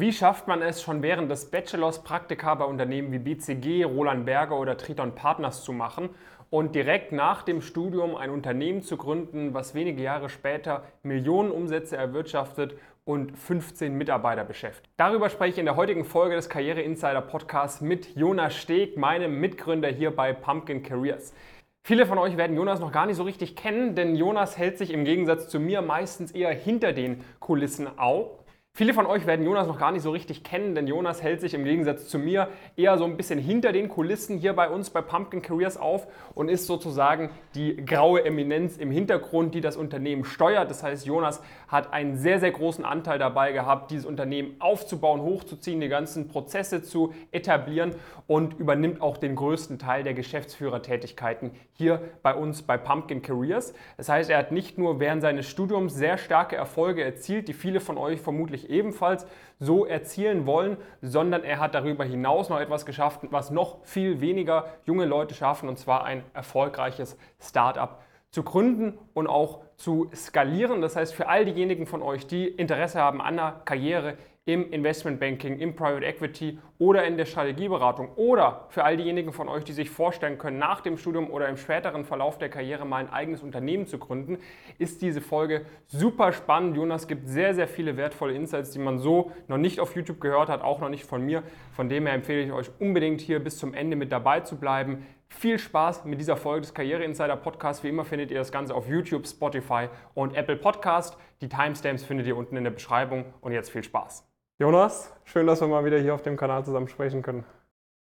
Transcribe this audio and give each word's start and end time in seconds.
Wie 0.00 0.12
schafft 0.12 0.46
man 0.46 0.62
es, 0.62 0.80
schon 0.80 1.02
während 1.02 1.28
des 1.28 1.50
Bachelors 1.50 2.04
Praktika 2.04 2.54
bei 2.54 2.64
Unternehmen 2.64 3.10
wie 3.10 3.18
BCG, 3.18 3.82
Roland 3.82 4.26
Berger 4.26 4.56
oder 4.56 4.76
Triton 4.76 5.16
Partners 5.16 5.64
zu 5.64 5.72
machen 5.72 6.10
und 6.50 6.76
direkt 6.76 7.10
nach 7.10 7.42
dem 7.42 7.60
Studium 7.60 8.14
ein 8.14 8.30
Unternehmen 8.30 8.82
zu 8.82 8.96
gründen, 8.96 9.54
was 9.54 9.74
wenige 9.74 10.00
Jahre 10.00 10.28
später 10.28 10.84
Millionen 11.02 11.50
Umsätze 11.50 11.96
erwirtschaftet 11.96 12.78
und 13.04 13.36
15 13.36 13.92
Mitarbeiter 13.92 14.44
beschäftigt. 14.44 14.88
Darüber 14.98 15.30
spreche 15.30 15.54
ich 15.54 15.58
in 15.58 15.66
der 15.66 15.74
heutigen 15.74 16.04
Folge 16.04 16.36
des 16.36 16.48
Karriere 16.48 16.80
Insider 16.80 17.20
Podcasts 17.20 17.80
mit 17.80 18.14
Jonas 18.14 18.54
Steg, 18.54 18.96
meinem 18.96 19.40
Mitgründer 19.40 19.88
hier 19.88 20.14
bei 20.14 20.32
Pumpkin 20.32 20.84
Careers. 20.84 21.34
Viele 21.82 22.06
von 22.06 22.18
euch 22.18 22.36
werden 22.36 22.54
Jonas 22.54 22.78
noch 22.78 22.92
gar 22.92 23.06
nicht 23.06 23.16
so 23.16 23.24
richtig 23.24 23.56
kennen, 23.56 23.96
denn 23.96 24.14
Jonas 24.14 24.56
hält 24.58 24.78
sich 24.78 24.92
im 24.92 25.04
Gegensatz 25.04 25.48
zu 25.48 25.58
mir 25.58 25.82
meistens 25.82 26.30
eher 26.30 26.52
hinter 26.52 26.92
den 26.92 27.24
Kulissen 27.40 27.98
auf 27.98 28.37
Viele 28.78 28.94
von 28.94 29.06
euch 29.06 29.26
werden 29.26 29.44
Jonas 29.44 29.66
noch 29.66 29.80
gar 29.80 29.90
nicht 29.90 30.02
so 30.02 30.12
richtig 30.12 30.44
kennen, 30.44 30.76
denn 30.76 30.86
Jonas 30.86 31.20
hält 31.20 31.40
sich 31.40 31.52
im 31.52 31.64
Gegensatz 31.64 32.06
zu 32.06 32.16
mir 32.16 32.46
eher 32.76 32.96
so 32.96 33.06
ein 33.06 33.16
bisschen 33.16 33.40
hinter 33.40 33.72
den 33.72 33.88
Kulissen 33.88 34.38
hier 34.38 34.52
bei 34.52 34.68
uns 34.68 34.90
bei 34.90 35.02
Pumpkin 35.02 35.42
Careers 35.42 35.76
auf 35.76 36.06
und 36.36 36.48
ist 36.48 36.68
sozusagen 36.68 37.30
die 37.56 37.74
graue 37.84 38.24
Eminenz 38.24 38.76
im 38.76 38.92
Hintergrund, 38.92 39.56
die 39.56 39.60
das 39.60 39.76
Unternehmen 39.76 40.24
steuert. 40.24 40.70
Das 40.70 40.84
heißt, 40.84 41.06
Jonas 41.06 41.42
hat 41.66 41.92
einen 41.92 42.18
sehr, 42.18 42.38
sehr 42.38 42.52
großen 42.52 42.84
Anteil 42.84 43.18
dabei 43.18 43.50
gehabt, 43.50 43.90
dieses 43.90 44.06
Unternehmen 44.06 44.54
aufzubauen, 44.60 45.22
hochzuziehen, 45.22 45.80
die 45.80 45.88
ganzen 45.88 46.28
Prozesse 46.28 46.80
zu 46.80 47.12
etablieren 47.32 47.96
und 48.28 48.60
übernimmt 48.60 49.02
auch 49.02 49.16
den 49.16 49.34
größten 49.34 49.80
Teil 49.80 50.04
der 50.04 50.14
Geschäftsführertätigkeiten 50.14 51.50
hier 51.72 52.00
bei 52.22 52.32
uns 52.32 52.62
bei 52.62 52.76
Pumpkin 52.76 53.22
Careers. 53.22 53.74
Das 53.96 54.08
heißt, 54.08 54.30
er 54.30 54.38
hat 54.38 54.52
nicht 54.52 54.78
nur 54.78 55.00
während 55.00 55.22
seines 55.22 55.48
Studiums 55.48 55.94
sehr 55.96 56.16
starke 56.16 56.54
Erfolge 56.54 57.02
erzielt, 57.02 57.48
die 57.48 57.54
viele 57.54 57.80
von 57.80 57.98
euch 57.98 58.20
vermutlich 58.20 58.67
ebenfalls 58.68 59.26
so 59.58 59.84
erzielen 59.84 60.46
wollen, 60.46 60.76
sondern 61.02 61.44
er 61.44 61.58
hat 61.58 61.74
darüber 61.74 62.04
hinaus 62.04 62.48
noch 62.48 62.60
etwas 62.60 62.86
geschafft, 62.86 63.20
was 63.30 63.50
noch 63.50 63.84
viel 63.84 64.20
weniger 64.20 64.66
junge 64.84 65.04
Leute 65.04 65.34
schaffen, 65.34 65.68
und 65.68 65.78
zwar 65.78 66.04
ein 66.04 66.24
erfolgreiches 66.34 67.18
Startup 67.40 67.98
zu 68.30 68.42
gründen 68.42 68.98
und 69.14 69.26
auch 69.26 69.60
zu 69.76 70.10
skalieren. 70.14 70.80
Das 70.80 70.96
heißt, 70.96 71.14
für 71.14 71.28
all 71.28 71.44
diejenigen 71.44 71.86
von 71.86 72.02
euch, 72.02 72.26
die 72.26 72.46
Interesse 72.46 73.00
haben 73.00 73.20
an 73.20 73.38
einer 73.38 73.60
Karriere 73.64 74.14
im 74.48 74.72
Investmentbanking, 74.72 75.58
im 75.58 75.76
Private 75.76 76.06
Equity 76.06 76.58
oder 76.78 77.04
in 77.04 77.18
der 77.18 77.26
Strategieberatung 77.26 78.12
oder 78.16 78.64
für 78.70 78.82
all 78.82 78.96
diejenigen 78.96 79.34
von 79.34 79.46
euch, 79.46 79.62
die 79.62 79.74
sich 79.74 79.90
vorstellen 79.90 80.38
können, 80.38 80.58
nach 80.58 80.80
dem 80.80 80.96
Studium 80.96 81.30
oder 81.30 81.50
im 81.50 81.58
späteren 81.58 82.06
Verlauf 82.06 82.38
der 82.38 82.48
Karriere 82.48 82.86
mal 82.86 82.96
ein 82.96 83.12
eigenes 83.12 83.42
Unternehmen 83.42 83.86
zu 83.86 83.98
gründen, 83.98 84.38
ist 84.78 85.02
diese 85.02 85.20
Folge 85.20 85.66
super 85.86 86.32
spannend. 86.32 86.78
Jonas 86.78 87.06
gibt 87.06 87.28
sehr, 87.28 87.52
sehr 87.52 87.68
viele 87.68 87.98
wertvolle 87.98 88.32
Insights, 88.32 88.70
die 88.70 88.78
man 88.78 88.98
so 88.98 89.32
noch 89.48 89.58
nicht 89.58 89.80
auf 89.80 89.94
YouTube 89.94 90.18
gehört 90.18 90.48
hat, 90.48 90.62
auch 90.62 90.80
noch 90.80 90.88
nicht 90.88 91.04
von 91.04 91.26
mir. 91.26 91.42
Von 91.72 91.90
dem 91.90 92.06
her 92.06 92.14
empfehle 92.14 92.42
ich 92.42 92.50
euch 92.50 92.70
unbedingt 92.78 93.20
hier 93.20 93.40
bis 93.40 93.58
zum 93.58 93.74
Ende 93.74 93.96
mit 93.96 94.10
dabei 94.10 94.40
zu 94.40 94.56
bleiben. 94.56 95.06
Viel 95.28 95.58
Spaß 95.58 96.06
mit 96.06 96.20
dieser 96.20 96.38
Folge 96.38 96.62
des 96.62 96.72
Karriere 96.72 97.04
Insider 97.04 97.36
Podcasts. 97.36 97.84
Wie 97.84 97.90
immer 97.90 98.06
findet 98.06 98.30
ihr 98.30 98.38
das 98.38 98.50
Ganze 98.50 98.74
auf 98.74 98.88
YouTube, 98.88 99.26
Spotify 99.26 99.88
und 100.14 100.34
Apple 100.34 100.56
Podcast. 100.56 101.18
Die 101.42 101.50
Timestamps 101.50 102.02
findet 102.02 102.26
ihr 102.26 102.36
unten 102.36 102.56
in 102.56 102.64
der 102.64 102.70
Beschreibung 102.70 103.26
und 103.42 103.52
jetzt 103.52 103.68
viel 103.68 103.84
Spaß. 103.84 104.24
Jonas, 104.60 105.14
schön, 105.22 105.46
dass 105.46 105.60
wir 105.60 105.68
mal 105.68 105.84
wieder 105.84 105.98
hier 105.98 106.12
auf 106.12 106.22
dem 106.22 106.36
Kanal 106.36 106.64
zusammen 106.64 106.88
sprechen 106.88 107.22
können. 107.22 107.44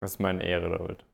Das 0.02 0.14
ist 0.14 0.20
meine 0.20 0.44
Ehre, 0.44 0.76
David. 0.76 1.06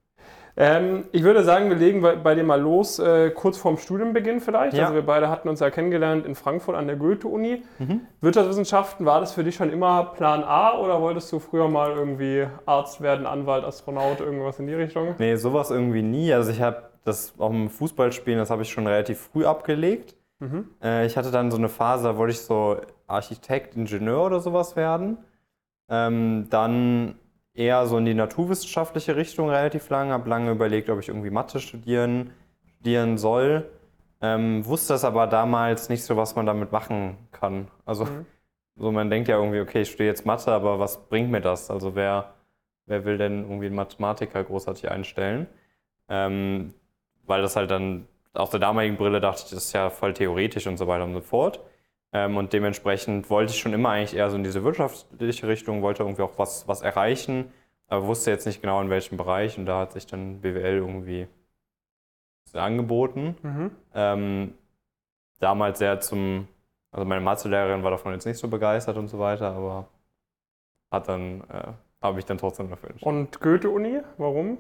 Ähm, 0.56 1.04
ich 1.12 1.24
würde 1.24 1.44
sagen, 1.44 1.68
wir 1.68 1.76
legen 1.76 2.02
bei, 2.02 2.16
bei 2.16 2.34
dir 2.34 2.46
mal 2.46 2.62
los, 2.62 2.98
äh, 2.98 3.30
kurz 3.32 3.58
vorm 3.58 3.76
Studienbeginn 3.78 4.40
vielleicht. 4.40 4.78
Ja. 4.78 4.84
Also 4.84 4.96
wir 4.96 5.02
beide 5.02 5.28
hatten 5.28 5.50
uns 5.50 5.60
ja 5.60 5.70
kennengelernt 5.70 6.26
in 6.26 6.36
Frankfurt 6.36 6.78
an 6.78 6.88
der 6.88 6.96
Goethe-Uni. 6.96 7.62
Mhm. 7.80 8.02
Wirtschaftswissenschaften, 8.22 9.06
war 9.06 9.20
das 9.20 9.34
für 9.34 9.44
dich 9.44 9.56
schon 9.56 9.70
immer 9.70 10.14
Plan 10.16 10.46
A 10.46 10.78
oder 10.78 11.02
wolltest 11.02 11.30
du 11.34 11.40
früher 11.40 11.68
mal 11.68 11.92
irgendwie 11.92 12.48
Arzt 12.66 13.02
werden, 13.02 13.26
Anwalt, 13.26 13.66
Astronaut, 13.66 14.22
irgendwas 14.22 14.60
in 14.60 14.68
die 14.68 14.76
Richtung? 14.76 15.16
Nee, 15.18 15.36
sowas 15.36 15.72
irgendwie 15.72 16.04
nie. 16.04 16.32
Also 16.34 16.52
ich 16.52 16.62
habe 16.62 16.84
das 17.04 17.34
auch 17.38 17.50
im 17.50 17.70
Fußballspielen, 17.70 18.40
das 18.40 18.50
habe 18.50 18.62
ich 18.62 18.70
schon 18.70 18.88
relativ 18.88 19.20
früh 19.20 19.46
abgelegt. 19.46 20.16
Mhm. 20.40 20.70
Äh, 20.82 21.06
ich 21.06 21.18
hatte 21.18 21.32
dann 21.32 21.52
so 21.52 21.58
eine 21.58 21.68
Phase, 21.68 22.06
da 22.06 22.16
wollte 22.18 22.32
ich 22.32 22.40
so 22.40 22.78
Architekt, 23.08 23.76
Ingenieur 23.76 24.26
oder 24.26 24.40
sowas 24.40 24.78
werden. 24.78 25.18
Ähm, 25.90 26.48
dann 26.50 27.16
eher 27.54 27.86
so 27.86 27.98
in 27.98 28.06
die 28.06 28.14
naturwissenschaftliche 28.14 29.16
Richtung 29.16 29.50
relativ 29.50 29.90
lange, 29.90 30.14
habe 30.14 30.30
lange 30.30 30.52
überlegt, 30.52 30.90
ob 30.90 31.00
ich 31.00 31.10
irgendwie 31.10 31.30
Mathe 31.30 31.60
studieren, 31.60 32.32
studieren 32.66 33.18
soll. 33.18 33.70
Ähm, 34.22 34.66
wusste 34.66 34.94
das 34.94 35.04
aber 35.04 35.28
damals 35.28 35.90
nicht 35.90 36.04
so, 36.04 36.16
was 36.18 36.36
man 36.36 36.46
damit 36.46 36.72
machen 36.72 37.18
kann. 37.32 37.68
Also 37.86 38.06
mhm. 38.06 38.26
so 38.76 38.92
man 38.92 39.10
denkt 39.10 39.28
ja 39.28 39.38
irgendwie, 39.38 39.60
okay, 39.60 39.82
ich 39.82 39.90
studiere 39.90 40.10
jetzt 40.10 40.26
Mathe, 40.26 40.52
aber 40.52 40.80
was 40.80 41.06
bringt 41.10 41.30
mir 41.30 41.42
das? 41.42 41.70
Also 41.70 41.96
wer, 41.96 42.34
wer 42.86 43.06
will 43.06 43.18
denn 43.18 43.44
irgendwie 43.44 43.68
einen 43.68 43.76
Mathematiker 43.76 44.44
großartig 44.44 44.90
einstellen? 44.90 45.48
Ähm, 46.10 46.74
weil 47.26 47.42
das 47.42 47.56
halt 47.56 47.72
dann 47.72 48.08
aus 48.34 48.50
der 48.50 48.60
damaligen 48.60 48.98
Brille 48.98 49.22
dachte 49.22 49.44
ich, 49.46 49.52
das 49.52 49.66
ist 49.66 49.74
ja 49.74 49.90
voll 49.90 50.14
theoretisch 50.14 50.68
und 50.68 50.78
so 50.78 50.88
weiter 50.88 51.04
und 51.04 51.14
so 51.14 51.22
fort. 51.22 51.60
Ähm, 52.14 52.38
und 52.38 52.54
dementsprechend 52.54 53.30
wollte 53.32 53.54
ich 53.54 53.60
schon 53.60 53.74
immer 53.74 53.90
eigentlich 53.90 54.16
eher 54.16 54.30
so 54.30 54.38
in 54.38 54.44
diese 54.44 54.64
wirtschaftliche 54.64 55.48
Richtung, 55.48 55.82
wollte 55.82 56.04
irgendwie 56.04 56.22
auch 56.22 56.38
was, 56.38 56.68
was 56.68 56.84
erreichen, 56.84 57.52
aber 57.88 58.06
wusste 58.06 58.30
jetzt 58.30 58.46
nicht 58.46 58.62
genau 58.62 58.80
in 58.82 58.92
welchem 58.92 59.18
Bereich. 59.18 59.58
Und 59.58 59.66
da 59.66 59.80
hat 59.80 59.94
sich 59.94 60.06
dann 60.06 60.40
BWL 60.40 60.78
irgendwie 60.78 61.28
angeboten. 62.54 63.36
Mhm. 63.42 63.72
Ähm, 63.96 64.54
damals 65.40 65.80
sehr 65.80 66.00
zum, 66.02 66.48
also 66.92 67.04
meine 67.04 67.22
Mathelehrerin 67.22 67.82
war 67.82 67.90
davon 67.90 68.14
jetzt 68.14 68.26
nicht 68.26 68.38
so 68.38 68.48
begeistert 68.48 68.96
und 68.96 69.08
so 69.08 69.18
weiter, 69.18 69.52
aber 69.52 69.88
hat 70.92 71.08
dann, 71.08 71.42
äh, 71.50 71.72
habe 72.00 72.20
ich 72.20 72.26
dann 72.26 72.38
trotzdem 72.38 72.70
dafür 72.70 72.92
entschieden. 72.92 73.10
Und 73.10 73.42
Goethe-Uni, 73.42 74.02
warum? 74.20 74.60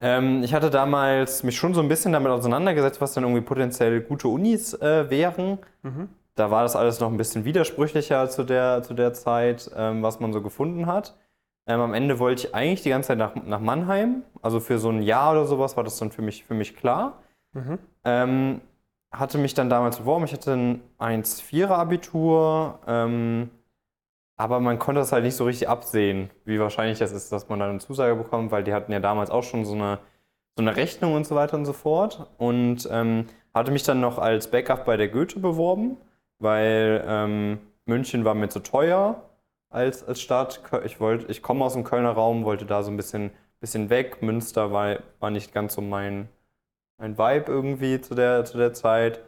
Ähm, 0.00 0.42
ich 0.42 0.52
hatte 0.52 0.68
damals 0.68 1.44
mich 1.44 1.56
schon 1.56 1.74
so 1.74 1.80
ein 1.80 1.88
bisschen 1.88 2.12
damit 2.12 2.32
auseinandergesetzt, 2.32 3.00
was 3.00 3.14
dann 3.14 3.22
irgendwie 3.22 3.42
potenziell 3.42 4.00
gute 4.00 4.26
Unis 4.26 4.74
äh, 4.74 5.08
wären. 5.08 5.60
Mhm 5.82 6.08
da 6.36 6.50
war 6.50 6.62
das 6.62 6.76
alles 6.76 7.00
noch 7.00 7.10
ein 7.10 7.16
bisschen 7.16 7.44
widersprüchlicher 7.44 8.28
zu 8.28 8.44
der, 8.44 8.82
zu 8.82 8.94
der 8.94 9.12
Zeit, 9.14 9.70
ähm, 9.74 10.02
was 10.02 10.20
man 10.20 10.32
so 10.32 10.42
gefunden 10.42 10.86
hat. 10.86 11.16
Ähm, 11.66 11.80
am 11.80 11.94
Ende 11.94 12.18
wollte 12.18 12.46
ich 12.46 12.54
eigentlich 12.54 12.82
die 12.82 12.90
ganze 12.90 13.08
Zeit 13.08 13.18
nach, 13.18 13.34
nach 13.34 13.58
Mannheim. 13.58 14.22
Also 14.42 14.60
für 14.60 14.78
so 14.78 14.90
ein 14.90 15.02
Jahr 15.02 15.32
oder 15.32 15.46
sowas 15.46 15.76
war 15.76 15.82
das 15.82 15.98
dann 15.98 16.12
für 16.12 16.22
mich, 16.22 16.44
für 16.44 16.54
mich 16.54 16.76
klar. 16.76 17.22
Mhm. 17.54 17.78
Ähm, 18.04 18.60
hatte 19.10 19.38
mich 19.38 19.54
dann 19.54 19.70
damals 19.70 19.96
beworben. 19.98 20.26
Ich 20.26 20.32
hatte 20.34 20.52
ein 20.52 20.82
1-4er-Abitur. 20.98 22.80
Ähm, 22.86 23.50
aber 24.36 24.60
man 24.60 24.78
konnte 24.78 25.00
das 25.00 25.12
halt 25.12 25.24
nicht 25.24 25.36
so 25.36 25.44
richtig 25.44 25.70
absehen, 25.70 26.28
wie 26.44 26.60
wahrscheinlich 26.60 26.98
das 26.98 27.12
ist, 27.12 27.32
dass 27.32 27.48
man 27.48 27.58
dann 27.58 27.70
eine 27.70 27.78
Zusage 27.78 28.14
bekommt, 28.14 28.50
weil 28.50 28.62
die 28.62 28.74
hatten 28.74 28.92
ja 28.92 29.00
damals 29.00 29.30
auch 29.30 29.42
schon 29.42 29.64
so 29.64 29.72
eine, 29.72 29.98
so 30.54 30.62
eine 30.62 30.76
Rechnung 30.76 31.14
und 31.14 31.26
so 31.26 31.34
weiter 31.34 31.56
und 31.56 31.64
so 31.64 31.72
fort. 31.72 32.30
Und 32.36 32.86
ähm, 32.92 33.24
hatte 33.54 33.72
mich 33.72 33.84
dann 33.84 34.00
noch 34.00 34.18
als 34.18 34.50
Backup 34.50 34.84
bei 34.84 34.98
der 34.98 35.08
Goethe 35.08 35.40
beworben 35.40 35.96
weil 36.38 37.04
ähm, 37.06 37.58
München 37.86 38.24
war 38.24 38.34
mir 38.34 38.48
zu 38.48 38.60
teuer 38.60 39.22
als, 39.70 40.04
als 40.04 40.20
Stadt. 40.20 40.60
Ich, 40.84 40.98
ich 41.28 41.42
komme 41.42 41.64
aus 41.64 41.74
dem 41.74 41.84
Kölner 41.84 42.12
Raum, 42.12 42.44
wollte 42.44 42.66
da 42.66 42.82
so 42.82 42.90
ein 42.90 42.96
bisschen, 42.96 43.30
bisschen 43.60 43.90
weg. 43.90 44.22
Münster 44.22 44.72
war, 44.72 44.98
war 45.20 45.30
nicht 45.30 45.52
ganz 45.52 45.74
so 45.74 45.82
mein, 45.82 46.28
mein 46.98 47.18
Vibe 47.18 47.50
irgendwie 47.52 48.00
zu 48.00 48.14
der, 48.14 48.44
zu 48.44 48.58
der 48.58 48.72
Zeit. 48.72 49.20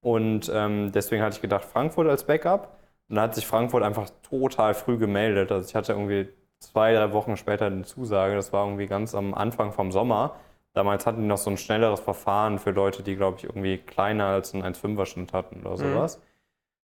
Und 0.00 0.50
ähm, 0.54 0.92
deswegen 0.92 1.22
hatte 1.22 1.36
ich 1.36 1.42
gedacht, 1.42 1.64
Frankfurt 1.64 2.08
als 2.08 2.24
Backup. 2.24 2.78
Und 3.08 3.16
dann 3.16 3.24
hat 3.24 3.34
sich 3.34 3.46
Frankfurt 3.46 3.82
einfach 3.82 4.08
total 4.22 4.74
früh 4.74 4.98
gemeldet. 4.98 5.52
Also 5.52 5.68
ich 5.68 5.74
hatte 5.74 5.92
irgendwie 5.92 6.28
zwei, 6.60 6.94
drei 6.94 7.12
Wochen 7.12 7.36
später 7.36 7.66
eine 7.66 7.82
Zusage. 7.82 8.34
Das 8.34 8.52
war 8.52 8.64
irgendwie 8.64 8.86
ganz 8.86 9.14
am 9.14 9.34
Anfang 9.34 9.72
vom 9.72 9.92
Sommer. 9.92 10.36
Damals 10.72 11.06
hatten 11.06 11.22
die 11.22 11.26
noch 11.26 11.38
so 11.38 11.50
ein 11.50 11.56
schnelleres 11.56 12.00
Verfahren 12.00 12.58
für 12.58 12.70
Leute, 12.70 13.02
die, 13.02 13.16
glaube 13.16 13.38
ich, 13.38 13.44
irgendwie 13.44 13.78
kleiner 13.78 14.26
als 14.26 14.52
ein 14.52 14.62
1,5er-Schnitt 14.62 15.32
hatten 15.32 15.60
oder 15.60 15.70
mhm. 15.70 15.92
sowas. 15.94 16.18
Mhm. 16.18 16.22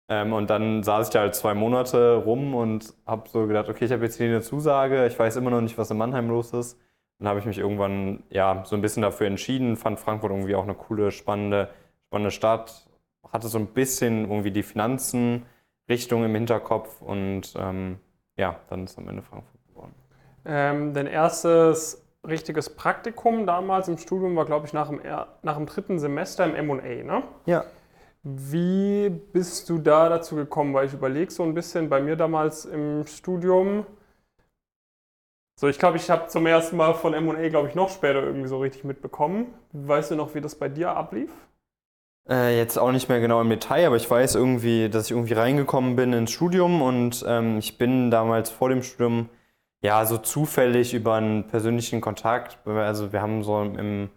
Ähm, 0.09 0.33
und 0.33 0.49
dann 0.49 0.83
saß 0.83 1.07
ich 1.07 1.13
da 1.13 1.19
halt 1.19 1.35
zwei 1.35 1.53
Monate 1.53 2.15
rum 2.15 2.55
und 2.55 2.93
habe 3.05 3.27
so 3.29 3.45
gedacht, 3.45 3.67
okay, 3.69 3.85
ich 3.85 3.91
habe 3.91 4.03
jetzt 4.03 4.15
hier 4.17 4.27
eine 4.27 4.41
Zusage, 4.41 5.05
ich 5.05 5.17
weiß 5.17 5.35
immer 5.35 5.49
noch 5.49 5.61
nicht, 5.61 5.77
was 5.77 5.91
in 5.91 5.97
Mannheim 5.97 6.29
los 6.29 6.53
ist. 6.53 6.79
Dann 7.19 7.27
habe 7.27 7.39
ich 7.39 7.45
mich 7.45 7.57
irgendwann 7.57 8.23
ja 8.29 8.63
so 8.65 8.75
ein 8.75 8.81
bisschen 8.81 9.01
dafür 9.01 9.27
entschieden, 9.27 9.75
fand 9.75 9.99
Frankfurt 9.99 10.31
irgendwie 10.31 10.55
auch 10.55 10.63
eine 10.63 10.75
coole, 10.75 11.11
spannende, 11.11 11.69
spannende 12.07 12.31
Stadt, 12.31 12.87
hatte 13.31 13.47
so 13.47 13.57
ein 13.57 13.67
bisschen 13.67 14.29
irgendwie 14.29 14.51
die 14.51 14.63
Finanzenrichtung 14.63 16.23
im 16.23 16.33
Hinterkopf 16.35 17.01
und 17.01 17.53
ähm, 17.57 17.99
ja, 18.37 18.59
dann 18.69 18.85
ist 18.85 18.97
am 18.97 19.09
Ende 19.09 19.23
Frankfurt 19.23 19.59
geworden. 19.67 19.95
Ähm, 20.45 20.93
dein 20.93 21.07
erstes 21.07 22.07
richtiges 22.25 22.69
Praktikum 22.75 23.45
damals 23.45 23.87
im 23.87 23.97
Studium 23.97 24.35
war, 24.35 24.45
glaube 24.45 24.67
ich, 24.67 24.73
nach 24.73 24.89
dem, 24.89 25.01
nach 25.41 25.55
dem 25.55 25.65
dritten 25.65 25.99
Semester 25.99 26.45
im 26.45 26.55
M&A, 26.55 27.03
ne? 27.03 27.23
Ja. 27.45 27.65
Wie 28.29 29.09
bist 29.09 29.69
du 29.69 29.77
da 29.77 30.09
dazu 30.09 30.35
gekommen? 30.35 30.73
Weil 30.73 30.87
ich 30.87 30.93
überlege 30.93 31.31
so 31.31 31.43
ein 31.43 31.53
bisschen 31.53 31.87
bei 31.87 32.01
mir 32.01 32.17
damals 32.17 32.65
im 32.65 33.07
Studium. 33.07 33.85
So, 35.57 35.69
ich 35.69 35.79
glaube, 35.79 35.95
ich 35.95 36.09
habe 36.09 36.27
zum 36.27 36.45
ersten 36.45 36.75
Mal 36.75 36.93
von 36.93 37.13
MA, 37.25 37.47
glaube 37.47 37.69
ich, 37.69 37.75
noch 37.75 37.89
später 37.89 38.21
irgendwie 38.21 38.49
so 38.49 38.59
richtig 38.59 38.83
mitbekommen. 38.83 39.53
Weißt 39.71 40.11
du 40.11 40.15
noch, 40.15 40.35
wie 40.35 40.41
das 40.41 40.55
bei 40.55 40.67
dir 40.67 40.89
ablief? 40.89 41.31
Äh, 42.29 42.57
jetzt 42.57 42.77
auch 42.77 42.91
nicht 42.91 43.07
mehr 43.07 43.21
genau 43.21 43.39
im 43.39 43.49
Detail, 43.49 43.87
aber 43.87 43.95
ich 43.95 44.09
weiß 44.11 44.35
irgendwie, 44.35 44.89
dass 44.89 45.05
ich 45.05 45.11
irgendwie 45.11 45.33
reingekommen 45.33 45.95
bin 45.95 46.11
ins 46.11 46.31
Studium 46.31 46.81
und 46.81 47.23
ähm, 47.25 47.57
ich 47.59 47.77
bin 47.77 48.11
damals 48.11 48.49
vor 48.49 48.67
dem 48.67 48.83
Studium 48.83 49.29
ja 49.81 50.05
so 50.05 50.17
zufällig 50.17 50.93
über 50.93 51.15
einen 51.15 51.47
persönlichen 51.47 52.01
Kontakt, 52.01 52.59
also 52.67 53.13
wir 53.13 53.21
haben 53.21 53.43
so 53.43 53.61
im 53.61 54.09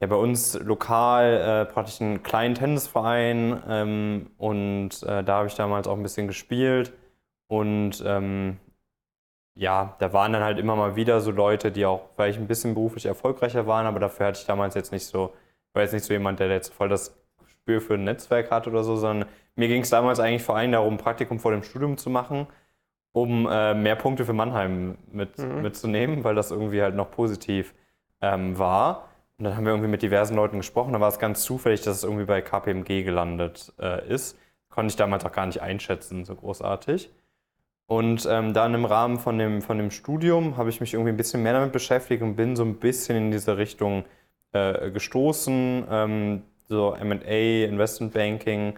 ja, 0.00 0.06
bei 0.06 0.16
uns 0.16 0.58
lokal 0.60 1.66
äh, 1.68 1.72
praktisch 1.72 2.00
einen 2.00 2.22
kleinen 2.22 2.54
Tennisverein 2.54 3.62
ähm, 3.68 4.30
und 4.38 5.02
äh, 5.02 5.24
da 5.24 5.38
habe 5.38 5.48
ich 5.48 5.54
damals 5.54 5.88
auch 5.88 5.96
ein 5.96 6.02
bisschen 6.02 6.28
gespielt 6.28 6.92
und 7.48 8.02
ähm, 8.06 8.58
ja, 9.54 9.96
da 9.98 10.12
waren 10.12 10.32
dann 10.32 10.44
halt 10.44 10.58
immer 10.58 10.76
mal 10.76 10.94
wieder 10.94 11.20
so 11.20 11.32
Leute, 11.32 11.72
die 11.72 11.84
auch 11.84 12.10
vielleicht 12.14 12.38
ein 12.38 12.46
bisschen 12.46 12.74
beruflich 12.74 13.06
erfolgreicher 13.06 13.66
waren, 13.66 13.86
aber 13.86 13.98
dafür 13.98 14.26
hatte 14.26 14.40
ich 14.40 14.46
damals 14.46 14.76
jetzt 14.76 14.92
nicht 14.92 15.04
so, 15.04 15.34
war 15.72 15.82
jetzt 15.82 15.92
nicht 15.92 16.04
so 16.04 16.12
jemand, 16.12 16.38
der 16.38 16.48
jetzt 16.48 16.72
voll 16.72 16.88
das 16.88 17.18
Gespür 17.44 17.80
für 17.80 17.94
ein 17.94 18.04
Netzwerk 18.04 18.52
hat 18.52 18.68
oder 18.68 18.84
so, 18.84 18.94
sondern 18.96 19.28
mir 19.56 19.66
ging 19.66 19.82
es 19.82 19.90
damals 19.90 20.20
eigentlich 20.20 20.44
vor 20.44 20.56
allem 20.56 20.70
darum, 20.70 20.96
Praktikum 20.96 21.40
vor 21.40 21.50
dem 21.50 21.64
Studium 21.64 21.96
zu 21.98 22.08
machen, 22.08 22.46
um 23.10 23.48
äh, 23.50 23.74
mehr 23.74 23.96
Punkte 23.96 24.24
für 24.24 24.32
Mannheim 24.32 24.96
mit, 25.10 25.38
mhm. 25.38 25.62
mitzunehmen, 25.62 26.22
weil 26.22 26.36
das 26.36 26.52
irgendwie 26.52 26.80
halt 26.80 26.94
noch 26.94 27.10
positiv 27.10 27.74
ähm, 28.20 28.58
war. 28.58 29.08
Und 29.38 29.44
dann 29.44 29.56
haben 29.56 29.64
wir 29.64 29.72
irgendwie 29.72 29.90
mit 29.90 30.02
diversen 30.02 30.34
Leuten 30.34 30.58
gesprochen. 30.58 30.92
Da 30.92 31.00
war 31.00 31.08
es 31.08 31.20
ganz 31.20 31.42
zufällig, 31.42 31.80
dass 31.82 31.98
es 31.98 32.04
irgendwie 32.04 32.24
bei 32.24 32.40
KPMG 32.42 33.04
gelandet 33.04 33.72
äh, 33.78 34.06
ist. 34.08 34.36
Konnte 34.68 34.90
ich 34.90 34.96
damals 34.96 35.24
auch 35.24 35.32
gar 35.32 35.46
nicht 35.46 35.62
einschätzen, 35.62 36.24
so 36.24 36.34
großartig. 36.34 37.10
Und 37.86 38.26
ähm, 38.30 38.52
dann 38.52 38.74
im 38.74 38.84
Rahmen 38.84 39.18
von 39.18 39.38
dem, 39.38 39.62
von 39.62 39.78
dem 39.78 39.90
Studium 39.90 40.56
habe 40.56 40.70
ich 40.70 40.80
mich 40.80 40.92
irgendwie 40.92 41.10
ein 41.10 41.16
bisschen 41.16 41.42
mehr 41.42 41.54
damit 41.54 41.72
beschäftigt 41.72 42.22
und 42.22 42.36
bin 42.36 42.56
so 42.56 42.64
ein 42.64 42.74
bisschen 42.76 43.16
in 43.16 43.30
diese 43.30 43.56
Richtung 43.56 44.04
äh, 44.52 44.90
gestoßen. 44.90 45.86
Ähm, 45.90 46.42
so 46.68 46.96
MA, 47.02 47.64
Investment 47.64 48.12
Banking, 48.12 48.74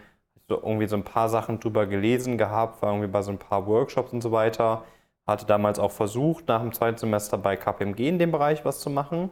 so 0.48 0.56
irgendwie 0.56 0.86
so 0.86 0.96
ein 0.96 1.04
paar 1.04 1.28
Sachen 1.28 1.58
drüber 1.58 1.86
gelesen 1.86 2.38
gehabt, 2.38 2.82
war 2.82 2.90
irgendwie 2.92 3.10
bei 3.10 3.22
so 3.22 3.32
ein 3.32 3.38
paar 3.38 3.66
Workshops 3.66 4.12
und 4.12 4.20
so 4.20 4.30
weiter. 4.30 4.84
Hatte 5.26 5.46
damals 5.46 5.78
auch 5.78 5.90
versucht, 5.92 6.48
nach 6.48 6.60
dem 6.60 6.72
zweiten 6.72 6.98
Semester 6.98 7.38
bei 7.38 7.56
KPMG 7.56 8.08
in 8.08 8.18
dem 8.18 8.30
Bereich 8.30 8.64
was 8.64 8.80
zu 8.80 8.90
machen. 8.90 9.30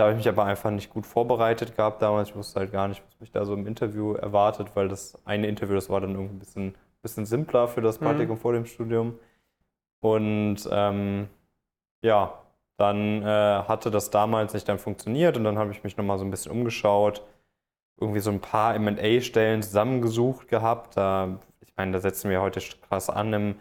Da 0.00 0.04
habe 0.04 0.12
ich 0.12 0.24
mich 0.24 0.28
aber 0.30 0.46
einfach 0.46 0.70
nicht 0.70 0.88
gut 0.88 1.04
vorbereitet 1.04 1.76
gehabt 1.76 2.00
damals. 2.00 2.30
Ich 2.30 2.34
wusste 2.34 2.58
halt 2.58 2.72
gar 2.72 2.88
nicht, 2.88 3.02
was 3.06 3.20
mich 3.20 3.32
da 3.32 3.44
so 3.44 3.52
im 3.52 3.66
Interview 3.66 4.14
erwartet, 4.14 4.68
weil 4.72 4.88
das 4.88 5.18
eine 5.26 5.46
Interview, 5.46 5.74
das 5.74 5.90
war 5.90 6.00
dann 6.00 6.12
irgendwie 6.12 6.36
ein 6.36 6.38
bisschen, 6.38 6.74
bisschen 7.02 7.26
simpler 7.26 7.68
für 7.68 7.82
das 7.82 8.00
mhm. 8.00 8.06
Praktikum 8.06 8.36
mhm. 8.36 8.40
vor 8.40 8.54
dem 8.54 8.64
Studium. 8.64 9.18
Und 10.00 10.66
ähm, 10.72 11.28
ja, 12.00 12.32
dann 12.78 13.22
äh, 13.22 13.26
hatte 13.26 13.90
das 13.90 14.08
damals 14.08 14.54
nicht 14.54 14.66
dann 14.70 14.78
funktioniert 14.78 15.36
und 15.36 15.44
dann 15.44 15.58
habe 15.58 15.70
ich 15.70 15.84
mich 15.84 15.98
nochmal 15.98 16.16
so 16.16 16.24
ein 16.24 16.30
bisschen 16.30 16.52
umgeschaut, 16.52 17.22
irgendwie 18.00 18.20
so 18.20 18.30
ein 18.30 18.40
paar 18.40 18.78
MA-Stellen 18.78 19.62
zusammengesucht 19.62 20.48
gehabt. 20.48 20.96
Da, 20.96 21.40
ich 21.60 21.76
meine, 21.76 21.92
da 21.92 22.00
setzen 22.00 22.30
wir 22.30 22.40
heute 22.40 22.62
krass 22.88 23.10
an 23.10 23.34
im, 23.34 23.54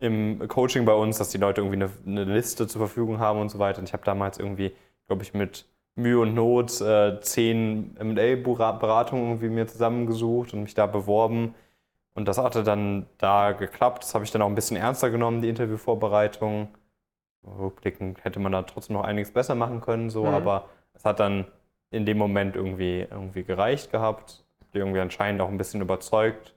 im 0.00 0.48
Coaching 0.48 0.84
bei 0.84 0.92
uns, 0.92 1.16
dass 1.16 1.30
die 1.30 1.38
Leute 1.38 1.62
irgendwie 1.62 1.82
eine, 1.82 1.90
eine 2.06 2.24
Liste 2.24 2.66
zur 2.66 2.80
Verfügung 2.80 3.20
haben 3.20 3.40
und 3.40 3.48
so 3.48 3.58
weiter. 3.58 3.78
Und 3.78 3.88
ich 3.88 3.94
habe 3.94 4.04
damals 4.04 4.38
irgendwie, 4.38 4.72
glaube 5.06 5.22
ich, 5.22 5.32
mit 5.32 5.64
Mühe 5.98 6.20
und 6.20 6.34
Not 6.34 6.80
äh, 6.80 7.20
zehn 7.20 7.96
MA-Beratungen 8.00 9.30
irgendwie 9.30 9.48
mir 9.48 9.66
zusammengesucht 9.66 10.54
und 10.54 10.62
mich 10.62 10.74
da 10.74 10.86
beworben. 10.86 11.54
Und 12.14 12.28
das 12.28 12.38
hatte 12.38 12.62
dann 12.62 13.06
da 13.18 13.52
geklappt. 13.52 14.04
Das 14.04 14.14
habe 14.14 14.24
ich 14.24 14.30
dann 14.30 14.40
auch 14.42 14.48
ein 14.48 14.54
bisschen 14.54 14.76
ernster 14.76 15.10
genommen, 15.10 15.42
die 15.42 15.48
Interviewvorbereitung. 15.48 16.68
Rückblickend 17.44 18.24
hätte 18.24 18.38
man 18.38 18.52
da 18.52 18.62
trotzdem 18.62 18.94
noch 18.94 19.04
einiges 19.04 19.32
besser 19.32 19.54
machen 19.54 19.80
können, 19.80 20.10
so, 20.10 20.24
mhm. 20.24 20.34
aber 20.34 20.68
es 20.94 21.04
hat 21.04 21.20
dann 21.20 21.46
in 21.90 22.06
dem 22.06 22.18
Moment 22.18 22.56
irgendwie, 22.56 23.06
irgendwie 23.10 23.42
gereicht 23.42 23.90
gehabt. 23.90 24.44
Die 24.74 24.78
irgendwie 24.78 25.00
anscheinend 25.00 25.40
auch 25.40 25.48
ein 25.48 25.58
bisschen 25.58 25.80
überzeugt. 25.80 26.54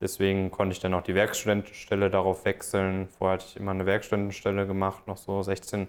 Deswegen 0.00 0.50
konnte 0.50 0.72
ich 0.72 0.80
dann 0.80 0.94
auch 0.94 1.02
die 1.02 1.14
Werkstudentenstelle 1.14 2.10
darauf 2.10 2.44
wechseln. 2.44 3.06
Vorher 3.06 3.34
hatte 3.34 3.46
ich 3.48 3.56
immer 3.56 3.70
eine 3.70 3.86
Werkstudentenstelle 3.86 4.66
gemacht, 4.66 5.06
noch 5.06 5.16
so 5.16 5.42
16 5.42 5.86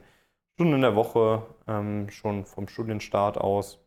Stunden 0.53 0.75
in 0.75 0.81
der 0.81 0.95
Woche, 0.95 1.43
ähm, 1.67 2.09
schon 2.09 2.45
vom 2.45 2.67
Studienstart 2.67 3.37
aus. 3.37 3.79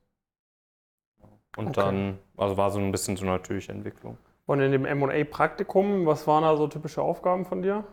Und 1.56 1.68
okay. 1.68 1.80
dann, 1.80 2.18
also 2.36 2.56
war 2.56 2.70
so 2.70 2.78
ein 2.78 2.92
bisschen 2.92 3.16
so 3.16 3.24
eine 3.24 3.32
natürliche 3.32 3.72
Entwicklung. 3.72 4.18
Und 4.46 4.60
in 4.60 4.72
dem 4.72 4.82
MA-Praktikum, 4.82 6.06
was 6.06 6.26
waren 6.26 6.42
da 6.42 6.56
so 6.56 6.66
typische 6.68 7.02
Aufgaben 7.02 7.44
von 7.44 7.62
dir? 7.62 7.84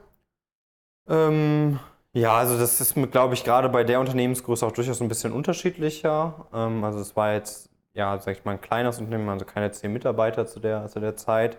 Ähm, 1.07 1.79
ja, 2.13 2.33
also 2.37 2.57
das 2.59 2.79
ist, 2.79 2.95
glaube 3.11 3.33
ich, 3.33 3.43
gerade 3.43 3.69
bei 3.69 3.83
der 3.83 3.99
Unternehmensgröße 3.99 4.65
auch 4.65 4.71
durchaus 4.71 5.01
ein 5.01 5.07
bisschen 5.07 5.33
unterschiedlicher. 5.33 6.47
Ähm, 6.53 6.83
also 6.83 6.99
es 6.99 7.15
war 7.15 7.33
jetzt, 7.33 7.69
ja, 7.93 8.19
sag 8.19 8.37
ich 8.37 8.45
mal, 8.45 8.51
ein 8.51 8.61
kleines 8.61 8.99
Unternehmen, 8.99 9.29
also 9.29 9.45
keine 9.45 9.71
zehn 9.71 9.91
Mitarbeiter 9.91 10.45
zu 10.45 10.59
der, 10.59 10.87
zu 10.87 10.99
der 10.99 11.15
Zeit. 11.15 11.57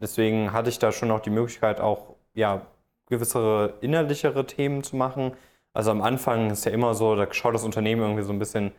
Deswegen 0.00 0.52
hatte 0.52 0.68
ich 0.68 0.78
da 0.78 0.92
schon 0.92 1.10
auch 1.10 1.20
die 1.20 1.30
Möglichkeit, 1.30 1.80
auch 1.80 2.16
ja, 2.34 2.66
gewissere 3.06 3.74
innerlichere 3.80 4.46
Themen 4.46 4.82
zu 4.82 4.96
machen. 4.96 5.32
Also 5.74 5.90
am 5.90 6.02
Anfang 6.02 6.50
ist 6.50 6.64
ja 6.64 6.72
immer 6.72 6.94
so, 6.94 7.16
da 7.16 7.26
schaut 7.32 7.54
das 7.54 7.64
Unternehmen 7.64 8.00
irgendwie 8.00 8.22
so 8.22 8.32
ein 8.32 8.38
bisschen, 8.38 8.72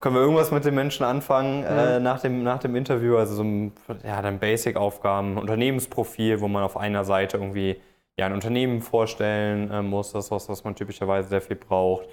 können 0.00 0.16
wir 0.16 0.22
irgendwas 0.22 0.50
mit 0.50 0.64
den 0.64 0.74
Menschen 0.74 1.04
anfangen 1.04 1.60
mhm. 1.60 1.66
äh, 1.66 2.00
nach, 2.00 2.20
dem, 2.20 2.42
nach 2.42 2.58
dem 2.58 2.74
Interview? 2.74 3.16
Also 3.16 3.36
so 3.36 3.44
ein, 3.44 3.72
ja, 4.04 4.20
dann 4.20 4.40
Basic-Aufgaben, 4.40 5.38
Unternehmensprofil, 5.38 6.40
wo 6.40 6.48
man 6.48 6.64
auf 6.64 6.76
einer 6.76 7.04
Seite 7.04 7.36
irgendwie 7.38 7.80
ja, 8.18 8.26
ein 8.26 8.32
Unternehmen 8.32 8.82
vorstellen 8.82 9.70
äh, 9.70 9.80
muss. 9.82 10.12
Das 10.12 10.26
ist 10.26 10.30
was, 10.32 10.48
was 10.48 10.64
man 10.64 10.74
typischerweise 10.74 11.28
sehr 11.28 11.40
viel 11.40 11.56
braucht. 11.56 12.08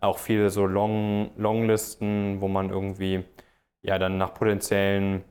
Auch 0.00 0.18
viele 0.18 0.50
so 0.50 0.66
Long, 0.66 1.30
Longlisten, 1.36 2.40
wo 2.40 2.48
man 2.48 2.70
irgendwie 2.70 3.24
ja 3.82 3.98
dann 3.98 4.16
nach 4.18 4.34
potenziellen, 4.34 5.22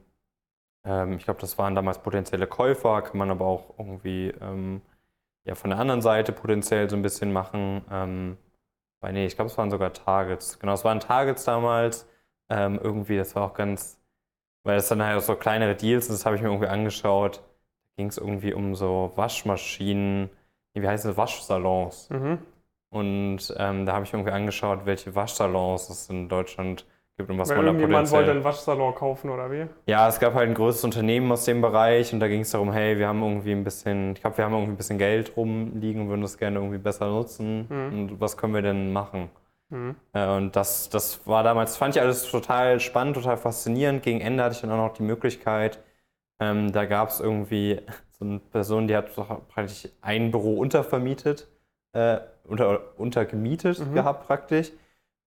ähm, 0.85 1.13
ich 1.13 1.25
glaube, 1.25 1.41
das 1.41 1.57
waren 1.57 1.75
damals 1.75 1.99
potenzielle 1.99 2.47
Käufer, 2.47 3.01
kann 3.01 3.17
man 3.17 3.31
aber 3.31 3.45
auch 3.45 3.73
irgendwie 3.79 4.33
ähm, 4.39 4.81
ja 5.45 5.55
von 5.55 5.69
der 5.69 5.79
anderen 5.79 6.01
Seite 6.01 6.31
potenziell 6.31 6.89
so 6.89 6.95
ein 6.95 7.01
bisschen 7.01 7.33
machen. 7.33 7.83
Ähm, 7.91 8.37
weil, 9.01 9.13
nee, 9.13 9.25
ich 9.25 9.35
glaube, 9.35 9.51
es 9.51 9.57
waren 9.57 9.71
sogar 9.71 9.93
Targets. 9.93 10.59
Genau, 10.59 10.73
es 10.73 10.85
waren 10.85 10.99
Targets 10.99 11.43
damals. 11.43 12.07
Ähm, 12.49 12.79
irgendwie, 12.81 13.17
das 13.17 13.35
war 13.35 13.43
auch 13.43 13.53
ganz, 13.53 13.99
weil 14.63 14.77
es 14.77 14.87
dann 14.87 15.03
halt 15.03 15.17
auch 15.17 15.21
so 15.21 15.35
kleinere 15.35 15.75
Deals 15.75 16.07
und 16.07 16.13
das 16.13 16.25
habe 16.25 16.35
ich 16.35 16.41
mir 16.41 16.49
irgendwie 16.49 16.67
angeschaut. 16.67 17.37
Da 17.39 17.91
ging 17.97 18.07
es 18.07 18.17
irgendwie 18.17 18.53
um 18.53 18.75
so 18.75 19.11
Waschmaschinen, 19.15 20.29
wie 20.73 20.87
heißt 20.87 21.05
das, 21.05 21.17
Waschsalons. 21.17 22.09
Mhm. 22.09 22.39
Und 22.89 23.53
ähm, 23.57 23.85
da 23.85 23.93
habe 23.93 24.05
ich 24.05 24.13
mir 24.13 24.19
irgendwie 24.19 24.35
angeschaut, 24.35 24.85
welche 24.85 25.15
Waschsalons 25.15 25.89
es 25.89 26.09
in 26.09 26.29
Deutschland 26.29 26.85
gibt 27.17 27.29
und 27.29 27.37
was 27.37 27.49
Weil 27.49 27.57
man 27.57 27.65
da 27.65 27.71
irgendjemand 27.71 28.11
wollte 28.11 28.31
einen 28.31 28.43
Waschsalon 28.43 28.95
kaufen 28.95 29.29
oder 29.29 29.51
wie? 29.51 29.67
Ja, 29.85 30.07
es 30.07 30.19
gab 30.19 30.33
halt 30.33 30.49
ein 30.49 30.55
größeres 30.55 30.83
Unternehmen 30.83 31.31
aus 31.31 31.45
dem 31.45 31.61
Bereich 31.61 32.13
und 32.13 32.19
da 32.19 32.27
ging 32.27 32.41
es 32.41 32.51
darum, 32.51 32.71
hey, 32.71 32.97
wir 32.97 33.07
haben 33.07 33.21
irgendwie 33.21 33.51
ein 33.51 33.63
bisschen, 33.63 34.13
ich 34.13 34.21
glaube, 34.21 34.37
wir 34.37 34.45
haben 34.45 34.53
irgendwie 34.53 34.73
ein 34.73 34.77
bisschen 34.77 34.97
Geld 34.97 35.37
rumliegen 35.37 36.01
und 36.03 36.09
würden 36.09 36.21
das 36.21 36.37
gerne 36.37 36.57
irgendwie 36.57 36.79
besser 36.79 37.07
nutzen 37.09 37.67
mhm. 37.69 37.99
und 37.99 38.21
was 38.21 38.37
können 38.37 38.53
wir 38.53 38.61
denn 38.61 38.91
machen? 38.91 39.29
Mhm. 39.69 39.95
Äh, 40.13 40.27
und 40.27 40.55
das, 40.55 40.89
das 40.89 41.25
war 41.27 41.43
damals, 41.43 41.77
fand 41.77 41.95
ich 41.95 42.01
alles 42.01 42.29
total 42.29 42.79
spannend, 42.79 43.15
total 43.15 43.37
faszinierend. 43.37 44.03
Gegen 44.03 44.21
Ende 44.21 44.43
hatte 44.43 44.55
ich 44.55 44.61
dann 44.61 44.71
auch 44.71 44.77
noch 44.77 44.93
die 44.93 45.03
Möglichkeit, 45.03 45.79
ähm, 46.39 46.71
da 46.71 46.85
gab 46.85 47.09
es 47.09 47.19
irgendwie 47.19 47.79
so 48.11 48.25
eine 48.25 48.39
Person, 48.39 48.87
die 48.87 48.95
hat 48.95 49.13
praktisch 49.49 49.89
ein 50.01 50.31
Büro 50.31 50.57
untervermietet, 50.57 51.47
äh, 51.93 52.19
unter, 52.45 52.97
untergemietet 52.97 53.79
mhm. 53.79 53.93
gehabt 53.93 54.27
praktisch. 54.27 54.71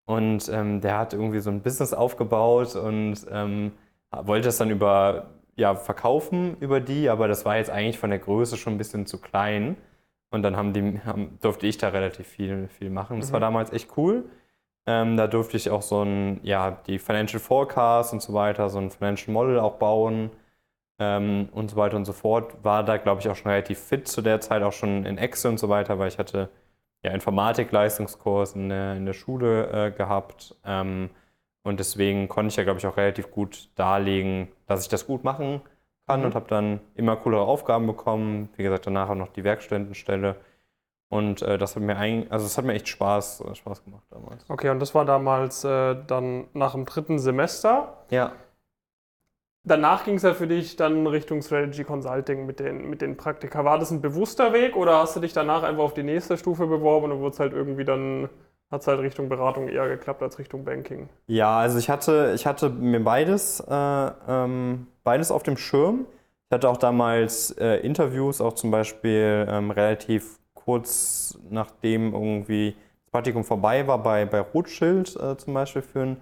Und 0.06 0.48
ähm, 0.48 0.80
der 0.80 0.98
hat 0.98 1.12
irgendwie 1.12 1.40
so 1.40 1.50
ein 1.50 1.62
Business 1.62 1.92
aufgebaut 1.92 2.76
und 2.76 3.26
ähm, 3.30 3.72
wollte 4.10 4.48
es 4.48 4.56
dann 4.56 4.70
über, 4.70 5.30
ja, 5.56 5.74
verkaufen 5.74 6.56
über 6.60 6.80
die, 6.80 7.10
aber 7.10 7.28
das 7.28 7.44
war 7.44 7.56
jetzt 7.56 7.70
eigentlich 7.70 7.98
von 7.98 8.10
der 8.10 8.20
Größe 8.20 8.56
schon 8.56 8.74
ein 8.74 8.78
bisschen 8.78 9.06
zu 9.06 9.20
klein. 9.20 9.76
Und 10.30 10.42
dann 10.42 10.56
haben 10.56 10.72
die, 10.72 11.00
haben, 11.04 11.38
durfte 11.40 11.66
ich 11.66 11.78
da 11.78 11.88
relativ 11.88 12.26
viel, 12.26 12.68
viel 12.68 12.90
machen. 12.90 13.20
Das 13.20 13.30
mhm. 13.30 13.34
war 13.34 13.40
damals 13.40 13.72
echt 13.72 13.96
cool. 13.96 14.24
Ähm, 14.86 15.16
da 15.16 15.26
durfte 15.26 15.56
ich 15.56 15.70
auch 15.70 15.82
so 15.82 16.02
ein, 16.02 16.40
ja, 16.44 16.70
die 16.86 16.98
Financial 16.98 17.40
Forecast 17.40 18.12
und 18.12 18.22
so 18.22 18.32
weiter, 18.34 18.68
so 18.70 18.78
ein 18.78 18.90
Financial 18.90 19.32
Model 19.32 19.58
auch 19.58 19.74
bauen 19.74 20.30
ähm, 21.00 21.48
und 21.52 21.70
so 21.70 21.76
weiter 21.76 21.96
und 21.96 22.04
so 22.04 22.12
fort. 22.12 22.64
War 22.64 22.84
da, 22.84 22.96
glaube 22.96 23.20
ich, 23.20 23.28
auch 23.28 23.36
schon 23.36 23.50
relativ 23.50 23.78
fit 23.80 24.06
zu 24.08 24.22
der 24.22 24.40
Zeit, 24.40 24.62
auch 24.62 24.72
schon 24.72 25.04
in 25.04 25.18
Excel 25.18 25.50
und 25.52 25.58
so 25.58 25.68
weiter, 25.68 25.98
weil 25.98 26.08
ich 26.08 26.18
hatte 26.18 26.48
ja, 27.06 27.12
Informatik-Leistungskurs 27.12 28.54
in 28.54 28.68
der, 28.68 28.96
in 28.96 29.06
der 29.06 29.12
Schule 29.12 29.86
äh, 29.86 29.90
gehabt. 29.90 30.56
Ähm, 30.64 31.10
und 31.62 31.80
deswegen 31.80 32.28
konnte 32.28 32.48
ich 32.48 32.56
ja, 32.56 32.64
glaube 32.64 32.78
ich, 32.78 32.86
auch 32.86 32.96
relativ 32.96 33.30
gut 33.30 33.70
darlegen, 33.76 34.48
dass 34.66 34.82
ich 34.82 34.88
das 34.88 35.06
gut 35.06 35.24
machen 35.24 35.62
kann 36.06 36.20
mhm. 36.20 36.26
und 36.26 36.34
habe 36.34 36.46
dann 36.48 36.80
immer 36.94 37.16
coolere 37.16 37.42
Aufgaben 37.42 37.86
bekommen. 37.86 38.48
Wie 38.56 38.62
gesagt, 38.62 38.86
danach 38.86 39.08
auch 39.08 39.14
noch 39.14 39.28
die 39.28 39.44
Werkstudentenstelle. 39.44 40.36
Und 41.08 41.42
äh, 41.42 41.56
das 41.56 41.76
hat 41.76 41.82
mir 41.82 41.96
eigentlich, 41.96 42.32
also 42.32 42.46
es 42.46 42.58
hat 42.58 42.64
mir 42.64 42.74
echt 42.74 42.88
Spaß, 42.88 43.42
äh, 43.42 43.54
Spaß 43.54 43.84
gemacht 43.84 44.04
damals. 44.10 44.44
Okay, 44.50 44.70
und 44.70 44.80
das 44.80 44.94
war 44.94 45.04
damals 45.04 45.62
äh, 45.64 45.96
dann 46.06 46.48
nach 46.52 46.72
dem 46.72 46.84
dritten 46.84 47.18
Semester. 47.18 48.04
Ja 48.10 48.32
danach 49.66 50.04
ging 50.04 50.14
es 50.14 50.22
ja 50.22 50.32
für 50.32 50.46
dich 50.46 50.76
dann 50.76 51.06
Richtung 51.06 51.42
Strategy 51.42 51.84
Consulting 51.84 52.46
mit 52.46 52.60
den, 52.60 52.88
mit 52.88 53.02
den 53.02 53.16
Praktika. 53.16 53.64
War 53.64 53.78
das 53.78 53.90
ein 53.90 54.00
bewusster 54.00 54.52
Weg 54.52 54.76
oder 54.76 54.98
hast 54.98 55.16
du 55.16 55.20
dich 55.20 55.34
danach 55.34 55.62
einfach 55.62 55.82
auf 55.82 55.94
die 55.94 56.02
nächste 56.02 56.38
Stufe 56.38 56.66
beworben 56.66 57.12
und 57.12 57.20
wurde 57.20 57.38
halt 57.38 57.52
irgendwie 57.52 57.84
dann 57.84 58.28
hat 58.70 58.80
es 58.80 58.86
halt 58.88 59.00
Richtung 59.00 59.28
Beratung 59.28 59.68
eher 59.68 59.88
geklappt 59.88 60.22
als 60.22 60.38
Richtung 60.38 60.64
Banking. 60.64 61.08
Ja, 61.28 61.58
also 61.58 61.78
ich 61.78 61.88
hatte, 61.88 62.32
ich 62.34 62.46
hatte 62.46 62.68
mir 62.68 63.02
beides, 63.02 63.60
äh, 63.60 64.10
ähm, 64.28 64.88
beides 65.04 65.30
auf 65.30 65.44
dem 65.44 65.56
Schirm. 65.56 66.06
Ich 66.48 66.54
hatte 66.54 66.68
auch 66.68 66.76
damals 66.76 67.52
äh, 67.52 67.76
Interviews, 67.86 68.40
auch 68.40 68.54
zum 68.54 68.70
Beispiel 68.70 69.46
ähm, 69.48 69.70
relativ 69.70 70.38
kurz 70.54 71.38
nachdem 71.48 72.12
irgendwie 72.12 72.74
das 73.04 73.10
Praktikum 73.12 73.44
vorbei 73.44 73.86
war, 73.86 74.02
bei, 74.02 74.24
bei 74.26 74.40
Rothschild 74.40 75.16
äh, 75.16 75.36
zum 75.36 75.54
Beispiel 75.54 75.82
für 75.82 76.00
ein, 76.00 76.16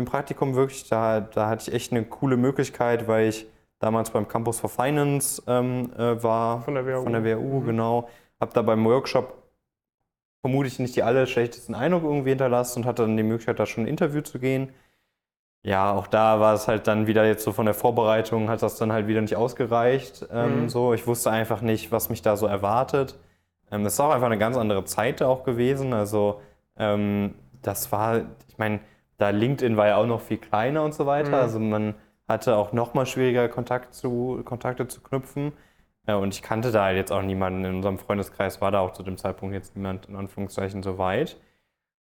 ein 0.00 0.06
Praktikum 0.06 0.54
wirklich. 0.54 0.88
Da, 0.88 1.20
da 1.20 1.48
hatte 1.48 1.68
ich 1.68 1.74
echt 1.74 1.92
eine 1.92 2.04
coole 2.04 2.36
Möglichkeit, 2.36 3.06
weil 3.08 3.28
ich 3.28 3.46
damals 3.78 4.10
beim 4.10 4.28
Campus 4.28 4.60
for 4.60 4.70
Finance 4.70 5.42
ähm, 5.46 5.92
äh, 5.96 6.22
war. 6.22 6.62
Von 6.62 6.74
der 6.74 6.86
WU. 6.86 7.02
Von 7.02 7.12
der 7.12 7.24
WU, 7.24 7.60
mhm. 7.60 7.66
genau. 7.66 8.08
Habe 8.40 8.52
da 8.52 8.62
beim 8.62 8.84
Workshop 8.84 9.42
vermutlich 10.40 10.78
nicht 10.78 10.94
die 10.96 11.02
aller 11.02 11.26
schlechtesten 11.26 11.74
Eindruck 11.74 12.02
irgendwie 12.02 12.30
hinterlassen 12.30 12.80
und 12.80 12.86
hatte 12.86 13.02
dann 13.02 13.16
die 13.16 13.22
Möglichkeit, 13.22 13.58
da 13.58 13.66
schon 13.66 13.84
ein 13.84 13.88
Interview 13.88 14.20
zu 14.20 14.38
gehen. 14.38 14.74
Ja, 15.62 15.92
auch 15.94 16.06
da 16.06 16.40
war 16.40 16.52
es 16.52 16.68
halt 16.68 16.86
dann 16.86 17.06
wieder 17.06 17.24
jetzt 17.24 17.44
so 17.44 17.52
von 17.52 17.64
der 17.64 17.74
Vorbereitung, 17.74 18.50
hat 18.50 18.62
das 18.62 18.76
dann 18.76 18.92
halt 18.92 19.06
wieder 19.06 19.22
nicht 19.22 19.36
ausgereicht. 19.36 20.26
Ähm, 20.30 20.64
mhm. 20.64 20.68
so, 20.68 20.92
ich 20.92 21.06
wusste 21.06 21.30
einfach 21.30 21.62
nicht, 21.62 21.90
was 21.90 22.10
mich 22.10 22.20
da 22.20 22.36
so 22.36 22.46
erwartet. 22.46 23.18
Ähm, 23.70 23.84
das 23.84 23.94
ist 23.94 24.00
auch 24.00 24.10
einfach 24.10 24.26
eine 24.26 24.36
ganz 24.36 24.58
andere 24.58 24.84
Zeit 24.84 25.22
auch 25.22 25.44
gewesen. 25.44 25.94
Also 25.94 26.42
ähm, 26.76 27.34
das 27.62 27.90
war, 27.92 28.18
ich 28.48 28.58
meine, 28.58 28.80
da 29.18 29.30
LinkedIn 29.30 29.76
war 29.76 29.88
ja 29.88 29.96
auch 29.96 30.06
noch 30.06 30.20
viel 30.20 30.38
kleiner 30.38 30.82
und 30.82 30.94
so 30.94 31.06
weiter. 31.06 31.28
Mhm. 31.28 31.34
Also 31.34 31.58
man 31.60 31.94
hatte 32.28 32.56
auch 32.56 32.72
noch 32.72 32.94
mal 32.94 33.06
schwieriger 33.06 33.48
Kontakt 33.48 33.94
zu, 33.94 34.42
Kontakte 34.44 34.88
zu 34.88 35.00
knüpfen. 35.00 35.52
Ja, 36.06 36.16
und 36.16 36.34
ich 36.34 36.42
kannte 36.42 36.70
da 36.70 36.90
jetzt 36.90 37.12
auch 37.12 37.22
niemanden. 37.22 37.64
In 37.64 37.76
unserem 37.76 37.98
Freundeskreis 37.98 38.60
war 38.60 38.70
da 38.70 38.80
auch 38.80 38.92
zu 38.92 39.02
dem 39.02 39.16
Zeitpunkt 39.16 39.54
jetzt 39.54 39.76
niemand 39.76 40.06
in 40.06 40.16
Anführungszeichen 40.16 40.82
so 40.82 40.98
weit. 40.98 41.38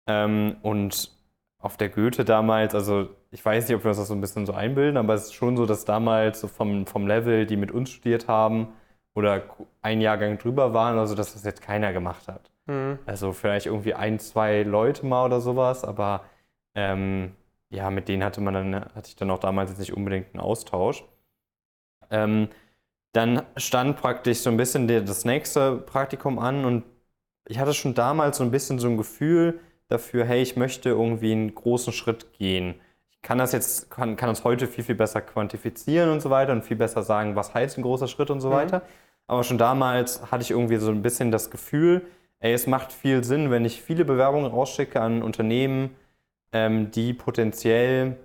Ähm, 0.08 0.58
und 0.62 1.12
auf 1.60 1.78
der 1.78 1.90
Goethe 1.90 2.24
damals, 2.24 2.76
also 2.76 3.10
ich 3.32 3.44
weiß 3.44 3.68
nicht, 3.68 3.76
ob 3.76 3.84
wir 3.84 3.90
uns 3.90 3.98
das 3.98 4.08
so 4.08 4.14
ein 4.14 4.22
bisschen 4.22 4.46
so 4.46 4.54
einbilden, 4.54 4.98
aber 4.98 5.16
es 5.16 5.26
ist 5.26 5.34
schon 5.34 5.58
so, 5.58 5.66
dass 5.66 5.86
damals 5.86 6.40
so 6.40 6.48
vom, 6.48 6.86
vom 6.86 7.08
Level, 7.08 7.46
die 7.46 7.58
mit 7.58 7.72
uns 7.72 7.90
studiert 7.90 8.28
haben 8.28 8.70
oder 9.16 9.42
ein 9.82 10.00
Jahrgang 10.00 10.38
drüber 10.38 10.74
waren, 10.74 11.00
also 11.00 11.16
dass 11.16 11.34
das 11.34 11.44
jetzt 11.44 11.62
keiner 11.62 11.94
gemacht 11.94 12.28
hat. 12.28 12.52
Mhm. 12.68 13.00
Also 13.08 13.34
vielleicht 13.34 13.66
irgendwie 13.66 13.96
ein, 13.96 14.20
zwei 14.20 14.62
Leute 14.62 15.06
mal 15.06 15.26
oder 15.26 15.42
sowas, 15.42 15.84
aber 15.84 16.22
ähm, 16.78 17.36
ja, 17.70 17.90
mit 17.90 18.08
denen 18.08 18.24
hatte 18.24 18.40
man 18.40 18.54
dann, 18.54 18.76
hatte 18.76 19.10
ich 19.10 19.16
dann 19.16 19.32
auch 19.32 19.40
damals 19.40 19.72
jetzt 19.72 19.80
nicht 19.80 19.94
unbedingt 19.94 20.28
einen 20.34 20.40
Austausch. 20.42 21.04
Ähm, 22.12 22.50
dann 23.14 23.42
stand 23.58 23.98
praktisch 23.98 24.40
so 24.40 24.52
ein 24.52 24.58
bisschen 24.58 24.88
das 24.88 25.26
nächste 25.26 25.78
Praktikum 25.78 26.38
an 26.38 26.66
und 26.66 26.84
ich 27.48 27.58
hatte 27.58 27.74
schon 27.74 27.96
damals 27.96 28.38
so 28.38 28.44
ein 28.44 28.52
bisschen 28.52 28.78
so 28.78 28.88
ein 28.88 28.98
Gefühl 28.98 29.60
dafür, 29.88 30.24
hey, 30.26 30.42
ich 30.42 30.56
möchte 30.56 30.90
irgendwie 30.90 31.32
einen 31.32 31.56
großen 31.56 31.94
Schritt 31.94 32.32
gehen. 32.34 32.76
Ich 33.10 33.22
kann 33.24 33.40
das 33.40 33.54
jetzt, 33.54 33.90
kann, 33.90 34.16
kann 34.16 34.30
das 34.30 34.44
heute 34.44 34.68
viel, 34.68 34.84
viel 34.84 34.96
besser 34.96 35.22
quantifizieren 35.22 36.12
und 36.12 36.22
so 36.22 36.30
weiter 36.30 36.52
und 36.52 36.64
viel 36.64 36.78
besser 36.78 37.02
sagen, 37.02 37.36
was 37.36 37.56
heißt 37.56 37.80
ein 37.80 37.82
großer 37.82 38.08
Schritt 38.08 38.30
und 38.30 38.40
so 38.40 38.50
mhm. 38.50 38.54
weiter. 38.54 38.82
Aber 39.26 39.44
schon 39.44 39.58
damals 39.58 40.32
hatte 40.32 40.44
ich 40.44 40.52
irgendwie 40.52 40.78
so 40.78 40.92
ein 40.92 41.02
bisschen 41.02 41.32
das 41.32 41.50
Gefühl, 41.50 42.06
ey, 42.40 42.54
es 42.54 42.68
macht 42.68 42.94
viel 42.94 43.24
Sinn, 43.24 43.50
wenn 43.50 43.66
ich 43.66 43.82
viele 43.82 44.06
Bewerbungen 44.06 44.52
rausschicke 44.52 45.02
an 45.02 45.24
Unternehmen, 45.24 45.96
ähm, 46.52 46.92
die 46.92 47.14
potenziell 47.14 48.18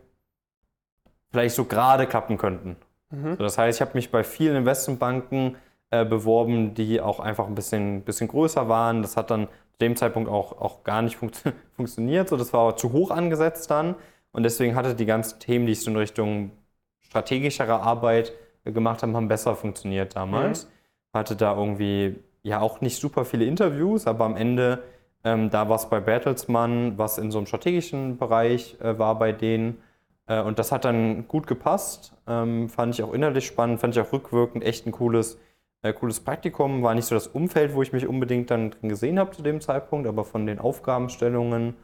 vielleicht 1.30 1.54
so 1.54 1.64
gerade 1.64 2.06
klappen 2.06 2.38
könnten. 2.38 2.76
Mhm. 3.10 3.36
So, 3.36 3.42
das 3.42 3.58
heißt, 3.58 3.78
ich 3.78 3.80
habe 3.80 3.94
mich 3.94 4.10
bei 4.10 4.24
vielen 4.24 4.56
Investmentbanken 4.56 5.56
äh, 5.90 6.04
beworben, 6.04 6.74
die 6.74 7.00
auch 7.00 7.20
einfach 7.20 7.46
ein 7.46 7.54
bisschen, 7.54 8.02
bisschen 8.02 8.28
größer 8.28 8.68
waren. 8.68 9.02
Das 9.02 9.16
hat 9.16 9.30
dann 9.30 9.48
zu 9.72 9.78
dem 9.80 9.96
Zeitpunkt 9.96 10.30
auch, 10.30 10.60
auch 10.60 10.84
gar 10.84 11.02
nicht 11.02 11.16
funktio 11.16 11.52
funktioniert. 11.76 12.28
So, 12.28 12.36
das 12.36 12.52
war 12.52 12.76
zu 12.76 12.92
hoch 12.92 13.10
angesetzt 13.10 13.70
dann. 13.70 13.94
Und 14.32 14.44
deswegen 14.44 14.74
hatte 14.74 14.94
die 14.94 15.06
ganzen 15.06 15.38
Themen, 15.40 15.66
die 15.66 15.72
ich 15.72 15.82
so 15.82 15.90
in 15.90 15.96
Richtung 15.96 16.52
strategischerer 17.00 17.82
Arbeit 17.82 18.32
äh, 18.64 18.72
gemacht 18.72 19.02
habe, 19.02 19.12
haben 19.12 19.28
besser 19.28 19.54
funktioniert 19.54 20.16
damals. 20.16 20.64
Mhm. 20.64 21.18
Hatte 21.18 21.36
da 21.36 21.54
irgendwie 21.54 22.16
ja 22.42 22.60
auch 22.60 22.80
nicht 22.80 22.98
super 22.98 23.24
viele 23.24 23.44
Interviews, 23.44 24.06
aber 24.06 24.24
am 24.24 24.36
Ende, 24.36 24.82
ähm, 25.24 25.50
da 25.50 25.68
war 25.68 25.76
es 25.76 25.88
bei 25.88 26.00
Bertelsmann, 26.00 26.98
was 26.98 27.18
in 27.18 27.30
so 27.30 27.38
einem 27.38 27.46
strategischen 27.46 28.18
Bereich 28.18 28.76
äh, 28.80 28.98
war 28.98 29.18
bei 29.18 29.32
denen. 29.32 29.78
Äh, 30.26 30.42
und 30.42 30.58
das 30.58 30.72
hat 30.72 30.84
dann 30.84 31.28
gut 31.28 31.46
gepasst. 31.46 32.14
Ähm, 32.26 32.68
fand 32.68 32.94
ich 32.94 33.02
auch 33.02 33.12
innerlich 33.12 33.46
spannend, 33.46 33.80
fand 33.80 33.96
ich 33.96 34.02
auch 34.02 34.12
rückwirkend 34.12 34.64
echt 34.64 34.86
ein 34.86 34.92
cooles, 34.92 35.38
äh, 35.82 35.92
cooles 35.92 36.20
Praktikum. 36.20 36.82
War 36.82 36.94
nicht 36.94 37.06
so 37.06 37.14
das 37.14 37.28
Umfeld, 37.28 37.74
wo 37.74 37.82
ich 37.82 37.92
mich 37.92 38.06
unbedingt 38.06 38.50
dann 38.50 38.72
drin 38.72 38.88
gesehen 38.88 39.18
habe 39.18 39.30
zu 39.30 39.42
dem 39.42 39.60
Zeitpunkt, 39.60 40.08
aber 40.08 40.24
von 40.24 40.46
den 40.46 40.58
Aufgabenstellungen 40.58 41.74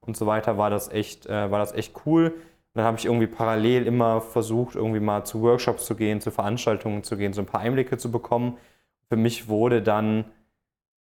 und 0.00 0.16
so 0.16 0.26
weiter 0.26 0.58
war 0.58 0.70
das 0.70 0.90
echt, 0.90 1.26
äh, 1.26 1.50
war 1.50 1.58
das 1.58 1.72
echt 1.74 1.94
cool. 2.06 2.34
dann 2.74 2.84
habe 2.84 2.98
ich 2.98 3.06
irgendwie 3.06 3.26
parallel 3.26 3.86
immer 3.86 4.20
versucht, 4.20 4.76
irgendwie 4.76 5.00
mal 5.00 5.24
zu 5.24 5.42
Workshops 5.42 5.86
zu 5.86 5.96
gehen, 5.96 6.20
zu 6.20 6.30
Veranstaltungen 6.30 7.02
zu 7.02 7.16
gehen, 7.16 7.32
so 7.32 7.40
ein 7.42 7.46
paar 7.46 7.60
Einblicke 7.60 7.98
zu 7.98 8.10
bekommen. 8.12 8.56
Für 9.08 9.16
mich 9.16 9.48
wurde 9.48 9.82
dann 9.82 10.26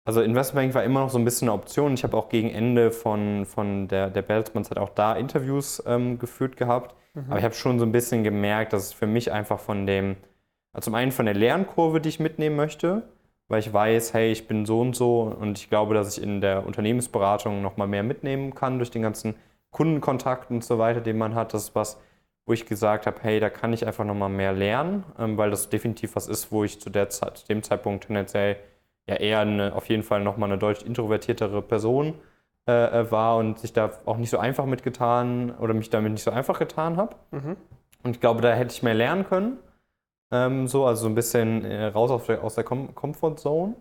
also 0.08 0.22
Investmentbank 0.22 0.74
war 0.74 0.86
immer 0.86 1.02
noch 1.02 1.10
so 1.10 1.18
ein 1.18 1.26
bisschen 1.26 1.50
eine 1.50 1.54
Option. 1.54 1.94
Ich 1.94 2.06
habe 2.06 2.16
auch 2.16 2.30
gegen 2.30 2.50
Ende 2.50 2.92
von, 2.92 3.46
von 3.46 3.90
der, 3.90 4.10
der 4.10 4.22
Bertelsmann-Zeit 4.22 4.78
auch 4.78 4.92
da 4.92 5.14
Interviews 5.14 5.84
ähm, 5.86 6.18
geführt 6.18 6.56
gehabt. 6.56 6.96
Mhm. 7.14 7.26
Aber 7.28 7.40
ich 7.40 7.44
habe 7.44 7.54
schon 7.54 7.78
so 7.78 7.86
ein 7.86 7.92
bisschen 7.92 8.24
gemerkt, 8.24 8.72
dass 8.72 8.86
es 8.86 8.94
für 8.94 9.06
mich 9.06 9.34
einfach 9.34 9.60
von 9.60 9.86
dem, 9.86 10.16
also 10.72 10.86
zum 10.86 10.96
einen 10.96 11.12
von 11.12 11.26
der 11.26 11.36
Lernkurve, 11.36 12.00
die 12.00 12.08
ich 12.08 12.22
mitnehmen 12.22 12.56
möchte, 12.56 13.04
weil 13.50 13.60
ich 13.60 13.74
weiß, 13.74 14.14
hey, 14.14 14.32
ich 14.32 14.48
bin 14.48 14.66
so 14.66 14.80
und 14.80 14.96
so 14.96 15.24
und 15.24 15.58
ich 15.58 15.70
glaube, 15.70 15.94
dass 15.94 16.18
ich 16.18 16.24
in 16.24 16.40
der 16.40 16.66
Unternehmensberatung 16.66 17.62
nochmal 17.62 17.90
mehr 17.90 18.04
mitnehmen 18.04 18.56
kann 18.56 18.78
durch 18.78 18.92
den 18.92 19.02
ganzen 19.02 19.36
Kundenkontakt 19.72 20.52
und 20.52 20.64
so 20.64 20.80
weiter, 20.80 21.02
den 21.02 21.18
man 21.18 21.36
hat. 21.36 21.54
Das 21.54 21.64
ist 21.64 21.76
was, 21.76 22.00
wo 22.46 22.54
ich 22.54 22.66
gesagt 22.66 23.08
habe, 23.08 23.18
hey, 23.24 23.42
da 23.42 23.50
kann 23.50 23.74
ich 23.74 23.86
einfach 23.86 24.06
nochmal 24.06 24.30
mehr 24.30 24.54
lernen, 24.54 25.04
ähm, 25.20 25.38
weil 25.38 25.50
das 25.50 25.68
definitiv 25.68 26.16
was 26.16 26.30
ist, 26.30 26.50
wo 26.50 26.64
ich 26.64 26.80
zu, 26.80 26.90
der 26.90 27.10
Zeit, 27.10 27.40
zu 27.40 27.48
dem 27.48 27.62
Zeitpunkt 27.62 28.06
tendenziell 28.06 28.56
ja 29.08 29.16
eher 29.16 29.40
eine, 29.40 29.74
auf 29.74 29.90
jeden 29.90 30.04
Fall 30.04 30.22
nochmal 30.22 30.50
eine 30.50 30.60
deutlich 30.60 30.86
introvertiertere 30.86 31.62
Person 31.62 32.14
äh, 32.68 33.00
äh, 33.02 33.12
war 33.12 33.38
und 33.38 33.60
sich 33.60 33.74
da 33.74 33.92
auch 34.06 34.18
nicht 34.18 34.30
so 34.30 34.38
einfach 34.38 34.66
mitgetan 34.66 35.52
oder 35.52 35.74
mich 35.74 35.90
damit 35.90 36.12
nicht 36.12 36.24
so 36.24 36.32
einfach 36.32 36.60
getan 36.60 36.98
habe. 36.98 37.16
Mhm. 37.32 37.56
Und 38.04 38.12
ich 38.12 38.20
glaube, 38.20 38.42
da 38.42 38.54
hätte 38.54 38.74
ich 38.74 38.84
mehr 38.84 38.94
lernen 38.94 39.26
können. 39.26 39.58
Ähm, 40.32 40.68
so, 40.68 40.86
also 40.86 41.04
so 41.04 41.08
ein 41.08 41.16
bisschen 41.16 41.64
äh, 41.64 41.86
raus 41.86 42.26
der, 42.26 42.44
aus 42.44 42.56
der 42.56 42.66
Com 42.66 42.94
Comfort 42.94 43.38
Zone. 43.38 43.76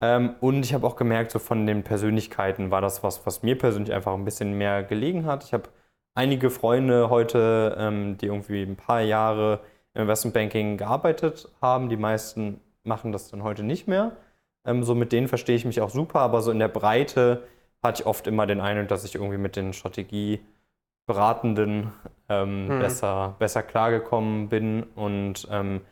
Ähm, 0.00 0.34
und 0.40 0.64
ich 0.64 0.74
habe 0.74 0.86
auch 0.86 0.96
gemerkt, 0.96 1.30
so 1.30 1.38
von 1.38 1.66
den 1.66 1.84
Persönlichkeiten 1.84 2.70
war 2.70 2.80
das 2.80 3.02
was, 3.02 3.24
was 3.26 3.42
mir 3.42 3.56
persönlich 3.56 3.92
einfach 3.94 4.14
ein 4.14 4.24
bisschen 4.24 4.58
mehr 4.58 4.82
gelegen 4.82 5.24
hat. 5.24 5.44
Ich 5.44 5.52
habe 5.52 5.68
einige 6.14 6.50
Freunde 6.50 7.10
heute, 7.10 7.76
ähm, 7.78 8.18
die 8.18 8.26
irgendwie 8.26 8.62
ein 8.62 8.76
paar 8.76 9.00
Jahre 9.00 9.60
im 9.94 10.02
Investmentbanking 10.02 10.76
gearbeitet 10.76 11.48
haben. 11.62 11.88
Die 11.88 11.96
meisten 11.96 12.60
machen 12.82 13.12
das 13.12 13.30
dann 13.30 13.44
heute 13.44 13.62
nicht 13.62 13.86
mehr. 13.86 14.16
Ähm, 14.64 14.82
so 14.82 14.94
mit 14.94 15.12
denen 15.12 15.28
verstehe 15.28 15.56
ich 15.56 15.64
mich 15.64 15.80
auch 15.80 15.90
super, 15.90 16.20
aber 16.20 16.42
so 16.42 16.50
in 16.50 16.58
der 16.58 16.68
Breite 16.68 17.44
hatte 17.82 18.02
ich 18.02 18.06
oft 18.06 18.26
immer 18.26 18.46
den 18.46 18.60
Eindruck, 18.60 18.88
dass 18.88 19.04
ich 19.04 19.14
irgendwie 19.14 19.38
mit 19.38 19.56
den 19.56 19.72
Strategieberatenden 19.72 21.92
ähm, 22.28 22.68
hm. 22.68 22.80
besser, 22.80 23.36
besser 23.38 23.62
klargekommen 23.62 24.48
bin. 24.48 24.82
Und 24.94 25.46
ähm, 25.50 25.82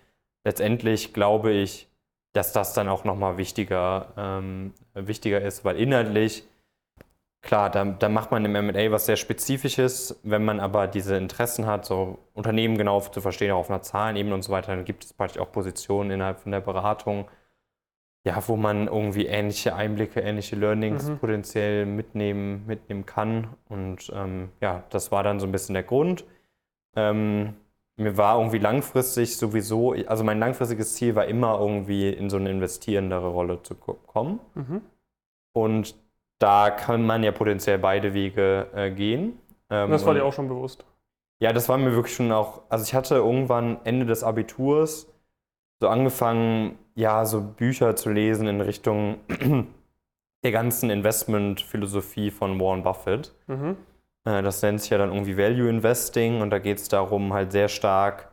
letztendlich 0.45 1.15
glaube 1.15 1.53
ich, 1.53 1.89
dass 2.33 2.53
das 2.53 2.75
dann 2.75 2.89
auch 2.89 3.05
nochmal 3.05 3.39
wichtiger, 3.39 4.13
ähm, 4.17 4.75
wichtiger 4.95 5.41
ist, 5.41 5.65
weil 5.65 5.77
inhaltlich, 5.77 6.45
klar, 7.41 7.71
da, 7.71 7.85
da 7.85 8.09
macht 8.09 8.31
man 8.31 8.45
im 8.45 8.53
MA 8.53 8.91
was 8.91 9.07
sehr 9.07 9.17
Spezifisches. 9.17 10.21
Wenn 10.23 10.45
man 10.45 10.61
aber 10.61 10.87
diese 10.87 11.17
Interessen 11.17 11.67
hat, 11.67 11.87
so 11.87 12.19
Unternehmen 12.35 12.77
genau 12.77 13.01
zu 13.01 13.21
verstehen, 13.21 13.53
auch 13.53 13.61
auf 13.61 13.71
einer 13.71 13.83
Zahlenebene 13.83 14.35
und 14.35 14.43
so 14.43 14.53
weiter, 14.53 14.75
dann 14.75 14.85
gibt 14.85 15.05
es 15.05 15.15
praktisch 15.15 15.41
auch 15.41 15.51
Positionen 15.51 16.11
innerhalb 16.11 16.41
von 16.41 16.53
der 16.53 16.61
Beratung, 16.61 17.27
ja, 18.27 18.43
wo 18.49 18.57
man 18.57 18.89
irgendwie 18.89 19.27
ähnliche 19.27 19.77
Einblicke, 19.77 20.21
ähnliche 20.21 20.57
Learnings 20.57 21.09
mhm. 21.09 21.19
potenziell 21.19 21.87
mitnehmen, 21.87 22.67
mitnehmen 22.67 23.07
kann. 23.07 23.47
Und 23.69 24.11
ähm, 24.13 24.49
ja, 24.61 24.83
das 24.91 25.13
war 25.13 25.23
dann 25.23 25.39
so 25.39 25.47
ein 25.47 25.53
bisschen 25.53 25.75
der 25.75 25.85
Grund. 25.85 26.25
Ähm, 26.97 27.55
mir 27.97 28.17
war 28.17 28.39
irgendwie 28.39 28.59
langfristig 28.59 29.37
sowieso, 29.37 29.93
also 30.09 30.25
mein 30.25 30.41
langfristiges 30.41 30.95
Ziel 30.95 31.15
war 31.15 31.27
immer 31.27 31.61
irgendwie 31.61 32.11
in 32.11 32.29
so 32.29 32.37
eine 32.37 32.51
investierendere 32.51 33.29
Rolle 33.29 33.63
zu 33.63 33.77
kommen. 33.77 34.41
Mhm. 34.55 34.83
Und 35.53 35.95
da 36.41 36.71
kann 36.71 37.07
man 37.07 37.23
ja 37.23 37.31
potenziell 37.31 37.79
beide 37.79 38.13
Wege 38.13 38.67
äh, 38.75 38.91
gehen. 38.91 39.39
Ähm, 39.71 39.89
das 39.89 40.05
war 40.05 40.15
dir 40.15 40.25
auch 40.25 40.33
schon 40.33 40.49
bewusst? 40.49 40.85
Ja, 41.39 41.53
das 41.53 41.69
war 41.69 41.79
mir 41.79 41.93
wirklich 41.93 42.17
schon 42.17 42.33
auch, 42.33 42.63
also 42.71 42.83
ich 42.83 42.93
hatte 42.93 43.15
irgendwann 43.15 43.79
Ende 43.85 44.05
des 44.05 44.25
Abiturs 44.25 45.07
so 45.79 45.89
angefangen, 45.89 46.77
ja, 46.97 47.25
so 47.25 47.41
Bücher 47.41 47.95
zu 47.95 48.11
lesen 48.11 48.49
in 48.49 48.61
Richtung 48.61 49.19
der 50.43 50.51
ganzen 50.51 50.91
Investmentphilosophie 50.91 52.33
von 52.33 52.59
Warren 52.59 52.83
Buffett. 52.83 53.33
Mhm. 53.47 53.77
Äh, 54.25 54.43
das 54.43 54.61
nennt 54.63 54.81
sich 54.81 54.91
ja 54.91 54.99
dann 54.99 55.11
irgendwie 55.11 55.39
Value 55.39 55.69
Investing 55.69 56.41
und 56.41 56.51
da 56.51 56.59
geht 56.59 56.79
es 56.79 56.89
darum, 56.89 57.33
halt 57.33 57.53
sehr 57.53 57.69
stark 57.69 58.33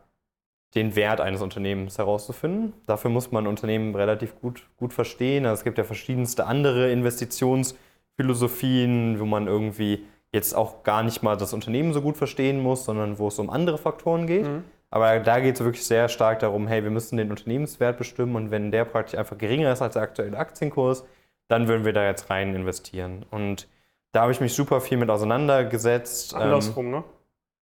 den 0.74 0.96
Wert 0.96 1.22
eines 1.22 1.44
Unternehmens 1.44 2.00
herauszufinden. 2.00 2.74
Dafür 2.88 3.12
muss 3.12 3.32
man 3.32 3.46
Unternehmen 3.46 3.94
relativ 3.94 4.40
gut, 4.42 4.68
gut 4.78 4.92
verstehen. 4.92 5.46
Also 5.46 5.60
es 5.60 5.64
gibt 5.64 5.78
ja 5.78 5.84
verschiedenste 5.84 6.48
andere 6.48 6.92
Investitions- 6.92 7.76
Philosophien, 8.16 9.20
wo 9.20 9.26
man 9.26 9.48
irgendwie 9.48 10.06
jetzt 10.32 10.56
auch 10.56 10.84
gar 10.84 11.04
nicht 11.04 11.24
mal 11.24 11.38
das 11.38 11.54
Unternehmen 11.54 11.94
so 11.94 12.02
gut 12.02 12.18
verstehen 12.18 12.62
muss, 12.62 12.86
sondern 12.86 13.20
wo 13.20 13.28
es 13.28 13.40
um 13.40 13.50
andere 13.50 13.78
Faktoren 13.78 14.28
geht. 14.28 14.48
Mhm. 14.48 14.64
Aber 14.94 15.20
da 15.20 15.40
geht 15.40 15.56
es 15.56 15.64
wirklich 15.64 15.88
sehr 15.88 16.08
stark 16.08 16.38
darum, 16.38 16.68
hey, 16.68 16.84
wir 16.84 16.92
müssen 16.92 17.18
den 17.18 17.32
Unternehmenswert 17.32 17.98
bestimmen 17.98 18.36
und 18.36 18.52
wenn 18.52 18.70
der 18.70 18.86
praktisch 18.86 19.18
einfach 19.18 19.40
geringer 19.40 19.74
ist 19.74 19.82
als 19.82 19.96
der 19.96 20.04
aktuelle 20.04 20.38
Aktienkurs, 20.38 21.04
dann 21.48 21.68
würden 21.68 21.84
wir 21.84 21.94
da 21.94 22.06
jetzt 22.06 22.30
rein 22.30 22.54
investieren. 22.54 23.26
Und 23.32 23.68
da 24.12 24.22
habe 24.22 24.32
ich 24.32 24.40
mich 24.40 24.54
super 24.54 24.82
viel 24.82 25.00
mit 25.00 25.10
auseinandergesetzt. 25.10 26.36
Andersrum, 26.36 26.86
ähm, 26.86 26.92
ne? 26.92 27.04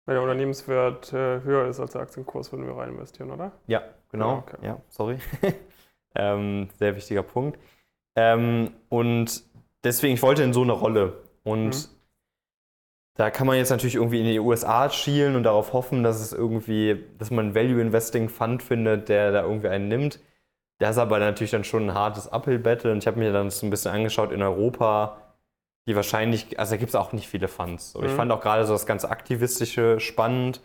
Wenn 0.05 0.15
der 0.17 0.23
Unternehmenswert 0.25 1.11
äh, 1.15 1.41
höher 1.41 1.67
ist 1.69 1.81
als 1.81 1.93
der 1.93 2.03
Aktienkurs, 2.03 2.53
würden 2.53 2.67
wir 2.67 2.77
rein 2.77 2.91
investieren, 2.91 3.31
oder? 3.31 3.53
Ja, 3.67 3.81
genau. 4.11 4.33
Ja, 4.33 4.37
okay. 4.37 4.57
ja 4.61 4.81
sorry. 4.91 5.19
ähm, 6.15 6.69
sehr 6.79 6.97
wichtiger 6.97 7.23
Punkt. 7.23 7.59
Ähm, 8.15 8.73
und 8.91 9.43
deswegen, 9.83 10.13
ich 10.13 10.23
wollte 10.23 10.43
in 10.43 10.53
so 10.53 10.61
eine 10.61 10.73
Rolle. 10.73 11.25
Und 11.45 11.69
mhm. 11.69 11.96
Da 13.17 13.31
kann 13.31 13.47
man 13.47 13.57
jetzt 13.57 13.71
natürlich 13.71 13.97
irgendwie 13.97 14.21
in 14.21 14.27
die 14.27 14.39
USA 14.39 14.91
schielen 14.91 15.37
und 15.37 15.43
darauf 15.43 15.73
hoffen, 15.73 16.03
dass 16.03 16.21
es 16.21 16.33
irgendwie, 16.33 17.05
dass 17.19 17.31
man 17.31 17.47
einen 17.47 17.55
Value 17.55 17.81
Investing 17.81 18.29
Fund 18.29 18.63
findet, 18.63 19.09
der 19.09 19.33
da 19.33 19.43
irgendwie 19.43 19.69
einen 19.69 19.89
nimmt. 19.89 20.21
Das 20.79 20.91
ist 20.93 20.99
aber 20.99 21.19
natürlich 21.19 21.51
dann 21.51 21.65
schon 21.65 21.89
ein 21.89 21.95
hartes 21.95 22.31
Uphill-Battle. 22.31 22.93
Und 22.93 22.99
ich 22.99 23.07
habe 23.07 23.19
mir 23.19 23.33
dann 23.33 23.51
so 23.51 23.67
ein 23.67 23.71
bisschen 23.71 23.93
angeschaut 23.93 24.33
in 24.33 24.43
Europa 24.43 25.17
die 25.87 25.95
wahrscheinlich, 25.95 26.59
also 26.59 26.73
da 26.73 26.77
gibt 26.79 26.91
es 26.91 26.95
auch 26.95 27.13
nicht 27.13 27.29
viele 27.29 27.49
Fans. 27.49 27.95
Mhm. 27.95 28.07
Ich 28.07 28.13
fand 28.13 28.33
auch 28.33 28.41
gerade 28.41 28.65
so 28.67 28.73
das 28.73 28.87
ganze 28.87 29.09
Aktivistische 29.09 30.01
spannend, 30.01 30.61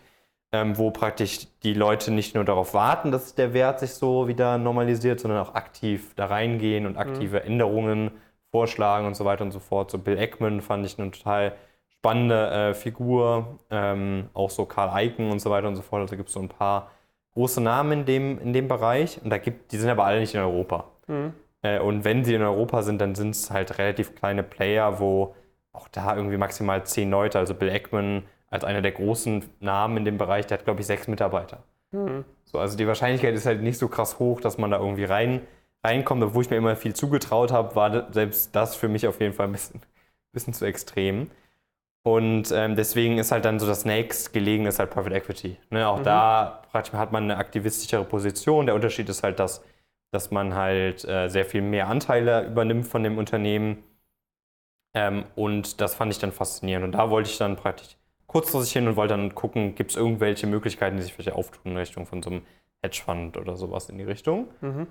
ähm, 0.52 0.76
wo 0.76 0.90
praktisch 0.90 1.46
die 1.62 1.74
Leute 1.74 2.10
nicht 2.10 2.34
nur 2.34 2.44
darauf 2.44 2.74
warten, 2.74 3.12
dass 3.12 3.34
der 3.34 3.54
Wert 3.54 3.80
sich 3.80 3.94
so 3.94 4.28
wieder 4.28 4.58
normalisiert, 4.58 5.20
sondern 5.20 5.40
auch 5.40 5.54
aktiv 5.54 6.12
da 6.16 6.26
reingehen 6.26 6.86
und 6.86 6.96
aktive 6.96 7.40
mhm. 7.40 7.46
Änderungen 7.46 8.10
vorschlagen 8.50 9.06
und 9.06 9.14
so 9.14 9.24
weiter 9.24 9.44
und 9.44 9.52
so 9.52 9.60
fort. 9.60 9.90
So 9.90 9.98
Bill 9.98 10.18
Eckman 10.18 10.60
fand 10.60 10.84
ich 10.84 10.98
eine 10.98 11.10
total 11.10 11.54
spannende 12.02 12.50
äh, 12.50 12.74
Figur, 12.74 13.60
ähm, 13.70 14.28
auch 14.34 14.50
so 14.50 14.66
Karl 14.66 14.90
Eiken 14.90 15.30
und 15.30 15.38
so 15.38 15.50
weiter 15.50 15.68
und 15.68 15.76
so 15.76 15.82
fort. 15.82 16.02
Also 16.02 16.16
gibt 16.16 16.30
es 16.30 16.34
so 16.34 16.40
ein 16.40 16.48
paar 16.48 16.90
große 17.34 17.60
Namen 17.60 18.00
in 18.00 18.04
dem, 18.04 18.38
in 18.40 18.52
dem 18.52 18.66
Bereich 18.66 19.20
und 19.22 19.30
da 19.30 19.38
gibt, 19.38 19.70
die 19.70 19.76
sind 19.76 19.88
aber 19.88 20.04
alle 20.04 20.18
nicht 20.18 20.34
in 20.34 20.40
Europa. 20.40 20.86
Mhm. 21.06 21.32
Äh, 21.62 21.78
und 21.78 22.04
wenn 22.04 22.24
sie 22.24 22.34
in 22.34 22.42
Europa 22.42 22.82
sind, 22.82 23.00
dann 23.00 23.14
sind 23.14 23.30
es 23.30 23.52
halt 23.52 23.78
relativ 23.78 24.16
kleine 24.16 24.42
Player, 24.42 24.98
wo 24.98 25.36
auch 25.72 25.86
da 25.86 26.16
irgendwie 26.16 26.38
maximal 26.38 26.84
zehn 26.84 27.08
Leute, 27.08 27.38
also 27.38 27.54
Bill 27.54 27.68
Eckman 27.68 28.24
als 28.50 28.64
einer 28.64 28.82
der 28.82 28.92
großen 28.92 29.44
Namen 29.60 29.98
in 29.98 30.04
dem 30.04 30.18
Bereich, 30.18 30.48
der 30.48 30.58
hat, 30.58 30.64
glaube 30.64 30.80
ich, 30.80 30.86
sechs 30.88 31.06
Mitarbeiter. 31.06 31.62
Mhm. 31.92 32.24
So, 32.46 32.58
also 32.58 32.76
die 32.76 32.88
Wahrscheinlichkeit 32.88 33.32
ist 33.36 33.46
halt 33.46 33.62
nicht 33.62 33.78
so 33.78 33.86
krass 33.86 34.18
hoch, 34.18 34.40
dass 34.40 34.58
man 34.58 34.72
da 34.72 34.80
irgendwie 34.80 35.04
rein, 35.04 35.40
reinkommt. 35.84 36.24
Obwohl 36.24 36.42
ich 36.42 36.50
mir 36.50 36.56
immer 36.56 36.74
viel 36.74 36.94
zugetraut 36.94 37.52
habe, 37.52 37.76
war 37.76 38.12
selbst 38.12 38.56
das 38.56 38.74
für 38.74 38.88
mich 38.88 39.06
auf 39.06 39.20
jeden 39.20 39.34
Fall 39.34 39.46
ein 39.46 39.52
bisschen, 39.52 39.80
bisschen 40.32 40.52
zu 40.52 40.64
extrem. 40.64 41.30
Und 42.04 42.50
ähm, 42.52 42.74
deswegen 42.74 43.18
ist 43.18 43.30
halt 43.30 43.44
dann 43.44 43.60
so 43.60 43.66
das 43.66 43.84
nächst 43.84 44.32
gelegen 44.32 44.66
ist 44.66 44.80
halt 44.80 44.90
Private 44.90 45.14
Equity. 45.14 45.56
Ne? 45.70 45.86
Auch 45.86 46.00
mhm. 46.00 46.04
da 46.04 46.62
hat 46.72 47.12
man 47.12 47.24
eine 47.24 47.36
aktivistischere 47.36 48.04
Position. 48.04 48.66
Der 48.66 48.74
Unterschied 48.74 49.08
ist 49.08 49.22
halt, 49.22 49.38
dass 49.38 49.62
dass 50.12 50.30
man 50.30 50.54
halt 50.54 51.04
äh, 51.06 51.28
sehr 51.28 51.44
viel 51.44 51.62
mehr 51.62 51.88
Anteile 51.88 52.46
übernimmt 52.46 52.86
von 52.86 53.02
dem 53.02 53.18
Unternehmen. 53.18 53.82
Ähm, 54.94 55.24
und 55.34 55.80
das 55.80 55.94
fand 55.94 56.12
ich 56.12 56.18
dann 56.18 56.32
faszinierend. 56.32 56.84
Und 56.84 56.92
da 56.92 57.10
wollte 57.10 57.30
ich 57.30 57.38
dann 57.38 57.56
praktisch 57.56 57.96
kurzfristig 58.26 58.74
hin 58.74 58.88
und 58.88 58.96
wollte 58.96 59.14
dann 59.14 59.34
gucken, 59.34 59.74
gibt 59.74 59.90
es 59.90 59.96
irgendwelche 59.96 60.46
Möglichkeiten, 60.46 60.96
die 60.96 61.02
sich 61.02 61.14
vielleicht 61.14 61.32
auftun 61.32 61.72
in 61.72 61.78
Richtung 61.78 62.06
von 62.06 62.22
so 62.22 62.30
einem 62.30 62.42
Hedgefund 62.82 63.38
oder 63.38 63.56
sowas 63.56 63.88
in 63.88 63.96
die 63.96 64.04
Richtung. 64.04 64.48
Mhm. 64.60 64.86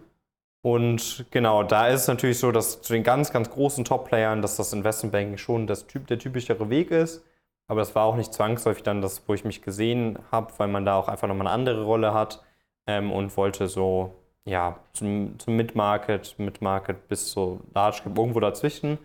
Und 0.64 1.26
genau, 1.32 1.64
da 1.64 1.88
ist 1.88 2.02
es 2.02 2.08
natürlich 2.08 2.40
so, 2.40 2.52
dass 2.52 2.82
zu 2.82 2.94
den 2.94 3.04
ganz, 3.04 3.32
ganz 3.32 3.50
großen 3.50 3.84
Top-Playern, 3.84 4.42
dass 4.42 4.58
das 4.58 4.74
Investmentbanking 4.74 5.38
schon 5.38 5.66
das 5.66 5.88
typ, 5.88 6.08
der 6.08 6.20
typischere 6.20 6.70
Weg 6.70 6.92
ist. 6.92 7.24
Aber 7.68 7.80
das 7.80 7.96
war 7.96 8.06
auch 8.06 8.16
nicht 8.16 8.34
zwangsläufig 8.34 8.84
dann 8.84 9.02
das, 9.02 9.24
wo 9.28 9.34
ich 9.34 9.46
mich 9.46 9.62
gesehen 9.62 10.20
habe, 10.32 10.52
weil 10.58 10.68
man 10.68 10.86
da 10.86 10.96
auch 10.98 11.08
einfach 11.08 11.28
nochmal 11.28 11.48
eine 11.48 11.54
andere 11.54 11.84
Rolle 11.84 12.14
hat 12.14 12.44
ähm, 12.86 13.12
und 13.12 13.36
wollte 13.38 13.68
so 13.68 14.14
ja, 14.46 14.80
zum, 14.94 15.38
zum 15.40 15.56
Mid-Market, 15.56 16.36
Mid-Market 16.38 17.08
bis 17.08 17.32
so 17.32 17.62
Large 17.74 18.02
irgendwo 18.06 18.40
dazwischen 18.40 18.98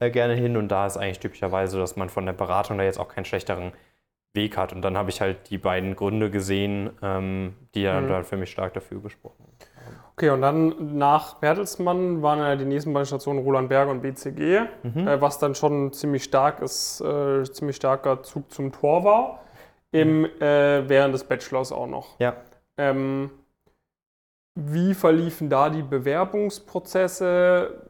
äh, 0.00 0.10
gerne 0.10 0.34
hin. 0.34 0.56
Und 0.56 0.68
da 0.68 0.86
ist 0.86 0.96
eigentlich 0.96 1.20
typischerweise, 1.20 1.78
dass 1.78 1.96
man 1.96 2.08
von 2.08 2.26
der 2.26 2.32
Beratung 2.32 2.78
da 2.78 2.84
jetzt 2.84 2.98
auch 2.98 3.08
keinen 3.08 3.24
schlechteren 3.24 3.72
Weg 4.34 4.56
hat. 4.56 4.72
Und 4.72 4.82
dann 4.82 4.96
habe 4.96 5.10
ich 5.10 5.20
halt 5.20 5.50
die 5.50 5.58
beiden 5.58 5.96
Gründe 5.96 6.30
gesehen, 6.30 6.90
ähm, 7.02 7.54
die 7.74 7.82
ja 7.82 8.00
mhm. 8.00 8.08
dann 8.08 8.24
für 8.24 8.36
mich 8.36 8.50
stark 8.50 8.74
dafür 8.74 9.00
gesprochen 9.00 9.44
haben. 9.44 9.67
Okay, 10.18 10.30
und 10.30 10.42
dann 10.42 10.98
nach 10.98 11.34
Bertelsmann 11.34 12.22
waren 12.22 12.40
ja 12.40 12.56
die 12.56 12.64
nächsten 12.64 12.92
beiden 12.92 13.06
Stationen 13.06 13.38
Roland 13.38 13.68
Berger 13.68 13.92
und 13.92 14.02
BCG, 14.02 14.62
mhm. 14.82 15.06
äh, 15.06 15.20
was 15.20 15.38
dann 15.38 15.54
schon 15.54 15.92
ziemlich 15.92 16.24
stark 16.24 16.60
ist, 16.60 17.00
äh, 17.00 17.44
ziemlich 17.44 17.76
starker 17.76 18.24
Zug 18.24 18.50
zum 18.50 18.72
Tor 18.72 19.04
war, 19.04 19.44
im, 19.92 20.24
äh, 20.24 20.88
während 20.88 21.14
des 21.14 21.22
Bachelors 21.22 21.70
auch 21.70 21.86
noch. 21.86 22.18
Ja. 22.18 22.34
Ähm, 22.76 23.30
wie 24.56 24.92
verliefen 24.94 25.48
da 25.48 25.70
die 25.70 25.82
Bewerbungsprozesse? 25.82 27.80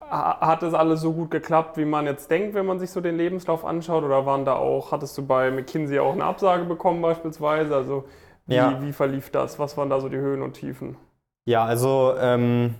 Hat 0.00 0.64
das 0.64 0.74
alles 0.74 1.00
so 1.00 1.12
gut 1.12 1.30
geklappt, 1.30 1.76
wie 1.76 1.84
man 1.84 2.06
jetzt 2.06 2.28
denkt, 2.28 2.54
wenn 2.54 2.66
man 2.66 2.80
sich 2.80 2.90
so 2.90 3.00
den 3.00 3.16
Lebenslauf 3.16 3.64
anschaut? 3.64 4.02
Oder 4.02 4.26
waren 4.26 4.44
da 4.44 4.56
auch, 4.56 4.90
hattest 4.90 5.16
du 5.16 5.24
bei 5.24 5.52
McKinsey 5.52 6.00
auch 6.00 6.14
eine 6.14 6.24
Absage 6.24 6.64
bekommen 6.64 7.00
beispielsweise? 7.00 7.72
Also 7.72 8.04
wie, 8.46 8.54
ja. 8.54 8.80
wie 8.82 8.92
verlief 8.92 9.30
das? 9.30 9.58
Was 9.58 9.76
waren 9.76 9.90
da 9.90 10.00
so 10.00 10.08
die 10.08 10.16
Höhen 10.16 10.42
und 10.42 10.54
Tiefen? 10.54 10.96
Ja, 11.44 11.64
also, 11.64 12.14
ähm, 12.18 12.74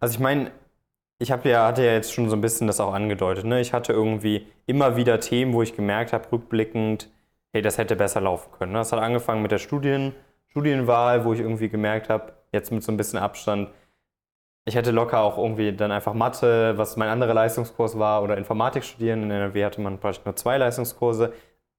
also 0.00 0.14
ich 0.14 0.20
meine, 0.20 0.50
ich 1.18 1.28
ja, 1.28 1.36
hatte 1.66 1.84
ja 1.84 1.92
jetzt 1.92 2.12
schon 2.12 2.28
so 2.28 2.36
ein 2.36 2.40
bisschen 2.40 2.66
das 2.66 2.80
auch 2.80 2.94
angedeutet. 2.94 3.44
Ne? 3.44 3.60
Ich 3.60 3.72
hatte 3.72 3.92
irgendwie 3.92 4.46
immer 4.66 4.96
wieder 4.96 5.20
Themen, 5.20 5.52
wo 5.52 5.62
ich 5.62 5.76
gemerkt 5.76 6.12
habe, 6.12 6.30
rückblickend, 6.32 7.10
hey, 7.52 7.62
das 7.62 7.78
hätte 7.78 7.96
besser 7.96 8.20
laufen 8.20 8.50
können. 8.52 8.72
Ne? 8.72 8.78
Das 8.78 8.92
hat 8.92 9.00
angefangen 9.00 9.42
mit 9.42 9.52
der 9.52 9.58
Studien- 9.58 10.12
Studienwahl, 10.52 11.24
wo 11.24 11.32
ich 11.32 11.40
irgendwie 11.40 11.70
gemerkt 11.70 12.10
habe, 12.10 12.34
jetzt 12.52 12.70
mit 12.70 12.82
so 12.82 12.92
ein 12.92 12.98
bisschen 12.98 13.18
Abstand, 13.18 13.70
ich 14.66 14.74
hätte 14.76 14.90
locker 14.90 15.20
auch 15.20 15.38
irgendwie 15.38 15.72
dann 15.72 15.90
einfach 15.90 16.12
Mathe, 16.12 16.76
was 16.76 16.96
mein 16.96 17.08
anderer 17.08 17.34
Leistungskurs 17.34 17.98
war, 17.98 18.22
oder 18.22 18.36
Informatik 18.36 18.84
studieren. 18.84 19.22
In 19.22 19.30
NRW 19.30 19.64
hatte 19.64 19.80
man 19.80 19.98
praktisch 19.98 20.24
nur 20.24 20.36
zwei 20.36 20.58
Leistungskurse. 20.58 21.32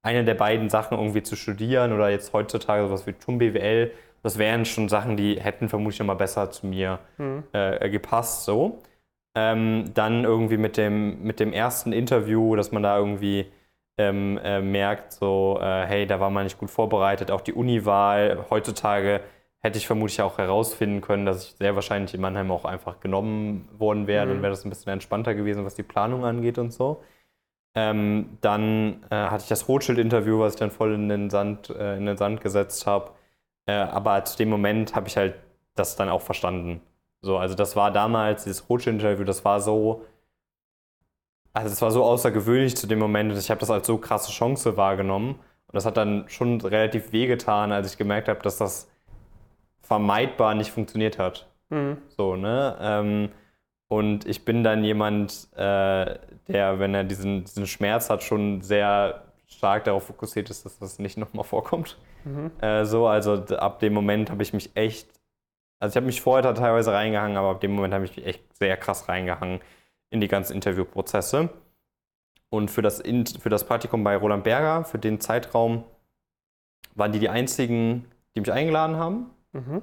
Eine 0.04 0.24
der 0.24 0.36
beiden 0.36 0.70
Sachen 0.70 0.98
irgendwie 0.98 1.24
zu 1.24 1.36
studieren 1.36 1.94
oder 1.94 2.10
jetzt 2.10 2.34
heutzutage 2.34 2.88
sowas 2.88 3.08
wie 3.08 3.14
TUM 3.14 3.40
BWL, 3.40 3.92
das 4.22 4.38
wären 4.38 4.66
schon 4.66 4.90
Sachen, 4.90 5.18
die 5.18 5.40
hätten 5.40 5.70
vermutlich 5.70 6.00
nochmal 6.00 6.16
besser 6.16 6.52
zu 6.52 6.68
mir 6.68 7.00
mhm. 7.18 7.44
äh, 7.52 7.90
gepasst. 7.90 8.46
So. 8.46 8.80
Ähm, 9.36 9.92
dann 9.94 10.24
irgendwie 10.24 10.58
mit 10.58 10.78
dem, 10.78 11.24
mit 11.24 11.40
dem 11.40 11.54
ersten 11.54 11.92
Interview, 11.92 12.56
dass 12.56 12.72
man 12.72 12.84
da 12.84 12.98
irgendwie 12.98 13.48
ähm, 13.98 14.40
äh, 14.44 14.62
merkt, 14.62 15.14
so, 15.14 15.60
äh, 15.62 15.86
hey, 15.86 16.06
da 16.08 16.20
war 16.20 16.30
man 16.30 16.46
nicht 16.46 16.58
gut 16.58 16.70
vorbereitet. 16.70 17.32
Auch 17.32 17.42
die 17.42 17.54
Uni-Wahl 17.54 18.46
heutzutage 18.50 19.22
hätte 19.60 19.78
ich 19.78 19.88
vermutlich 19.88 20.22
auch 20.22 20.38
herausfinden 20.38 21.02
können, 21.02 21.26
dass 21.26 21.46
ich 21.46 21.56
sehr 21.58 21.76
wahrscheinlich 21.76 22.14
in 22.14 22.22
Mannheim 22.22 22.52
auch 22.52 22.66
einfach 22.66 23.00
genommen 23.00 23.68
worden 23.78 24.08
wäre. 24.08 24.26
Mhm. 24.26 24.30
Dann 24.30 24.42
wäre 24.42 24.52
das 24.52 24.66
ein 24.66 24.70
bisschen 24.70 24.94
entspannter 24.94 25.34
gewesen, 25.36 25.66
was 25.66 25.76
die 25.76 25.84
Planung 25.84 26.26
angeht 26.26 26.58
und 26.58 26.72
so. 26.74 27.02
Ähm, 27.76 28.38
dann 28.42 29.04
äh, 29.10 29.16
hatte 29.16 29.44
ich 29.44 29.50
das 29.50 29.68
Rothschild-Interview, 29.68 30.40
was 30.40 30.54
ich 30.54 30.60
dann 30.60 30.72
voll 30.72 30.94
in 30.94 31.10
den 31.10 31.30
Sand, 31.30 31.70
äh, 31.70 31.98
in 31.98 32.06
den 32.06 32.18
Sand 32.18 32.42
gesetzt 32.42 32.86
habe. 32.86 33.12
Äh, 33.66 33.74
aber 33.74 34.24
zu 34.26 34.38
dem 34.38 34.50
Moment 34.50 34.96
habe 34.96 35.08
ich 35.08 35.18
halt 35.18 35.36
das 35.76 35.96
dann 35.96 36.10
auch 36.10 36.22
verstanden. 36.22 36.82
So, 37.22 37.38
also 37.38 37.56
das 37.56 37.76
war 37.76 37.92
damals, 37.92 38.44
dieses 38.44 38.70
Rothschild-Interview, 38.70 39.24
das 39.24 39.44
war 39.46 39.60
so, 39.62 40.06
also 41.54 41.72
es 41.72 41.82
war 41.82 41.92
so 41.92 42.04
außergewöhnlich 42.04 42.76
zu 42.76 42.86
dem 42.88 43.00
Moment 43.00 43.32
und 43.32 43.38
ich 43.38 43.50
habe 43.50 43.60
das 43.60 43.72
als 43.72 43.88
so 43.88 43.98
krasse 43.98 44.32
Chance 44.32 44.78
wahrgenommen. 44.78 45.36
Und 45.68 45.76
das 45.76 45.86
hat 45.86 45.98
dann 45.98 46.26
schon 46.28 46.62
relativ 46.62 47.12
wehgetan, 47.12 47.72
als 47.72 47.92
ich 47.92 47.98
gemerkt 47.98 48.28
habe, 48.28 48.42
dass 48.42 48.58
das 48.58 48.92
vermeidbar 49.82 50.54
nicht 50.54 50.72
funktioniert 50.72 51.18
hat. 51.18 51.48
Mhm. 51.70 51.98
So, 52.10 52.36
ne? 52.36 52.78
Ähm, 52.80 53.30
und 53.94 54.26
ich 54.26 54.44
bin 54.44 54.64
dann 54.64 54.84
jemand, 54.84 55.50
äh, 55.54 56.18
der, 56.48 56.80
wenn 56.80 56.96
er 56.96 57.04
diesen, 57.04 57.44
diesen 57.44 57.68
Schmerz 57.68 58.10
hat, 58.10 58.24
schon 58.24 58.62
sehr 58.62 59.24
stark 59.46 59.84
darauf 59.84 60.08
fokussiert 60.08 60.50
ist, 60.50 60.66
dass 60.66 60.80
das 60.80 60.98
nicht 60.98 61.16
nochmal 61.16 61.44
vorkommt. 61.44 62.00
Mhm. 62.26 62.50
Äh, 62.60 62.86
so, 62.86 63.06
also 63.06 63.34
ab 63.34 63.80
dem 63.82 63.94
Moment 63.94 64.32
habe 64.32 64.42
ich 64.42 64.52
mich 64.52 64.76
echt, 64.76 65.08
also 65.80 65.94
ich 65.94 65.96
habe 65.96 66.08
mich 66.08 66.22
vorher 66.22 66.56
teilweise 66.56 66.92
reingehangen, 66.92 67.38
aber 67.38 67.52
ab 67.52 67.62
dem 67.62 67.74
Moment 67.74 67.94
habe 67.94 68.06
ich 68.06 68.18
mich 68.18 68.26
echt 68.26 68.58
sehr 68.58 68.78
krass 68.78 69.08
reingehangen 69.08 69.60
in 70.10 70.22
die 70.22 70.28
ganzen 70.28 70.54
Interviewprozesse. 70.56 71.50
Und 72.50 72.72
für 72.72 72.82
das, 72.82 73.04
für 73.40 73.50
das 73.50 73.64
Praktikum 73.64 74.04
bei 74.04 74.18
Roland 74.18 74.44
Berger, 74.44 74.86
für 74.86 74.98
den 74.98 75.20
Zeitraum, 75.20 75.84
waren 76.96 77.12
die 77.12 77.20
die 77.20 77.30
einzigen, 77.30 78.06
die 78.34 78.40
mich 78.40 78.52
eingeladen 78.52 78.96
haben. 78.96 79.30
Mhm. 79.52 79.82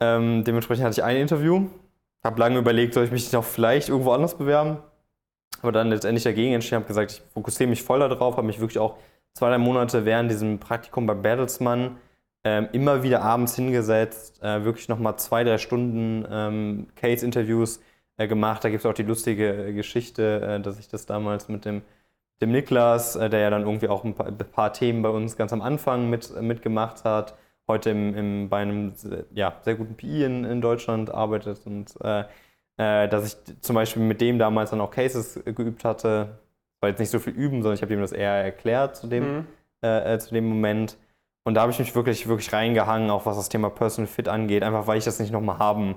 Ähm, 0.00 0.44
dementsprechend 0.44 0.86
hatte 0.86 1.00
ich 1.00 1.04
ein 1.04 1.18
Interview. 1.18 1.68
Habe 2.26 2.40
lange 2.40 2.58
überlegt, 2.58 2.92
soll 2.94 3.04
ich 3.04 3.12
mich 3.12 3.30
noch 3.30 3.44
vielleicht 3.44 3.88
irgendwo 3.88 4.10
anders 4.10 4.36
bewerben. 4.36 4.78
Aber 5.62 5.70
dann 5.70 5.88
letztendlich 5.90 6.24
dagegen 6.24 6.54
entschieden, 6.54 6.76
habe 6.76 6.86
gesagt, 6.86 7.12
ich 7.12 7.22
fokussiere 7.32 7.70
mich 7.70 7.82
voll 7.82 8.00
darauf, 8.00 8.36
habe 8.36 8.46
mich 8.46 8.58
wirklich 8.58 8.80
auch 8.80 8.96
zwei, 9.32 9.48
drei 9.48 9.58
Monate 9.58 10.04
während 10.04 10.30
diesem 10.30 10.58
Praktikum 10.58 11.06
bei 11.06 11.14
Bertelsmann 11.14 11.98
ähm, 12.44 12.68
immer 12.72 13.04
wieder 13.04 13.22
abends 13.22 13.54
hingesetzt, 13.54 14.42
äh, 14.42 14.64
wirklich 14.64 14.88
nochmal 14.88 15.16
zwei, 15.18 15.44
drei 15.44 15.58
Stunden 15.58 16.26
ähm, 16.28 16.86
Case-Interviews 16.96 17.80
äh, 18.16 18.26
gemacht. 18.26 18.64
Da 18.64 18.70
gibt 18.70 18.80
es 18.80 18.86
auch 18.86 18.94
die 18.94 19.04
lustige 19.04 19.72
Geschichte, 19.72 20.40
äh, 20.40 20.60
dass 20.60 20.80
ich 20.80 20.88
das 20.88 21.06
damals 21.06 21.48
mit 21.48 21.64
dem, 21.64 21.82
dem 22.40 22.50
Niklas, 22.50 23.14
äh, 23.14 23.30
der 23.30 23.40
ja 23.40 23.50
dann 23.50 23.62
irgendwie 23.62 23.88
auch 23.88 24.02
ein 24.02 24.14
paar, 24.14 24.26
ein 24.26 24.38
paar, 24.38 24.72
Themen 24.72 25.02
bei 25.02 25.10
uns 25.10 25.36
ganz 25.36 25.52
am 25.52 25.62
Anfang 25.62 26.10
mit, 26.10 26.40
mitgemacht 26.40 27.04
hat, 27.04 27.36
heute 27.68 27.90
im, 27.90 28.14
im, 28.14 28.48
bei 28.48 28.58
einem 28.58 28.92
ja, 29.32 29.56
sehr 29.62 29.74
guten 29.74 29.96
PI 29.96 30.24
in, 30.24 30.44
in 30.44 30.60
Deutschland 30.60 31.12
arbeitet 31.12 31.66
und 31.66 31.94
äh, 32.02 32.24
äh, 32.78 33.08
dass 33.08 33.26
ich 33.26 33.60
zum 33.62 33.74
Beispiel 33.74 34.02
mit 34.02 34.20
dem 34.20 34.38
damals 34.38 34.70
dann 34.70 34.80
auch 34.80 34.90
Cases 34.90 35.42
geübt 35.44 35.84
hatte. 35.84 36.38
War 36.80 36.90
jetzt 36.90 36.98
nicht 36.98 37.10
so 37.10 37.18
viel 37.18 37.32
üben, 37.32 37.62
sondern 37.62 37.74
ich 37.74 37.82
habe 37.82 37.94
ihm 37.94 38.00
das 38.00 38.12
eher 38.12 38.32
erklärt 38.32 38.96
zu 38.96 39.06
dem, 39.06 39.38
mhm. 39.38 39.46
äh, 39.80 40.18
zu 40.18 40.34
dem 40.34 40.46
Moment. 40.48 40.98
Und 41.44 41.54
da 41.54 41.62
habe 41.62 41.72
ich 41.72 41.78
mich 41.78 41.94
wirklich, 41.94 42.26
wirklich 42.28 42.52
reingehangen, 42.52 43.08
auch 43.08 43.24
was 43.24 43.36
das 43.36 43.48
Thema 43.48 43.70
Personal 43.70 44.08
Fit 44.08 44.28
angeht, 44.28 44.62
einfach 44.62 44.86
weil 44.86 44.98
ich 44.98 45.04
das 45.04 45.20
nicht 45.20 45.32
nochmal 45.32 45.58
haben, 45.58 45.94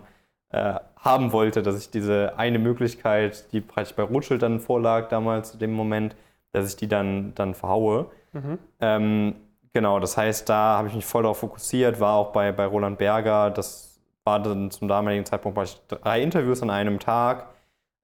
äh, 0.51 0.75
haben 0.95 1.31
wollte, 1.31 1.63
dass 1.63 1.77
ich 1.77 1.89
diese 1.89 2.37
eine 2.37 2.59
Möglichkeit, 2.59 3.51
die 3.51 3.59
praktisch 3.59 3.95
bei 3.95 4.03
Rothschild 4.03 4.41
dann 4.41 4.59
vorlag 4.59 5.09
damals 5.09 5.51
zu 5.51 5.57
dem 5.57 5.73
Moment, 5.73 6.15
dass 6.51 6.69
ich 6.69 6.75
die 6.75 6.87
dann, 6.87 7.33
dann 7.35 7.55
verhaue. 7.55 8.09
Mhm. 8.31 8.59
Ähm, 8.79 9.35
genau, 9.73 9.99
das 9.99 10.17
heißt, 10.17 10.49
da 10.49 10.77
habe 10.77 10.87
ich 10.87 10.95
mich 10.95 11.05
voll 11.05 11.23
darauf 11.23 11.39
fokussiert, 11.39 11.99
war 11.99 12.15
auch 12.15 12.31
bei, 12.31 12.51
bei 12.51 12.65
Roland 12.65 12.97
Berger, 12.97 13.51
das 13.51 13.89
war 14.23 14.39
dann 14.39 14.69
zum 14.71 14.87
damaligen 14.87 15.25
Zeitpunkt 15.25 15.55
war 15.55 15.63
ich 15.63 15.79
drei 15.87 16.21
Interviews 16.21 16.61
an 16.61 16.69
einem 16.69 16.99
Tag. 16.99 17.47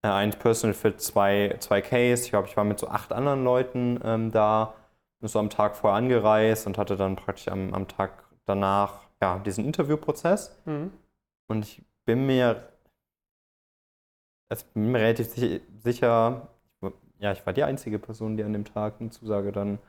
Äh, 0.01 0.09
ein 0.09 0.31
Personal 0.31 0.73
Fit, 0.73 1.01
zwei, 1.01 1.55
zwei 1.59 1.81
Case. 1.81 2.23
Ich 2.23 2.29
glaube, 2.29 2.47
ich 2.47 2.57
war 2.57 2.63
mit 2.63 2.79
so 2.79 2.87
acht 2.87 3.11
anderen 3.11 3.43
Leuten 3.43 3.99
ähm, 4.03 4.31
da, 4.31 4.73
so 5.21 5.39
am 5.39 5.49
Tag 5.49 5.75
vorher 5.75 5.97
angereist 5.97 6.67
und 6.67 6.77
hatte 6.77 6.95
dann 6.97 7.15
praktisch 7.15 7.47
am, 7.47 7.73
am 7.73 7.87
Tag 7.87 8.23
danach 8.45 9.01
ja, 9.21 9.39
diesen 9.39 9.65
Interviewprozess. 9.65 10.57
Mhm. 10.65 10.91
Und 11.47 11.65
ich 11.65 11.81
bin 12.05 12.25
mir, 12.25 12.69
also 14.49 14.65
bin 14.73 14.91
mir 14.91 14.99
relativ 14.99 15.27
sicher, 15.83 16.47
ja, 17.19 17.31
ich 17.31 17.45
war 17.45 17.53
die 17.53 17.63
einzige 17.63 17.97
Person, 17.97 18.37
die 18.37 18.43
an 18.43 18.53
dem 18.53 18.65
Tag 18.65 18.95
eine 18.99 19.09
Zusage 19.09 19.51
dann 19.51 19.79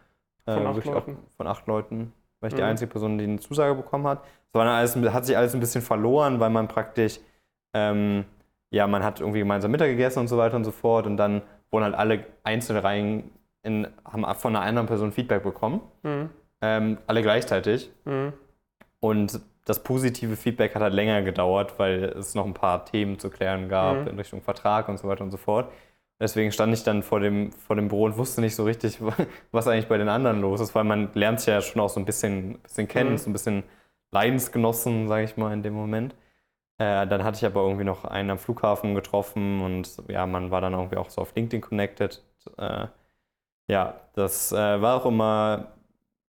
von, 0.54 0.66
acht 0.66 0.88
auch, 0.88 1.04
von 1.36 1.46
acht 1.46 1.66
Leuten 1.66 2.12
war 2.40 2.48
ich 2.48 2.54
mhm. 2.54 2.58
die 2.58 2.62
einzige 2.62 2.90
Person, 2.90 3.18
die 3.18 3.24
eine 3.24 3.38
Zusage 3.38 3.74
bekommen 3.74 4.06
hat. 4.06 4.22
Es 4.48 4.54
war 4.54 4.66
alles, 4.66 4.96
hat 5.12 5.26
sich 5.26 5.36
alles 5.36 5.54
ein 5.54 5.60
bisschen 5.60 5.82
verloren, 5.82 6.40
weil 6.40 6.50
man 6.50 6.68
praktisch, 6.68 7.20
ähm, 7.74 8.24
ja, 8.70 8.86
man 8.86 9.04
hat 9.04 9.20
irgendwie 9.20 9.40
gemeinsam 9.40 9.70
Mittag 9.70 9.88
gegessen 9.88 10.20
und 10.20 10.28
so 10.28 10.38
weiter 10.38 10.56
und 10.56 10.64
so 10.64 10.70
fort 10.70 11.06
und 11.06 11.16
dann 11.16 11.42
wurden 11.70 11.84
halt 11.84 11.94
alle 11.94 12.24
einzelne 12.42 12.82
Reihen 12.82 13.30
in, 13.62 13.88
haben 14.04 14.24
von 14.36 14.54
einer 14.54 14.64
anderen 14.64 14.86
Person 14.86 15.12
Feedback 15.12 15.42
bekommen. 15.42 15.80
Mhm. 16.02 16.30
Ähm, 16.62 16.98
alle 17.06 17.22
gleichzeitig. 17.22 17.90
Mhm. 18.04 18.32
Und 19.00 19.40
das 19.64 19.82
positive 19.82 20.36
Feedback 20.36 20.74
hat 20.74 20.82
halt 20.82 20.94
länger 20.94 21.22
gedauert, 21.22 21.78
weil 21.78 22.04
es 22.04 22.34
noch 22.34 22.46
ein 22.46 22.54
paar 22.54 22.84
Themen 22.84 23.18
zu 23.18 23.30
klären 23.30 23.68
gab 23.68 24.02
mhm. 24.02 24.08
in 24.08 24.18
Richtung 24.18 24.40
Vertrag 24.40 24.88
und 24.88 24.98
so 24.98 25.08
weiter 25.08 25.24
und 25.24 25.32
so 25.32 25.36
fort. 25.36 25.70
Deswegen 26.18 26.50
stand 26.50 26.72
ich 26.72 26.82
dann 26.82 27.02
vor 27.02 27.20
dem, 27.20 27.52
vor 27.52 27.76
dem 27.76 27.88
Büro 27.88 28.04
und 28.04 28.16
wusste 28.16 28.40
nicht 28.40 28.54
so 28.54 28.64
richtig, 28.64 29.00
was 29.52 29.68
eigentlich 29.68 29.88
bei 29.88 29.98
den 29.98 30.08
anderen 30.08 30.40
los 30.40 30.60
ist, 30.60 30.74
weil 30.74 30.84
man 30.84 31.10
lernt 31.14 31.40
sich 31.40 31.48
ja 31.48 31.60
schon 31.60 31.82
auch 31.82 31.90
so 31.90 32.00
ein 32.00 32.06
bisschen, 32.06 32.58
bisschen 32.60 32.88
kennen, 32.88 33.12
mhm. 33.12 33.18
so 33.18 33.30
ein 33.30 33.32
bisschen 33.32 33.64
Leidensgenossen, 34.12 35.08
sage 35.08 35.24
ich 35.24 35.36
mal, 35.36 35.52
in 35.52 35.62
dem 35.62 35.74
Moment. 35.74 36.14
Äh, 36.78 37.06
dann 37.06 37.24
hatte 37.24 37.38
ich 37.38 37.46
aber 37.46 37.62
irgendwie 37.62 37.84
noch 37.84 38.04
einen 38.04 38.30
am 38.30 38.38
Flughafen 38.38 38.94
getroffen 38.94 39.62
und 39.62 40.02
ja, 40.08 40.26
man 40.26 40.50
war 40.50 40.60
dann 40.60 40.74
irgendwie 40.74 40.96
auch 40.96 41.10
so 41.10 41.22
auf 41.22 41.34
LinkedIn 41.34 41.60
connected. 41.60 42.22
Äh, 42.56 42.86
ja, 43.68 43.94
das 44.14 44.52
äh, 44.52 44.80
war 44.80 44.96
auch 44.96 45.06
immer, 45.06 45.72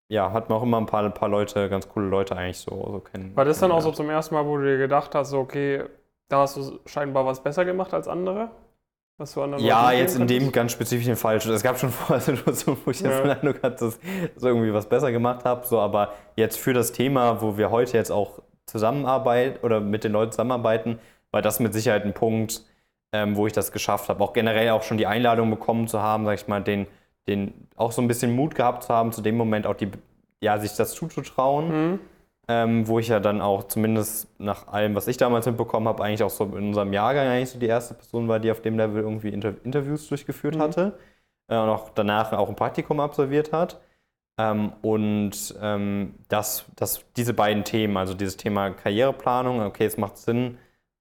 ja, 0.07 0.31
hat 0.31 0.49
man 0.49 0.59
auch 0.59 0.63
immer 0.63 0.77
ein 0.77 0.85
paar, 0.85 1.03
ein 1.03 1.13
paar 1.13 1.29
Leute, 1.29 1.69
ganz 1.69 1.89
coole 1.89 2.07
Leute 2.07 2.35
eigentlich 2.35 2.59
so, 2.59 2.71
so 2.71 2.99
kennen. 2.99 3.35
War 3.35 3.45
das 3.45 3.59
dann 3.59 3.71
auch 3.71 3.81
so 3.81 3.91
zum 3.91 4.09
ersten 4.09 4.35
Mal, 4.35 4.45
wo 4.45 4.57
du 4.57 4.63
dir 4.63 4.77
gedacht 4.77 5.13
hast, 5.15 5.33
okay, 5.33 5.83
da 6.27 6.39
hast 6.39 6.57
du 6.57 6.79
scheinbar 6.85 7.25
was 7.25 7.43
besser 7.43 7.65
gemacht 7.65 7.93
als 7.93 8.07
andere? 8.07 8.49
Was 9.17 9.33
du 9.33 9.41
anderen 9.41 9.63
Ja, 9.63 9.91
jetzt 9.93 10.17
in 10.17 10.27
dem 10.27 10.51
ganz 10.51 10.73
spezifischen 10.73 11.15
Fall. 11.15 11.37
Es 11.37 11.63
gab 11.63 11.79
schon 11.79 11.89
vorher 11.91 12.19
Situationen, 12.19 12.79
wo 12.83 12.91
ich 12.91 12.99
ja. 12.99 13.21
den 13.21 13.31
Eindruck 13.31 13.63
hatte, 13.63 13.85
dass 13.85 13.99
ich 14.35 14.43
irgendwie 14.43 14.73
was 14.73 14.87
besser 14.87 15.11
gemacht 15.11 15.45
habe. 15.45 15.65
So, 15.65 15.79
aber 15.79 16.13
jetzt 16.35 16.59
für 16.59 16.73
das 16.73 16.91
Thema, 16.91 17.41
wo 17.41 17.57
wir 17.57 17.71
heute 17.71 17.97
jetzt 17.97 18.11
auch 18.11 18.41
zusammenarbeiten 18.65 19.63
oder 19.63 19.79
mit 19.79 20.03
den 20.03 20.11
Leuten 20.11 20.31
zusammenarbeiten, 20.31 20.99
war 21.31 21.41
das 21.41 21.59
mit 21.59 21.73
Sicherheit 21.73 22.03
ein 22.03 22.13
Punkt, 22.13 22.65
ähm, 23.13 23.37
wo 23.37 23.47
ich 23.47 23.53
das 23.53 23.71
geschafft 23.71 24.09
habe. 24.09 24.21
Auch 24.23 24.33
generell 24.33 24.69
auch 24.71 24.83
schon 24.83 24.97
die 24.97 25.07
Einladung 25.07 25.49
bekommen 25.49 25.87
zu 25.87 26.01
haben, 26.01 26.25
sag 26.25 26.35
ich 26.35 26.47
mal, 26.47 26.61
den, 26.61 26.87
den 27.27 27.69
auch 27.77 27.93
so 27.93 28.01
ein 28.01 28.09
bisschen 28.09 28.35
Mut 28.35 28.55
gehabt 28.55 28.83
zu 28.83 28.93
haben, 28.93 29.13
zu 29.13 29.21
dem 29.21 29.37
Moment 29.37 29.65
auch 29.65 29.75
die, 29.75 29.91
ja, 30.41 30.57
sich 30.57 30.73
das 30.75 30.93
zuzutrauen. 30.93 31.91
Mhm 31.91 31.99
ähm, 32.47 32.87
wo 32.87 32.99
ich 32.99 33.07
ja 33.07 33.19
dann 33.19 33.41
auch 33.41 33.65
zumindest 33.65 34.27
nach 34.39 34.67
allem, 34.67 34.95
was 34.95 35.07
ich 35.07 35.17
damals 35.17 35.45
mitbekommen 35.45 35.87
habe, 35.87 36.03
eigentlich 36.03 36.23
auch 36.23 36.29
so 36.29 36.43
in 36.45 36.67
unserem 36.67 36.93
Jahrgang 36.93 37.27
eigentlich 37.27 37.49
so 37.49 37.59
die 37.59 37.67
erste 37.67 37.95
Person 37.95 38.27
war, 38.27 38.39
die 38.39 38.51
auf 38.51 38.61
dem 38.61 38.77
Level 38.77 39.01
irgendwie 39.01 39.29
Inter 39.29 39.55
Interviews 39.63 40.07
durchgeführt 40.07 40.55
mhm. 40.55 40.61
hatte 40.61 40.99
äh, 41.47 41.57
und 41.57 41.69
auch 41.69 41.89
danach 41.89 42.33
auch 42.33 42.49
ein 42.49 42.55
Praktikum 42.55 42.99
absolviert 42.99 43.51
hat. 43.51 43.79
Ähm, 44.37 44.73
und 44.81 45.55
ähm, 45.61 46.15
das, 46.27 46.65
das, 46.75 47.05
diese 47.15 47.33
beiden 47.33 47.63
Themen, 47.63 47.97
also 47.97 48.13
dieses 48.13 48.37
Thema 48.37 48.71
Karriereplanung, 48.71 49.61
okay, 49.61 49.85
es 49.85 49.97
macht 49.97 50.17
Sinn, 50.17 50.57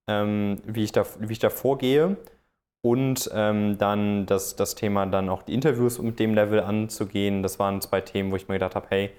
ähm, 0.08 0.60
wie, 0.66 0.84
ich 0.84 0.92
da, 0.92 1.04
wie 1.18 1.32
ich 1.32 1.38
da 1.40 1.50
vorgehe. 1.50 2.16
Und 2.82 3.30
ähm, 3.34 3.78
dann 3.78 4.26
das, 4.26 4.56
das 4.56 4.74
Thema, 4.74 5.06
dann 5.06 5.30
auch 5.30 5.42
die 5.42 5.54
Interviews 5.54 5.98
mit 6.00 6.18
dem 6.20 6.34
Level 6.34 6.60
anzugehen, 6.60 7.42
das 7.42 7.58
waren 7.58 7.80
zwei 7.80 8.02
Themen, 8.02 8.30
wo 8.30 8.36
ich 8.36 8.48
mir 8.48 8.56
gedacht 8.56 8.74
habe, 8.74 8.86
hey, 8.90 9.10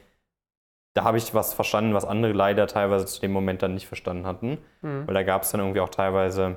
da 0.96 1.04
habe 1.04 1.18
ich 1.18 1.34
was 1.34 1.54
verstanden, 1.54 1.94
was 1.94 2.06
andere 2.06 2.32
leider 2.32 2.68
teilweise 2.68 3.06
zu 3.06 3.20
dem 3.20 3.34
Moment 3.34 3.62
dann 3.62 3.74
nicht 3.74 3.86
verstanden 3.86 4.26
hatten. 4.26 4.58
Mhm. 4.82 5.06
Weil 5.06 5.14
da 5.14 5.24
gab 5.24 5.44
es 5.44 5.52
dann 5.52 5.60
irgendwie 5.60 5.82
auch 5.82 5.90
teilweise, 5.90 6.56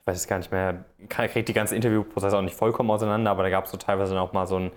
ich 0.00 0.06
weiß 0.06 0.16
jetzt 0.16 0.28
gar 0.28 0.38
nicht 0.38 0.50
mehr, 0.50 0.86
kriege 1.08 1.44
die 1.44 1.52
ganzen 1.52 1.74
Interviewprozesse 1.74 2.36
auch 2.36 2.42
nicht 2.42 2.56
vollkommen 2.56 2.90
auseinander, 2.90 3.30
aber 3.30 3.42
da 3.42 3.50
gab 3.50 3.66
es 3.66 3.70
so 3.70 3.76
teilweise 3.76 4.14
dann 4.14 4.22
auch 4.22 4.32
mal 4.32 4.46
so 4.46 4.58
ein 4.58 4.72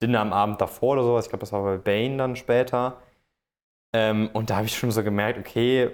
Dinner 0.00 0.20
am 0.20 0.32
Abend 0.32 0.60
davor 0.60 0.92
oder 0.92 1.02
sowas. 1.02 1.26
Ich 1.26 1.30
glaube, 1.30 1.40
das 1.40 1.52
war 1.52 1.64
bei 1.64 1.78
Bane 1.78 2.16
dann 2.16 2.36
später. 2.36 2.98
Ähm, 3.92 4.30
und 4.34 4.50
da 4.50 4.56
habe 4.56 4.66
ich 4.66 4.78
schon 4.78 4.92
so 4.92 5.02
gemerkt, 5.02 5.40
okay, 5.40 5.90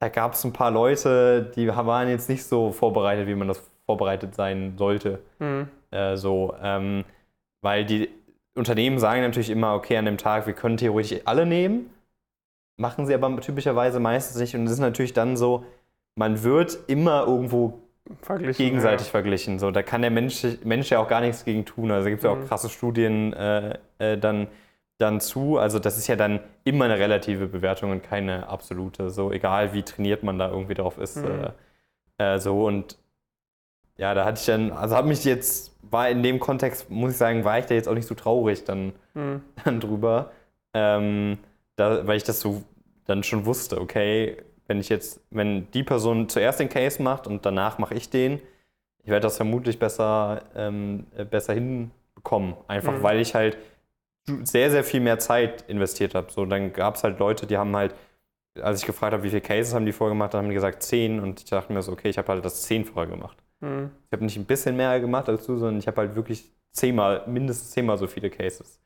da 0.00 0.08
gab 0.08 0.32
es 0.32 0.42
ein 0.44 0.52
paar 0.52 0.72
Leute, 0.72 1.52
die 1.54 1.68
waren 1.68 2.08
jetzt 2.08 2.28
nicht 2.28 2.44
so 2.44 2.72
vorbereitet, 2.72 3.28
wie 3.28 3.36
man 3.36 3.46
das 3.46 3.70
vorbereitet 3.86 4.34
sein 4.34 4.74
sollte. 4.76 5.20
Mhm. 5.38 5.68
Äh, 5.92 6.16
so, 6.16 6.56
ähm, 6.60 7.04
weil 7.62 7.84
die 7.84 8.08
Unternehmen 8.54 8.98
sagen 8.98 9.22
natürlich 9.22 9.50
immer, 9.50 9.74
okay, 9.74 9.96
an 9.96 10.04
dem 10.04 10.18
Tag, 10.18 10.46
wir 10.46 10.54
können 10.54 10.76
theoretisch 10.76 11.20
alle 11.24 11.46
nehmen, 11.46 11.90
machen 12.76 13.06
sie 13.06 13.14
aber 13.14 13.40
typischerweise 13.40 14.00
meistens 14.00 14.40
nicht. 14.40 14.54
Und 14.54 14.66
es 14.66 14.72
ist 14.72 14.78
natürlich 14.80 15.12
dann 15.12 15.36
so, 15.36 15.64
man 16.16 16.42
wird 16.42 16.78
immer 16.88 17.26
irgendwo 17.26 17.78
verglichen, 18.22 18.64
gegenseitig 18.64 19.06
ja. 19.06 19.10
verglichen. 19.10 19.58
So, 19.58 19.70
da 19.70 19.82
kann 19.82 20.02
der 20.02 20.10
Mensch, 20.10 20.44
Mensch 20.64 20.90
ja 20.90 20.98
auch 20.98 21.08
gar 21.08 21.20
nichts 21.20 21.44
gegen 21.44 21.64
tun. 21.64 21.90
Also 21.90 22.08
gibt 22.08 22.18
es 22.18 22.24
ja 22.24 22.30
auch 22.30 22.38
mhm. 22.38 22.48
krasse 22.48 22.68
Studien 22.68 23.32
äh, 23.32 23.78
äh, 23.98 24.18
dann, 24.18 24.48
dann 24.98 25.20
zu. 25.20 25.58
Also 25.58 25.78
das 25.78 25.96
ist 25.96 26.08
ja 26.08 26.16
dann 26.16 26.40
immer 26.64 26.86
eine 26.86 26.98
relative 26.98 27.46
Bewertung 27.46 27.92
und 27.92 28.02
keine 28.02 28.48
absolute. 28.48 29.10
So 29.10 29.30
egal 29.30 29.72
wie 29.72 29.82
trainiert 29.82 30.22
man 30.22 30.38
da 30.38 30.50
irgendwie 30.50 30.74
drauf 30.74 30.98
ist. 30.98 31.16
Mhm. 31.16 31.52
Äh, 32.18 32.34
äh 32.34 32.38
so 32.38 32.66
und 32.66 32.96
ja, 34.00 34.14
da 34.14 34.24
hatte 34.24 34.40
ich 34.40 34.46
dann, 34.46 34.72
also 34.72 34.96
habe 34.96 35.08
mich 35.08 35.24
jetzt, 35.24 35.76
war 35.82 36.08
in 36.08 36.22
dem 36.22 36.40
Kontext, 36.40 36.88
muss 36.88 37.12
ich 37.12 37.16
sagen, 37.18 37.44
war 37.44 37.58
ich 37.58 37.66
da 37.66 37.74
jetzt 37.74 37.86
auch 37.86 37.94
nicht 37.94 38.08
so 38.08 38.14
traurig 38.14 38.64
dann, 38.64 38.92
mhm. 39.12 39.42
dann 39.64 39.78
drüber, 39.78 40.30
ähm, 40.72 41.36
da, 41.76 42.06
weil 42.06 42.16
ich 42.16 42.24
das 42.24 42.40
so 42.40 42.62
dann 43.04 43.22
schon 43.22 43.44
wusste, 43.44 43.78
okay, 43.78 44.38
wenn 44.66 44.80
ich 44.80 44.88
jetzt, 44.88 45.20
wenn 45.30 45.70
die 45.72 45.82
Person 45.82 46.30
zuerst 46.30 46.60
den 46.60 46.70
Case 46.70 47.02
macht 47.02 47.26
und 47.26 47.44
danach 47.44 47.76
mache 47.76 47.94
ich 47.94 48.08
den, 48.08 48.40
ich 49.02 49.10
werde 49.10 49.24
das 49.24 49.36
vermutlich 49.36 49.78
besser, 49.78 50.44
ähm, 50.54 51.06
besser 51.30 51.52
hinbekommen. 51.52 52.54
Einfach 52.68 52.94
mhm. 52.94 53.02
weil 53.02 53.20
ich 53.20 53.34
halt 53.34 53.58
sehr, 54.44 54.70
sehr 54.70 54.84
viel 54.84 55.00
mehr 55.00 55.18
Zeit 55.18 55.62
investiert 55.68 56.14
habe. 56.14 56.32
So, 56.32 56.46
dann 56.46 56.72
gab 56.72 56.94
es 56.94 57.04
halt 57.04 57.18
Leute, 57.18 57.46
die 57.46 57.58
haben 57.58 57.76
halt, 57.76 57.94
als 58.62 58.80
ich 58.80 58.86
gefragt 58.86 59.12
habe, 59.12 59.24
wie 59.24 59.30
viele 59.30 59.42
Cases 59.42 59.74
haben 59.74 59.84
die 59.84 59.92
vorgemacht, 59.92 60.32
dann 60.32 60.42
haben 60.42 60.48
die 60.48 60.54
gesagt 60.54 60.82
zehn 60.82 61.20
und 61.20 61.40
ich 61.40 61.50
dachte 61.50 61.72
mir 61.72 61.82
so, 61.82 61.92
okay, 61.92 62.08
ich 62.08 62.16
habe 62.16 62.28
halt 62.28 62.44
das 62.44 62.62
zehnfache 62.62 63.08
gemacht. 63.08 63.36
Mhm. 63.60 63.90
Ich 64.06 64.12
habe 64.12 64.24
nicht 64.24 64.36
ein 64.36 64.44
bisschen 64.44 64.76
mehr 64.76 65.00
gemacht 65.00 65.28
als 65.28 65.46
du, 65.46 65.56
sondern 65.56 65.78
ich 65.78 65.86
habe 65.86 65.98
halt 65.98 66.14
wirklich 66.14 66.50
zehnmal, 66.72 67.24
mindestens 67.26 67.70
zehnmal 67.70 67.98
so 67.98 68.06
viele 68.06 68.30
Cases 68.30 68.80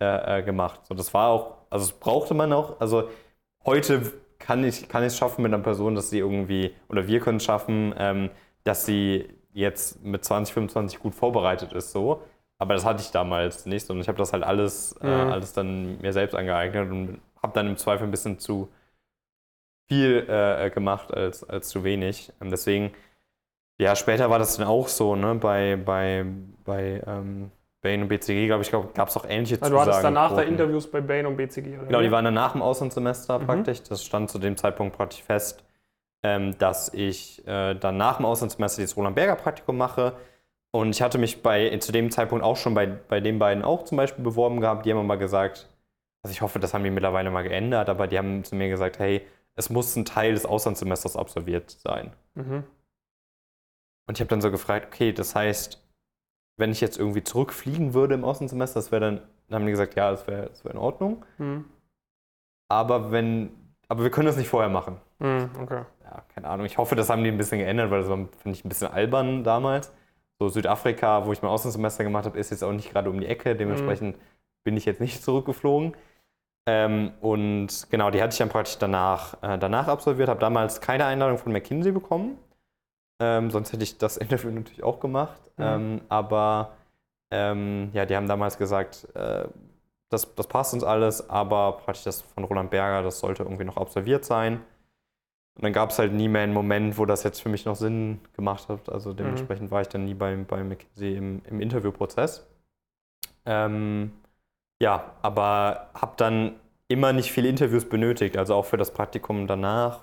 äh, 0.00 0.38
äh, 0.38 0.42
gemacht. 0.42 0.80
So, 0.86 0.94
das 0.94 1.12
war 1.14 1.28
auch, 1.28 1.58
also 1.70 1.86
das 1.86 1.98
brauchte 1.98 2.34
man 2.34 2.52
auch. 2.52 2.80
Also 2.80 3.08
heute 3.64 4.12
kann 4.38 4.64
ich, 4.64 4.88
kann 4.88 5.02
es 5.02 5.16
schaffen 5.16 5.42
mit 5.42 5.52
einer 5.52 5.62
Person, 5.62 5.94
dass 5.94 6.10
sie 6.10 6.18
irgendwie, 6.18 6.74
oder 6.88 7.06
wir 7.06 7.20
können 7.20 7.38
es 7.38 7.44
schaffen, 7.44 7.94
ähm, 7.96 8.30
dass 8.64 8.86
sie 8.86 9.28
jetzt 9.52 10.02
mit 10.04 10.24
20, 10.24 10.54
25 10.54 10.98
gut 10.98 11.14
vorbereitet 11.14 11.72
ist, 11.72 11.92
so. 11.92 12.22
Aber 12.58 12.74
das 12.74 12.84
hatte 12.84 13.02
ich 13.02 13.10
damals 13.10 13.66
nicht 13.66 13.90
und 13.90 14.00
ich 14.00 14.08
habe 14.08 14.18
das 14.18 14.32
halt 14.32 14.44
alles, 14.44 14.92
äh, 15.02 15.06
mhm. 15.06 15.32
alles 15.32 15.52
dann 15.52 16.00
mir 16.00 16.12
selbst 16.12 16.34
angeeignet 16.34 16.90
und 16.90 17.20
habe 17.42 17.52
dann 17.54 17.66
im 17.66 17.76
Zweifel 17.76 18.04
ein 18.04 18.10
bisschen 18.10 18.38
zu 18.38 18.68
viel 19.88 20.26
äh, 20.28 20.70
gemacht 20.70 21.12
als, 21.12 21.44
als 21.44 21.68
zu 21.68 21.84
wenig. 21.84 22.32
Ähm, 22.40 22.50
deswegen 22.50 22.92
ja, 23.78 23.96
später 23.96 24.30
war 24.30 24.38
das 24.38 24.56
dann 24.56 24.66
auch 24.66 24.88
so, 24.88 25.16
ne? 25.16 25.34
Bei, 25.34 25.76
bei, 25.76 26.24
bei 26.64 27.02
ähm, 27.06 27.50
Bain 27.80 28.02
und 28.02 28.08
BCG, 28.08 28.46
glaube 28.46 28.62
ich, 28.62 28.70
glaub, 28.70 28.94
gab 28.94 29.08
es 29.08 29.16
auch 29.16 29.24
ähnliche 29.28 29.56
also 29.60 29.66
Zusagen. 29.66 29.74
Du 29.74 29.80
hattest 29.80 30.04
danach 30.04 30.36
da 30.36 30.42
Interviews 30.42 30.90
bei 30.90 31.00
Bain 31.00 31.26
und 31.26 31.36
BCG, 31.36 31.78
oder? 31.78 31.86
Genau, 31.86 32.00
die 32.00 32.10
waren 32.10 32.24
dann 32.24 32.34
nach 32.34 32.52
dem 32.52 32.62
Auslandssemester 32.62 33.40
mhm. 33.40 33.46
praktisch. 33.46 33.82
Das 33.82 34.04
stand 34.04 34.30
zu 34.30 34.38
dem 34.38 34.56
Zeitpunkt 34.56 34.96
praktisch 34.96 35.22
fest. 35.22 35.64
ähm, 36.22 36.56
dass 36.58 36.94
ich 36.94 37.46
äh, 37.48 37.74
dann 37.74 37.96
nach 37.96 38.18
dem 38.18 38.26
Auslandssemester 38.26 38.80
dieses 38.80 38.96
Roland 38.96 39.16
Berger 39.16 39.34
Praktikum 39.34 39.76
mache. 39.76 40.12
Und 40.70 40.90
ich 40.90 41.02
hatte 41.02 41.18
mich 41.18 41.42
bei, 41.42 41.76
zu 41.78 41.92
dem 41.92 42.10
Zeitpunkt 42.10 42.44
auch 42.44 42.56
schon 42.56 42.74
bei, 42.74 42.86
bei 42.86 43.20
den 43.20 43.38
beiden 43.38 43.64
auch 43.64 43.84
zum 43.84 43.96
Beispiel 43.96 44.22
beworben 44.22 44.60
gehabt. 44.60 44.86
Die 44.86 44.92
haben 44.92 45.06
mal 45.06 45.18
gesagt, 45.18 45.68
also 46.22 46.32
ich 46.32 46.40
hoffe, 46.40 46.60
das 46.60 46.72
haben 46.72 46.84
die 46.84 46.90
mittlerweile 46.90 47.30
mal 47.30 47.42
geändert, 47.42 47.88
aber 47.88 48.06
die 48.06 48.16
haben 48.16 48.44
zu 48.44 48.54
mir 48.54 48.68
gesagt, 48.68 49.00
hey, 49.00 49.22
es 49.56 49.68
muss 49.68 49.94
ein 49.96 50.04
Teil 50.04 50.32
des 50.32 50.46
Auslandssemesters 50.46 51.16
absolviert 51.16 51.70
sein. 51.70 52.12
Mhm. 52.34 52.64
Und 54.06 54.16
ich 54.16 54.20
habe 54.20 54.28
dann 54.28 54.40
so 54.40 54.50
gefragt, 54.50 54.86
okay, 54.86 55.12
das 55.12 55.34
heißt, 55.34 55.82
wenn 56.58 56.70
ich 56.70 56.80
jetzt 56.80 56.98
irgendwie 56.98 57.24
zurückfliegen 57.24 57.94
würde 57.94 58.14
im 58.14 58.24
Auslandssemester, 58.24 58.80
das 58.80 58.92
wäre 58.92 59.00
dann, 59.00 59.20
dann 59.48 59.60
haben 59.60 59.66
die 59.66 59.72
gesagt, 59.72 59.94
ja, 59.94 60.10
das 60.10 60.26
wäre 60.26 60.46
das 60.46 60.64
wär 60.64 60.72
in 60.72 60.78
Ordnung. 60.78 61.24
Mhm. 61.38 61.64
Aber 62.68 63.12
wenn, 63.12 63.50
aber 63.88 64.02
wir 64.02 64.10
können 64.10 64.26
das 64.26 64.36
nicht 64.36 64.48
vorher 64.48 64.70
machen. 64.70 64.96
Mhm, 65.18 65.50
okay. 65.60 65.82
Ja, 66.04 66.24
keine 66.34 66.48
Ahnung. 66.48 66.66
Ich 66.66 66.78
hoffe, 66.78 66.96
das 66.96 67.10
haben 67.10 67.22
die 67.22 67.30
ein 67.30 67.38
bisschen 67.38 67.58
geändert, 67.58 67.90
weil 67.90 68.00
das 68.00 68.08
war, 68.08 68.16
finde 68.16 68.56
ich, 68.56 68.64
ein 68.64 68.68
bisschen 68.68 68.88
albern 68.88 69.44
damals. 69.44 69.92
So 70.38 70.48
Südafrika, 70.48 71.26
wo 71.26 71.32
ich 71.32 71.42
mein 71.42 71.50
Auslandssemester 71.50 72.04
gemacht 72.04 72.24
habe, 72.24 72.38
ist 72.38 72.50
jetzt 72.50 72.64
auch 72.64 72.72
nicht 72.72 72.90
gerade 72.90 73.10
um 73.10 73.20
die 73.20 73.26
Ecke. 73.26 73.54
Dementsprechend 73.54 74.16
bin 74.64 74.76
ich 74.76 74.84
jetzt 74.84 75.00
nicht 75.00 75.22
zurückgeflogen. 75.24 75.96
Ähm, 76.66 77.12
und 77.20 77.88
genau, 77.90 78.10
die 78.10 78.22
hatte 78.22 78.32
ich 78.32 78.38
dann 78.38 78.48
praktisch 78.48 78.78
danach, 78.78 79.34
äh, 79.42 79.58
danach 79.58 79.88
absolviert, 79.88 80.28
habe 80.28 80.40
damals 80.40 80.80
keine 80.80 81.04
Einladung 81.06 81.38
von 81.38 81.52
McKinsey 81.52 81.92
bekommen. 81.92 82.38
Ähm, 83.22 83.52
sonst 83.52 83.72
hätte 83.72 83.84
ich 83.84 83.98
das 83.98 84.16
Interview 84.18 84.50
natürlich 84.50 84.82
auch 84.82 84.98
gemacht. 84.98 85.40
Mhm. 85.56 85.64
Ähm, 85.64 86.00
aber 86.08 86.72
ähm, 87.30 87.90
ja, 87.92 88.04
die 88.04 88.16
haben 88.16 88.26
damals 88.26 88.58
gesagt, 88.58 89.06
äh, 89.14 89.44
das, 90.08 90.34
das 90.34 90.48
passt 90.48 90.74
uns 90.74 90.82
alles, 90.82 91.30
aber 91.30 91.78
praktisch 91.78 92.04
das 92.04 92.20
von 92.20 92.44
Roland 92.44 92.70
Berger, 92.70 93.02
das 93.02 93.20
sollte 93.20 93.44
irgendwie 93.44 93.64
noch 93.64 93.76
absolviert 93.76 94.24
sein. 94.24 94.60
Und 95.54 95.64
dann 95.64 95.72
gab 95.72 95.90
es 95.90 95.98
halt 95.98 96.12
nie 96.12 96.28
mehr 96.28 96.42
einen 96.42 96.52
Moment, 96.52 96.98
wo 96.98 97.06
das 97.06 97.22
jetzt 97.22 97.40
für 97.40 97.48
mich 97.48 97.64
noch 97.64 97.76
Sinn 97.76 98.20
gemacht 98.34 98.68
hat. 98.68 98.88
Also 98.88 99.10
mhm. 99.10 99.16
dementsprechend 99.16 99.66
mhm. 99.66 99.70
war 99.70 99.82
ich 99.82 99.88
dann 99.88 100.04
nie 100.04 100.14
bei, 100.14 100.34
bei 100.36 100.64
McKinsey 100.64 101.14
im, 101.14 101.42
im 101.44 101.60
Interviewprozess. 101.60 102.46
Ähm, 103.44 104.12
ja, 104.80 105.12
aber 105.22 105.90
habe 105.94 106.14
dann 106.16 106.56
immer 106.88 107.12
nicht 107.12 107.30
viele 107.30 107.48
Interviews 107.48 107.88
benötigt, 107.88 108.36
also 108.36 108.54
auch 108.54 108.64
für 108.64 108.76
das 108.76 108.92
Praktikum 108.92 109.46
danach, 109.46 110.00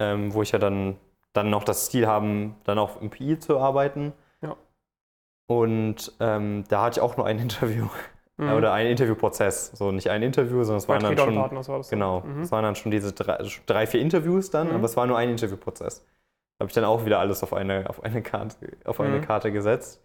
ähm, 0.00 0.34
wo 0.34 0.42
ich 0.42 0.52
ja 0.52 0.58
dann, 0.58 0.96
dann 1.32 1.50
noch 1.50 1.64
das 1.64 1.90
Ziel 1.90 2.06
haben, 2.06 2.56
dann 2.64 2.78
auch 2.78 3.00
im 3.00 3.10
PI 3.10 3.38
zu 3.38 3.58
arbeiten. 3.58 4.12
Ja. 4.42 4.56
Und 5.46 6.12
ähm, 6.20 6.64
da 6.68 6.82
hatte 6.82 6.98
ich 6.98 7.02
auch 7.02 7.16
nur 7.16 7.26
ein 7.26 7.38
Interview 7.40 7.88
mhm. 8.38 8.52
oder 8.52 8.72
einen 8.72 8.90
Interviewprozess. 8.90 9.72
So 9.74 9.92
nicht 9.92 10.10
ein 10.10 10.22
Interview, 10.22 10.62
sondern 10.62 10.78
es 10.78 10.88
waren 10.88 11.02
dann 11.02 11.16
schon 11.16 11.36
war 11.36 11.82
genau, 11.90 12.20
mhm. 12.20 12.42
es 12.42 12.52
waren 12.52 12.62
dann 12.62 12.74
schon 12.74 12.90
diese 12.90 13.12
drei, 13.12 13.44
drei 13.66 13.86
vier 13.86 14.00
Interviews 14.00 14.50
dann, 14.50 14.68
mhm. 14.68 14.76
aber 14.76 14.84
es 14.84 14.96
war 14.96 15.06
nur 15.06 15.18
ein 15.18 15.28
Interviewprozess. 15.28 16.04
Da 16.58 16.64
habe 16.64 16.70
ich 16.70 16.74
dann 16.74 16.84
auch 16.84 17.04
wieder 17.04 17.20
alles 17.20 17.42
auf 17.42 17.52
eine 17.52 17.88
auf 17.88 18.02
eine 18.02 18.22
Karte 18.22 18.56
auf 18.84 19.00
eine 19.00 19.18
mhm. 19.18 19.22
Karte 19.22 19.52
gesetzt. 19.52 20.02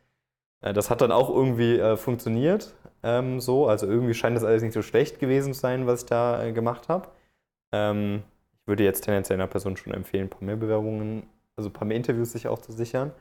Äh, 0.61 0.73
das 0.73 0.89
hat 0.89 1.01
dann 1.01 1.11
auch 1.11 1.29
irgendwie 1.29 1.79
äh, 1.79 1.95
funktioniert, 1.97 2.75
ähm, 3.03 3.39
so. 3.39 3.67
Also 3.67 3.87
irgendwie 3.87 4.13
scheint 4.13 4.35
das 4.35 4.43
alles 4.43 4.63
nicht 4.63 4.73
so 4.73 4.81
schlecht 4.81 5.19
gewesen 5.19 5.53
zu 5.53 5.59
sein, 5.59 5.87
was 5.87 6.01
ich 6.01 6.05
da 6.07 6.43
äh, 6.43 6.51
gemacht 6.51 6.89
habe. 6.89 7.09
Ähm, 7.71 8.23
ich 8.63 8.67
würde 8.67 8.85
jetzt 8.85 9.01
tendenziell 9.01 9.37
einer 9.37 9.47
Person 9.47 9.75
schon 9.75 9.93
empfehlen, 9.93 10.27
ein 10.27 10.29
paar 10.29 10.43
mehr 10.43 10.55
Bewerbungen, 10.55 11.27
also 11.57 11.69
ein 11.69 11.73
paar 11.73 11.85
mehr 11.85 11.97
Interviews 11.97 12.31
sich 12.31 12.47
auch 12.47 12.59
zu 12.59 12.71
sichern. 12.71 13.11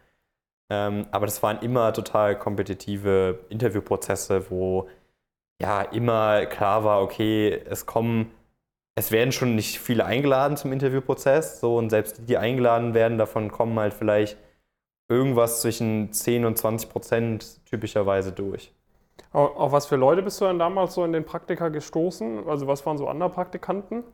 Ähm, 0.70 1.06
aber 1.10 1.26
das 1.26 1.42
waren 1.42 1.58
immer 1.62 1.92
total 1.92 2.38
kompetitive 2.38 3.40
Interviewprozesse, 3.48 4.50
wo 4.50 4.88
ja 5.60 5.82
immer 5.82 6.46
klar 6.46 6.84
war, 6.84 7.02
okay, 7.02 7.60
es 7.68 7.86
kommen, 7.86 8.30
es 8.94 9.10
werden 9.10 9.32
schon 9.32 9.56
nicht 9.56 9.80
viele 9.80 10.04
eingeladen 10.04 10.56
zum 10.56 10.72
Interviewprozess, 10.72 11.58
so 11.58 11.76
und 11.76 11.90
selbst 11.90 12.18
die, 12.18 12.22
die 12.26 12.38
eingeladen 12.38 12.94
werden, 12.94 13.18
davon 13.18 13.50
kommen 13.50 13.76
halt 13.80 13.94
vielleicht 13.94 14.38
irgendwas 15.08 15.60
zwischen 15.60 16.12
10 16.12 16.44
und 16.44 16.56
20 16.56 16.88
Prozent 16.88 17.66
typischerweise 17.66 18.30
durch. 18.30 18.72
Auf, 19.32 19.72
was 19.72 19.86
für 19.86 19.96
Leute 19.96 20.22
bist 20.22 20.40
du 20.40 20.44
denn 20.44 20.60
damals 20.60 20.94
so 20.94 21.04
in 21.04 21.12
den 21.12 21.24
Praktika 21.24 21.68
gestoßen? 21.68 22.48
Also 22.48 22.68
was 22.68 22.86
waren 22.86 22.96
so 22.96 23.08
andere 23.08 23.30
Praktikanten? 23.30 24.04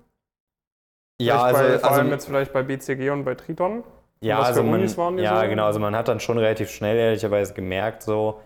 Ja, 1.20 1.42
also, 1.42 1.60
bei, 1.60 1.78
vor 1.78 1.88
also, 1.90 2.00
allem 2.00 2.10
jetzt 2.10 2.26
vielleicht 2.26 2.52
bei 2.52 2.62
BCG 2.62 3.10
und 3.10 3.24
bei 3.24 3.34
Triton. 3.34 3.84
Ja, 4.20 4.40
also 4.40 4.62
man, 4.62 4.80
ja 5.18 5.42
so? 5.42 5.48
genau, 5.48 5.66
also 5.66 5.78
man 5.78 5.94
hat 5.94 6.08
dann 6.08 6.18
schon 6.18 6.38
relativ 6.38 6.70
schnell 6.70 6.96
ehrlicherweise 6.96 7.54
gemerkt, 7.54 8.02
so 8.02 8.40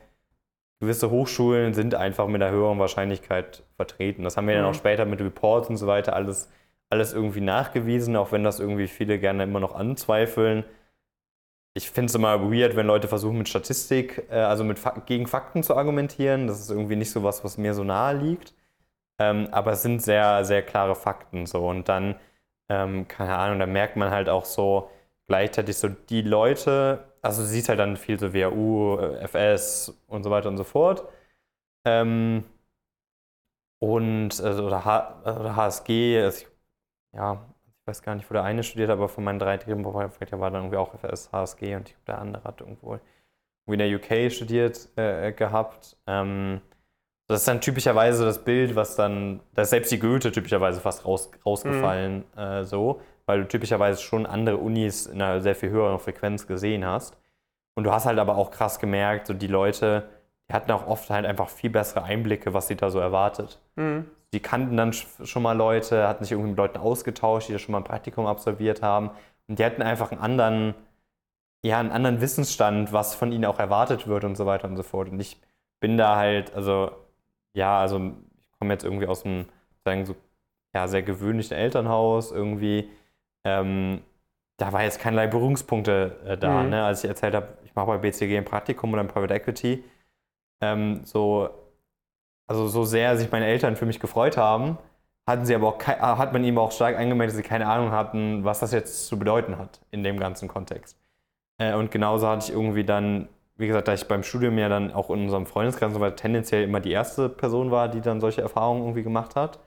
gewisse 0.81 1.11
Hochschulen 1.11 1.73
sind 1.73 1.95
einfach 1.95 2.27
mit 2.27 2.43
einer 2.43 2.51
höheren 2.51 2.79
Wahrscheinlichkeit 2.79 3.63
vertreten. 3.77 4.23
Das 4.23 4.37
haben 4.37 4.49
wir 4.49 4.55
mhm. 4.55 4.61
dann 4.61 4.71
auch 4.71 4.75
später 4.75 5.07
mit 5.07 5.21
Reports 5.21 5.71
und 5.71 5.79
so 5.79 5.87
weiter 5.87 6.15
alles, 6.15 6.51
alles 6.91 7.15
irgendwie 7.15 7.41
nachgewiesen, 7.41 8.17
auch 8.17 8.33
wenn 8.33 8.45
das 8.45 8.61
irgendwie 8.61 8.87
viele 8.87 9.19
gerne 9.19 9.45
immer 9.45 9.61
noch 9.61 9.75
anzweifeln 9.75 10.65
ich 11.75 11.91
finde 11.91 12.11
es 12.11 12.15
immer 12.15 12.51
weird, 12.51 12.77
wenn 12.77 12.87
Leute 12.87 13.09
versuchen 13.09 13.39
mit 13.39 13.49
Statistik, 13.49 14.27
äh, 14.31 14.37
also 14.37 14.65
mit 14.65 14.79
Fak 14.79 15.07
gegen 15.07 15.27
Fakten 15.27 15.63
zu 15.63 15.77
argumentieren. 15.77 16.47
Das 16.47 16.61
ist 16.61 16.71
irgendwie 16.71 16.97
nicht 16.97 17.11
so 17.11 17.23
was, 17.23 17.45
was 17.45 17.59
mir 17.59 17.75
so 17.75 17.85
nahe 17.85 18.17
liegt. 18.17 18.55
Ähm, 19.19 19.49
aber 19.53 19.73
es 19.73 19.83
sind 19.83 20.03
sehr, 20.03 20.45
sehr 20.45 20.63
klare 20.63 20.95
Fakten 20.95 21.47
so. 21.47 21.67
Und 21.69 21.89
dann, 21.89 22.17
ähm, 22.73 23.07
keine 23.09 23.37
Ahnung, 23.37 23.59
da 23.59 23.67
merkt 23.67 23.97
man 23.97 24.11
halt 24.11 24.29
auch 24.29 24.45
so 24.47 24.91
gleichzeitig 25.27 25.77
so 25.77 25.89
die 25.89 26.23
Leute, 26.23 27.05
also 27.23 27.43
du 27.43 27.49
siehst 27.49 27.69
halt 27.69 27.79
dann 27.81 27.97
viel 27.97 28.19
so 28.19 28.33
WAU, 28.35 28.99
äh, 29.01 29.19
FS 29.21 29.95
und 30.09 30.23
so 30.25 30.31
weiter 30.31 30.49
und 30.49 30.57
so 30.57 30.65
fort. 30.65 31.05
Ähm, 31.87 32.45
und 33.81 34.41
also, 34.41 34.67
oder, 34.67 34.85
H, 34.85 35.21
oder 35.23 35.57
HSG, 35.57 36.21
also, 36.23 36.47
ja, 37.15 37.47
ich 37.67 37.87
weiß 37.89 38.03
gar 38.03 38.15
nicht, 38.15 38.31
wo 38.31 38.35
der 38.35 38.45
eine 38.45 38.63
studiert, 38.65 38.91
aber 38.91 39.09
von 39.09 39.25
meinen 39.25 39.39
drei 39.41 39.57
Drehbuchprojekten 39.59 40.41
war 40.41 40.51
dann 40.51 40.63
irgendwie 40.65 40.79
auch 40.79 40.95
FS, 40.95 41.33
HSG 41.33 41.77
und 41.77 41.97
der 42.07 42.19
andere 42.19 42.45
hat 42.45 42.61
irgendwo 42.61 42.99
in 43.67 43.79
der 43.79 43.95
UK 43.97 44.33
studiert 44.33 44.89
äh, 44.97 45.33
gehabt. 45.33 45.97
Ähm, 46.07 46.63
das 47.33 47.42
ist 47.42 47.49
dann 47.49 47.61
typischerweise 47.61 48.25
das 48.25 48.45
Bild, 48.45 48.77
was 48.77 48.97
dann, 48.97 49.40
da 49.55 49.62
ist 49.62 49.71
selbst 49.71 49.90
die 49.90 49.99
Goethe 49.99 50.33
typischerweise 50.33 50.81
fast 50.81 51.05
raus, 51.05 51.31
rausgefallen, 51.45 52.25
mhm. 52.35 52.40
äh, 52.40 52.64
so, 52.64 53.01
weil 53.27 53.40
du 53.40 53.49
typischerweise 53.49 54.01
schon 54.01 54.27
andere 54.27 54.59
Unis 54.59 55.07
in 55.07 55.21
einer 55.21 55.40
sehr 55.40 55.55
viel 55.55 55.71
höheren 55.71 55.99
Frequenz 55.99 56.47
gesehen 56.47 56.85
hast. 56.85 57.16
Und 57.75 57.85
du 57.85 57.92
hast 57.92 58.07
halt 58.07 58.18
aber 58.18 58.37
auch 58.37 58.51
krass 58.51 58.79
gemerkt, 58.79 59.27
so 59.27 59.35
die 59.35 59.47
Leute, 59.47 60.09
die 60.49 60.55
hatten 60.55 60.71
auch 60.71 60.87
oft 60.87 61.11
halt 61.11 61.27
einfach 61.27 61.49
viel 61.49 61.71
bessere 61.71 62.05
Einblicke, 62.05 62.55
was 62.55 62.68
sie 62.68 62.77
da 62.77 62.90
so 62.90 62.99
erwartet. 62.99 63.61
Mhm 63.77 64.07
die 64.33 64.40
kannten 64.40 64.77
dann 64.77 64.92
schon 64.92 65.42
mal 65.42 65.57
Leute, 65.57 66.09
hatten 66.09 66.25
sich 66.25 66.33
irgendwie 66.33 66.51
mit 66.51 66.59
Leuten 66.59 66.79
ausgetauscht, 66.79 67.49
die 67.49 67.53
da 67.53 67.59
schon 67.59 67.73
mal 67.73 67.79
ein 67.79 67.85
Praktikum 67.85 68.27
absolviert 68.27 68.83
haben. 68.83 69.11
Und 69.47 69.59
die 69.59 69.64
hatten 69.64 69.83
einfach 69.83 70.11
einen 70.11 70.21
anderen, 70.21 70.75
ja, 71.62 71.79
einen 71.79 71.92
anderen 71.92 72.21
Wissensstand, 72.21 72.92
was 72.92 73.14
von 73.14 73.33
ihnen 73.33 73.45
auch 73.45 73.59
erwartet 73.59 74.07
wird 74.09 74.25
und 74.25 74.37
so 74.37 74.47
weiter 74.47 74.68
und 74.68 74.77
so 74.77 74.83
fort. 74.83 75.11
Und 75.11 75.21
ich 75.21 75.38
bin 75.81 75.99
da 75.99 76.16
halt, 76.16 76.55
also, 76.55 76.92
ja, 77.55 77.81
also 77.81 78.12
ich 78.41 78.51
komme 78.59 78.73
jetzt 78.73 78.85
irgendwie 78.85 79.07
aus 79.07 79.25
einem, 79.25 79.47
sagen 79.85 80.05
so, 80.07 80.15
ja, 80.75 80.88
sehr 80.88 81.03
gewöhnlichen 81.03 81.57
Elternhaus 81.57 82.33
irgendwie. 82.33 82.91
Ähm, 83.45 84.03
da 84.57 84.73
war 84.73 84.83
jetzt 84.83 85.01
keinerlei 85.01 85.27
Berührungspunkte 85.27 86.19
äh, 86.25 86.38
da, 86.38 86.62
mhm. 86.62 86.71
ne? 86.71 86.85
als 86.85 87.03
ich 87.05 87.11
erzählt 87.11 87.35
habe, 87.35 87.49
ich 87.65 87.75
mache 87.75 87.87
bei 87.87 87.99
BCG 87.99 88.38
ein 88.38 88.45
Praktikum 88.45 88.93
oder 88.93 89.03
ein 89.03 89.09
Private 89.09 89.35
Equity. 89.35 89.85
Ähm, 90.62 91.01
so, 91.05 91.51
also 92.47 92.69
so 92.69 92.85
sehr 92.85 93.17
sich 93.17 93.31
meine 93.31 93.47
Eltern 93.47 93.77
für 93.77 93.87
mich 93.87 94.01
gefreut 94.01 94.37
haben, 94.37 94.79
hatten 95.27 95.45
sie 95.45 95.55
aber 95.55 95.69
auch, 95.69 95.87
hat 95.87 96.33
man 96.33 96.45
ihm 96.45 96.59
auch 96.59 96.73
stark 96.73 96.97
eingemeldet, 96.97 97.35
dass 97.35 97.43
sie 97.43 97.49
keine 97.49 97.67
Ahnung 97.67 97.91
hatten, 97.91 98.45
was 98.45 98.61
das 98.61 98.73
jetzt 98.73 99.07
zu 99.07 99.19
bedeuten 99.19 99.59
hat 99.59 99.81
in 99.91 100.03
dem 100.03 100.19
ganzen 100.19 100.49
Kontext. 100.49 100.99
Äh, 101.59 101.75
und 101.75 101.91
genauso 101.91 102.29
hatte 102.29 102.47
ich 102.47 102.53
irgendwie 102.53 102.85
dann, 102.85 103.29
wie 103.62 103.68
gesagt, 103.68 103.88
da 103.88 103.94
ich 103.94 104.07
beim 104.07 104.25
Studium 104.25 104.59
ja 104.59 104.68
dann 104.68 104.92
auch 104.92 105.09
in 105.09 105.22
unserem 105.22 105.46
Freundeskreis 105.46 105.94
so 105.94 106.11
tendenziell 106.11 106.64
immer 106.64 106.81
die 106.81 106.90
erste 106.90 107.29
Person 107.29 107.70
war, 107.70 107.88
die 107.88 108.01
dann 108.01 108.20
solche 108.20 108.42
Erfahrungen 108.42 108.83
irgendwie 108.83 109.05
gemacht 109.05 109.37
hat, 109.37 109.61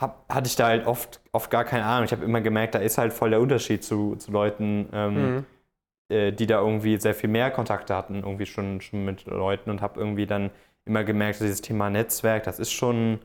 hab, 0.00 0.24
hatte 0.32 0.48
ich 0.48 0.56
da 0.56 0.66
halt 0.66 0.86
oft, 0.86 1.20
oft 1.32 1.50
gar 1.50 1.64
keine 1.64 1.84
Ahnung. 1.84 2.06
Ich 2.06 2.12
habe 2.12 2.24
immer 2.24 2.40
gemerkt, 2.40 2.74
da 2.74 2.78
ist 2.78 2.98
halt 2.98 3.12
voll 3.12 3.30
der 3.30 3.40
Unterschied 3.40 3.84
zu, 3.84 4.16
zu 4.16 4.32
Leuten, 4.32 4.88
ähm, 4.92 5.34
mhm. 5.34 5.46
äh, 6.08 6.32
die 6.32 6.46
da 6.46 6.60
irgendwie 6.60 6.96
sehr 6.96 7.14
viel 7.14 7.28
mehr 7.28 7.50
Kontakte 7.50 7.94
hatten, 7.94 8.16
irgendwie 8.16 8.46
schon, 8.46 8.80
schon 8.80 9.04
mit 9.04 9.26
Leuten 9.26 9.70
und 9.70 9.82
habe 9.82 10.00
irgendwie 10.00 10.26
dann 10.26 10.50
immer 10.86 11.04
gemerkt, 11.04 11.40
dieses 11.40 11.60
Thema 11.60 11.90
Netzwerk, 11.90 12.44
das 12.44 12.58
ist 12.58 12.72
schon, 12.72 13.20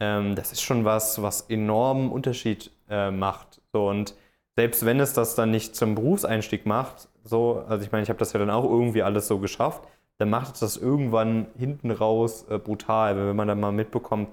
ähm, 0.00 0.36
das 0.36 0.52
ist 0.52 0.62
schon 0.62 0.84
was, 0.84 1.20
was 1.20 1.42
enormen 1.50 2.12
Unterschied 2.12 2.70
äh, 2.88 3.10
macht. 3.10 3.60
So, 3.72 3.88
und 3.88 4.14
selbst 4.56 4.84
wenn 4.84 5.00
es 5.00 5.12
das 5.12 5.34
dann 5.34 5.50
nicht 5.50 5.74
zum 5.76 5.94
Berufseinstieg 5.94 6.66
macht, 6.66 7.08
so, 7.24 7.64
also 7.68 7.84
ich 7.84 7.92
meine, 7.92 8.02
ich 8.04 8.08
habe 8.08 8.18
das 8.18 8.32
ja 8.32 8.38
dann 8.38 8.50
auch 8.50 8.64
irgendwie 8.64 9.02
alles 9.02 9.28
so 9.28 9.38
geschafft, 9.38 9.88
dann 10.18 10.30
macht 10.30 10.54
es 10.54 10.60
das 10.60 10.76
irgendwann 10.76 11.46
hinten 11.58 11.90
raus 11.90 12.46
äh, 12.48 12.58
brutal, 12.58 13.16
wenn 13.16 13.36
man 13.36 13.48
dann 13.48 13.60
mal 13.60 13.72
mitbekommt, 13.72 14.28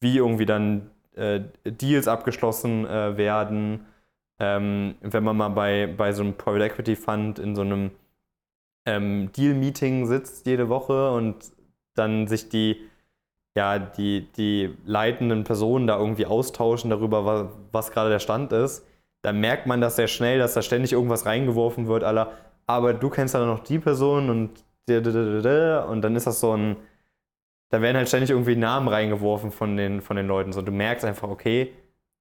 wie 0.00 0.16
irgendwie 0.18 0.46
dann 0.46 0.90
äh, 1.16 1.40
Deals 1.64 2.08
abgeschlossen 2.08 2.86
äh, 2.86 3.16
werden. 3.16 3.86
Ähm, 4.40 4.96
wenn 5.00 5.24
man 5.24 5.36
mal 5.36 5.48
bei, 5.50 5.86
bei 5.86 6.12
so 6.12 6.22
einem 6.22 6.34
Private 6.36 6.64
Equity 6.64 6.96
Fund 6.96 7.38
in 7.38 7.54
so 7.56 7.62
einem 7.62 7.92
ähm, 8.86 9.30
Deal-Meeting 9.32 10.06
sitzt 10.06 10.46
jede 10.46 10.68
Woche 10.68 11.10
und 11.12 11.52
dann 11.94 12.26
sich 12.28 12.48
die, 12.48 12.80
ja, 13.56 13.78
die, 13.78 14.30
die 14.32 14.76
leitenden 14.84 15.44
Personen 15.44 15.86
da 15.86 15.98
irgendwie 15.98 16.26
austauschen 16.26 16.90
darüber, 16.90 17.24
was, 17.24 17.46
was 17.72 17.90
gerade 17.92 18.10
der 18.10 18.18
Stand 18.18 18.52
ist, 18.52 18.86
dann 19.24 19.40
merkt 19.40 19.66
man 19.66 19.80
das 19.80 19.96
sehr 19.96 20.06
schnell, 20.06 20.38
dass 20.38 20.52
da 20.52 20.60
ständig 20.60 20.92
irgendwas 20.92 21.24
reingeworfen 21.24 21.86
wird, 21.86 22.04
aller, 22.04 22.32
aber 22.66 22.92
du 22.92 23.08
kennst 23.08 23.34
dann 23.34 23.46
noch 23.46 23.60
die 23.60 23.78
Person 23.78 24.28
und 24.28 24.50
und 24.86 26.02
dann 26.02 26.14
ist 26.14 26.26
das 26.26 26.40
so 26.40 26.54
ein, 26.54 26.76
da 27.70 27.80
werden 27.80 27.96
halt 27.96 28.08
ständig 28.08 28.28
irgendwie 28.28 28.54
Namen 28.54 28.86
reingeworfen 28.86 29.50
von 29.50 29.78
den, 29.78 30.02
von 30.02 30.16
den 30.16 30.26
Leuten. 30.26 30.52
So, 30.52 30.60
du 30.60 30.72
merkst 30.72 31.06
einfach, 31.06 31.30
okay, 31.30 31.72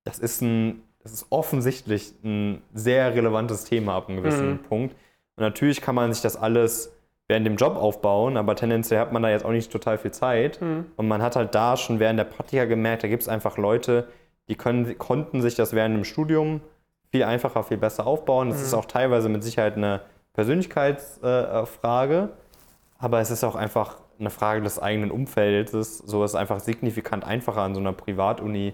das 0.05 0.17
ist 0.17 0.41
ein, 0.41 0.81
das 0.99 1.11
ist 1.11 1.27
offensichtlich 1.29 2.13
ein 2.23 2.61
sehr 2.73 3.13
relevantes 3.13 3.65
Thema 3.65 3.95
ab 3.95 4.07
einem 4.07 4.23
gewissen 4.23 4.51
mhm. 4.51 4.59
Punkt. 4.59 4.95
Und 5.35 5.43
natürlich 5.43 5.81
kann 5.81 5.95
man 5.95 6.13
sich 6.13 6.21
das 6.21 6.37
alles 6.37 6.95
während 7.27 7.45
dem 7.45 7.57
Job 7.57 7.75
aufbauen, 7.75 8.37
aber 8.37 8.55
tendenziell 8.55 9.01
hat 9.01 9.11
man 9.11 9.23
da 9.23 9.29
jetzt 9.29 9.43
auch 9.43 9.51
nicht 9.51 9.73
total 9.73 9.97
viel 9.97 10.11
Zeit. 10.11 10.61
Mhm. 10.61 10.85
Und 10.95 11.09
man 11.09 11.21
hat 11.21 11.35
halt 11.35 11.53
da 11.53 11.75
schon 11.75 11.99
während 11.99 12.17
der 12.17 12.25
Praktika 12.25 12.63
gemerkt, 12.63 13.03
da 13.03 13.09
gibt 13.09 13.23
es 13.23 13.27
einfach 13.27 13.57
Leute, 13.57 14.07
die 14.47 14.55
können, 14.55 14.97
konnten 14.97 15.41
sich 15.41 15.55
das 15.55 15.73
während 15.73 15.97
dem 15.97 16.05
Studium 16.05 16.61
viel 17.13 17.23
einfacher, 17.25 17.61
viel 17.61 17.77
besser 17.77 18.07
aufbauen. 18.07 18.49
Das 18.49 18.57
mhm. 18.57 18.63
ist 18.63 18.73
auch 18.73 18.85
teilweise 18.85 19.29
mit 19.29 19.43
Sicherheit 19.43 19.77
eine 19.77 20.01
Persönlichkeitsfrage, 20.33 22.15
äh, 22.15 22.27
aber 22.97 23.19
es 23.19 23.29
ist 23.29 23.43
auch 23.43 23.53
einfach 23.53 23.97
eine 24.19 24.31
Frage 24.31 24.63
des 24.63 24.79
eigenen 24.81 25.11
Umfeldes. 25.11 25.99
So 25.99 26.23
ist 26.23 26.31
es 26.31 26.35
einfach 26.35 26.59
signifikant 26.59 27.23
einfacher 27.23 27.61
an 27.61 27.75
so 27.75 27.81
einer 27.81 27.93
Privatuni 27.93 28.73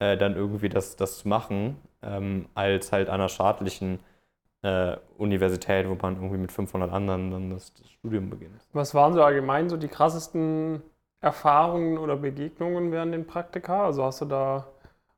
äh, 0.00 0.16
dann 0.16 0.34
irgendwie 0.34 0.68
das, 0.68 0.96
das 0.96 1.18
zu 1.18 1.28
machen, 1.28 1.76
ähm, 2.02 2.46
als 2.54 2.90
halt 2.90 3.08
an 3.08 3.20
einer 3.20 3.28
staatlichen 3.28 4.00
äh, 4.62 4.96
Universität, 5.16 5.88
wo 5.88 5.94
man 5.94 6.16
irgendwie 6.16 6.38
mit 6.38 6.50
500 6.50 6.90
anderen 6.90 7.30
dann 7.30 7.50
das, 7.50 7.72
das 7.74 7.88
Studium 7.88 8.30
beginnt. 8.30 8.66
Was 8.72 8.96
waren 8.96 9.14
so 9.14 9.22
allgemein 9.22 9.68
so 9.68 9.76
die 9.76 9.86
krassesten 9.86 10.82
Erfahrungen 11.20 11.98
oder 11.98 12.16
Begegnungen 12.16 12.90
während 12.90 13.14
den 13.14 13.28
Praktika? 13.28 13.84
Also 13.86 14.02
hast 14.02 14.22
du 14.22 14.24
da 14.24 14.66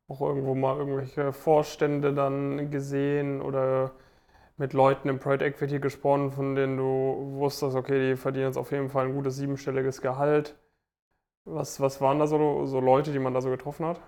auch 0.08 0.20
irgendwo 0.20 0.54
mal 0.54 0.76
irgendwelche 0.76 1.32
Vorstände 1.32 2.14
dann 2.14 2.70
gesehen 2.70 3.42
oder 3.42 3.92
mit 4.56 4.72
Leuten 4.72 5.08
im 5.08 5.18
Private 5.18 5.44
Equity 5.44 5.78
gesprochen, 5.78 6.32
von 6.32 6.54
denen 6.54 6.76
du 6.76 7.36
wusstest, 7.38 7.76
okay, 7.76 8.10
die 8.10 8.16
verdienen 8.16 8.46
jetzt 8.46 8.56
auf 8.56 8.72
jeden 8.72 8.88
Fall 8.88 9.06
ein 9.06 9.14
gutes 9.14 9.36
siebenstelliges 9.36 10.00
Gehalt. 10.00 10.56
Was, 11.44 11.80
was 11.80 12.00
waren 12.00 12.18
da 12.18 12.26
so, 12.26 12.66
so 12.66 12.80
Leute, 12.80 13.12
die 13.12 13.18
man 13.18 13.34
da 13.34 13.40
so 13.40 13.50
getroffen 13.50 13.86
hat? 13.86 14.00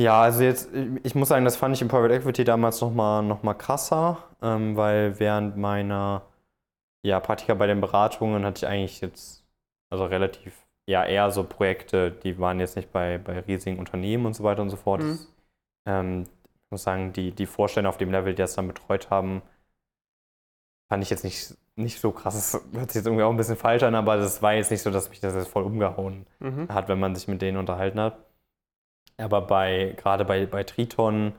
Ja, 0.00 0.22
also 0.22 0.44
jetzt, 0.44 0.70
ich 1.02 1.14
muss 1.16 1.28
sagen, 1.28 1.44
das 1.44 1.56
fand 1.56 1.74
ich 1.74 1.82
im 1.82 1.88
Private 1.88 2.14
Equity 2.14 2.44
damals 2.44 2.80
nochmal 2.80 3.22
noch 3.24 3.42
mal 3.42 3.54
krasser, 3.54 4.18
ähm, 4.40 4.76
weil 4.76 5.18
während 5.18 5.56
meiner 5.56 6.22
ja, 7.04 7.18
Praktika 7.20 7.54
bei 7.54 7.66
den 7.66 7.80
Beratungen 7.80 8.44
hatte 8.44 8.64
ich 8.64 8.70
eigentlich 8.70 9.00
jetzt, 9.00 9.44
also 9.90 10.04
relativ, 10.04 10.66
ja, 10.88 11.04
eher 11.04 11.30
so 11.30 11.42
Projekte, 11.42 12.12
die 12.12 12.38
waren 12.38 12.60
jetzt 12.60 12.76
nicht 12.76 12.92
bei, 12.92 13.18
bei 13.18 13.40
riesigen 13.40 13.78
Unternehmen 13.78 14.26
und 14.26 14.34
so 14.34 14.44
weiter 14.44 14.62
und 14.62 14.70
so 14.70 14.76
fort. 14.76 15.02
Mhm. 15.02 15.08
Das, 15.08 15.28
ähm, 15.88 16.24
ich 16.66 16.70
muss 16.70 16.82
sagen, 16.82 17.12
die, 17.14 17.32
die 17.32 17.46
Vorstände 17.46 17.88
auf 17.88 17.96
dem 17.96 18.12
Level, 18.12 18.34
die 18.34 18.42
das 18.42 18.54
dann 18.54 18.68
betreut 18.68 19.10
haben, 19.10 19.42
fand 20.88 21.02
ich 21.02 21.10
jetzt 21.10 21.24
nicht, 21.24 21.56
nicht 21.76 21.98
so 21.98 22.12
krass. 22.12 22.34
Das 22.34 22.62
hört 22.74 22.90
sich 22.90 23.00
jetzt 23.00 23.06
irgendwie 23.06 23.24
auch 23.24 23.30
ein 23.30 23.36
bisschen 23.36 23.56
falsch 23.56 23.82
an, 23.82 23.94
aber 23.94 24.18
das 24.18 24.42
war 24.42 24.54
jetzt 24.54 24.70
nicht 24.70 24.82
so, 24.82 24.90
dass 24.90 25.08
mich 25.08 25.20
das 25.20 25.34
jetzt 25.34 25.48
voll 25.48 25.62
umgehauen 25.64 26.26
mhm. 26.40 26.68
hat, 26.68 26.88
wenn 26.88 27.00
man 27.00 27.14
sich 27.14 27.26
mit 27.26 27.40
denen 27.40 27.56
unterhalten 27.56 28.00
hat. 28.00 28.18
Aber 29.16 29.40
bei, 29.40 29.94
gerade 29.96 30.24
bei, 30.24 30.46
bei 30.46 30.62
Triton, 30.62 31.32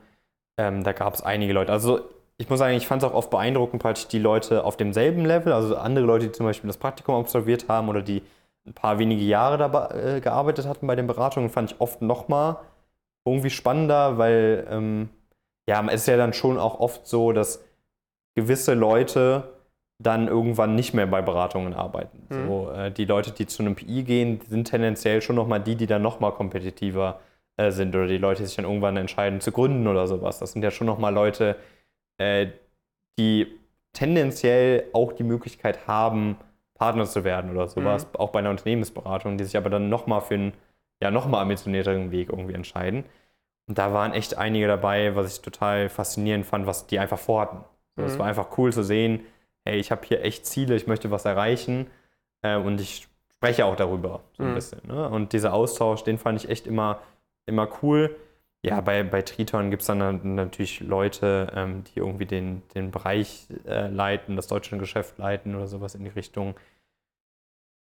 ähm, 0.58 0.82
da 0.82 0.92
gab 0.92 1.14
es 1.14 1.22
einige 1.22 1.52
Leute. 1.52 1.72
Also 1.72 2.00
ich 2.36 2.50
muss 2.50 2.58
sagen, 2.58 2.74
ich 2.74 2.86
fand 2.86 3.02
es 3.02 3.08
auch 3.08 3.14
oft 3.14 3.30
beeindruckend, 3.30 3.80
praktisch 3.80 4.08
die 4.08 4.18
Leute 4.18 4.64
auf 4.64 4.76
demselben 4.76 5.24
Level, 5.24 5.52
also 5.52 5.76
andere 5.76 6.04
Leute, 6.04 6.26
die 6.26 6.32
zum 6.32 6.46
Beispiel 6.46 6.68
das 6.68 6.78
Praktikum 6.78 7.14
absolviert 7.14 7.68
haben 7.68 7.88
oder 7.88 8.02
die 8.02 8.22
ein 8.66 8.74
paar 8.74 8.98
wenige 8.98 9.22
Jahre 9.22 9.58
da 9.58 9.90
äh, 9.90 10.20
gearbeitet 10.20 10.66
hatten 10.66 10.86
bei 10.86 10.96
den 10.96 11.06
Beratungen, 11.06 11.50
fand 11.50 11.72
ich 11.72 11.80
oft 11.80 12.02
nochmal 12.02 12.56
irgendwie 13.24 13.50
spannender, 13.50 14.18
weil 14.18 14.66
ähm, 14.70 15.08
ja, 15.68 15.84
es 15.88 16.02
ist 16.02 16.08
ja 16.08 16.16
dann 16.16 16.32
schon 16.32 16.58
auch 16.58 16.80
oft 16.80 17.06
so, 17.06 17.32
dass 17.32 17.64
gewisse 18.34 18.74
Leute 18.74 19.44
dann 19.98 20.28
irgendwann 20.28 20.74
nicht 20.74 20.94
mehr 20.94 21.06
bei 21.06 21.20
Beratungen 21.20 21.74
arbeiten. 21.74 22.26
Mhm. 22.28 22.46
So, 22.46 22.70
äh, 22.70 22.90
die 22.90 23.04
Leute, 23.04 23.32
die 23.32 23.46
zu 23.46 23.62
einem 23.62 23.76
PI 23.76 24.02
gehen, 24.02 24.40
sind 24.48 24.64
tendenziell 24.64 25.20
schon 25.20 25.36
nochmal 25.36 25.60
die, 25.60 25.76
die 25.76 25.86
dann 25.86 26.02
nochmal 26.02 26.32
kompetitiver 26.32 27.20
äh, 27.58 27.70
sind 27.70 27.94
oder 27.94 28.06
die 28.06 28.18
Leute, 28.18 28.42
die 28.42 28.46
sich 28.46 28.56
dann 28.56 28.64
irgendwann 28.64 28.96
entscheiden 28.96 29.40
zu 29.40 29.52
gründen 29.52 29.86
oder 29.86 30.06
sowas. 30.06 30.38
Das 30.38 30.52
sind 30.52 30.62
ja 30.62 30.70
schon 30.70 30.86
nochmal 30.86 31.12
Leute, 31.12 31.56
äh, 32.16 32.46
die 33.18 33.46
tendenziell 33.92 34.84
auch 34.94 35.12
die 35.12 35.24
Möglichkeit 35.24 35.86
haben, 35.86 36.36
Partner 36.74 37.04
zu 37.04 37.24
werden 37.24 37.50
oder 37.50 37.68
sowas, 37.68 38.06
mhm. 38.06 38.20
auch 38.20 38.30
bei 38.30 38.38
einer 38.38 38.50
Unternehmensberatung, 38.50 39.36
die 39.36 39.44
sich 39.44 39.58
aber 39.58 39.68
dann 39.68 39.90
nochmal 39.90 40.22
für 40.22 40.34
einen 40.34 40.52
ja, 41.00 41.10
nochmal 41.10 41.42
ambitionierteren 41.42 42.10
Weg 42.10 42.28
irgendwie 42.30 42.54
entscheiden. 42.54 43.04
Und 43.66 43.78
da 43.78 43.92
waren 43.92 44.12
echt 44.12 44.36
einige 44.36 44.66
dabei, 44.66 45.14
was 45.14 45.32
ich 45.32 45.42
total 45.42 45.88
faszinierend 45.88 46.46
fand, 46.46 46.66
was 46.66 46.86
die 46.86 46.98
einfach 46.98 47.18
vorhatten. 47.18 47.64
So, 47.96 48.02
Es 48.02 48.14
mhm. 48.14 48.18
war 48.18 48.26
einfach 48.26 48.58
cool 48.58 48.72
zu 48.72 48.82
sehen, 48.82 49.20
hey, 49.64 49.78
ich 49.78 49.90
habe 49.90 50.04
hier 50.04 50.24
echt 50.24 50.46
Ziele, 50.46 50.74
ich 50.74 50.86
möchte 50.86 51.10
was 51.10 51.24
erreichen 51.24 51.86
äh, 52.42 52.56
und 52.56 52.80
ich 52.80 53.08
spreche 53.34 53.64
auch 53.64 53.76
darüber 53.76 54.20
so 54.36 54.42
ein 54.42 54.50
mhm. 54.50 54.54
bisschen. 54.54 54.80
Ne? 54.86 55.08
Und 55.08 55.32
dieser 55.32 55.54
Austausch, 55.54 56.02
den 56.02 56.18
fand 56.18 56.42
ich 56.42 56.50
echt 56.50 56.66
immer, 56.66 57.00
immer 57.46 57.68
cool. 57.82 58.16
Ja, 58.62 58.82
bei, 58.82 59.02
bei 59.02 59.22
Triton 59.22 59.70
gibt 59.70 59.80
es 59.80 59.86
dann 59.86 60.34
natürlich 60.34 60.80
Leute, 60.80 61.50
ähm, 61.54 61.84
die 61.84 62.00
irgendwie 62.00 62.26
den, 62.26 62.62
den 62.74 62.90
Bereich 62.90 63.46
äh, 63.66 63.88
leiten, 63.88 64.36
das 64.36 64.48
deutsche 64.48 64.76
Geschäft 64.76 65.16
leiten 65.16 65.54
oder 65.54 65.66
sowas 65.66 65.94
in 65.94 66.04
die 66.04 66.10
Richtung, 66.10 66.54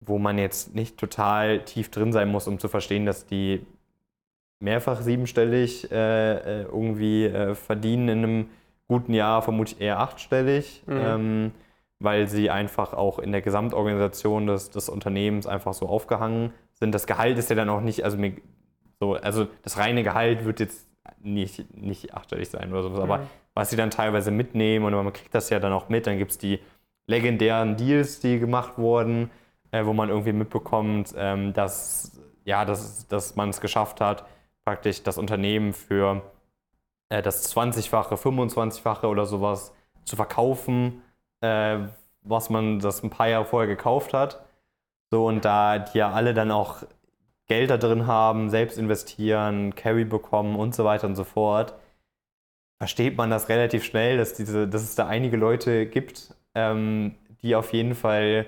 wo 0.07 0.19
man 0.19 0.39
jetzt 0.39 0.75
nicht 0.75 0.99
total 0.99 1.61
tief 1.65 1.91
drin 1.91 2.13
sein 2.13 2.29
muss, 2.29 2.49
um 2.49 2.59
zu 2.59 2.69
verstehen, 2.69 3.07
dass 3.07 3.27
die 3.27 3.65
mehrfach 4.61 5.03
siebenstellig 5.03 5.91
äh, 5.91 6.35
äh 6.35 6.63
irgendwie 6.63 7.27
äh, 7.27 7.55
verdienen 7.55 8.09
in 8.09 8.19
einem 8.19 8.49
guten 8.89 9.15
Jahr 9.15 9.43
vermutlich 9.43 9.81
eher 9.81 10.01
achtstellig, 10.01 10.83
mhm. 10.87 11.01
ähm, 11.05 11.53
weil 11.99 12.29
sie 12.29 12.51
einfach 12.51 12.93
auch 12.93 13.19
in 13.19 13.33
der 13.33 13.43
Gesamtorganisation 13.43 14.47
des, 14.47 14.71
des 14.71 14.89
Unternehmens 14.89 15.47
einfach 15.47 15.75
so 15.75 15.89
aufgehangen 15.89 16.53
sind. 16.75 16.95
Das 16.95 17.07
Gehalt 17.07 17.39
ist 17.39 17.51
ja 17.51 17.57
dann 17.57 17.69
auch 17.69 17.81
nicht, 17.81 18.05
also, 18.05 18.17
mir, 18.17 18.35
so, 19.01 19.15
also 19.15 19.47
das 19.63 19.79
reine 19.79 20.03
Gehalt 20.03 20.45
wird 20.45 20.61
jetzt 20.61 20.89
nicht, 21.21 21.75
nicht 21.75 22.15
achtstellig 22.15 22.49
sein 22.51 22.71
oder 22.73 22.83
sowas, 22.83 22.99
mhm. 22.99 23.11
aber 23.11 23.27
was 23.55 23.71
sie 23.71 23.77
dann 23.77 23.91
teilweise 23.91 24.31
mitnehmen 24.31 24.85
und 24.85 24.93
man 24.93 25.13
kriegt 25.13 25.35
das 25.35 25.49
ja 25.51 25.61
dann 25.61 25.73
auch 25.73 25.89
mit, 25.89 26.07
dann 26.07 26.19
gibt 26.19 26.33
es 26.33 26.39
die 26.39 26.59
legendären 27.07 27.77
Deals, 27.77 28.21
die 28.21 28.39
gemacht 28.39 28.79
wurden, 28.79 29.31
äh, 29.75 29.85
wo 29.87 29.93
man 29.93 30.09
irgendwie 30.09 30.33
mitbekommt, 30.33 31.13
ähm, 31.17 31.53
dass, 31.53 32.21
ja, 32.45 32.65
dass, 32.65 33.09
dass 33.09 33.35
man 33.35 33.49
es 33.51 33.61
geschafft 33.61 34.01
hat, 34.01 34.25
praktisch 34.65 35.03
das 35.03 35.19
Unternehmen 35.19 35.73
für 35.73 36.23
äh, 37.09 37.23
das 37.23 37.53
20-fache, 37.55 38.15
25-fache 38.15 39.07
oder 39.07 39.27
sowas 39.27 39.75
zu 40.05 40.15
verkaufen, 40.15 41.03
äh, 41.41 41.79
was 42.23 42.51
man 42.51 42.79
das 42.79 43.03
ein 43.03 43.11
paar 43.11 43.29
Jahre 43.29 43.47
vorher 43.47 43.67
gekauft 43.67 44.15
hat. 44.15 44.45
So, 45.11 45.27
und 45.27 45.45
da 45.45 45.81
die 45.81 45.99
ja 45.99 46.13
alle 46.13 46.35
dann 46.35 46.53
auch 46.53 46.85
Geld 47.47 47.71
da 47.71 47.77
drin 47.77 48.07
haben, 48.07 48.51
selbst 48.51 48.79
investieren, 48.79 49.75
Carry 49.75 50.05
bekommen 50.05 50.55
und 50.55 50.75
so 50.75 50.85
weiter 50.85 51.09
und 51.09 51.17
so 51.17 51.25
fort, 51.25 51.75
versteht 52.79 53.17
man 53.17 53.29
das 53.29 53.49
relativ 53.49 53.83
schnell, 53.85 54.19
dass, 54.19 54.35
diese, 54.35 54.69
dass 54.69 54.83
es 54.83 54.95
da 54.95 55.09
einige 55.09 55.37
Leute 55.37 55.87
gibt, 55.87 56.33
ähm, 56.55 57.17
die 57.43 57.57
auf 57.57 57.73
jeden 57.73 57.97
Fall 57.97 58.47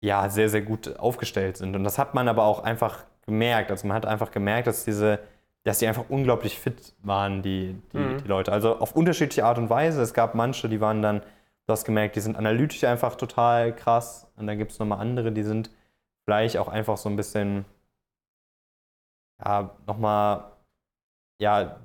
ja, 0.00 0.28
sehr, 0.28 0.48
sehr 0.48 0.62
gut 0.62 0.98
aufgestellt 0.98 1.56
sind. 1.56 1.74
Und 1.74 1.84
das 1.84 1.98
hat 1.98 2.14
man 2.14 2.28
aber 2.28 2.44
auch 2.44 2.60
einfach 2.62 3.04
gemerkt. 3.22 3.70
Also 3.70 3.86
man 3.86 3.96
hat 3.96 4.06
einfach 4.06 4.30
gemerkt, 4.30 4.66
dass 4.66 4.84
diese 4.84 5.20
dass 5.66 5.80
die 5.80 5.88
einfach 5.88 6.04
unglaublich 6.10 6.60
fit 6.60 6.94
waren, 7.02 7.42
die, 7.42 7.74
die, 7.92 7.98
mhm. 7.98 8.18
die, 8.18 8.28
Leute. 8.28 8.52
Also 8.52 8.78
auf 8.78 8.94
unterschiedliche 8.94 9.44
Art 9.44 9.58
und 9.58 9.68
Weise. 9.68 10.00
Es 10.00 10.14
gab 10.14 10.36
manche, 10.36 10.68
die 10.68 10.80
waren 10.80 11.02
dann, 11.02 11.20
du 11.20 11.72
hast 11.72 11.84
gemerkt, 11.84 12.14
die 12.14 12.20
sind 12.20 12.36
analytisch 12.36 12.84
einfach 12.84 13.16
total 13.16 13.74
krass. 13.74 14.30
Und 14.36 14.46
dann 14.46 14.58
gibt 14.58 14.70
es 14.70 14.78
nochmal 14.78 15.00
andere, 15.00 15.32
die 15.32 15.42
sind 15.42 15.72
vielleicht 16.24 16.56
auch 16.58 16.68
einfach 16.68 16.96
so 16.96 17.08
ein 17.08 17.16
bisschen, 17.16 17.64
ja, 19.44 19.74
nochmal, 19.88 20.52
ja, 21.40 21.80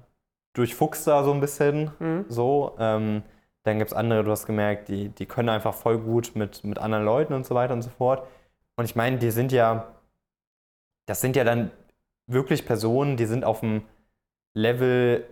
durchfuchst 0.54 1.08
da 1.08 1.24
so 1.24 1.34
ein 1.34 1.42
bisschen. 1.42 1.90
Mhm. 1.98 2.26
So. 2.30 2.76
Ähm, 2.78 3.24
dann 3.64 3.78
gibt 3.78 3.92
es 3.92 3.98
andere, 3.98 4.24
du 4.24 4.32
hast 4.32 4.46
gemerkt, 4.46 4.88
die, 4.90 5.10
die 5.10 5.26
können 5.26 5.50
einfach 5.50 5.74
voll 5.74 6.00
gut 6.00 6.32
mit, 6.36 6.64
mit 6.64 6.80
anderen 6.80 7.06
Leuten 7.06 7.34
und 7.34 7.46
so 7.46 7.54
weiter 7.56 7.74
und 7.74 7.82
so 7.82 7.90
fort. 7.90 8.28
Und 8.76 8.86
ich 8.86 8.96
meine, 8.96 9.18
die 9.18 9.32
sind 9.32 9.52
ja, 9.52 9.88
das 11.06 11.22
sind 11.22 11.36
ja 11.36 11.44
dann 11.44 11.72
wirklich 12.28 12.66
Personen, 12.66 13.18
die 13.18 13.26
sind 13.26 13.44
auf 13.44 13.60
dem 13.60 13.84
Level 14.54 15.26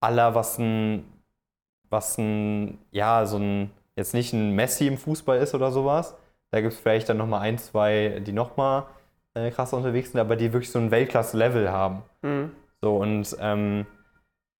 aller, 0.00 0.34
was 0.34 0.58
ein, 0.58 1.04
was 1.90 2.18
ein, 2.18 2.78
ja, 2.90 3.26
so 3.26 3.38
ein, 3.38 3.70
jetzt 3.96 4.14
nicht 4.14 4.32
ein 4.32 4.54
Messi 4.54 4.86
im 4.86 4.98
Fußball 4.98 5.38
ist 5.38 5.54
oder 5.54 5.72
sowas. 5.72 6.16
Da 6.50 6.60
gibt 6.60 6.74
es 6.74 6.78
vielleicht 6.78 7.08
dann 7.08 7.16
nochmal 7.16 7.40
ein, 7.40 7.58
zwei, 7.58 8.20
die 8.24 8.32
nochmal 8.32 8.84
äh, 9.34 9.50
krasser 9.50 9.76
unterwegs 9.76 10.12
sind, 10.12 10.20
aber 10.20 10.36
die 10.36 10.52
wirklich 10.52 10.70
so 10.70 10.78
ein 10.78 10.90
Weltklasse-Level 10.90 11.70
haben. 11.70 12.02
Mhm. 12.22 12.52
So, 12.80 12.96
und 12.96 13.36
ähm, 13.40 13.86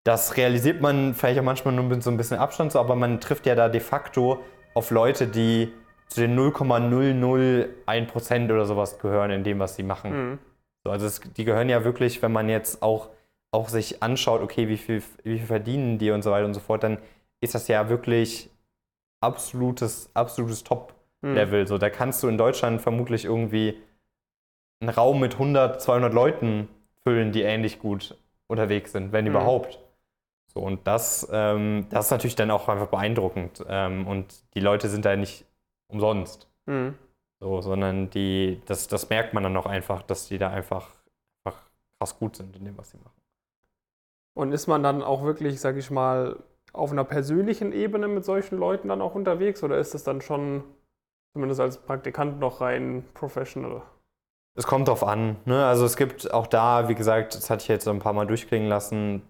das 0.04 0.36
realisiert 0.36 0.80
man 0.80 1.14
vielleicht 1.14 1.40
auch 1.40 1.44
manchmal 1.44 1.74
nur 1.74 1.84
mit 1.84 2.02
so 2.02 2.10
ein 2.10 2.16
bisschen 2.16 2.38
Abstand, 2.38 2.72
so, 2.72 2.78
aber 2.78 2.94
man 2.94 3.20
trifft 3.20 3.46
ja 3.46 3.54
da 3.54 3.68
de 3.68 3.80
facto 3.80 4.40
auf 4.74 4.90
Leute, 4.90 5.26
die 5.26 5.72
zu 6.08 6.20
den 6.20 6.38
0,001% 6.38 8.52
oder 8.52 8.66
sowas 8.66 8.98
gehören 8.98 9.30
in 9.30 9.44
dem, 9.44 9.58
was 9.58 9.76
sie 9.76 9.82
machen. 9.82 10.30
Mhm. 10.30 10.38
So, 10.84 10.90
also 10.90 11.06
es, 11.06 11.20
die 11.20 11.44
gehören 11.44 11.70
ja 11.70 11.84
wirklich, 11.84 12.20
wenn 12.22 12.32
man 12.32 12.48
jetzt 12.48 12.82
auch, 12.82 13.08
auch 13.50 13.68
sich 13.68 14.02
anschaut, 14.02 14.42
okay, 14.42 14.68
wie 14.68 14.76
viel, 14.76 15.02
wie 15.22 15.38
viel 15.38 15.46
verdienen 15.46 15.98
die 15.98 16.10
und 16.10 16.22
so 16.22 16.30
weiter 16.30 16.44
und 16.44 16.54
so 16.54 16.60
fort, 16.60 16.82
dann 16.82 16.98
ist 17.40 17.54
das 17.54 17.68
ja 17.68 17.88
wirklich 17.88 18.50
absolutes, 19.20 20.10
absolutes 20.12 20.64
Top-Level. 20.64 21.60
Hm. 21.60 21.66
So, 21.66 21.78
da 21.78 21.88
kannst 21.88 22.22
du 22.22 22.28
in 22.28 22.36
Deutschland 22.36 22.82
vermutlich 22.82 23.24
irgendwie 23.24 23.78
einen 24.80 24.90
Raum 24.90 25.20
mit 25.20 25.34
100, 25.34 25.80
200 25.80 26.12
Leuten 26.12 26.68
füllen, 27.02 27.32
die 27.32 27.42
ähnlich 27.42 27.78
gut 27.78 28.18
unterwegs 28.48 28.92
sind, 28.92 29.12
wenn 29.12 29.24
Mhm. 29.24 29.30
überhaupt. 29.30 29.78
So, 30.54 30.62
und 30.62 30.86
das, 30.86 31.28
ähm, 31.32 31.86
das 31.90 32.06
ist 32.06 32.10
natürlich 32.12 32.36
dann 32.36 32.50
auch 32.50 32.68
einfach 32.68 32.86
beeindruckend. 32.86 33.64
Ähm, 33.68 34.06
und 34.06 34.54
die 34.54 34.60
Leute 34.60 34.88
sind 34.88 35.04
da 35.04 35.16
nicht 35.16 35.44
umsonst. 35.88 36.48
Mhm. 36.66 36.94
So, 37.40 37.60
sondern 37.60 38.08
die, 38.10 38.62
das, 38.66 38.86
das 38.86 39.10
merkt 39.10 39.34
man 39.34 39.42
dann 39.42 39.56
auch 39.56 39.66
einfach, 39.66 40.02
dass 40.02 40.28
die 40.28 40.38
da 40.38 40.50
einfach, 40.50 40.88
einfach 41.44 41.60
krass 41.98 42.18
gut 42.18 42.36
sind 42.36 42.56
in 42.56 42.64
dem, 42.64 42.78
was 42.78 42.90
sie 42.90 42.98
machen. 42.98 43.20
Und 44.34 44.52
ist 44.52 44.66
man 44.66 44.82
dann 44.82 45.02
auch 45.02 45.24
wirklich, 45.24 45.60
sag 45.60 45.76
ich 45.76 45.90
mal, 45.90 46.42
auf 46.72 46.90
einer 46.90 47.04
persönlichen 47.04 47.72
Ebene 47.72 48.08
mit 48.08 48.24
solchen 48.24 48.58
Leuten 48.58 48.88
dann 48.88 49.00
auch 49.00 49.14
unterwegs 49.14 49.62
oder 49.62 49.78
ist 49.78 49.94
es 49.94 50.04
dann 50.04 50.20
schon 50.20 50.64
zumindest 51.32 51.60
als 51.60 51.78
Praktikant 51.78 52.40
noch 52.40 52.60
rein 52.60 53.04
professional? 53.14 53.82
Es 54.56 54.66
kommt 54.66 54.88
drauf 54.88 55.04
an. 55.04 55.36
Ne? 55.44 55.64
Also 55.66 55.84
es 55.84 55.96
gibt 55.96 56.32
auch 56.32 56.46
da, 56.46 56.88
wie 56.88 56.94
gesagt, 56.94 57.34
das 57.34 57.50
hatte 57.50 57.62
ich 57.62 57.68
jetzt 57.68 57.84
so 57.84 57.90
ein 57.90 57.98
paar 57.98 58.12
Mal 58.12 58.26
durchklingen 58.26 58.68
lassen, 58.68 59.22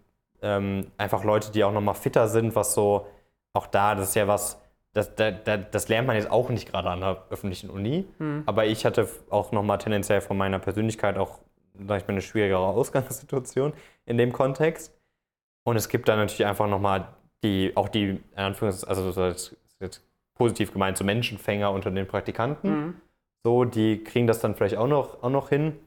ähm, 0.44 0.86
einfach 0.98 1.24
Leute, 1.24 1.50
die 1.50 1.64
auch 1.64 1.72
nochmal 1.72 1.94
fitter 1.94 2.28
sind, 2.28 2.54
was 2.54 2.74
so, 2.74 3.06
auch 3.54 3.66
da, 3.66 3.94
das 3.94 4.10
ist 4.10 4.14
ja 4.14 4.28
was, 4.28 4.60
das, 4.92 5.14
da, 5.16 5.30
da, 5.30 5.56
das 5.56 5.88
lernt 5.88 6.06
man 6.06 6.16
jetzt 6.16 6.30
auch 6.30 6.50
nicht 6.50 6.70
gerade 6.70 6.90
an 6.90 7.00
der 7.00 7.24
öffentlichen 7.30 7.70
Uni. 7.70 8.06
Hm. 8.18 8.44
Aber 8.46 8.66
ich 8.66 8.84
hatte 8.84 9.08
auch 9.30 9.50
nochmal 9.50 9.78
tendenziell 9.78 10.20
von 10.20 10.36
meiner 10.36 10.58
Persönlichkeit 10.58 11.16
auch, 11.16 11.40
sag 11.86 12.02
ich 12.02 12.06
mal, 12.06 12.12
eine 12.12 12.20
schwierigere 12.20 12.58
Ausgangssituation 12.58 13.72
in 14.06 14.18
dem 14.18 14.32
Kontext. 14.32 14.94
Und 15.64 15.76
es 15.76 15.88
gibt 15.88 16.08
dann 16.08 16.18
natürlich 16.18 16.46
einfach 16.46 16.68
nochmal 16.68 17.08
die, 17.42 17.72
auch 17.74 17.88
die, 17.88 18.10
in 18.10 18.22
Anführungszeichen, 18.36 18.88
also 18.88 19.12
das 19.12 19.48
ist 19.48 19.56
jetzt 19.80 20.04
positiv 20.34 20.72
gemeint, 20.72 20.96
so 20.96 21.04
Menschenfänger 21.04 21.70
unter 21.70 21.90
den 21.90 22.06
Praktikanten. 22.06 22.70
Mhm. 22.70 22.94
So, 23.42 23.64
die 23.64 24.02
kriegen 24.02 24.26
das 24.26 24.40
dann 24.40 24.54
vielleicht 24.54 24.76
auch 24.76 24.86
noch, 24.86 25.22
auch 25.22 25.30
noch 25.30 25.48
hin. 25.48 25.78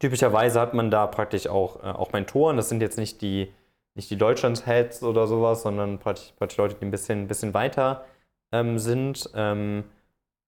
Typischerweise 0.00 0.60
hat 0.60 0.74
man 0.74 0.90
da 0.90 1.06
praktisch 1.06 1.46
auch, 1.46 1.82
äh, 1.82 1.88
auch 1.88 2.12
Mentoren. 2.12 2.56
Das 2.56 2.68
sind 2.68 2.80
jetzt 2.80 2.98
nicht 2.98 3.20
die, 3.20 3.52
nicht 3.94 4.10
die 4.10 4.18
Deutschlands-Heads 4.18 5.02
oder 5.02 5.26
sowas, 5.26 5.62
sondern 5.62 5.98
praktisch, 5.98 6.32
praktisch 6.36 6.58
Leute, 6.58 6.74
die 6.74 6.84
ein 6.84 6.90
bisschen, 6.90 7.22
ein 7.22 7.28
bisschen 7.28 7.54
weiter 7.54 8.04
ähm, 8.52 8.78
sind. 8.78 9.30
Ähm, 9.34 9.84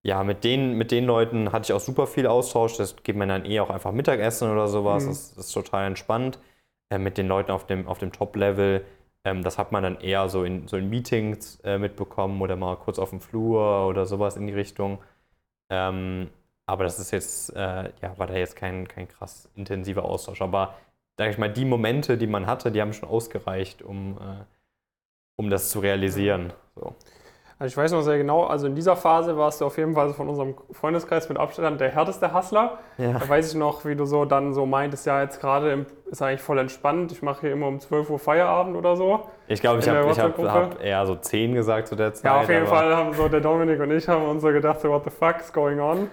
ja, 0.03 0.23
mit 0.25 0.45
den, 0.45 0.75
mit 0.75 0.91
den 0.93 1.05
Leuten 1.05 1.53
hatte 1.53 1.65
ich 1.65 1.73
auch 1.73 1.81
super 1.81 2.07
viel 2.07 2.27
Austausch. 2.27 2.77
Das 2.77 2.97
geht 3.03 3.17
man 3.17 3.29
dann 3.29 3.45
eh 3.45 3.61
auch 3.61 3.71
einfach 3.71 3.93
Mittagessen 3.93 4.51
oder 4.51 4.69
sowas. 4.69 5.05
Mhm. 5.05 5.09
Das, 5.09 5.35
das 5.35 5.47
ist 5.47 5.53
total 5.53 5.87
entspannt. 5.87 6.39
Äh, 6.91 6.99
mit 6.99 7.19
den 7.19 7.29
Leuten 7.29 7.51
auf 7.51 7.67
dem, 7.67 7.89
auf 7.89 7.99
dem 7.99 8.13
Top-Level, 8.13 8.85
ähm, 9.25 9.43
das 9.43 9.59
hat 9.59 9.73
man 9.73 9.83
dann 9.83 10.01
eher 10.01 10.29
so 10.29 10.45
in, 10.45 10.69
so 10.69 10.77
in 10.77 10.89
Meetings 10.89 11.59
äh, 11.65 11.79
mitbekommen 11.79 12.41
oder 12.41 12.57
mal 12.57 12.77
kurz 12.77 12.99
auf 12.99 13.11
dem 13.11 13.21
Flur 13.21 13.87
oder 13.89 14.07
sowas 14.07 14.37
in 14.37 14.47
die 14.47 14.53
Richtung. 14.55 14.99
Ähm, 15.71 16.31
aber 16.67 16.85
das 16.85 16.99
ist 17.01 17.11
jetzt, 17.13 17.51
äh, 17.57 17.93
ja, 18.03 18.19
war 18.19 18.27
da 18.29 18.35
jetzt 18.35 18.57
kein, 18.57 18.87
kein 18.89 19.09
krass 19.09 19.49
intensiver 19.57 20.05
Austausch. 20.05 20.43
Aber 20.43 20.75
sag 21.17 21.31
ich 21.31 21.39
mal, 21.39 21.51
die 21.51 21.65
Momente, 21.65 22.19
die 22.19 22.27
man 22.27 22.47
hatte, 22.47 22.71
die 22.71 22.81
haben 22.81 22.93
schon 22.93 23.09
ausgereicht, 23.09 23.83
um, 23.83 24.19
äh, 24.19 24.45
um 25.37 25.51
das 25.51 25.71
zu 25.71 25.81
realisieren. 25.81 26.53
So. 26.75 26.95
Also 27.59 27.73
ich 27.73 27.77
weiß 27.79 27.93
noch 27.93 28.03
sehr 28.03 28.19
genau, 28.19 28.45
also 28.45 28.67
in 28.67 28.75
dieser 28.75 28.97
Phase 28.97 29.39
warst 29.39 29.63
du 29.63 29.65
auf 29.65 29.79
jeden 29.79 29.95
Fall 29.95 30.13
von 30.13 30.29
unserem 30.29 30.57
Freundeskreis 30.73 31.31
mit 31.31 31.39
Abstand 31.39 31.81
der 31.81 31.89
härteste 31.89 32.35
Hustler. 32.35 32.81
Ja. 32.99 33.13
Da 33.19 33.27
weiß 33.27 33.53
ich 33.53 33.59
noch, 33.59 33.87
wie 33.87 33.97
du 33.97 34.05
so 34.05 34.27
dann 34.27 34.53
so 34.53 34.67
meintest, 34.67 35.07
ja, 35.07 35.23
jetzt 35.23 35.41
gerade 35.41 35.87
ist 36.05 36.21
eigentlich 36.21 36.43
voll 36.43 36.59
entspannt. 36.59 37.13
Ich 37.13 37.23
mache 37.23 37.41
hier 37.43 37.53
immer 37.53 37.69
um 37.69 37.81
12 37.81 38.11
Uhr 38.11 38.19
Feierabend 38.19 38.77
oder 38.77 38.95
so. 38.95 39.27
Ich 39.49 39.63
glaube, 39.63 39.79
ich 39.79 39.89
habe 39.89 40.15
hab, 40.15 40.39
hab 40.39 40.85
eher 40.85 41.07
so 41.07 41.15
10 41.17 41.55
gesagt 41.55 41.89
zu 41.89 41.97
der 41.97 42.13
Zeit. 42.13 42.25
Ja, 42.27 42.41
auf 42.43 42.49
jeden 42.51 42.67
Fall 42.67 42.95
haben 42.95 43.15
so 43.15 43.27
der 43.27 43.41
Dominik 43.41 43.81
und 43.81 43.91
ich 43.91 44.07
haben 44.07 44.27
uns 44.27 44.43
so 44.43 44.49
gedacht, 44.49 44.83
so 44.83 44.91
what 44.91 45.05
the 45.05 45.11
fuck 45.11 45.41
is 45.41 45.51
going 45.51 45.81
on? 45.81 46.11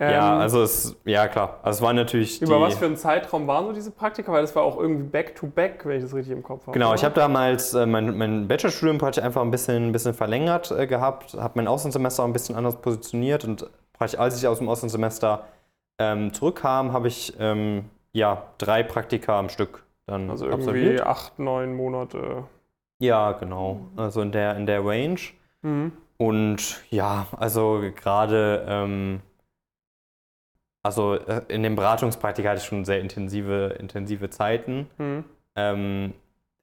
Ja, 0.00 0.34
Ähm, 0.34 0.40
also 0.40 0.62
es, 0.62 0.96
ja 1.04 1.28
klar. 1.28 1.60
Also 1.62 1.78
es 1.78 1.82
war 1.82 1.92
natürlich 1.92 2.42
über 2.42 2.60
was 2.60 2.74
für 2.74 2.86
einen 2.86 2.96
Zeitraum 2.96 3.46
waren 3.46 3.66
so 3.66 3.72
diese 3.72 3.90
Praktika? 3.92 4.32
Weil 4.32 4.42
das 4.42 4.54
war 4.56 4.64
auch 4.64 4.76
irgendwie 4.78 5.04
back-to-back, 5.04 5.84
wenn 5.84 5.98
ich 5.98 6.02
das 6.02 6.14
richtig 6.14 6.32
im 6.32 6.42
Kopf 6.42 6.62
habe. 6.66 6.72
Genau, 6.72 6.88
oder? 6.88 6.96
ich 6.96 7.04
habe 7.04 7.14
damals 7.14 7.74
äh, 7.74 7.86
mein, 7.86 8.16
mein 8.18 8.48
Bachelorstudium 8.48 8.98
praktisch 8.98 9.22
einfach 9.22 9.42
ein 9.42 9.50
bisschen, 9.50 9.88
ein 9.88 9.92
bisschen 9.92 10.14
verlängert 10.14 10.70
äh, 10.72 10.86
gehabt, 10.86 11.34
habe 11.34 11.52
mein 11.56 11.68
Auslandssemester 11.68 12.22
auch 12.22 12.26
ein 12.26 12.32
bisschen 12.32 12.56
anders 12.56 12.76
positioniert 12.80 13.44
und 13.44 13.70
praktisch 13.92 14.18
als 14.18 14.36
ich 14.36 14.48
aus 14.48 14.58
dem 14.58 14.68
Auslandssemester 14.68 15.44
ähm, 15.98 16.32
zurückkam, 16.32 16.92
habe 16.92 17.06
ich 17.06 17.34
ähm, 17.38 17.84
ja, 18.12 18.42
drei 18.58 18.82
Praktika 18.82 19.38
am 19.38 19.48
Stück 19.48 19.84
dann 20.06 20.28
Also 20.28 20.46
irgendwie 20.46 20.68
absolviert. 20.70 21.00
acht, 21.06 21.38
neun 21.38 21.74
Monate. 21.76 22.44
Ja, 22.98 23.32
genau. 23.32 23.80
Also 23.96 24.22
in 24.22 24.32
der, 24.32 24.56
in 24.56 24.66
der 24.66 24.84
Range. 24.84 25.20
Mhm. 25.62 25.92
Und 26.16 26.82
ja, 26.90 27.26
also 27.36 27.80
gerade, 27.94 28.64
ähm, 28.68 29.20
also 30.84 31.14
äh, 31.14 31.42
in 31.48 31.62
dem 31.64 31.74
Beratungspraktika 31.74 32.50
hatte 32.50 32.60
ich 32.60 32.66
schon 32.66 32.84
sehr 32.84 33.00
intensive, 33.00 33.76
intensive 33.80 34.30
Zeiten. 34.30 34.88
Mhm. 34.98 35.24
Ähm, 35.56 36.14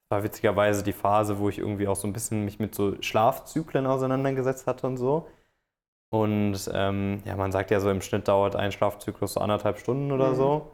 war 0.10 0.24
witzigerweise 0.24 0.84
die 0.84 0.94
Phase, 0.94 1.40
wo 1.40 1.50
ich 1.50 1.58
irgendwie 1.58 1.88
auch 1.88 1.96
so 1.96 2.08
ein 2.08 2.14
bisschen 2.14 2.46
mich 2.46 2.60
mit 2.60 2.76
so 2.76 3.02
Schlafzyklen 3.02 3.86
auseinandergesetzt 3.88 4.68
hatte 4.68 4.88
und 4.88 4.98
so. 4.98 5.28
Und 6.14 6.70
ähm, 6.74 7.22
ja, 7.26 7.38
man 7.38 7.52
sagt 7.54 7.72
ja 7.72 7.80
so, 7.80 7.90
im 7.90 8.02
Schnitt 8.02 8.28
dauert 8.28 8.56
ein 8.56 8.72
Schlafzyklus 8.74 9.34
so 9.34 9.40
anderthalb 9.40 9.80
Stunden 9.80 10.12
oder 10.12 10.32
Mhm. 10.32 10.36
so. 10.36 10.72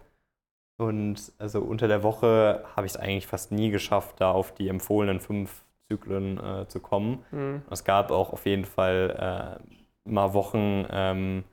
Und 0.80 1.32
also 1.40 1.62
unter 1.62 1.88
der 1.88 2.04
Woche 2.04 2.64
habe 2.76 2.86
ich 2.88 2.94
es 2.94 2.98
eigentlich 2.98 3.28
fast 3.28 3.52
nie 3.52 3.70
geschafft, 3.72 4.16
da 4.20 4.32
auf 4.32 4.54
die 4.54 4.68
empfohlenen 4.68 5.20
fünf 5.20 5.64
Zyklen 5.88 6.40
äh, 6.40 6.68
zu 6.68 6.80
kommen. 6.80 7.24
Mhm. 7.32 7.62
Es 7.70 7.84
gab 7.84 8.12
auch 8.12 8.34
auf 8.34 8.46
jeden 8.46 8.66
Fall 8.66 9.60
äh, 10.06 10.10
mal 10.10 10.34
Wochen, 10.34 10.86
ähm, 10.92 11.44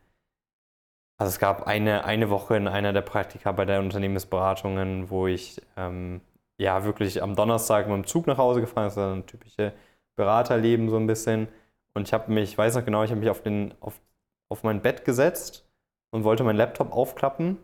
also 1.17 1.29
es 1.31 1.39
gab 1.39 1.67
eine, 1.67 2.05
eine 2.05 2.31
Woche 2.31 2.57
in 2.57 2.69
einer 2.69 2.93
der 2.93 3.03
Praktika 3.03 3.53
bei 3.53 3.65
der 3.65 3.81
Unternehmensberatungen, 3.81 5.11
wo 5.11 5.27
ich 5.27 5.61
ähm, 5.77 6.21
ja 6.59 6.85
wirklich 6.85 7.23
am 7.23 7.37
Donnerstag 7.37 7.87
mit 7.87 7.97
dem 7.97 8.07
Zug 8.07 8.27
nach 8.27 8.39
Hause 8.39 8.61
gefahren, 8.61 8.85
das 8.85 8.97
ist 8.97 8.99
ein 8.99 9.27
typische 9.27 9.73
Beraterleben 10.17 10.89
so 10.89 10.97
ein 10.97 11.07
bisschen. 11.07 11.49
Und 11.95 12.09
ich 12.09 12.13
habe 12.13 12.33
mich, 12.33 12.51
ich 12.51 12.59
weiß 12.59 12.75
noch 12.75 12.85
genau, 12.85 13.05
ich 13.05 13.11
habe 13.11 13.21
mich 13.21 13.31
auf, 13.31 13.43
den, 13.43 13.75
auf, 13.81 14.01
auf 14.49 14.63
mein 14.65 14.83
Bett 14.83 15.05
gesetzt 15.05 15.65
und 16.11 16.25
wollte 16.25 16.45
meinen 16.45 16.57
Laptop 16.57 16.93
aufklappen. 16.93 17.59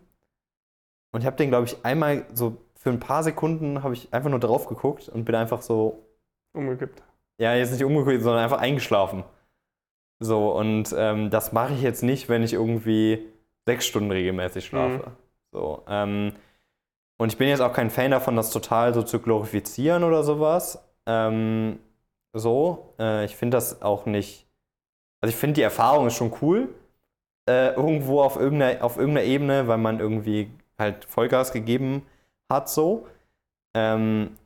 Und 1.13 1.21
ich 1.21 1.27
habe 1.27 1.37
den, 1.37 1.51
glaube 1.51 1.67
ich, 1.67 1.85
einmal 1.85 2.27
so 2.33 2.59
für 2.75 2.91
ein 2.91 3.01
paar 3.01 3.23
Sekunden 3.25 3.83
habe 3.83 3.95
ich 3.95 4.13
einfach 4.15 4.31
nur 4.31 4.39
drauf 4.39 4.67
geguckt 4.67 5.09
und 5.09 5.25
bin 5.25 5.35
einfach 5.35 5.61
so 5.61 6.07
Umgekippt. 6.53 7.03
ja, 7.39 7.55
jetzt 7.55 7.73
nicht 7.73 7.85
umgekehrt, 7.85 8.23
sondern 8.23 8.43
einfach 8.43 8.61
eingeschlafen. 8.61 9.25
So, 10.21 10.57
und 10.57 10.95
ähm, 10.97 11.31
das 11.31 11.53
mache 11.53 11.75
ich 11.75 11.83
jetzt 11.83 12.03
nicht, 12.03 12.29
wenn 12.29 12.43
ich 12.43 12.53
irgendwie 12.53 13.27
sechs 13.71 13.87
Stunden 13.87 14.11
regelmäßig 14.11 14.67
schlafe. 14.67 15.13
So, 15.53 15.85
ähm, 15.89 16.33
und 17.19 17.33
ich 17.33 17.39
bin 17.39 17.49
jetzt 17.49 17.61
auch 17.61 17.73
kein 17.73 17.91
Fan 17.91 18.11
davon, 18.11 18.35
das 18.35 18.51
total 18.51 18.95
so 18.95 19.03
zu 19.03 19.21
glorifizieren 19.21 20.05
oder 20.05 20.23
sowas. 20.25 20.83
Ähm, 21.07 21.79
so, 22.33 22.95
äh, 22.99 23.25
ich 23.25 23.37
finde 23.37 23.57
das 23.57 23.83
auch 23.83 24.07
nicht. 24.07 24.47
Also 25.21 25.35
ich 25.35 25.37
finde 25.37 25.55
die 25.55 25.63
Erfahrung 25.63 26.07
ist 26.07 26.17
schon 26.17 26.33
cool. 26.41 26.69
Äh, 27.49 27.75
irgendwo 27.75 28.23
auf 28.23 28.37
irgendeiner, 28.37 28.85
auf 28.85 28.97
irgendeiner 28.97 29.27
Ebene, 29.27 29.69
weil 29.69 29.79
man 29.79 30.01
irgendwie 30.01 30.51
halt 30.79 31.05
Vollgas 31.05 31.53
gegeben 31.53 32.07
hat, 32.51 32.69
so. 32.69 33.07
Ähm, 33.75 34.37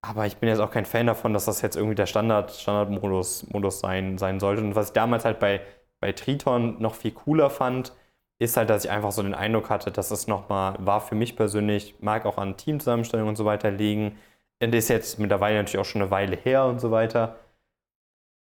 aber 0.00 0.26
ich 0.26 0.36
bin 0.38 0.48
jetzt 0.48 0.60
auch 0.60 0.70
kein 0.70 0.86
Fan 0.86 1.06
davon, 1.06 1.32
dass 1.32 1.46
das 1.46 1.62
jetzt 1.62 1.76
irgendwie 1.76 1.94
der 1.94 2.06
Standard, 2.06 2.52
Standardmodus 2.52 3.48
Modus 3.50 3.80
sein, 3.80 4.18
sein 4.18 4.40
sollte. 4.40 4.62
Und 4.62 4.74
was 4.76 4.88
ich 4.88 4.92
damals 4.92 5.24
halt 5.24 5.40
bei, 5.40 5.60
bei 6.00 6.12
Triton 6.12 6.80
noch 6.80 6.94
viel 6.94 7.12
cooler 7.12 7.50
fand, 7.50 7.92
ist 8.44 8.56
halt, 8.56 8.70
dass 8.70 8.84
ich 8.84 8.90
einfach 8.90 9.12
so 9.12 9.22
den 9.22 9.34
Eindruck 9.34 9.70
hatte, 9.70 9.90
dass 9.90 10.10
es 10.10 10.26
nochmal 10.26 10.76
war 10.78 11.00
für 11.00 11.14
mich 11.14 11.36
persönlich, 11.36 11.96
mag 12.00 12.26
auch 12.26 12.38
an 12.38 12.56
Teamzusammenstellung 12.56 13.28
und 13.28 13.36
so 13.36 13.44
weiter 13.44 13.70
liegen. 13.70 14.18
Und 14.62 14.74
ist 14.74 14.88
jetzt 14.88 15.18
mittlerweile 15.18 15.58
natürlich 15.58 15.78
auch 15.78 15.84
schon 15.84 16.02
eine 16.02 16.10
Weile 16.10 16.36
her 16.36 16.64
und 16.64 16.80
so 16.80 16.90
weiter. 16.90 17.36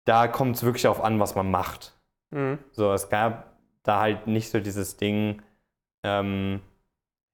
Da 0.06 0.26
kommt 0.28 0.56
es 0.56 0.62
wirklich 0.62 0.86
auf 0.86 1.02
an, 1.02 1.20
was 1.20 1.34
man 1.34 1.50
macht. 1.50 1.92
Mhm. 2.30 2.58
So, 2.70 2.92
es 2.92 3.10
gab 3.10 3.56
da 3.82 4.00
halt 4.00 4.26
nicht 4.26 4.50
so 4.50 4.60
dieses 4.60 4.96
Ding, 4.96 5.42
ähm, 6.04 6.60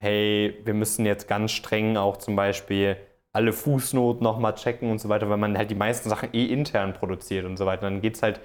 hey, 0.01 0.61
wir 0.65 0.75
müssen 0.75 1.07
jetzt 1.07 1.29
ganz 1.29 1.53
streng 1.53 1.97
auch 1.97 2.17
zum 2.17 2.37
Beispiel 2.37 2.97
alle 3.33 3.53
Fußnoten 3.53 4.23
nochmal 4.23 4.55
checken 4.55 4.91
und 4.91 4.99
so 4.99 5.09
weiter, 5.09 5.29
weil 5.29 5.37
man 5.37 5.59
halt 5.59 5.71
die 5.71 5.75
meisten 5.75 6.09
Sachen 6.09 6.33
eh 6.33 6.47
intern 6.47 6.95
produziert 6.95 7.45
und 7.45 7.57
so 7.57 7.67
weiter. 7.67 7.83
Dann 7.83 8.01
geht 8.01 8.17
es 8.17 8.23
halt 8.23 8.41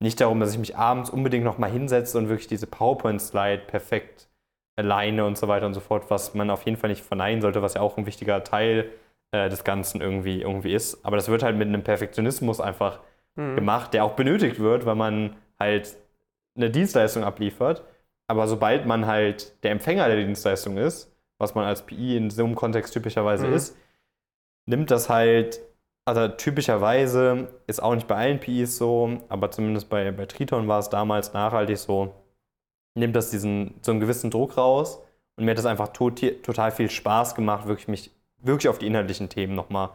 nicht 0.00 0.20
darum, 0.20 0.40
dass 0.40 0.52
ich 0.52 0.58
mich 0.58 0.76
abends 0.76 1.10
unbedingt 1.10 1.44
nochmal 1.44 1.70
hinsetze 1.70 2.18
und 2.18 2.28
wirklich 2.28 2.48
diese 2.48 2.66
PowerPoint-Slide 2.66 3.62
perfekt 3.66 4.28
alleine 4.76 5.26
und 5.26 5.36
so 5.36 5.46
weiter 5.46 5.66
und 5.66 5.74
so 5.74 5.80
fort, 5.80 6.04
was 6.08 6.34
man 6.34 6.48
auf 6.50 6.64
jeden 6.64 6.78
Fall 6.78 6.90
nicht 6.90 7.04
verneinen 7.04 7.42
sollte, 7.42 7.60
was 7.62 7.74
ja 7.74 7.82
auch 7.82 7.98
ein 7.98 8.06
wichtiger 8.06 8.42
Teil 8.44 8.90
äh, 9.32 9.48
des 9.50 9.62
Ganzen 9.64 10.00
irgendwie, 10.00 10.40
irgendwie 10.40 10.72
ist. 10.74 11.04
Aber 11.04 11.16
das 11.16 11.28
wird 11.28 11.42
halt 11.42 11.56
mit 11.56 11.68
einem 11.68 11.84
Perfektionismus 11.84 12.60
einfach 12.60 13.00
Mhm. 13.36 13.54
gemacht, 13.54 13.94
der 13.94 14.04
auch 14.04 14.14
benötigt 14.14 14.58
wird, 14.58 14.86
weil 14.86 14.96
man 14.96 15.36
halt 15.58 15.96
eine 16.56 16.68
Dienstleistung 16.70 17.22
abliefert. 17.22 17.84
Aber 18.26 18.48
sobald 18.48 18.86
man 18.86 19.06
halt 19.06 19.62
der 19.62 19.70
Empfänger 19.70 20.08
der 20.08 20.16
Dienstleistung 20.16 20.76
ist, 20.78 21.12
was 21.38 21.54
man 21.54 21.64
als 21.64 21.86
PI 21.86 22.16
in 22.16 22.30
so 22.30 22.44
einem 22.44 22.56
Kontext 22.56 22.92
typischerweise 22.92 23.46
Mhm. 23.46 23.52
ist, 23.52 23.76
nimmt 24.66 24.90
das 24.90 25.08
halt 25.08 25.60
also 26.10 26.26
typischerweise 26.26 27.48
ist 27.68 27.80
auch 27.80 27.94
nicht 27.94 28.08
bei 28.08 28.16
allen 28.16 28.40
PIs 28.40 28.76
so, 28.78 29.18
aber 29.28 29.52
zumindest 29.52 29.88
bei, 29.88 30.10
bei 30.10 30.26
Triton 30.26 30.66
war 30.66 30.80
es 30.80 30.88
damals 30.88 31.32
nachhaltig 31.32 31.78
so, 31.78 32.12
nimmt 32.96 33.14
das 33.14 33.30
diesen, 33.30 33.74
so 33.80 33.92
einen 33.92 34.00
gewissen 34.00 34.28
Druck 34.28 34.56
raus 34.56 35.00
und 35.36 35.44
mir 35.44 35.52
hat 35.52 35.58
das 35.58 35.66
einfach 35.66 35.88
tot, 35.88 36.20
total 36.42 36.72
viel 36.72 36.90
Spaß 36.90 37.36
gemacht, 37.36 37.68
wirklich 37.68 37.86
mich 37.86 38.10
wirklich 38.38 38.68
auf 38.68 38.78
die 38.78 38.88
inhaltlichen 38.88 39.28
Themen 39.28 39.54
nochmal 39.54 39.90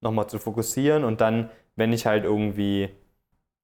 noch 0.00 0.10
mal 0.10 0.26
zu 0.26 0.40
fokussieren 0.40 1.04
und 1.04 1.20
dann, 1.20 1.50
wenn 1.76 1.92
ich 1.92 2.04
halt 2.04 2.24
irgendwie 2.24 2.88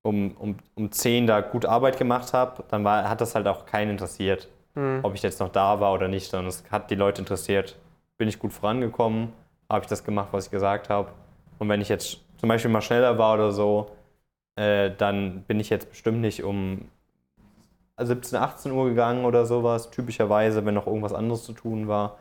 um, 0.03 0.37
um, 0.37 0.59
um 0.77 0.93
10 0.93 1.27
da 1.27 1.41
gut 1.41 1.67
Arbeit 1.67 1.99
gemacht 1.99 2.33
habe, 2.33 2.63
dann 2.69 2.85
war, 2.85 3.09
hat 3.09 3.21
das 3.21 3.35
halt 3.35 3.49
auch 3.49 3.67
keinen 3.67 3.91
interessiert, 3.91 4.49
mhm. 4.77 5.01
ob 5.03 5.15
ich 5.15 5.23
jetzt 5.23 5.41
noch 5.41 5.49
da 5.49 5.81
war 5.81 5.93
oder 5.93 6.07
nicht, 6.07 6.31
sondern 6.31 6.51
es 6.51 6.63
hat 6.71 6.89
die 6.93 6.95
Leute 6.95 7.21
interessiert, 7.21 7.77
bin 8.17 8.29
ich 8.29 8.39
gut 8.39 8.53
vorangekommen, 8.53 9.33
habe 9.69 9.83
ich 9.83 9.89
das 9.89 10.05
gemacht, 10.05 10.29
was 10.31 10.45
ich 10.45 10.51
gesagt 10.53 10.89
habe 10.89 11.11
und 11.59 11.69
wenn 11.69 11.81
ich 11.81 11.89
jetzt 11.89 12.21
zum 12.39 12.49
Beispiel 12.49 12.71
mal 12.71 12.83
schneller 12.83 13.19
war 13.19 13.35
oder 13.35 13.53
so, 13.53 13.91
äh, 14.57 14.91
dann 14.97 15.43
bin 15.43 15.61
ich 15.61 15.71
jetzt 15.71 15.91
bestimmt 15.91 16.21
nicht 16.21 16.43
um 16.43 16.89
17, 17.99 18.39
18 18.39 18.73
Uhr 18.73 18.87
gegangen 18.87 19.25
oder 19.25 19.47
sowas, 19.47 19.91
typischerweise, 19.91 20.65
wenn 20.67 20.75
noch 20.75 20.87
irgendwas 20.87 21.15
anderes 21.15 21.45
zu 21.45 21.53
tun 21.53 21.89
war. 21.89 22.19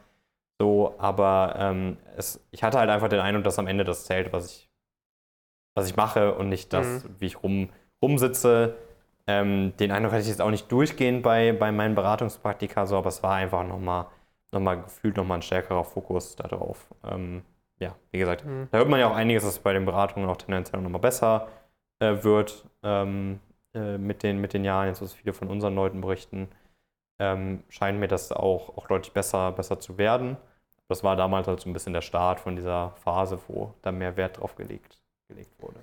So, 0.59 0.95
aber 0.97 1.55
ähm, 1.57 1.97
es, 2.15 2.39
ich 2.51 2.63
hatte 2.63 2.79
halt 2.79 2.89
einfach 2.89 3.09
den 3.09 3.19
Eindruck, 3.19 3.43
dass 3.43 3.59
am 3.59 3.67
Ende 3.67 3.83
das 3.83 4.05
zählt, 4.05 4.31
was 4.31 4.51
ich, 4.51 4.69
was 5.75 5.89
ich 5.89 5.97
mache 5.97 6.33
und 6.35 6.47
nicht 6.47 6.71
das, 6.71 7.03
mhm. 7.03 7.15
wie 7.19 7.25
ich 7.25 7.43
rum, 7.43 7.69
rumsitze. 8.01 8.75
Ähm, 9.27 9.73
den 9.77 9.91
Eindruck 9.91 10.13
hatte 10.13 10.21
ich 10.21 10.29
jetzt 10.29 10.41
auch 10.41 10.51
nicht 10.51 10.71
durchgehend 10.71 11.23
bei, 11.23 11.51
bei 11.51 11.71
meinen 11.73 11.95
Beratungspraktika, 11.95 12.85
so, 12.85 12.97
aber 12.97 13.09
es 13.09 13.21
war 13.23 13.35
einfach 13.35 13.67
nochmal 13.67 14.05
noch 14.55 14.61
mal 14.61 14.81
gefühlt 14.81 15.17
nochmal 15.17 15.39
ein 15.39 15.41
stärkerer 15.41 15.83
Fokus 15.83 16.35
darauf. 16.35 16.87
Ähm, 17.03 17.43
ja, 17.79 17.95
wie 18.11 18.19
gesagt, 18.19 18.45
mhm. 18.45 18.67
da 18.71 18.77
hört 18.77 18.89
man 18.89 18.99
ja 18.99 19.07
auch 19.07 19.15
einiges, 19.15 19.43
dass 19.43 19.53
es 19.53 19.59
bei 19.59 19.73
den 19.73 19.85
Beratungen 19.85 20.29
auch 20.29 20.37
tendenziell 20.37 20.81
nochmal 20.81 21.01
besser 21.01 21.47
äh, 21.99 22.23
wird 22.23 22.65
ähm, 22.83 23.39
äh, 23.73 23.97
mit, 23.97 24.23
den, 24.23 24.39
mit 24.39 24.53
den 24.53 24.63
Jahren, 24.63 24.87
jetzt 24.87 25.01
was 25.01 25.13
viele 25.13 25.33
von 25.33 25.49
unseren 25.49 25.75
Leuten 25.75 26.01
berichten, 26.01 26.49
ähm, 27.19 27.63
scheint 27.69 27.99
mir 27.99 28.07
das 28.07 28.31
auch, 28.31 28.77
auch 28.77 28.87
deutlich 28.87 29.13
besser, 29.13 29.51
besser 29.51 29.79
zu 29.79 29.97
werden. 29.97 30.37
Das 30.87 31.03
war 31.03 31.15
damals 31.15 31.47
halt 31.47 31.59
so 31.59 31.69
ein 31.69 31.73
bisschen 31.73 31.93
der 31.93 32.01
Start 32.01 32.39
von 32.39 32.55
dieser 32.55 32.91
Phase, 33.03 33.39
wo 33.47 33.73
da 33.81 33.91
mehr 33.91 34.17
Wert 34.17 34.39
drauf 34.39 34.55
gelegt, 34.55 34.99
gelegt 35.27 35.51
wurde. 35.59 35.79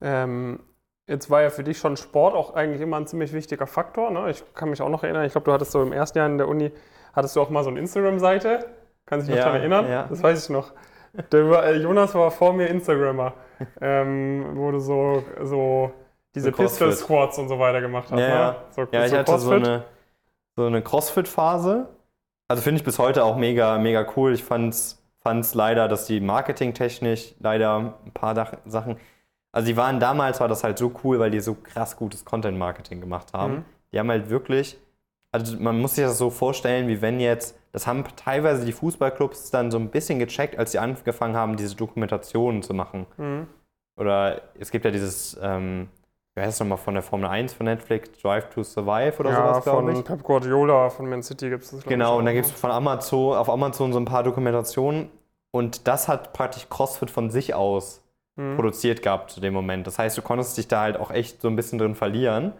Ähm, 0.00 0.60
jetzt 1.06 1.28
war 1.30 1.42
ja 1.42 1.50
für 1.50 1.64
dich 1.64 1.78
schon 1.78 1.96
Sport 1.96 2.34
auch 2.34 2.54
eigentlich 2.54 2.80
immer 2.80 2.96
ein 2.96 3.06
ziemlich 3.06 3.32
wichtiger 3.32 3.66
Faktor. 3.66 4.10
Ne? 4.10 4.30
Ich 4.30 4.42
kann 4.54 4.70
mich 4.70 4.80
auch 4.80 4.88
noch 4.88 5.02
erinnern, 5.02 5.24
ich 5.24 5.32
glaube, 5.32 5.44
du 5.44 5.52
hattest 5.52 5.72
so 5.72 5.82
im 5.82 5.92
ersten 5.92 6.18
Jahr 6.18 6.28
in 6.28 6.38
der 6.38 6.48
Uni, 6.48 6.72
hattest 7.12 7.36
du 7.36 7.42
auch 7.42 7.50
mal 7.50 7.62
so 7.62 7.70
eine 7.70 7.80
Instagram-Seite. 7.80 8.66
Kannst 9.04 9.28
dich 9.28 9.34
noch 9.34 9.42
daran 9.42 9.60
erinnern? 9.60 9.88
Ja. 9.88 10.06
Das 10.08 10.22
weiß 10.22 10.44
ich 10.44 10.50
noch. 10.50 10.72
Der, 11.32 11.64
äh, 11.64 11.76
Jonas 11.76 12.14
war 12.14 12.30
vor 12.30 12.52
mir 12.52 12.66
Instagrammer, 12.66 13.34
ähm, 13.80 14.52
wo 14.54 14.70
du 14.70 14.78
so, 14.80 15.24
so 15.42 15.92
diese 16.34 16.52
Pistol 16.52 16.92
Squats 16.92 17.38
und 17.38 17.48
so 17.48 17.58
weiter 17.58 17.80
gemacht 17.80 18.10
hast. 18.10 18.20
Ja, 18.20 18.50
ne? 18.50 18.56
so, 18.70 18.86
ja 18.92 19.04
ich 19.04 19.10
so 19.10 19.18
hatte 19.18 19.38
so 19.38 19.50
eine, 19.50 19.84
so 20.56 20.66
eine 20.66 20.82
Crossfit-Phase. 20.82 21.88
Also 22.48 22.62
finde 22.62 22.78
ich 22.78 22.84
bis 22.84 22.98
heute 22.98 23.24
auch 23.24 23.36
mega, 23.36 23.78
mega 23.78 24.06
cool. 24.16 24.32
Ich 24.32 24.44
fand 24.44 24.74
es 24.74 25.54
leider, 25.54 25.88
dass 25.88 26.06
die 26.06 26.20
marketingtechnisch 26.20 27.34
leider 27.40 27.94
ein 28.04 28.12
paar 28.12 28.34
Sachen. 28.66 28.96
Also 29.52 29.66
die 29.66 29.76
waren 29.76 30.00
damals 30.00 30.40
war 30.40 30.48
das 30.48 30.64
halt 30.64 30.78
so 30.78 30.92
cool, 31.02 31.18
weil 31.18 31.30
die 31.30 31.40
so 31.40 31.54
krass 31.54 31.96
gutes 31.96 32.24
Content-Marketing 32.24 33.00
gemacht 33.00 33.32
haben. 33.32 33.54
Mhm. 33.54 33.64
Die 33.92 33.98
haben 33.98 34.10
halt 34.10 34.30
wirklich, 34.30 34.78
also 35.32 35.56
man 35.58 35.80
muss 35.80 35.94
sich 35.94 36.04
das 36.04 36.18
so 36.18 36.30
vorstellen, 36.30 36.88
wie 36.88 37.02
wenn 37.02 37.20
jetzt 37.20 37.57
das 37.72 37.86
haben 37.86 38.04
teilweise 38.16 38.64
die 38.64 38.72
Fußballclubs 38.72 39.50
dann 39.50 39.70
so 39.70 39.78
ein 39.78 39.90
bisschen 39.90 40.18
gecheckt, 40.18 40.58
als 40.58 40.72
sie 40.72 40.78
angefangen 40.78 41.36
haben, 41.36 41.56
diese 41.56 41.76
Dokumentationen 41.76 42.62
zu 42.62 42.74
machen. 42.74 43.06
Mhm. 43.16 43.46
Oder 43.96 44.42
es 44.58 44.70
gibt 44.70 44.84
ja 44.84 44.90
dieses, 44.90 45.38
ähm, 45.42 45.88
wie 46.34 46.42
heißt 46.42 46.54
es 46.54 46.60
nochmal 46.60 46.78
von 46.78 46.94
der 46.94 47.02
Formel 47.02 47.28
1 47.28 47.52
von 47.52 47.66
Netflix, 47.66 48.10
Drive 48.20 48.48
to 48.50 48.62
Survive 48.62 49.18
oder 49.18 49.30
ja, 49.30 49.36
sowas, 49.36 49.64
glaube 49.64 49.90
ich. 49.90 49.96
von 49.96 50.04
Pep 50.04 50.22
Guardiola 50.22 50.88
von 50.90 51.08
Man 51.08 51.22
City 51.22 51.50
gibt 51.50 51.64
es 51.64 51.70
das, 51.70 51.84
Genau, 51.84 52.18
und 52.18 52.24
dann 52.24 52.34
gibt 52.34 52.46
es 52.46 52.52
von 52.52 52.70
Amazon, 52.70 53.36
auf 53.36 53.50
Amazon 53.50 53.92
so 53.92 53.98
ein 53.98 54.04
paar 54.04 54.22
Dokumentationen. 54.22 55.10
Und 55.50 55.88
das 55.88 56.08
hat 56.08 56.32
praktisch 56.32 56.68
CrossFit 56.68 57.10
von 57.10 57.30
sich 57.30 57.54
aus 57.54 58.02
mhm. 58.36 58.56
produziert 58.56 59.02
gehabt 59.02 59.30
zu 59.30 59.40
dem 59.40 59.52
Moment. 59.52 59.86
Das 59.86 59.98
heißt, 59.98 60.16
du 60.16 60.22
konntest 60.22 60.56
dich 60.56 60.68
da 60.68 60.82
halt 60.82 60.96
auch 60.96 61.10
echt 61.10 61.42
so 61.42 61.48
ein 61.48 61.56
bisschen 61.56 61.78
drin 61.78 61.94
verlieren 61.94 62.52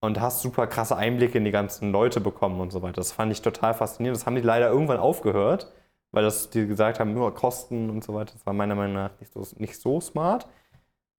und 0.00 0.20
hast 0.20 0.42
super 0.42 0.66
krasse 0.66 0.96
Einblicke 0.96 1.38
in 1.38 1.44
die 1.44 1.50
ganzen 1.50 1.92
Leute 1.92 2.20
bekommen 2.20 2.60
und 2.60 2.72
so 2.72 2.82
weiter. 2.82 2.96
Das 2.96 3.12
fand 3.12 3.32
ich 3.32 3.42
total 3.42 3.74
faszinierend. 3.74 4.18
Das 4.18 4.26
haben 4.26 4.34
die 4.34 4.40
leider 4.40 4.68
irgendwann 4.68 4.98
aufgehört, 4.98 5.72
weil 6.10 6.24
das 6.24 6.50
die 6.50 6.66
gesagt 6.66 7.00
haben, 7.00 7.14
nur 7.14 7.34
Kosten 7.34 7.90
und 7.90 8.02
so 8.02 8.14
weiter. 8.14 8.32
Das 8.32 8.46
war 8.46 8.54
meiner 8.54 8.74
Meinung 8.74 8.94
nach 8.94 9.10
nicht 9.20 9.32
so, 9.32 9.46
nicht 9.58 9.78
so 9.78 10.00
smart. 10.00 10.46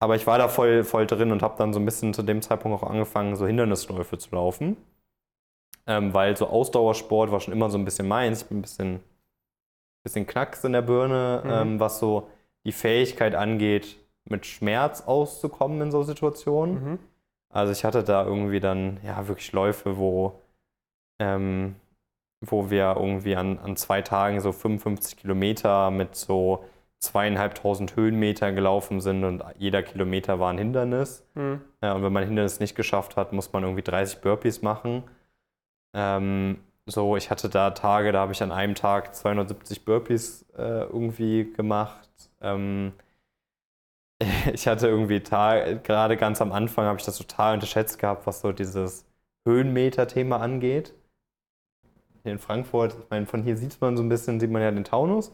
Aber 0.02 0.16
ich 0.16 0.26
war 0.26 0.38
da 0.38 0.48
voll, 0.48 0.82
voll 0.82 1.06
drin 1.06 1.30
und 1.30 1.42
habe 1.42 1.58
dann 1.58 1.74
so 1.74 1.78
ein 1.78 1.84
bisschen 1.84 2.14
zu 2.14 2.22
dem 2.22 2.40
Zeitpunkt 2.40 2.82
auch 2.82 2.88
angefangen, 2.88 3.36
so 3.36 3.46
Hindernisläufe 3.46 4.16
zu 4.16 4.34
laufen. 4.34 4.78
Ähm, 5.86 6.14
weil 6.14 6.36
so 6.36 6.46
Ausdauersport 6.46 7.30
war 7.30 7.40
schon 7.40 7.52
immer 7.52 7.68
so 7.68 7.76
ein 7.76 7.84
bisschen 7.84 8.08
meins. 8.08 8.42
Ich 8.42 8.48
bin 8.48 8.58
ein 8.58 8.62
bisschen, 8.62 9.00
bisschen 10.02 10.26
knacks 10.26 10.64
in 10.64 10.72
der 10.72 10.82
Birne, 10.82 11.42
mhm. 11.44 11.50
ähm, 11.50 11.80
was 11.80 11.98
so 11.98 12.28
die 12.64 12.72
Fähigkeit 12.72 13.34
angeht, 13.34 13.96
mit 14.24 14.46
Schmerz 14.46 15.02
auszukommen 15.02 15.82
in 15.82 15.90
so 15.90 16.02
Situationen. 16.02 16.82
Mhm. 16.82 16.98
Also 17.52 17.72
ich 17.72 17.84
hatte 17.84 18.04
da 18.04 18.24
irgendwie 18.24 18.60
dann 18.60 19.00
ja 19.04 19.26
wirklich 19.28 19.52
Läufe, 19.52 19.98
wo, 19.98 20.40
ähm, 21.20 21.76
wo 22.40 22.70
wir 22.70 22.94
irgendwie 22.96 23.36
an, 23.36 23.58
an 23.58 23.76
zwei 23.76 24.02
Tagen 24.02 24.40
so 24.40 24.52
55 24.52 25.16
Kilometer 25.16 25.90
mit 25.90 26.14
so 26.14 26.64
zweieinhalbtausend 27.00 27.96
Höhenmeter 27.96 28.52
gelaufen 28.52 29.00
sind 29.00 29.24
und 29.24 29.42
jeder 29.58 29.82
Kilometer 29.82 30.38
war 30.38 30.52
ein 30.52 30.58
Hindernis. 30.58 31.26
Mhm. 31.34 31.62
Ja, 31.82 31.94
und 31.94 32.02
wenn 32.02 32.12
man 32.12 32.22
ein 32.22 32.28
Hindernis 32.28 32.60
nicht 32.60 32.76
geschafft 32.76 33.16
hat, 33.16 33.32
muss 33.32 33.52
man 33.52 33.64
irgendwie 33.64 33.82
30 33.82 34.20
Burpees 34.20 34.62
machen. 34.62 35.04
Ähm, 35.94 36.58
so, 36.86 37.16
ich 37.16 37.30
hatte 37.30 37.48
da 37.48 37.70
Tage, 37.70 38.12
da 38.12 38.20
habe 38.20 38.32
ich 38.32 38.42
an 38.42 38.52
einem 38.52 38.74
Tag 38.74 39.14
270 39.14 39.84
Burpees 39.84 40.42
äh, 40.56 40.84
irgendwie 40.84 41.52
gemacht. 41.52 42.08
Ähm, 42.40 42.92
ich 44.52 44.66
hatte 44.66 44.88
irgendwie 44.88 45.20
gerade 45.20 46.16
ganz 46.16 46.40
am 46.40 46.52
Anfang 46.52 46.84
habe 46.86 46.98
ich 46.98 47.04
das 47.04 47.18
total 47.18 47.54
unterschätzt 47.54 47.98
gehabt, 47.98 48.26
was 48.26 48.40
so 48.40 48.52
dieses 48.52 49.06
Höhenmeter-Thema 49.46 50.40
angeht. 50.40 50.94
Hier 52.22 52.32
in 52.32 52.38
Frankfurt, 52.38 52.96
ich 52.98 53.10
meine, 53.10 53.26
von 53.26 53.42
hier 53.42 53.56
sieht 53.56 53.80
man 53.80 53.96
so 53.96 54.02
ein 54.02 54.08
bisschen, 54.08 54.40
sieht 54.40 54.50
man 54.50 54.60
ja 54.60 54.70
den 54.70 54.84
Taunus. 54.84 55.32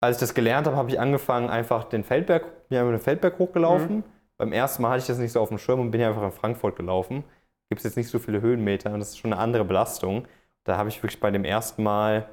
Als 0.00 0.18
ich 0.18 0.20
das 0.20 0.34
gelernt 0.34 0.66
habe, 0.66 0.76
habe 0.76 0.90
ich 0.90 1.00
angefangen, 1.00 1.48
einfach 1.48 1.84
den 1.84 2.04
Feldberg, 2.04 2.68
bin 2.68 2.78
einfach 2.78 2.92
den 2.92 3.00
Feldberg 3.00 3.38
hochgelaufen. 3.38 3.96
Mhm. 3.96 4.04
Beim 4.36 4.52
ersten 4.52 4.82
Mal 4.82 4.90
hatte 4.90 5.00
ich 5.00 5.06
das 5.06 5.18
nicht 5.18 5.32
so 5.32 5.40
auf 5.40 5.48
dem 5.48 5.58
Schirm 5.58 5.80
und 5.80 5.90
bin 5.90 6.00
ja 6.00 6.08
einfach 6.08 6.22
in 6.22 6.32
Frankfurt 6.32 6.76
gelaufen. 6.76 7.24
Gibt 7.68 7.80
es 7.80 7.84
jetzt 7.84 7.96
nicht 7.96 8.08
so 8.08 8.18
viele 8.18 8.40
Höhenmeter 8.40 8.92
und 8.92 9.00
das 9.00 9.10
ist 9.10 9.18
schon 9.18 9.32
eine 9.32 9.40
andere 9.40 9.64
Belastung. 9.64 10.28
Da 10.64 10.76
habe 10.76 10.88
ich 10.88 11.02
wirklich 11.02 11.20
bei 11.20 11.30
dem 11.30 11.44
ersten 11.44 11.82
Mal, 11.82 12.28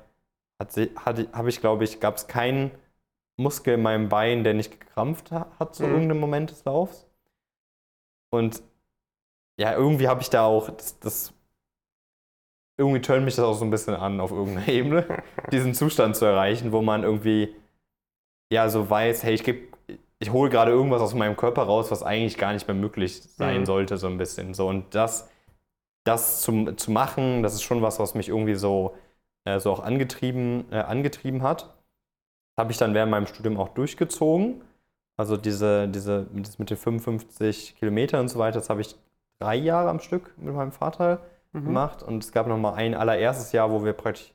habe 0.60 1.50
ich, 1.50 1.62
glaube 1.62 1.84
ich, 1.84 2.00
gab 2.00 2.18
es 2.18 2.28
keinen 2.28 2.72
Muskel 3.42 3.76
in 3.76 3.82
meinem 3.82 4.10
Bein, 4.10 4.44
der 4.44 4.54
nicht 4.54 4.80
gekrampft 4.80 5.32
hat 5.32 5.76
zu 5.76 5.84
mhm. 5.84 5.94
irgendeinem 5.94 6.20
Moment 6.20 6.52
des 6.52 6.64
Laufs. 6.66 7.08
Und 8.32 8.62
ja, 9.60 9.74
irgendwie 9.74 10.08
habe 10.08 10.22
ich 10.22 10.30
da 10.30 10.46
auch 10.46 10.70
das, 10.70 11.00
das 11.00 11.34
irgendwie 12.78 13.02
tönt 13.02 13.26
mich 13.26 13.36
das 13.36 13.46
auch 13.46 13.54
so 13.54 13.66
ein 13.66 13.70
bisschen 13.70 13.96
an 13.96 14.20
auf 14.20 14.32
irgendeiner 14.32 14.68
Ebene, 14.70 15.24
diesen 15.52 15.74
Zustand 15.74 16.16
zu 16.16 16.26
erreichen, 16.26 16.72
wo 16.72 16.82
man 16.82 17.04
irgendwie 17.04 17.56
ja 18.52 18.70
so 18.70 18.90
weiß, 18.90 19.24
hey, 19.24 19.34
ich 19.34 19.44
gebe 19.44 19.72
ich 20.20 20.32
hole 20.32 20.52
gerade 20.52 20.72
irgendwas 20.72 21.02
aus 21.02 21.16
meinem 21.16 21.36
Körper 21.36 21.64
raus, 21.64 21.90
was 21.90 22.04
eigentlich 22.04 22.38
gar 22.38 22.54
nicht 22.54 22.68
mehr 22.68 22.76
möglich 22.76 23.24
sein 23.24 23.62
mhm. 23.62 23.66
sollte, 23.66 23.98
so 23.98 24.06
ein 24.06 24.18
bisschen. 24.18 24.54
So, 24.54 24.68
und 24.68 24.94
das, 24.94 25.28
das 26.04 26.42
zu, 26.42 26.74
zu 26.74 26.92
machen, 26.92 27.42
das 27.42 27.56
ist 27.56 27.64
schon 27.64 27.82
was, 27.82 28.00
was 28.00 28.14
mich 28.14 28.30
irgendwie 28.30 28.54
so, 28.54 28.96
äh, 29.46 29.60
so 29.60 29.72
auch 29.72 29.80
angetrieben, 29.80 30.66
äh, 30.72 30.78
angetrieben 30.78 31.42
hat 31.42 31.74
habe 32.58 32.72
ich 32.72 32.78
dann 32.78 32.94
während 32.94 33.12
meinem 33.12 33.28
Studium 33.28 33.58
auch 33.58 33.70
durchgezogen. 33.70 34.62
Also 35.18 35.38
diese, 35.38 35.88
diese, 35.88 36.28
das 36.34 36.60
mit 36.60 36.70
den 36.70 36.78
55 36.78 37.76
Kilometern 37.78 38.22
und 38.22 38.28
so 38.30 38.40
weiter, 38.40 38.60
das 38.60 38.70
habe 38.70 38.82
ich 38.82 38.96
drei 39.40 39.56
Jahre 39.56 39.90
am 39.90 40.00
Stück 40.00 40.34
mit 40.38 40.54
meinem 40.54 40.72
Vater 40.72 41.22
mhm. 41.52 41.66
gemacht. 41.66 42.04
Und 42.04 42.24
es 42.24 42.32
gab 42.32 42.48
noch 42.48 42.58
mal 42.58 42.74
ein 42.74 42.94
allererstes 42.96 43.52
Jahr, 43.52 43.72
wo 43.72 43.84
wir 43.84 43.94
praktisch 43.94 44.34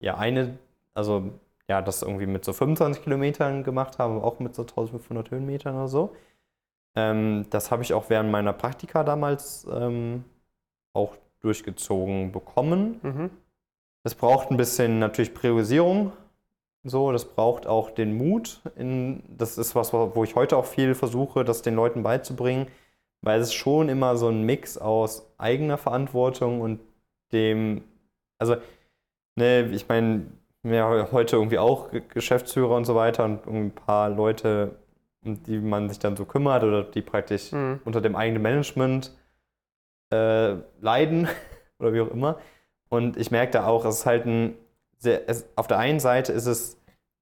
ja 0.00 0.16
eine, 0.16 0.58
also 0.94 1.32
ja, 1.68 1.82
das 1.82 2.02
irgendwie 2.02 2.26
mit 2.26 2.44
so 2.44 2.52
25 2.52 3.02
Kilometern 3.02 3.64
gemacht 3.64 3.98
haben, 3.98 4.20
auch 4.20 4.38
mit 4.38 4.54
so 4.54 4.62
1500 4.62 5.30
Höhenmetern 5.30 5.74
oder 5.74 5.88
so. 5.88 6.16
Ähm, 6.94 7.46
das 7.50 7.70
habe 7.70 7.82
ich 7.82 7.92
auch 7.92 8.08
während 8.08 8.30
meiner 8.30 8.52
Praktika 8.52 9.04
damals 9.04 9.66
ähm, 9.70 10.24
auch 10.92 11.16
durchgezogen 11.40 12.32
bekommen. 12.32 13.00
Mhm. 13.02 13.30
Es 14.02 14.14
braucht 14.14 14.50
ein 14.50 14.56
bisschen 14.56 14.98
natürlich 14.98 15.34
Priorisierung, 15.34 16.12
so, 16.88 17.12
das 17.12 17.24
braucht 17.24 17.66
auch 17.66 17.90
den 17.90 18.16
Mut. 18.16 18.60
In, 18.76 19.22
das 19.28 19.58
ist 19.58 19.74
was, 19.74 19.92
wo 19.92 20.24
ich 20.24 20.34
heute 20.36 20.56
auch 20.56 20.66
viel 20.66 20.94
versuche, 20.94 21.44
das 21.44 21.62
den 21.62 21.74
Leuten 21.74 22.02
beizubringen, 22.02 22.68
weil 23.22 23.40
es 23.40 23.54
schon 23.54 23.88
immer 23.88 24.16
so 24.16 24.28
ein 24.28 24.42
Mix 24.42 24.78
aus 24.78 25.26
eigener 25.38 25.78
Verantwortung 25.78 26.60
und 26.60 26.80
dem, 27.32 27.82
also, 28.38 28.56
ne, 29.36 29.68
ich 29.72 29.88
meine, 29.88 30.26
ja, 30.64 31.10
heute 31.12 31.36
irgendwie 31.36 31.58
auch 31.58 31.90
Geschäftsführer 32.08 32.76
und 32.76 32.84
so 32.84 32.94
weiter 32.94 33.24
und 33.24 33.46
ein 33.46 33.70
paar 33.72 34.10
Leute 34.10 34.76
um 35.24 35.42
die 35.42 35.58
man 35.58 35.88
sich 35.88 35.98
dann 35.98 36.16
so 36.16 36.24
kümmert 36.24 36.62
oder 36.64 36.84
die 36.84 37.02
praktisch 37.02 37.52
Mhm. 37.52 37.80
unter 37.84 38.00
dem 38.00 38.16
eigenen 38.16 38.42
Management 38.42 39.12
äh, 40.12 40.54
leiden 40.80 41.28
oder 41.78 41.92
wie 41.92 42.00
auch 42.00 42.10
immer. 42.10 42.38
Und 42.88 43.16
ich 43.16 43.30
merke 43.30 43.52
da 43.52 43.66
auch, 43.66 43.84
es 43.84 44.00
ist 44.00 44.06
halt 44.06 44.26
ein 44.26 44.54
sehr, 44.98 45.28
es, 45.28 45.46
auf 45.56 45.66
der 45.66 45.78
einen 45.78 46.00
Seite 46.00 46.32
ist 46.32 46.46
es, 46.46 46.75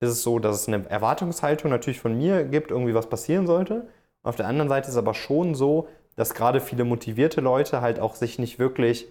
ist 0.05 0.11
es 0.11 0.22
so, 0.22 0.38
dass 0.38 0.61
es 0.61 0.68
eine 0.68 0.88
Erwartungshaltung 0.88 1.70
natürlich 1.70 2.00
von 2.00 2.16
mir 2.16 2.44
gibt, 2.44 2.70
irgendwie 2.70 2.94
was 2.94 3.09
passieren 3.09 3.46
sollte. 3.46 3.88
Auf 4.22 4.36
der 4.36 4.46
anderen 4.46 4.68
Seite 4.68 4.86
ist 4.86 4.94
es 4.94 4.98
aber 4.98 5.14
schon 5.14 5.55
so, 5.55 5.88
dass 6.16 6.34
gerade 6.34 6.61
viele 6.61 6.84
motivierte 6.84 7.40
Leute 7.40 7.80
halt 7.80 8.00
auch 8.00 8.14
sich 8.14 8.38
nicht 8.38 8.59
wirklich 8.59 9.09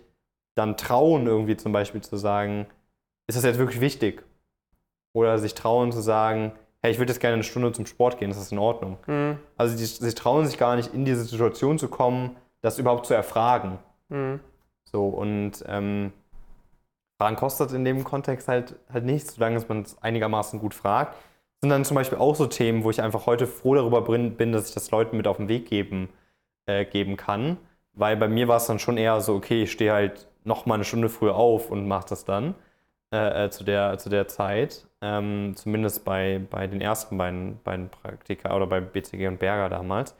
dann 0.55 0.77
trauen, 0.77 1.27
irgendwie 1.27 1.57
zum 1.57 1.71
Beispiel 1.71 2.01
zu 2.01 2.17
sagen, 2.17 2.67
ist 3.27 3.35
das 3.35 3.43
jetzt 3.43 3.59
wirklich 3.59 3.81
wichtig? 3.81 4.23
Oder 5.13 5.37
sich 5.37 5.53
trauen 5.53 5.91
zu 5.91 6.01
sagen, 6.01 6.53
hey, 6.81 6.91
ich 6.91 6.99
würde 6.99 7.11
jetzt 7.11 7.19
gerne 7.19 7.35
eine 7.35 7.43
Stunde 7.43 7.71
zum 7.71 7.85
Sport 7.85 8.17
gehen, 8.17 8.31
ist 8.31 8.39
das 8.39 8.51
in 8.51 8.59
Ordnung? 8.59 8.97
Mhm. 9.07 9.37
Also 9.57 9.77
die, 9.77 9.85
sie 9.85 10.13
trauen 10.13 10.45
sich 10.45 10.57
gar 10.57 10.75
nicht 10.75 10.93
in 10.93 11.05
diese 11.05 11.23
Situation 11.23 11.79
zu 11.79 11.87
kommen, 11.87 12.35
das 12.61 12.79
überhaupt 12.79 13.05
zu 13.05 13.13
erfragen. 13.13 13.79
Mhm. 14.09 14.39
So, 14.85 15.07
und 15.07 15.63
ähm, 15.67 16.11
Fragen 17.23 17.35
kostet 17.37 17.71
in 17.71 17.85
dem 17.85 18.03
Kontext 18.03 18.49
halt, 18.49 18.75
halt 18.91 19.05
nichts, 19.05 19.35
solange 19.35 19.63
man 19.69 19.83
es 19.83 19.97
einigermaßen 20.03 20.59
gut 20.59 20.73
fragt. 20.73 21.15
Sind 21.61 21.69
dann 21.69 21.85
zum 21.85 21.95
Beispiel 21.95 22.17
auch 22.17 22.35
so 22.35 22.47
Themen, 22.47 22.83
wo 22.83 22.89
ich 22.89 23.01
einfach 23.01 23.25
heute 23.27 23.47
froh 23.47 23.75
darüber 23.75 24.01
bin, 24.01 24.35
bin, 24.35 24.51
dass 24.51 24.67
ich 24.67 24.73
das 24.73 24.91
Leuten 24.91 25.15
mit 25.15 25.27
auf 25.27 25.37
den 25.37 25.47
Weg 25.47 25.65
geben, 25.69 26.09
äh, 26.65 26.83
geben 26.83 27.15
kann. 27.15 27.57
Weil 27.93 28.17
bei 28.17 28.27
mir 28.27 28.49
war 28.49 28.57
es 28.57 28.65
dann 28.65 28.79
schon 28.79 28.97
eher 28.97 29.21
so, 29.21 29.35
okay, 29.35 29.63
ich 29.63 29.71
stehe 29.71 29.93
halt 29.93 30.27
noch 30.43 30.65
mal 30.65 30.75
eine 30.75 30.83
Stunde 30.83 31.07
früher 31.07 31.35
auf 31.35 31.71
und 31.71 31.87
mache 31.87 32.09
das 32.09 32.25
dann 32.25 32.55
äh, 33.13 33.45
äh, 33.45 33.49
zu, 33.49 33.63
der, 33.63 33.97
zu 33.99 34.09
der 34.09 34.27
Zeit. 34.27 34.85
Ähm, 35.01 35.53
zumindest 35.55 36.03
bei, 36.03 36.41
bei 36.49 36.67
den 36.67 36.81
ersten 36.81 37.17
beiden, 37.17 37.59
beiden 37.63 37.89
Praktika 37.89 38.53
oder 38.55 38.67
bei 38.67 38.81
BCG 38.81 39.27
und 39.27 39.39
Berger 39.39 39.69
damals 39.69 40.15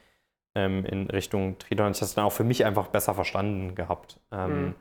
ähm, 0.56 0.86
in 0.86 1.10
Richtung 1.10 1.58
Triton. 1.60 1.92
Ich 1.92 1.98
habe 1.98 2.00
das 2.00 2.16
dann 2.16 2.26
auch 2.26 2.32
für 2.32 2.46
mich 2.46 2.64
einfach 2.66 2.88
besser 2.88 3.14
verstanden 3.14 3.76
gehabt. 3.76 4.20
Ähm, 4.32 4.68
Mhm. 4.68 4.76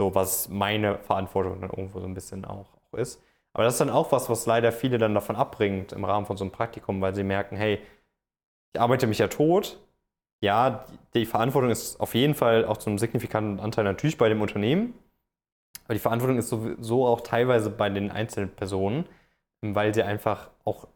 So, 0.00 0.14
was 0.14 0.48
meine 0.48 0.96
Verantwortung 1.00 1.60
dann 1.60 1.68
irgendwo 1.68 2.00
so 2.00 2.06
ein 2.06 2.14
bisschen 2.14 2.46
auch, 2.46 2.68
auch 2.72 2.98
ist. 2.98 3.22
Aber 3.52 3.64
das 3.64 3.74
ist 3.74 3.80
dann 3.80 3.90
auch 3.90 4.12
was, 4.12 4.30
was 4.30 4.46
leider 4.46 4.72
viele 4.72 4.96
dann 4.96 5.12
davon 5.12 5.36
abbringt 5.36 5.92
im 5.92 6.06
Rahmen 6.06 6.24
von 6.24 6.38
so 6.38 6.44
einem 6.44 6.52
Praktikum, 6.52 7.02
weil 7.02 7.14
sie 7.14 7.22
merken, 7.22 7.54
hey, 7.54 7.80
ich 8.72 8.80
arbeite 8.80 9.06
mich 9.06 9.18
ja 9.18 9.28
tot. 9.28 9.78
Ja, 10.42 10.86
die, 11.12 11.26
Verantwortung 11.26 11.70
ist 11.70 12.00
auf 12.00 12.14
jeden 12.14 12.34
Fall 12.34 12.64
auch 12.64 12.78
zu 12.78 12.88
einem 12.88 12.98
signifikanten 12.98 13.60
Anteil 13.60 13.84
natürlich 13.84 14.16
bei 14.16 14.30
dem 14.30 14.40
Unternehmen. 14.40 14.94
Aber 15.84 15.92
die 15.92 16.00
Verantwortung 16.00 16.38
ist 16.38 16.48
sowieso 16.48 17.06
auch 17.06 17.20
teilweise 17.20 17.68
bei 17.68 17.90
den 17.90 18.10
einzelnen 18.10 18.48
Personen, 18.48 19.04
weil 19.60 19.92
sie 19.92 20.02
einfach 20.02 20.48
auch 20.64 20.88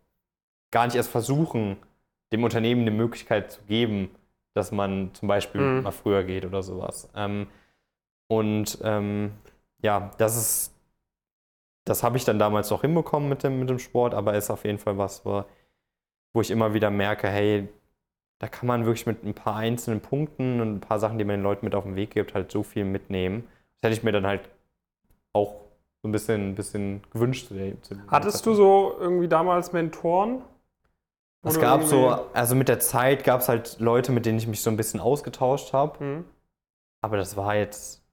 gar 0.72 0.86
nicht 0.86 0.96
erst 0.96 1.11
versuchen, 1.11 1.76
dem 2.32 2.42
Unternehmen 2.42 2.80
eine 2.80 2.90
Möglichkeit 2.90 3.52
zu 3.52 3.61
geben, 3.64 4.14
dass 4.55 4.72
man 4.72 5.12
zum 5.12 5.28
Beispiel 5.28 5.61
Mhm. 5.61 5.82
mal 5.82 5.92
früher 5.92 6.24
geht 6.24 6.46
oder 6.46 6.62
sowas. 6.62 7.11
Ähm, 7.14 7.48
und 8.29 8.79
ähm, 8.83 9.33
ja, 9.83 10.11
das 10.18 10.37
ist, 10.37 10.75
das 11.85 12.03
habe 12.03 12.16
ich 12.16 12.25
dann 12.25 12.39
damals 12.39 12.70
noch 12.70 12.81
hinbekommen 12.81 13.29
mit 13.29 13.43
dem, 13.43 13.59
mit 13.61 13.68
dem 13.68 13.79
Sport, 13.79 14.14
aber 14.14 14.35
ist 14.35 14.51
auf 14.51 14.64
jeden 14.64 14.79
Fall 14.79 14.97
was, 14.97 15.25
wo, 15.25 15.45
wo 16.33 16.41
ich 16.41 16.51
immer 16.51 16.75
wieder 16.75 16.91
merke, 16.91 17.29
hey, 17.29 17.68
da 18.39 18.49
kann 18.49 18.66
man 18.66 18.85
wirklich 18.85 19.07
mit 19.07 19.25
ein 19.25 19.35
paar 19.35 19.57
einzelnen 19.57 20.01
Punkten 20.01 20.61
und 20.61 20.75
ein 20.75 20.81
paar 20.81 20.99
Sachen, 20.99 21.18
die 21.18 21.25
man 21.25 21.37
den 21.37 21.43
Leuten 21.43 21.64
mit 21.64 21.75
auf 21.75 21.85
den 21.85 21.97
Weg 21.97 22.11
gibt, 22.11 22.35
halt 22.35 22.51
so 22.51 22.62
viel 22.62 22.85
mitnehmen. 22.85 23.45
Das 23.81 23.89
hätte 23.89 23.99
ich 23.99 24.05
mir 24.05 24.12
dann 24.12 24.27
halt 24.27 24.49
auch 25.33 25.61
so 26.03 26.09
ein 26.09 26.12
bisschen, 26.12 26.51
ein 26.51 26.55
bisschen 26.55 27.03
gewünscht. 27.11 27.49
Dieser 27.51 28.07
Hattest 28.09 28.45
du 28.45 28.55
so 28.55 28.97
irgendwie 28.99 29.29
damals 29.29 29.72
Mentoren? 29.72 30.43
Es 31.43 31.61
gab 31.61 31.83
so, 31.83 32.09
also 32.33 32.55
mit 32.55 32.68
der 32.68 32.81
Zeit 32.81 33.25
gab 33.25 33.41
es 33.41 33.49
halt 33.49 33.79
Leute, 33.79 34.12
mit 34.12 34.25
denen 34.25 34.39
ich 34.39 34.47
mich 34.47 34.62
so 34.62 34.70
ein 34.70 34.77
bisschen 34.77 35.01
ausgetauscht 35.01 35.72
habe. 35.72 36.03
Mhm. 36.03 36.25
Aber 37.03 37.18
das 37.18 37.37
war 37.37 37.55
jetzt 37.55 38.03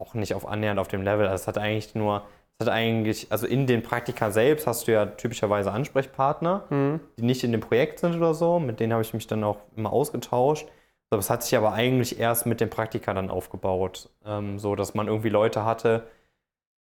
auch 0.00 0.14
nicht 0.14 0.34
auf 0.34 0.46
annähernd 0.46 0.78
auf 0.80 0.88
dem 0.88 1.02
Level. 1.02 1.26
Also 1.26 1.42
es 1.42 1.46
hat 1.48 1.58
eigentlich 1.58 1.94
nur, 1.94 2.22
es 2.58 2.66
hat 2.66 2.72
eigentlich, 2.72 3.30
also 3.30 3.46
in 3.46 3.66
den 3.66 3.82
Praktika 3.82 4.30
selbst 4.30 4.66
hast 4.66 4.88
du 4.88 4.92
ja 4.92 5.06
typischerweise 5.06 5.72
Ansprechpartner, 5.72 6.64
Mhm. 6.70 7.00
die 7.18 7.22
nicht 7.22 7.44
in 7.44 7.52
dem 7.52 7.60
Projekt 7.60 7.98
sind 8.00 8.16
oder 8.16 8.34
so. 8.34 8.58
Mit 8.58 8.80
denen 8.80 8.92
habe 8.92 9.02
ich 9.02 9.14
mich 9.14 9.26
dann 9.26 9.44
auch 9.44 9.58
immer 9.76 9.92
ausgetauscht. 9.92 10.66
Es 11.12 11.28
hat 11.28 11.42
sich 11.42 11.56
aber 11.56 11.72
eigentlich 11.72 12.20
erst 12.20 12.46
mit 12.46 12.60
dem 12.60 12.70
Praktika 12.70 13.12
dann 13.14 13.30
aufgebaut. 13.30 14.08
Ähm, 14.24 14.58
so, 14.60 14.76
dass 14.76 14.94
man 14.94 15.08
irgendwie 15.08 15.28
Leute 15.28 15.64
hatte, 15.64 16.04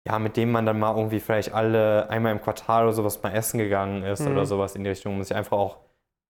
ja, 0.07 0.19
mit 0.19 0.35
denen 0.35 0.51
man 0.51 0.65
dann 0.65 0.79
mal 0.79 0.95
irgendwie 0.97 1.19
vielleicht 1.19 1.53
alle 1.53 2.09
einmal 2.09 2.31
im 2.31 2.41
Quartal 2.41 2.83
oder 2.85 2.93
sowas 2.93 3.21
mal 3.23 3.31
essen 3.33 3.57
gegangen 3.59 4.03
ist 4.03 4.21
Mhm. 4.21 4.31
oder 4.33 4.45
sowas 4.45 4.75
in 4.75 4.83
die 4.83 4.89
Richtung, 4.89 5.13
um 5.15 5.23
sich 5.23 5.35
einfach 5.35 5.57
auch 5.57 5.77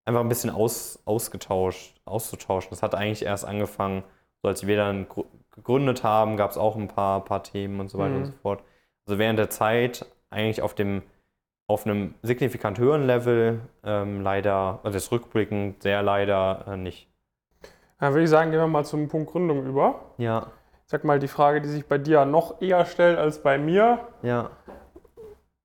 einfach 0.06 0.22
ein 0.22 0.30
bisschen 0.30 0.50
aus, 0.50 1.02
ausgetauscht, 1.06 2.00
auszutauschen. 2.06 2.70
Das 2.72 2.84
hat 2.84 2.96
eigentlich 2.96 3.24
erst 3.24 3.46
angefangen, 3.46 4.04
so 4.44 4.50
als 4.50 4.68
wir 4.68 4.76
dann 4.78 5.08
gegründet 5.52 6.04
haben, 6.04 6.38
gab 6.38 6.52
es 6.52 6.58
auch 6.58 6.76
ein 6.76 6.88
paar, 6.88 7.24
paar 7.26 7.44
Themen 7.44 7.80
und 7.80 7.90
so 7.90 7.98
weiter 7.98 8.12
Mhm. 8.12 8.18
und 8.18 8.26
so 8.26 8.32
fort. 8.42 8.64
Also 9.06 9.20
während 9.20 9.40
der 9.40 9.50
Zeit 9.50 10.06
eigentlich 10.30 10.62
auf 10.62 10.74
dem 10.76 11.02
auf 11.68 11.86
einem 11.86 12.16
signifikant 12.22 12.78
höheren 12.80 13.06
Level 13.08 13.62
ähm, 13.86 14.20
leider, 14.22 14.80
also 14.84 14.98
jetzt 14.98 15.10
rückblickend 15.12 15.82
sehr 15.82 16.04
leider 16.04 16.66
äh, 16.68 16.76
nicht. 16.76 17.08
Dann 17.98 18.12
würde 18.14 18.24
ich 18.26 18.30
sagen, 18.30 18.52
gehen 18.52 18.60
wir 18.60 18.68
mal 18.68 18.84
zum 18.84 19.08
Punkt 19.08 19.32
Gründung 19.32 19.66
über. 19.66 19.96
Ja, 20.18 20.48
Ich 20.86 20.92
sag 20.92 21.06
mal, 21.06 21.18
die 21.20 21.30
Frage, 21.30 21.62
die 21.62 21.70
sich 21.70 21.88
bei 21.88 21.98
dir 21.98 22.26
noch 22.26 22.62
eher 22.62 22.84
stellt 22.86 23.18
als 23.18 23.42
bei 23.42 23.58
mir, 23.58 24.00
ja, 24.22 24.50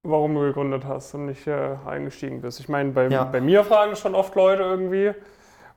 warum 0.04 0.34
du 0.34 0.42
gegründet 0.42 0.84
hast 0.84 1.14
und 1.14 1.26
nicht 1.26 1.46
äh, 1.48 1.76
eingestiegen 1.84 2.40
bist. 2.40 2.60
Ich 2.60 2.68
meine, 2.68 2.92
bei, 2.92 3.08
Ja. 3.08 3.24
bei 3.24 3.40
mir 3.40 3.64
fragen 3.64 3.96
schon 3.96 4.14
oft 4.14 4.34
Leute 4.36 4.62
irgendwie. 4.62 5.12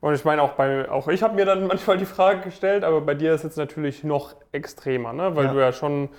Und 0.01 0.13
ich 0.13 0.23
meine, 0.25 0.41
auch, 0.41 0.51
bei, 0.53 0.89
auch 0.89 1.07
ich 1.09 1.23
habe 1.23 1.35
mir 1.35 1.45
dann 1.45 1.67
manchmal 1.67 1.97
die 1.97 2.05
Frage 2.05 2.41
gestellt, 2.41 2.83
aber 2.83 3.01
bei 3.01 3.15
dir 3.15 3.33
ist 3.33 3.43
jetzt 3.43 3.57
natürlich 3.57 4.03
noch 4.03 4.35
extremer, 4.51 5.13
ne? 5.13 5.35
weil 5.35 5.45
Ja. 5.45 5.53
du 5.53 5.59
ja 5.59 5.71
schon 5.73 6.09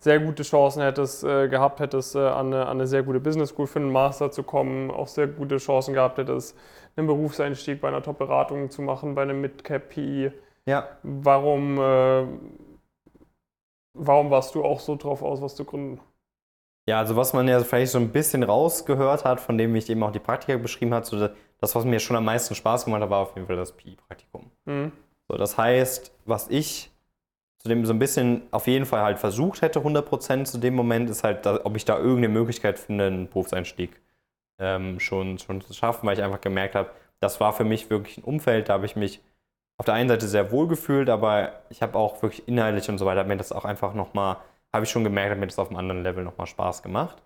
sehr 0.00 0.20
gute 0.20 0.44
Chancen 0.44 0.82
hättest, 0.82 1.24
äh, 1.24 1.48
gehabt 1.48 1.80
hättest, 1.80 2.14
äh, 2.14 2.20
an, 2.20 2.46
eine, 2.48 2.62
an 2.66 2.78
eine 2.78 2.86
sehr 2.86 3.02
gute 3.02 3.20
Business 3.20 3.50
School 3.50 3.66
für 3.66 3.80
einen 3.80 3.90
Master 3.92 4.30
zu 4.30 4.42
kommen, 4.44 4.90
auch 4.90 5.08
sehr 5.08 5.26
gute 5.26 5.56
Chancen 5.58 5.92
gehabt 5.94 6.18
hättest, 6.18 6.56
einen 6.96 7.06
Berufseinstieg 7.08 7.80
bei 7.80 7.88
einer 7.88 8.02
Top-Beratung 8.02 8.70
zu 8.70 8.82
machen, 8.82 9.14
bei 9.14 9.22
einem 9.22 9.40
Mid-Cap-PI. 9.40 10.32
ja. 10.66 10.88
Warum, 11.02 11.78
äh, 11.78 12.26
warum 13.94 14.30
warst 14.30 14.54
du 14.54 14.64
auch 14.64 14.80
so 14.80 14.96
drauf 14.96 15.22
aus, 15.22 15.42
was 15.42 15.54
zu 15.56 15.64
gründen? 15.64 16.00
Ja, 16.88 16.98
also 17.00 17.16
was 17.16 17.34
man 17.34 17.46
ja 17.48 17.60
vielleicht 17.60 17.92
so 17.92 17.98
ein 17.98 18.12
bisschen 18.12 18.42
rausgehört 18.42 19.24
hat, 19.24 19.40
von 19.40 19.58
dem 19.58 19.76
ich 19.76 19.90
eben 19.90 20.02
auch 20.02 20.10
die 20.10 20.18
Praktika 20.20 20.56
beschrieben 20.56 20.94
habe, 20.94 21.04
so 21.04 21.28
das, 21.60 21.74
was 21.74 21.84
mir 21.84 22.00
schon 22.00 22.16
am 22.16 22.24
meisten 22.24 22.54
Spaß 22.54 22.84
gemacht 22.84 23.02
hat, 23.02 23.10
war 23.10 23.20
auf 23.20 23.34
jeden 23.34 23.46
Fall 23.46 23.56
das 23.56 23.72
PI-Praktikum. 23.72 24.50
Hm? 24.66 24.92
So, 25.28 25.36
das 25.36 25.58
heißt, 25.58 26.12
was 26.24 26.48
ich 26.48 26.90
zu 27.58 27.68
dem 27.68 27.84
so 27.84 27.92
ein 27.92 27.98
bisschen 27.98 28.42
auf 28.52 28.66
jeden 28.66 28.86
Fall 28.86 29.02
halt 29.02 29.18
versucht 29.18 29.62
hätte, 29.62 29.80
100% 29.80 30.44
zu 30.44 30.58
dem 30.58 30.74
Moment, 30.74 31.10
ist 31.10 31.24
halt, 31.24 31.46
ob 31.46 31.76
ich 31.76 31.84
da 31.84 31.96
irgendeine 31.98 32.28
Möglichkeit 32.28 32.78
finde, 32.78 33.06
einen 33.06 33.28
Berufseinstieg 33.28 34.00
ähm, 34.60 35.00
schon, 35.00 35.38
schon 35.38 35.60
zu 35.60 35.74
schaffen, 35.74 36.06
weil 36.06 36.16
ich 36.16 36.24
einfach 36.24 36.40
gemerkt 36.40 36.74
habe, 36.74 36.90
das 37.20 37.40
war 37.40 37.52
für 37.52 37.64
mich 37.64 37.90
wirklich 37.90 38.18
ein 38.18 38.24
Umfeld, 38.24 38.68
da 38.68 38.74
habe 38.74 38.86
ich 38.86 38.94
mich 38.94 39.20
auf 39.76 39.86
der 39.86 39.94
einen 39.94 40.08
Seite 40.08 40.28
sehr 40.28 40.52
wohl 40.52 40.68
gefühlt, 40.68 41.08
aber 41.10 41.62
ich 41.70 41.82
habe 41.82 41.98
auch 41.98 42.22
wirklich 42.22 42.46
inhaltlich 42.46 42.88
und 42.88 42.98
so 42.98 43.06
weiter, 43.06 43.24
mir 43.24 43.36
das 43.36 43.52
auch 43.52 43.64
einfach 43.64 43.94
nochmal, 43.94 44.36
habe 44.72 44.84
ich 44.84 44.90
schon 44.90 45.04
gemerkt, 45.04 45.32
hat 45.32 45.38
mir 45.38 45.46
das 45.46 45.58
auf 45.58 45.68
einem 45.68 45.78
anderen 45.78 46.02
Level 46.02 46.24
nochmal 46.24 46.46
Spaß 46.46 46.82
gemacht. 46.82 47.22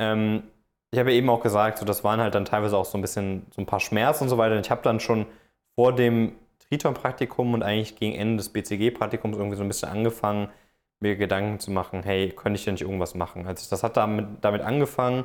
Ähm, 0.00 0.44
ich 0.90 0.98
habe 0.98 1.12
eben 1.12 1.28
auch 1.30 1.40
gesagt, 1.42 1.78
so, 1.78 1.84
das 1.84 2.02
waren 2.04 2.20
halt 2.20 2.34
dann 2.34 2.44
teilweise 2.44 2.76
auch 2.76 2.84
so 2.84 2.96
ein 2.98 3.02
bisschen 3.02 3.46
so 3.54 3.60
ein 3.62 3.66
paar 3.66 3.80
Schmerzen 3.80 4.24
und 4.24 4.30
so 4.30 4.38
weiter. 4.38 4.54
Und 4.56 4.64
ich 4.64 4.70
habe 4.70 4.82
dann 4.82 5.00
schon 5.00 5.26
vor 5.74 5.94
dem 5.94 6.32
Triton-Praktikum 6.68 7.54
und 7.54 7.62
eigentlich 7.62 7.96
gegen 7.96 8.14
Ende 8.14 8.36
des 8.38 8.48
BCG-Praktikums 8.50 9.36
irgendwie 9.36 9.56
so 9.56 9.62
ein 9.62 9.68
bisschen 9.68 9.88
angefangen, 9.90 10.48
mir 11.00 11.16
Gedanken 11.16 11.60
zu 11.60 11.70
machen, 11.70 12.02
hey, 12.02 12.30
könnte 12.30 12.58
ich 12.58 12.64
denn 12.64 12.74
nicht 12.74 12.82
irgendwas 12.82 13.14
machen? 13.14 13.46
Also 13.46 13.68
das 13.70 13.82
hat 13.82 13.96
damit, 13.96 14.26
damit 14.40 14.62
angefangen, 14.62 15.24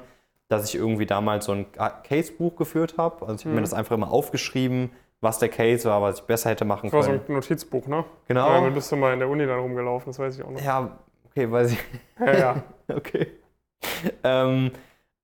dass 0.49 0.65
ich 0.69 0.75
irgendwie 0.75 1.05
damals 1.05 1.45
so 1.45 1.53
ein 1.53 1.65
Case-Buch 2.03 2.55
geführt 2.55 2.95
habe. 2.97 3.25
Also 3.25 3.35
ich 3.35 3.41
habe 3.41 3.49
Mhm. 3.49 3.55
mir 3.55 3.61
das 3.61 3.73
einfach 3.73 3.95
immer 3.95 4.11
aufgeschrieben, 4.11 4.91
was 5.21 5.39
der 5.39 5.49
Case 5.49 5.89
war, 5.89 6.01
was 6.01 6.19
ich 6.19 6.25
besser 6.25 6.49
hätte 6.49 6.65
machen 6.65 6.87
Das 6.87 6.93
war 6.93 7.03
so 7.03 7.11
können. 7.11 7.21
ein 7.27 7.33
Notizbuch, 7.35 7.87
ne? 7.87 8.03
Genau. 8.27 8.47
Ja, 8.47 8.55
damit 8.55 8.73
bist 8.75 8.91
du 8.91 8.97
mal 8.97 9.13
in 9.13 9.19
der 9.19 9.29
Uni 9.29 9.45
dann 9.47 9.59
rumgelaufen, 9.59 10.11
das 10.11 10.19
weiß 10.19 10.37
ich 10.37 10.43
auch 10.43 10.51
noch. 10.51 10.61
Ja, 10.61 10.99
okay, 11.25 11.49
weiß 11.49 11.71
ich. 11.71 11.79
Ja, 12.19 12.37
ja. 12.37 12.63
Okay. 12.93 13.27
ähm, 14.23 14.71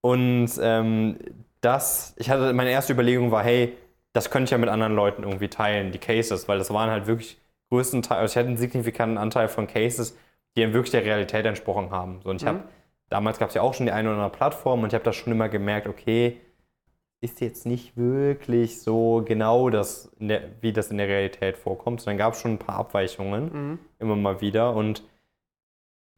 und 0.02 0.50
ähm, 0.62 1.18
das, 1.62 2.16
ich 2.18 2.30
hatte, 2.30 2.54
meine 2.54 2.72
erste 2.72 2.93
Überlegung 2.93 3.32
war, 3.32 3.43
hey, 3.43 3.74
das 4.14 4.32
könnte 4.32 4.45
ich 4.45 4.52
ja 4.52 4.58
mit 4.58 4.70
anderen 4.70 4.95
Leuten 4.95 5.24
irgendwie 5.24 5.50
teilen, 5.50 5.91
die 5.91 6.00
Cases, 6.00 6.47
weil 6.47 6.58
das 6.58 6.72
waren 6.74 6.89
halt 6.89 7.06
wirklich 7.08 7.38
größtenteils, 7.70 8.20
also 8.20 8.32
ich 8.32 8.38
hatte 8.38 8.47
einen 8.47 8.58
signifikanten 8.58 9.18
Anteil 9.18 9.47
von 9.50 9.68
Cases, 9.68 10.18
die 10.56 10.62
dann 10.62 10.74
wirklich 10.74 10.91
der 10.91 11.04
Realität 11.06 11.45
entsprochen 11.45 11.91
haben. 11.91 12.22
So, 12.24 12.30
und 12.30 12.38
ich 12.38 12.43
Mhm. 12.43 12.47
habe, 12.47 12.64
damals 13.10 13.38
gab 13.39 13.50
es 13.50 13.56
ja 13.56 13.62
auch 13.62 13.74
schon 13.74 13.86
die 13.86 13.91
eine 13.91 14.10
oder 14.10 14.18
andere 14.18 14.36
Plattform 14.36 14.82
und 14.82 14.88
ich 14.88 14.93
habe 14.95 15.04
da 15.04 15.14
schon 15.14 15.32
immer 15.34 15.50
gemerkt, 15.50 15.88
okay, 15.88 16.38
ist 17.22 17.41
jetzt 17.41 17.66
nicht 17.66 17.97
wirklich 17.97 18.82
so 18.82 19.22
genau 19.26 19.70
das, 19.70 20.10
der, 20.20 20.41
wie 20.62 20.72
das 20.72 20.89
in 20.89 20.97
der 20.97 21.08
Realität 21.10 21.58
vorkommt. 21.58 22.00
sondern 22.02 22.18
gab 22.18 22.34
es 22.34 22.39
schon 22.41 22.54
ein 22.54 22.60
paar 22.60 22.78
Abweichungen 22.78 23.52
Mhm. 23.52 23.80
immer 24.00 24.16
mal 24.16 24.39
wieder 24.41 24.74
und 24.74 25.04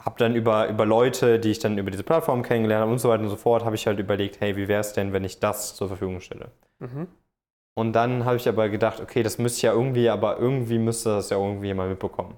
habe 0.03 0.17
dann 0.17 0.35
über, 0.35 0.67
über 0.67 0.85
Leute, 0.85 1.39
die 1.39 1.51
ich 1.51 1.59
dann 1.59 1.77
über 1.77 1.91
diese 1.91 2.03
Plattform 2.03 2.43
kennengelernt 2.43 2.81
habe 2.81 2.91
und 2.91 2.99
so 2.99 3.09
weiter 3.09 3.23
und 3.23 3.29
so 3.29 3.35
fort, 3.35 3.63
habe 3.63 3.75
ich 3.75 3.87
halt 3.87 3.99
überlegt, 3.99 4.39
hey, 4.39 4.55
wie 4.55 4.67
wäre 4.67 4.81
es 4.81 4.93
denn, 4.93 5.13
wenn 5.13 5.23
ich 5.23 5.39
das 5.39 5.75
zur 5.75 5.87
Verfügung 5.87 6.21
stelle? 6.21 6.51
Mhm. 6.79 7.07
Und 7.75 7.93
dann 7.93 8.25
habe 8.25 8.35
ich 8.35 8.47
aber 8.49 8.69
gedacht, 8.69 8.99
okay, 8.99 9.23
das 9.23 9.37
müsste 9.37 9.67
ja 9.67 9.73
irgendwie, 9.73 10.09
aber 10.09 10.37
irgendwie 10.37 10.79
müsste 10.79 11.09
das 11.09 11.29
ja 11.29 11.37
irgendwie 11.37 11.67
jemand 11.67 11.89
mitbekommen. 11.89 12.35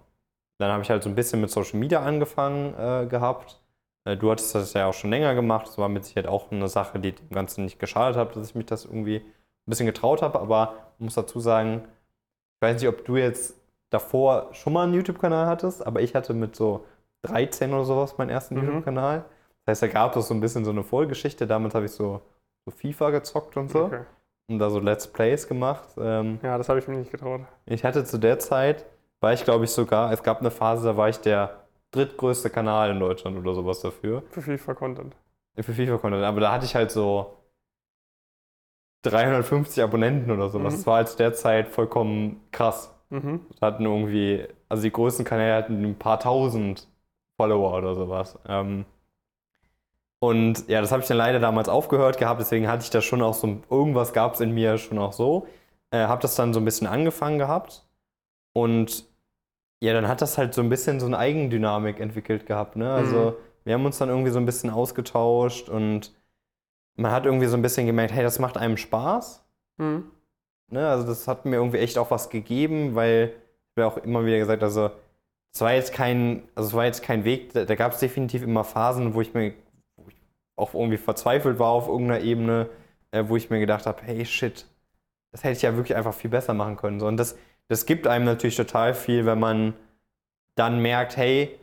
Dann 0.59 0.72
habe 0.72 0.84
ich 0.84 0.89
halt 0.89 1.03
so 1.03 1.09
ein 1.09 1.16
bisschen 1.16 1.41
mit 1.41 1.49
Social 1.49 1.80
Media 1.80 2.03
angefangen 2.03 2.74
äh, 2.78 3.07
gehabt. 3.07 3.59
Äh, 4.05 4.18
du 4.18 4.30
hattest 4.30 4.53
das 4.53 4.74
ja 4.74 4.88
auch 4.88 4.93
schon 4.93 5.09
länger 5.09 5.34
gemacht. 5.34 5.68
Das 5.68 5.78
war 5.78 5.89
mit 5.89 6.05
Sicherheit 6.05 6.28
auch 6.28 6.51
eine 6.51 6.68
Sache, 6.68 6.99
die 6.99 7.14
dem 7.14 7.30
Ganzen 7.30 7.64
nicht 7.64 7.80
geschadet 7.80 8.18
hat, 8.18 8.36
dass 8.36 8.49
ich 8.49 8.55
mich 8.55 8.68
das 8.68 8.86
irgendwie 8.86 9.18
ein 9.18 9.24
bisschen 9.66 9.88
getraut 9.88 10.22
habe. 10.22 10.39
Aber 10.39 10.76
ich 10.97 11.03
muss 11.03 11.16
dazu 11.16 11.39
sagen, 11.39 11.84
ich 12.55 12.61
weiß 12.61 12.80
nicht, 12.82 12.89
ob 12.89 13.03
du 13.05 13.18
jetzt 13.18 13.55
davor 13.89 14.49
schon 14.53 14.74
mal 14.74 14.84
einen 14.84 14.93
YouTube-Kanal 14.93 15.47
hattest, 15.47 15.86
aber 15.86 16.01
ich 16.01 16.16
hatte 16.16 16.34
mit 16.34 16.55
so 16.55 16.86
13 17.24 17.74
oder 17.74 17.86
sowas 17.86 18.17
meinen 18.17 18.30
ersten 18.30 18.55
Mhm. 18.55 18.65
YouTube-Kanal. 18.65 19.26
Das 19.65 19.74
heißt, 19.74 19.82
da 19.84 19.88
gab 19.88 20.15
es 20.15 20.28
so 20.28 20.34
ein 20.34 20.41
bisschen 20.41 20.65
so 20.65 20.71
eine 20.71 20.84
Vorgeschichte. 20.84 21.47
Damit 21.47 21.74
habe 21.74 21.86
ich 21.86 21.91
so, 21.91 22.21
so 22.65 22.71
FIFA 22.71 23.09
gezockt 23.11 23.57
und 23.57 23.69
so 23.71 23.86
Okay. 23.86 24.01
und 24.49 24.59
da 24.59 24.69
so 24.69 24.80
Let's 24.80 25.07
Plays 25.07 25.47
gemacht. 25.47 25.88
Ähm, 25.97 26.39
Ja, 26.43 26.57
das 26.57 26.69
habe 26.69 26.80
ich 26.80 26.88
mir 26.88 26.95
nicht 26.97 27.11
getraut. 27.11 27.41
ich 27.65 27.84
hatte 27.84 28.03
zu 28.05 28.17
der 28.17 28.39
Zeit, 28.39 28.86
war 29.21 29.34
ich 29.34 29.43
glaube 29.45 29.63
ich 29.65 29.71
sogar, 29.71 30.11
es 30.11 30.21
gab 30.21 30.39
eine 30.41 30.51
Phase, 30.51 30.86
da 30.86 30.97
war 30.97 31.07
ich 31.09 31.19
der 31.19 31.61
drittgrößte 31.91 32.49
Kanal 32.49 32.91
in 32.91 32.99
Deutschland 32.99 33.38
oder 33.38 33.53
sowas 33.53 33.80
dafür. 33.82 34.24
Für 34.32 34.41
FIFA-Content. 34.41 35.15
Für 35.59 35.74
FIFA-Content. 35.74 36.24
Aber 36.24 36.41
da 36.41 36.51
hatte 36.51 36.65
ich 36.65 36.76
halt 36.76 36.91
so 36.91 37.38
350 39.03 39.84
Abonnenten 39.84 40.32
oder 40.32 40.49
sowas. 40.49 40.74
Mhm. 40.74 40.78
Das 40.78 40.88
war 40.88 40.95
halt 40.97 41.09
zu 41.09 41.17
der 41.17 41.34
Zeit 41.34 41.67
vollkommen 41.69 42.41
krass. 42.51 42.93
Mhm. 43.09 43.41
Da 43.59 43.67
hatten 43.67 43.86
irgendwie, 43.86 44.47
also 44.69 44.84
die 44.84 44.91
größten 44.91 45.26
Kanäle 45.26 45.55
hatten 45.55 45.84
ein 45.84 45.99
paar 45.99 46.19
tausend 46.19 46.88
Follower 47.38 47.77
oder 47.77 47.95
sowas. 47.95 48.38
Ähm, 48.47 48.86
und 50.19 50.67
ja, 50.69 50.79
das 50.81 50.91
habe 50.91 51.01
ich 51.01 51.07
dann 51.07 51.17
leider 51.17 51.39
damals 51.39 51.67
aufgehört 51.67 52.17
gehabt, 52.17 52.39
deswegen 52.39 52.67
hatte 52.67 52.84
ich 52.84 52.89
da 52.89 53.01
schon 53.01 53.21
auch 53.21 53.34
so, 53.34 53.61
irgendwas 53.69 54.13
gab 54.13 54.36
es 54.36 54.39
in 54.39 54.51
mir 54.53 54.77
schon 54.77 54.97
auch 54.97 55.13
so. 55.13 55.47
Äh, 55.91 56.05
habe 56.07 56.21
das 56.21 56.36
dann 56.36 56.53
so 56.53 56.59
ein 56.61 56.65
bisschen 56.65 56.88
angefangen 56.88 57.38
gehabt. 57.39 57.86
Und 58.53 59.05
ja, 59.81 59.93
dann 59.93 60.07
hat 60.07 60.21
das 60.21 60.38
halt 60.38 60.53
so 60.53 60.61
ein 60.61 60.69
bisschen 60.69 60.99
so 60.99 61.05
eine 61.07 61.17
Eigendynamik 61.17 61.99
entwickelt 61.99 62.45
gehabt. 62.45 62.75
Ne? 62.77 62.91
Also 62.93 63.31
Mhm. 63.31 63.36
wir 63.65 63.73
haben 63.75 63.86
uns 63.86 63.97
dann 63.99 64.09
irgendwie 64.09 64.31
so 64.31 64.39
ein 64.39 64.45
bisschen 64.45 64.69
ausgetauscht 64.71 65.69
und 65.69 66.13
man 66.95 67.11
hat 67.11 67.25
irgendwie 67.25 67.47
so 67.47 67.57
ein 67.57 67.61
bisschen 67.61 67.88
gemerkt, 67.88 68.13
hey, 68.13 68.23
das 68.23 68.39
macht 68.39 68.57
einem 68.57 68.77
Spaß. 68.77 69.43
Mhm. 69.77 70.11
Ne? 70.69 70.88
Also 70.89 71.05
das 71.07 71.27
hat 71.27 71.45
mir 71.45 71.57
irgendwie 71.57 71.79
echt 71.79 71.97
auch 71.97 72.11
was 72.11 72.29
gegeben, 72.29 72.95
weil 72.95 73.34
ich 73.75 73.84
habe 73.84 73.88
auch 73.93 73.97
immer 74.03 74.25
wieder 74.25 74.38
gesagt, 74.39 74.63
also 74.63 74.91
es 75.54 75.62
war 75.62 75.74
jetzt 75.74 75.93
kein, 75.93 76.43
also 76.56 76.70
es 76.70 76.74
war 76.74 76.86
jetzt 76.86 77.04
kein 77.04 77.24
Weg, 77.26 77.54
da, 77.54 77.66
da 77.66 77.76
gab 77.76 77.93
es 77.93 77.99
definitiv 77.99 78.43
immer 78.43 78.64
Phasen, 78.64 79.14
wo 79.14 79.22
ich 79.22 79.34
mir 79.34 79.54
wo 79.97 80.10
ich 80.10 80.16
auch 80.56 80.74
irgendwie 80.74 80.97
verzweifelt 80.97 81.60
war 81.60 81.70
auf 81.70 81.88
irgendeiner 81.88 82.22
Ebene, 82.24 82.70
äh, 83.12 83.24
wo 83.28 83.38
ich 83.38 83.49
mir 83.49 83.60
gedacht 83.60 83.86
habe, 83.86 84.01
hey 84.04 84.26
shit, 84.26 84.66
das 85.32 85.43
hätte 85.43 85.58
ich 85.58 85.62
ja 85.62 85.76
wirklich 85.76 85.95
einfach 85.95 86.14
viel 86.14 86.30
besser 86.30 86.54
machen 86.54 86.78
können. 86.78 86.99
So, 86.99 87.08
und 87.08 87.18
das, 87.18 87.38
das 87.70 87.86
gibt 87.86 88.08
einem 88.08 88.26
natürlich 88.26 88.56
total 88.56 88.93
viel, 88.93 89.26
wenn 89.26 89.39
man 89.39 89.74
dann 90.56 90.82
merkt, 90.82 91.18
hey, 91.18 91.58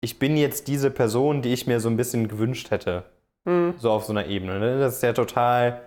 ich 0.00 0.18
bin 0.18 0.36
jetzt 0.36 0.68
diese 0.68 0.90
Person, 0.90 1.42
die 1.42 1.52
ich 1.52 1.66
mir 1.66 1.80
so 1.80 1.88
ein 1.88 1.96
bisschen 1.96 2.28
gewünscht 2.28 2.70
hätte 2.70 3.04
Mhm. 3.44 3.74
so 3.78 3.90
auf 3.90 4.04
so 4.04 4.12
einer 4.12 4.26
Ebene. 4.26 4.58
Ne? 4.58 4.78
Das 4.78 4.96
ist 4.96 5.02
ja 5.02 5.12
total, 5.12 5.80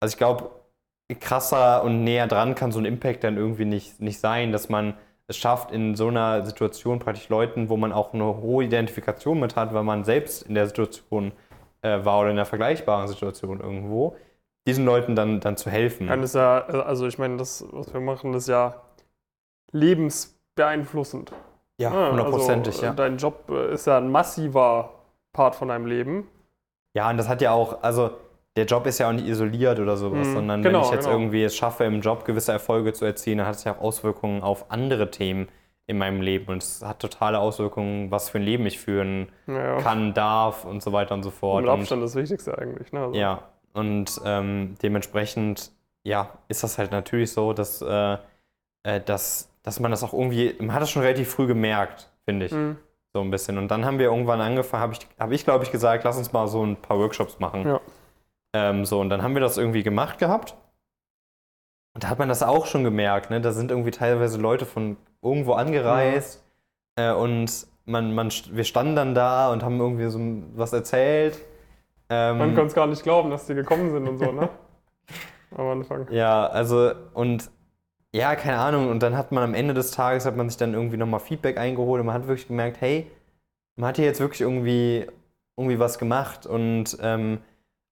also 0.00 0.12
ich 0.14 0.18
glaube, 0.18 0.50
krasser 1.20 1.84
und 1.84 2.04
näher 2.04 2.26
dran 2.26 2.54
kann 2.54 2.72
so 2.72 2.78
ein 2.78 2.86
Impact 2.86 3.24
dann 3.24 3.36
irgendwie 3.36 3.66
nicht, 3.66 4.00
nicht 4.00 4.18
sein, 4.20 4.52
dass 4.52 4.68
man 4.70 4.94
es 5.32 5.38
schafft, 5.38 5.72
in 5.72 5.94
so 5.96 6.08
einer 6.08 6.44
Situation 6.46 6.98
praktisch 6.98 7.28
Leuten, 7.28 7.68
wo 7.68 7.76
man 7.76 7.92
auch 7.92 8.12
eine 8.14 8.24
hohe 8.24 8.64
Identifikation 8.64 9.40
mit 9.40 9.56
hat, 9.56 9.74
weil 9.74 9.82
man 9.82 10.04
selbst 10.04 10.42
in 10.42 10.54
der 10.54 10.66
Situation 10.66 11.32
äh, 11.82 12.04
war 12.04 12.20
oder 12.20 12.30
in 12.30 12.36
einer 12.36 12.46
vergleichbaren 12.46 13.08
Situation 13.08 13.60
irgendwo, 13.60 14.16
diesen 14.66 14.84
Leuten 14.84 15.16
dann, 15.16 15.40
dann 15.40 15.56
zu 15.56 15.70
helfen. 15.70 16.06
Kann 16.06 16.22
es 16.22 16.34
ja, 16.34 16.60
also 16.62 17.06
ich 17.06 17.18
meine, 17.18 17.36
das, 17.36 17.64
was 17.72 17.92
wir 17.92 18.00
machen, 18.00 18.32
ist 18.34 18.48
ja 18.48 18.74
lebensbeeinflussend. 19.72 21.32
ja, 21.78 21.90
Ah, 21.90 22.10
hundertprozentig, 22.10 22.74
also, 22.74 22.86
ja. 22.86 22.92
Dein 22.92 23.16
Job 23.16 23.50
äh, 23.50 23.72
ist 23.74 23.86
ja 23.86 23.98
ein 23.98 24.10
massiver 24.10 24.90
Part 25.32 25.54
von 25.54 25.68
deinem 25.68 25.86
Leben. 25.86 26.28
Ja, 26.94 27.08
und 27.10 27.16
das 27.16 27.28
hat 27.28 27.40
ja 27.40 27.52
auch, 27.52 27.82
also 27.82 28.10
der 28.56 28.66
Job 28.66 28.86
ist 28.86 28.98
ja 28.98 29.08
auch 29.08 29.12
nicht 29.12 29.26
isoliert 29.26 29.78
oder 29.78 29.96
sowas, 29.96 30.28
Mhm, 30.28 30.34
sondern 30.34 30.62
genau, 30.62 30.80
wenn 30.80 30.86
ich 30.86 30.92
jetzt 30.92 31.04
genau. 31.04 31.16
irgendwie 31.16 31.42
es 31.42 31.56
schaffe, 31.56 31.84
im 31.84 32.00
Job 32.00 32.24
gewisse 32.24 32.52
Erfolge 32.52 32.92
zu 32.92 33.04
erzielen, 33.04 33.38
dann 33.38 33.46
hat 33.46 33.54
es 33.56 33.64
ja 33.64 33.72
auch 33.72 33.80
Auswirkungen 33.80 34.42
auf 34.42 34.70
andere 34.70 35.10
Themen 35.10 35.48
in 35.86 35.98
meinem 35.98 36.20
Leben. 36.20 36.46
Und 36.52 36.62
es 36.62 36.82
hat 36.84 37.00
totale 37.00 37.38
Auswirkungen, 37.38 38.10
was 38.10 38.28
für 38.28 38.38
ein 38.38 38.44
Leben 38.44 38.66
ich 38.66 38.78
führen 38.78 39.28
Ja, 39.46 39.78
kann, 39.78 40.14
darf 40.14 40.64
und 40.64 40.82
so 40.82 40.92
weiter 40.92 41.14
und 41.14 41.22
so 41.22 41.30
fort. 41.30 41.64
Und, 41.64 41.70
Abstand 41.70 42.02
das 42.02 42.14
Wichtigste 42.14 42.56
eigentlich. 42.56 42.92
Ne? 42.92 43.00
Also, 43.00 43.18
ja, 43.18 43.42
und 43.72 44.20
ähm, 44.24 44.76
dementsprechend, 44.82 45.72
ja, 46.04 46.30
ist 46.48 46.62
das 46.62 46.78
halt 46.78 46.90
natürlich 46.90 47.32
so, 47.32 47.52
dass, 47.52 47.80
äh, 47.80 48.16
äh, 48.82 49.00
dass, 49.00 49.48
dass 49.62 49.80
man 49.80 49.90
das 49.90 50.02
auch 50.02 50.12
irgendwie, 50.12 50.54
man 50.58 50.74
hat 50.74 50.82
das 50.82 50.90
schon 50.90 51.02
relativ 51.02 51.30
früh 51.30 51.46
gemerkt, 51.46 52.10
finde 52.24 52.46
ich. 52.46 52.52
Mhm. 52.52 52.76
So 53.14 53.20
ein 53.20 53.30
bisschen. 53.30 53.58
Und 53.58 53.68
dann 53.68 53.84
haben 53.84 53.98
wir 53.98 54.06
irgendwann 54.06 54.40
angefangen, 54.40 54.82
habe 54.82 54.92
ich, 54.94 55.00
hab 55.18 55.32
ich 55.32 55.44
glaube 55.44 55.64
ich, 55.64 55.72
gesagt, 55.72 56.04
lass 56.04 56.16
uns 56.16 56.32
mal 56.32 56.48
so 56.48 56.64
ein 56.64 56.76
paar 56.76 56.98
Workshops 56.98 57.38
machen. 57.40 57.66
Ja. 57.66 57.80
Ähm, 58.52 58.84
so, 58.84 59.00
und 59.00 59.08
dann 59.10 59.22
haben 59.22 59.34
wir 59.34 59.40
das 59.40 59.56
irgendwie 59.56 59.82
gemacht 59.82 60.18
gehabt. 60.18 60.56
Und 61.94 62.04
da 62.04 62.08
hat 62.08 62.18
man 62.18 62.28
das 62.28 62.42
auch 62.42 62.66
schon 62.66 62.84
gemerkt, 62.84 63.30
ne? 63.30 63.40
Da 63.40 63.52
sind 63.52 63.70
irgendwie 63.70 63.90
teilweise 63.90 64.38
Leute 64.40 64.66
von 64.66 64.96
irgendwo 65.22 65.52
angereist. 65.54 66.44
Äh, 66.96 67.12
und 67.12 67.66
man, 67.84 68.14
man, 68.14 68.30
wir 68.50 68.64
standen 68.64 68.96
dann 68.96 69.14
da 69.14 69.50
und 69.52 69.62
haben 69.62 69.80
irgendwie 69.80 70.08
so 70.08 70.18
was 70.54 70.72
erzählt. 70.72 71.38
Ähm, 72.08 72.38
Man 72.38 72.54
kann 72.54 72.66
es 72.66 72.74
gar 72.74 72.86
nicht 72.86 73.02
glauben, 73.02 73.30
dass 73.30 73.46
die 73.46 73.54
gekommen 73.54 73.90
sind 73.90 74.08
und 74.08 74.18
so, 74.18 74.32
ne? 74.32 74.48
Am 75.56 75.66
Anfang. 75.66 76.06
Ja, 76.10 76.46
also 76.46 76.92
und 77.14 77.50
ja, 78.14 78.36
keine 78.36 78.58
Ahnung. 78.58 78.90
Und 78.90 79.02
dann 79.02 79.16
hat 79.16 79.32
man 79.32 79.42
am 79.42 79.54
Ende 79.54 79.74
des 79.74 79.90
Tages 79.90 80.24
hat 80.26 80.36
man 80.36 80.48
sich 80.48 80.58
dann 80.58 80.74
irgendwie 80.74 80.96
nochmal 80.96 81.20
Feedback 81.20 81.58
eingeholt 81.58 82.00
und 82.00 82.06
man 82.06 82.14
hat 82.14 82.26
wirklich 82.26 82.48
gemerkt, 82.48 82.80
hey, 82.80 83.10
man 83.76 83.88
hat 83.88 83.96
hier 83.96 84.04
jetzt 84.04 84.20
wirklich 84.20 84.42
irgendwie, 84.42 85.06
irgendwie 85.56 85.78
was 85.78 85.98
gemacht. 85.98 86.46
Und 86.46 86.96
ähm, 87.02 87.38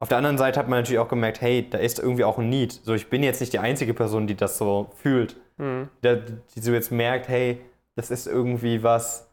auf 0.00 0.08
der 0.08 0.18
anderen 0.18 0.38
Seite 0.38 0.58
hat 0.58 0.68
man 0.68 0.80
natürlich 0.80 0.98
auch 0.98 1.08
gemerkt, 1.08 1.40
hey, 1.40 1.68
da 1.68 1.78
ist 1.78 1.98
irgendwie 1.98 2.24
auch 2.24 2.38
ein 2.38 2.48
Need. 2.48 2.72
So, 2.72 2.94
ich 2.94 3.08
bin 3.10 3.22
jetzt 3.22 3.40
nicht 3.40 3.52
die 3.52 3.58
einzige 3.58 3.94
Person, 3.94 4.26
die 4.26 4.34
das 4.34 4.56
so 4.58 4.90
fühlt. 4.96 5.36
Mhm. 5.58 5.88
Der, 6.02 6.16
die 6.16 6.60
so 6.60 6.72
jetzt 6.72 6.90
merkt, 6.90 7.28
hey, 7.28 7.60
das 7.96 8.10
ist 8.10 8.26
irgendwie 8.26 8.82
was, 8.82 9.30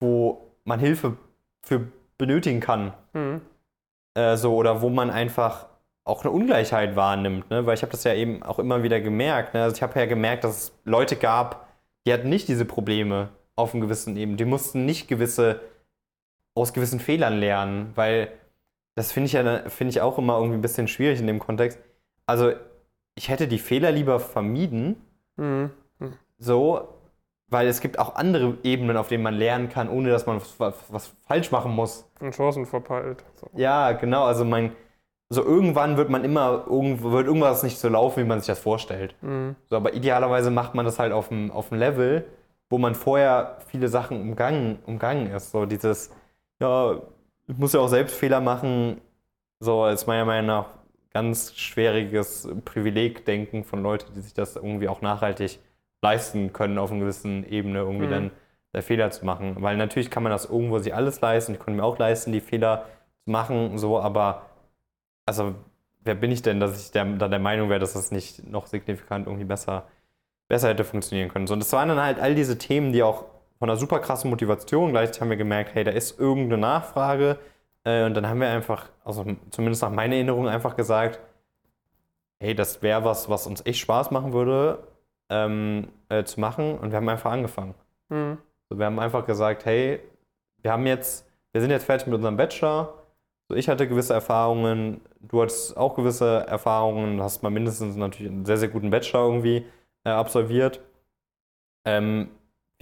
wo 0.00 0.50
man 0.64 0.78
Hilfe 0.80 1.16
für 1.62 1.88
benötigen 2.18 2.60
kann 2.60 2.92
Mhm. 3.14 3.40
äh, 4.14 4.36
so 4.36 4.54
oder 4.54 4.80
wo 4.82 4.88
man 4.90 5.10
einfach 5.10 5.66
auch 6.04 6.22
eine 6.24 6.30
Ungleichheit 6.30 6.94
wahrnimmt, 6.96 7.50
ne? 7.50 7.64
weil 7.66 7.74
ich 7.74 7.82
habe 7.82 7.92
das 7.92 8.04
ja 8.04 8.14
eben 8.14 8.42
auch 8.42 8.58
immer 8.58 8.82
wieder 8.82 9.00
gemerkt. 9.00 9.54
Ne? 9.54 9.62
Also 9.62 9.76
ich 9.76 9.82
habe 9.82 9.98
ja 9.98 10.06
gemerkt, 10.06 10.44
dass 10.44 10.56
es 10.56 10.78
Leute 10.84 11.16
gab, 11.16 11.68
die 12.06 12.12
hatten 12.12 12.28
nicht 12.28 12.48
diese 12.48 12.64
Probleme 12.64 13.28
auf 13.54 13.72
einem 13.72 13.82
gewissen 13.82 14.16
Ebene. 14.16 14.36
Die 14.36 14.44
mussten 14.44 14.84
nicht 14.84 15.08
gewisse 15.08 15.60
aus 16.54 16.72
gewissen 16.72 17.00
Fehlern 17.00 17.38
lernen, 17.38 17.92
weil 17.94 18.28
das 18.94 19.12
finde 19.12 19.26
ich 19.26 19.32
ja 19.32 19.68
finde 19.68 19.90
ich 19.90 20.00
auch 20.00 20.18
immer 20.18 20.36
irgendwie 20.36 20.58
ein 20.58 20.62
bisschen 20.62 20.88
schwierig 20.88 21.20
in 21.20 21.26
dem 21.26 21.38
Kontext. 21.38 21.78
Also 22.26 22.52
ich 23.14 23.28
hätte 23.28 23.48
die 23.48 23.58
Fehler 23.58 23.90
lieber 23.92 24.20
vermieden, 24.20 24.96
Mhm. 25.36 25.70
so, 26.38 26.88
weil 27.48 27.66
es 27.66 27.80
gibt 27.80 27.98
auch 27.98 28.14
andere 28.16 28.58
Ebenen, 28.62 28.96
auf 28.96 29.08
denen 29.08 29.22
man 29.22 29.34
lernen 29.34 29.68
kann, 29.68 29.88
ohne 29.88 30.10
dass 30.10 30.26
man 30.26 30.40
was, 30.58 30.74
was, 30.88 31.12
falsch 31.26 31.50
machen 31.50 31.72
muss. 31.72 32.08
Und 32.20 32.34
Chancen 32.34 32.66
verpeilt. 32.66 33.24
So. 33.34 33.48
Ja, 33.54 33.92
genau. 33.92 34.24
Also 34.24 34.44
mein, 34.44 34.72
so 35.28 35.42
irgendwann 35.42 35.96
wird 35.96 36.10
man 36.10 36.24
immer, 36.24 36.66
wird 36.66 37.26
irgendwas 37.26 37.62
nicht 37.62 37.78
so 37.78 37.88
laufen, 37.88 38.22
wie 38.22 38.28
man 38.28 38.40
sich 38.40 38.46
das 38.46 38.58
vorstellt. 38.58 39.14
Mhm. 39.22 39.56
So, 39.68 39.76
aber 39.76 39.94
idealerweise 39.94 40.50
macht 40.50 40.74
man 40.74 40.84
das 40.84 40.98
halt 40.98 41.12
auf 41.12 41.30
einem, 41.30 41.50
auf 41.50 41.72
einem 41.72 41.80
Level, 41.80 42.26
wo 42.70 42.78
man 42.78 42.94
vorher 42.94 43.58
viele 43.66 43.88
Sachen 43.88 44.20
umgangen, 44.20 44.78
umgangen 44.86 45.26
ist. 45.30 45.50
So 45.50 45.66
dieses, 45.66 46.10
ja, 46.60 47.00
muss 47.46 47.72
ja 47.72 47.80
auch 47.80 47.88
selbst 47.88 48.16
Fehler 48.16 48.40
machen. 48.40 49.00
So 49.60 49.86
ist 49.86 50.06
meiner 50.06 50.24
Meinung 50.24 50.46
nach 50.46 50.66
ganz 51.12 51.54
schwieriges 51.56 52.48
Privilegdenken 52.64 53.64
von 53.64 53.82
Leuten, 53.82 54.14
die 54.14 54.20
sich 54.20 54.34
das 54.34 54.56
irgendwie 54.56 54.88
auch 54.88 55.02
nachhaltig 55.02 55.60
leisten 56.02 56.52
können, 56.52 56.78
auf 56.78 56.90
einer 56.90 57.00
gewissen 57.00 57.44
Ebene 57.48 57.80
irgendwie 57.80 58.06
Mhm. 58.06 58.10
dann 58.10 58.30
der 58.74 58.82
Fehler 58.82 59.10
zu 59.10 59.24
machen. 59.26 59.56
Weil 59.60 59.76
natürlich 59.76 60.10
kann 60.10 60.22
man 60.22 60.32
das 60.32 60.46
irgendwo 60.46 60.78
sich 60.78 60.94
alles 60.94 61.20
leisten. 61.20 61.52
Ich 61.52 61.58
konnte 61.60 61.78
mir 61.78 61.84
auch 61.84 61.98
leisten, 61.98 62.32
die 62.32 62.40
Fehler 62.40 62.86
zu 63.24 63.30
machen, 63.30 63.78
so, 63.78 64.00
aber 64.00 64.46
also 65.26 65.54
wer 66.04 66.14
bin 66.14 66.30
ich 66.32 66.42
denn, 66.42 66.60
dass 66.60 66.80
ich 66.84 66.90
der, 66.92 67.04
da 67.04 67.28
der 67.28 67.38
Meinung 67.38 67.68
wäre, 67.70 67.80
dass 67.80 67.92
das 67.94 68.10
nicht 68.10 68.46
noch 68.50 68.66
signifikant 68.66 69.26
irgendwie 69.26 69.44
besser, 69.44 69.84
besser 70.48 70.68
hätte 70.70 70.84
funktionieren 70.84 71.28
können. 71.30 71.46
So, 71.46 71.54
und 71.54 71.60
das 71.60 71.72
waren 71.72 71.88
dann 71.88 72.00
halt 72.02 72.18
all 72.18 72.34
diese 72.34 72.58
Themen, 72.58 72.92
die 72.92 73.02
auch 73.02 73.24
von 73.62 73.70
einer 73.70 73.78
super 73.78 74.00
krassen 74.00 74.28
Motivation, 74.28 74.90
gleichzeitig 74.90 75.20
haben 75.20 75.30
wir 75.30 75.36
gemerkt, 75.36 75.76
hey, 75.76 75.84
da 75.84 75.92
ist 75.92 76.18
irgendeine 76.18 76.60
Nachfrage. 76.60 77.38
Äh, 77.84 78.06
und 78.06 78.14
dann 78.14 78.28
haben 78.28 78.40
wir 78.40 78.48
einfach, 78.48 78.88
also 79.04 79.24
zumindest 79.50 79.82
nach 79.82 79.90
meiner 79.92 80.16
Erinnerung, 80.16 80.48
einfach 80.48 80.74
gesagt, 80.74 81.20
hey, 82.40 82.56
das 82.56 82.82
wäre 82.82 83.04
was, 83.04 83.28
was 83.28 83.46
uns 83.46 83.64
echt 83.64 83.78
Spaß 83.78 84.10
machen 84.10 84.32
würde, 84.32 84.82
ähm, 85.30 85.90
äh, 86.08 86.24
zu 86.24 86.40
machen. 86.40 86.76
Und 86.76 86.90
wir 86.90 86.96
haben 86.96 87.08
einfach 87.08 87.30
angefangen. 87.30 87.76
Mhm. 88.08 88.38
So, 88.68 88.80
wir 88.80 88.86
haben 88.86 88.98
einfach 88.98 89.24
gesagt, 89.26 89.64
hey, 89.64 90.00
wir 90.60 90.72
haben 90.72 90.84
jetzt, 90.84 91.30
wir 91.52 91.60
sind 91.60 91.70
jetzt 91.70 91.84
fertig 91.84 92.08
mit 92.08 92.16
unserem 92.16 92.36
Bachelor. 92.36 92.94
So, 93.48 93.54
ich 93.54 93.68
hatte 93.68 93.86
gewisse 93.86 94.12
Erfahrungen, 94.12 95.02
du 95.20 95.40
hattest 95.40 95.76
auch 95.76 95.94
gewisse 95.94 96.48
Erfahrungen, 96.48 97.22
hast 97.22 97.44
mal 97.44 97.50
mindestens 97.50 97.94
natürlich 97.94 98.32
einen 98.32 98.44
sehr, 98.44 98.58
sehr 98.58 98.70
guten 98.70 98.90
Bachelor 98.90 99.20
irgendwie 99.24 99.64
äh, 100.02 100.10
absolviert. 100.10 100.80
Ähm, 101.84 102.28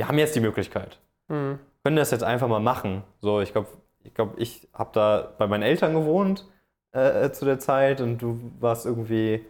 wir 0.01 0.09
haben 0.09 0.16
jetzt 0.16 0.34
die 0.34 0.40
Möglichkeit. 0.40 0.98
Mhm. 1.28 1.59
können 1.84 1.96
das 1.96 2.11
jetzt 2.11 2.24
einfach 2.24 2.48
mal 2.48 2.59
machen. 2.59 3.03
So, 3.20 3.42
ich 3.42 3.53
glaube, 3.53 3.68
ich, 4.03 4.14
glaub, 4.14 4.32
ich 4.38 4.66
habe 4.72 4.88
da 4.94 5.30
bei 5.36 5.46
meinen 5.46 5.62
Eltern 5.62 5.92
gewohnt 5.92 6.48
äh, 6.92 7.28
zu 7.32 7.44
der 7.44 7.59
Zeit 7.59 8.01
und 8.01 8.16
du 8.16 8.40
warst 8.61 8.86
irgendwie 8.86 9.44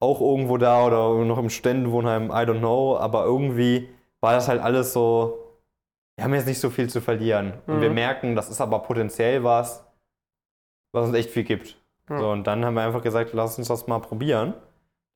auch 0.00 0.20
irgendwo 0.20 0.56
da 0.58 0.84
oder 0.84 1.24
noch 1.24 1.38
im 1.38 1.50
Ständenwohnheim, 1.50 2.30
I 2.30 2.44
don't 2.48 2.58
know, 2.58 2.96
aber 2.98 3.24
irgendwie 3.24 3.88
war 4.20 4.32
das 4.34 4.48
halt 4.48 4.60
alles 4.60 4.92
so, 4.92 5.38
wir 6.16 6.24
haben 6.24 6.34
jetzt 6.34 6.48
nicht 6.48 6.58
so 6.60 6.68
viel 6.68 6.90
zu 6.90 7.00
verlieren. 7.00 7.52
Und 7.68 7.76
Mhm. 7.76 7.80
wir 7.82 7.90
merken, 7.90 8.34
das 8.34 8.50
ist 8.50 8.60
aber 8.60 8.80
potenziell 8.80 9.44
was, 9.44 9.84
was 10.92 11.06
uns 11.06 11.14
echt 11.16 11.30
viel 11.30 11.44
gibt. 11.44 11.76
Ja. 12.10 12.18
So, 12.18 12.30
und 12.32 12.44
dann 12.48 12.64
haben 12.64 12.74
wir 12.74 12.82
einfach 12.82 13.02
gesagt, 13.02 13.30
lass 13.34 13.56
uns 13.56 13.68
das 13.68 13.86
mal 13.86 14.00
probieren. 14.00 14.52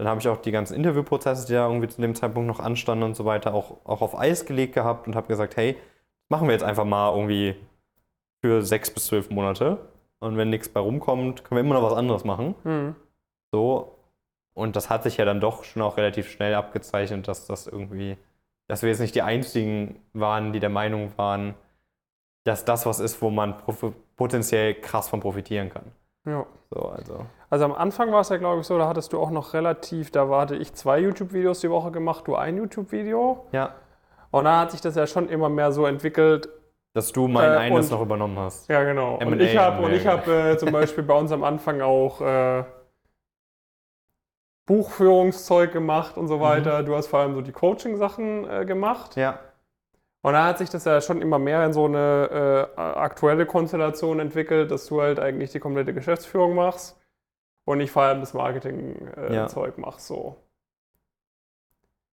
Dann 0.01 0.09
habe 0.09 0.19
ich 0.19 0.29
auch 0.29 0.39
die 0.39 0.51
ganzen 0.51 0.73
Interviewprozesse, 0.77 1.47
die 1.47 1.53
da 1.53 1.67
irgendwie 1.69 1.89
zu 1.89 2.01
dem 2.01 2.15
Zeitpunkt 2.15 2.49
noch 2.49 2.59
anstanden 2.59 3.05
und 3.05 3.15
so 3.15 3.27
weiter, 3.27 3.53
auch, 3.53 3.85
auch 3.85 4.01
auf 4.01 4.19
Eis 4.19 4.47
gelegt 4.47 4.73
gehabt 4.73 5.07
und 5.07 5.15
habe 5.15 5.29
gesagt, 5.29 5.59
hey, 5.59 5.77
machen 6.31 6.49
wir 6.49 6.55
jetzt 6.55 6.63
einfach 6.63 6.87
mal 6.87 7.15
irgendwie 7.15 7.55
für 8.41 8.63
sechs 8.63 8.91
bis 8.91 9.05
zwölf 9.05 9.29
Monate. 9.29 9.77
Und 10.19 10.39
wenn 10.39 10.49
nichts 10.49 10.71
bei 10.71 10.81
rumkommt, 10.81 11.45
können 11.45 11.59
wir 11.59 11.61
immer 11.61 11.79
noch 11.79 11.91
was 11.91 11.99
anderes 11.99 12.25
machen. 12.25 12.55
Mhm. 12.65 12.97
So. 13.53 13.95
Und 14.55 14.75
das 14.75 14.89
hat 14.89 15.03
sich 15.03 15.19
ja 15.19 15.27
dann 15.27 15.39
doch 15.39 15.65
schon 15.65 15.83
auch 15.83 15.99
relativ 15.99 16.31
schnell 16.31 16.55
abgezeichnet, 16.55 17.29
dass 17.29 17.47
das 17.47 17.67
irgendwie, 17.67 18.17
dass 18.69 18.81
wir 18.81 18.89
jetzt 18.89 19.01
nicht 19.01 19.15
die 19.15 19.21
einzigen 19.21 20.01
waren, 20.15 20.55
die 20.55 20.61
der 20.61 20.71
Meinung 20.71 21.13
waren, 21.17 21.53
dass 22.45 22.65
das 22.65 22.87
was 22.87 23.01
ist, 23.01 23.21
wo 23.21 23.29
man 23.29 23.55
potenziell 24.17 24.73
krass 24.81 25.11
von 25.11 25.21
profitieren 25.21 25.69
kann. 25.69 25.93
Ja. 26.27 26.47
So, 26.71 26.81
also. 26.83 27.27
Also 27.49 27.65
am 27.65 27.73
Anfang 27.75 28.13
war 28.13 28.21
es 28.21 28.29
ja, 28.29 28.37
glaube 28.37 28.61
ich, 28.61 28.67
so, 28.67 28.79
da 28.79 28.87
hattest 28.89 29.13
du 29.13 29.19
auch 29.21 29.31
noch 29.31 29.55
relativ, 29.55 30.11
da 30.11 30.29
hatte 30.29 30.55
ich 30.57 30.73
zwei 30.75 30.99
YouTube-Videos 31.01 31.61
die 31.61 31.71
Woche 31.71 31.91
gemacht, 31.91 32.27
du 32.29 32.37
ein 32.37 32.57
YouTube-Video. 32.59 33.47
Ja, 33.53 33.75
Und 34.31 34.45
dann 34.45 34.59
hat 34.61 34.71
sich 34.71 34.81
das 34.81 34.95
ja 34.95 35.07
schon 35.07 35.29
immer 35.29 35.49
mehr 35.49 35.73
so 35.73 35.87
entwickelt. 35.87 36.49
dass 36.93 37.13
du 37.13 37.29
mein 37.29 37.53
Äh, 37.53 37.57
eines 37.57 37.87
und- 37.87 37.93
noch 37.99 38.03
übernommen 38.05 38.37
hast. 38.39 38.69
Ja, 38.69 38.83
genau. 38.83 39.15
Und 39.15 39.23
M&A 39.23 39.37
ich 39.45 39.57
habe 39.57 39.77
haben 39.77 39.85
und 39.85 39.93
ich 39.93 40.07
habe 40.09 40.33
äh, 40.33 40.57
zum 40.59 40.73
Beispiel 40.73 41.05
bei 41.05 41.15
uns 41.15 41.31
am 41.33 41.45
Anfang 41.45 41.81
auch 41.81 42.21
äh, 42.21 42.65
Buchführungszeug 44.67 45.73
gemacht 45.73 46.17
und 46.17 46.29
so 46.29 46.41
weiter. 46.41 46.83
Du 46.83 46.95
hast 46.97 47.07
vor 47.09 47.21
allem 47.21 47.35
so 47.35 47.41
die 47.43 47.53
Coaching-Sachen 47.53 48.49
äh, 48.49 48.65
gemacht. 48.65 49.17
Ja, 49.17 49.39
Und 50.23 50.35
dann 50.35 50.45
hat 50.45 50.59
sich 50.59 50.69
das 50.69 50.85
ja 50.85 51.01
schon 51.01 51.23
immer 51.23 51.39
mehr 51.39 51.65
in 51.65 51.73
so 51.73 51.87
eine 51.87 52.69
äh, 52.77 52.81
aktuelle 52.81 53.47
Konstellation 53.47 54.21
entwickelt, 54.21 54.71
dass 54.71 54.87
du 54.87 55.01
halt 55.01 55.19
eigentlich 55.19 55.51
die 55.53 55.61
komplette 55.61 55.95
Geschäftsführung 55.95 56.55
machst 56.55 57.01
und 57.65 57.81
ich 57.81 57.91
vor 57.91 58.03
allem 58.03 58.21
das 58.21 58.35
Marketing-Zeug 58.35 59.31
äh, 59.31 59.35
Ja. 59.35 59.47
Zeug 59.47 59.79
mach. 59.79 59.99
So. 59.99 60.37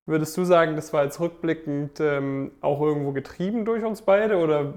Würdest 0.05 0.37
du 0.37 0.45
sagen, 0.45 0.77
das 0.77 0.93
war 0.93 1.03
jetzt 1.03 1.19
rückblickend 1.19 1.99
ähm, 1.99 2.51
auch 2.61 2.79
irgendwo 2.79 3.11
getrieben 3.11 3.65
durch 3.65 3.83
uns 3.83 4.01
beide 4.01 4.37
oder 4.37 4.73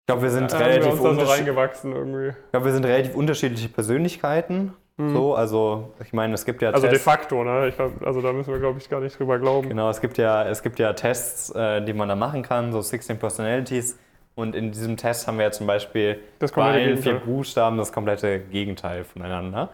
ich 0.00 0.06
glaube, 0.06 0.22
wir 0.22 0.30
sind 0.30 0.52
haben 0.52 0.60
wir 0.60 0.66
relativ 0.66 1.00
uns 1.00 1.02
da 1.02 1.14
so 1.14 1.32
reingewachsen 1.32 1.92
irgendwie? 1.94 2.28
Ich 2.28 2.50
glaube, 2.50 2.66
wir 2.66 2.72
sind 2.72 2.84
relativ 2.84 3.14
unterschiedliche 3.14 3.68
Persönlichkeiten. 3.70 4.74
Mhm. 4.96 5.14
So, 5.14 5.34
also 5.34 5.92
ich 6.04 6.12
meine, 6.12 6.34
es 6.34 6.44
gibt 6.44 6.62
ja 6.62 6.70
Also 6.70 6.82
de 6.82 6.90
Tests. 6.90 7.04
facto, 7.04 7.42
ne? 7.42 7.68
Ich 7.68 7.78
also 7.78 8.20
da 8.20 8.32
müssen 8.32 8.52
wir, 8.52 8.60
glaube 8.60 8.78
ich, 8.78 8.88
gar 8.88 9.00
nicht 9.00 9.18
drüber 9.18 9.38
glauben. 9.38 9.68
Genau, 9.68 9.88
es 9.88 10.00
gibt 10.00 10.18
ja, 10.18 10.44
es 10.46 10.62
gibt 10.62 10.78
ja 10.78 10.92
Tests, 10.92 11.50
äh, 11.50 11.82
die 11.82 11.92
man 11.92 12.08
da 12.08 12.16
machen 12.16 12.42
kann, 12.42 12.72
so 12.72 12.80
16 12.80 13.18
Personalities. 13.18 13.98
Und 14.34 14.54
in 14.54 14.72
diesem 14.72 14.96
Test 14.96 15.26
haben 15.26 15.38
wir 15.38 15.46
ja 15.46 15.50
zum 15.50 15.66
Beispiel 15.66 16.20
bei 16.38 16.62
allen 16.62 16.98
vier. 16.98 17.14
Buchstaben 17.14 17.76
das 17.76 17.92
komplette 17.92 18.40
Gegenteil 18.40 19.04
voneinander. 19.04 19.70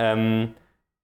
Ähm, 0.00 0.54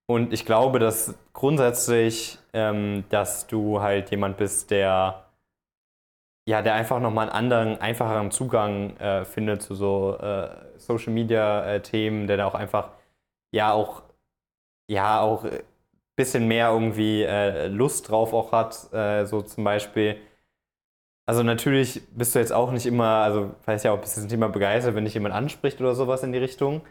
und 0.07 0.33
ich 0.33 0.47
glaube, 0.47 0.79
dass 0.79 1.15
grundsätzlich, 1.33 2.39
ähm, 2.53 3.05
dass 3.09 3.47
du 3.47 3.81
halt 3.81 4.11
jemand 4.11 4.37
bist, 4.37 4.71
der 4.71 5.25
ja, 6.47 6.61
der 6.61 6.75
einfach 6.75 7.01
nochmal 7.01 7.31
einen 7.31 7.37
anderen, 7.37 7.81
einfacheren 7.81 8.31
Zugang 8.31 8.97
äh, 8.99 9.25
findet 9.25 9.63
zu 9.63 9.75
so 9.75 10.19
äh, 10.21 10.49
Social 10.77 11.13
Media 11.13 11.65
äh, 11.65 11.81
Themen, 11.81 12.27
der 12.27 12.37
da 12.37 12.47
auch 12.47 12.55
einfach 12.55 12.91
ja 13.55 13.73
auch 13.73 14.03
ja 14.89 15.21
auch 15.21 15.45
ein 15.45 15.61
bisschen 16.17 16.47
mehr 16.49 16.71
irgendwie 16.71 17.23
äh, 17.23 17.69
Lust 17.69 18.11
drauf 18.11 18.33
auch 18.33 18.53
hat, 18.53 18.93
äh, 18.93 19.25
so 19.27 19.43
zum 19.43 19.65
Beispiel. 19.65 20.17
Also 21.27 21.43
natürlich 21.43 22.03
bist 22.13 22.35
du 22.35 22.39
jetzt 22.39 22.53
auch 22.53 22.71
nicht 22.71 22.87
immer, 22.87 23.23
also 23.25 23.55
weiß 23.65 23.85
ja 23.85 23.93
auch, 23.93 24.01
bist 24.01 24.17
du 24.17 24.23
nicht 24.23 24.33
immer 24.33 24.51
begeistert, 24.51 24.95
wenn 24.95 25.05
dich 25.05 25.15
jemand 25.15 25.35
anspricht 25.35 25.81
oder 25.81 25.95
sowas 25.95 26.23
in 26.23 26.33
die 26.33 26.39
Richtung. 26.39 26.83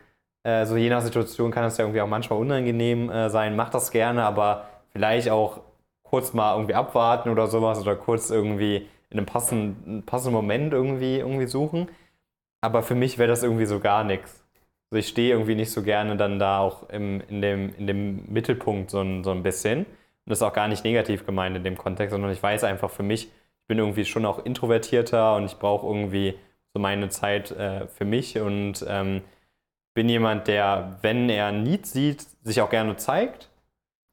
Äh, 0.44 0.66
so 0.66 0.76
je 0.76 0.90
nach 0.90 1.02
Situation 1.02 1.52
kann 1.52 1.64
das 1.64 1.78
ja 1.78 1.86
irgendwie 1.86 2.02
auch 2.02 2.08
manchmal 2.08 2.40
unangenehm 2.40 3.10
äh, 3.10 3.30
sein. 3.30 3.56
Mach 3.56 3.70
das 3.70 3.92
gerne, 3.92 4.24
aber 4.26 4.68
vielleicht 4.92 5.30
auch 5.30 5.62
kurz 6.04 6.34
mal 6.34 6.54
irgendwie 6.56 6.76
abwarten 6.76 7.30
oder 7.30 7.48
sowas 7.48 7.80
oder 7.80 7.96
kurz 7.96 8.30
irgendwie 8.32 8.88
in 9.10 9.20
einem 9.20 9.26
passenden, 9.28 10.04
passenden 10.06 10.34
Moment 10.34 10.74
irgendwie, 10.74 11.20
irgendwie 11.20 11.48
suchen. 11.48 11.90
Aber 12.62 12.84
für 12.84 12.96
mich 12.96 13.18
wäre 13.20 13.30
das 13.30 13.44
irgendwie 13.44 13.66
so 13.66 13.80
gar 13.80 14.04
nichts. 14.04 14.43
Also 14.94 15.00
ich 15.00 15.08
stehe 15.08 15.32
irgendwie 15.32 15.56
nicht 15.56 15.72
so 15.72 15.82
gerne 15.82 16.18
dann 16.18 16.38
da 16.38 16.60
auch 16.60 16.88
im, 16.90 17.20
in, 17.28 17.42
dem, 17.42 17.74
in 17.80 17.88
dem 17.88 18.32
Mittelpunkt 18.32 18.92
so 18.92 19.02
ein, 19.02 19.24
so 19.24 19.32
ein 19.32 19.42
bisschen. 19.42 19.80
Und 19.80 19.88
das 20.28 20.38
ist 20.38 20.44
auch 20.44 20.54
gar 20.54 20.68
nicht 20.68 20.84
negativ 20.84 21.26
gemeint 21.26 21.58
in 21.58 21.64
dem 21.64 21.80
Kontext, 21.80 22.12
sondern 22.12 22.32
ich 22.32 22.44
weiß 22.44 22.64
einfach 22.64 22.92
für 22.92 23.02
mich, 23.02 23.24
ich 23.24 23.68
bin 23.68 23.80
irgendwie 23.80 24.06
schon 24.06 24.24
auch 24.24 24.46
introvertierter 24.46 25.36
und 25.36 25.46
ich 25.46 25.58
brauche 25.58 25.88
irgendwie 25.88 26.36
so 26.76 26.80
meine 26.80 27.10
Zeit 27.10 27.50
äh, 27.50 27.88
für 27.88 28.06
mich 28.06 28.38
und 28.38 28.86
ähm, 28.88 29.22
bin 29.96 30.10
jemand, 30.10 30.48
der, 30.48 31.00
wenn 31.02 31.28
er 31.28 31.48
ein 31.48 31.64
Need 31.64 31.88
sieht, 31.88 32.28
sich 32.44 32.62
auch 32.62 32.70
gerne 32.70 32.96
zeigt. 32.96 33.50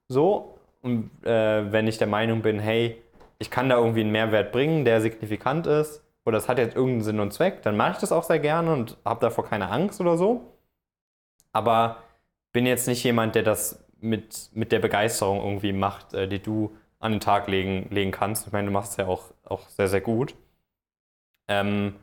So. 0.09 0.57
Und 0.81 1.11
äh, 1.27 1.71
wenn 1.71 1.89
ich 1.89 1.99
der 1.99 2.07
Meinung 2.07 2.41
bin, 2.41 2.59
hey, 2.59 2.97
ich 3.39 3.51
kann 3.51 3.69
da 3.69 3.77
irgendwie 3.77 4.01
einen 4.01 4.13
Mehrwert 4.13 4.51
bringen, 4.51 4.87
der 4.87 5.03
signifikant 5.03 5.67
ist, 5.67 6.03
oder 6.25 6.39
es 6.39 6.49
hat 6.49 6.57
jetzt 6.57 6.75
irgendeinen 6.75 7.03
Sinn 7.03 7.21
und 7.21 7.35
Zweck, 7.35 7.61
dann 7.61 7.77
mache 7.77 7.93
ich 7.93 7.99
das 7.99 8.13
auch 8.13 8.23
sehr 8.23 8.39
gerne 8.39 8.73
und 8.73 8.97
habe 9.05 9.21
davor 9.21 9.45
keine 9.45 9.69
Angst 9.69 10.01
oder 10.01 10.17
so. 10.17 10.50
Aber 11.53 12.03
bin 12.53 12.67
jetzt 12.67 12.87
nicht 12.89 13.05
jemand, 13.05 13.35
der 13.35 13.43
das 13.43 13.85
mit, 14.01 14.51
mit 14.55 14.73
der 14.73 14.79
Begeisterung 14.81 15.39
irgendwie 15.41 15.73
macht, 15.73 16.15
äh, 16.15 16.29
die 16.29 16.41
du 16.43 16.77
an 17.01 17.13
den 17.13 17.21
Tag 17.21 17.49
legen, 17.49 17.89
legen 17.91 18.11
kannst. 18.13 18.47
Ich 18.47 18.53
meine, 18.53 18.67
du 18.69 18.73
machst 18.73 18.93
es 18.93 18.97
ja 18.99 19.07
auch, 19.07 19.33
auch 19.45 19.69
sehr, 19.71 19.89
sehr 19.89 20.01
gut. 20.01 20.35
Ähm, 21.49 21.95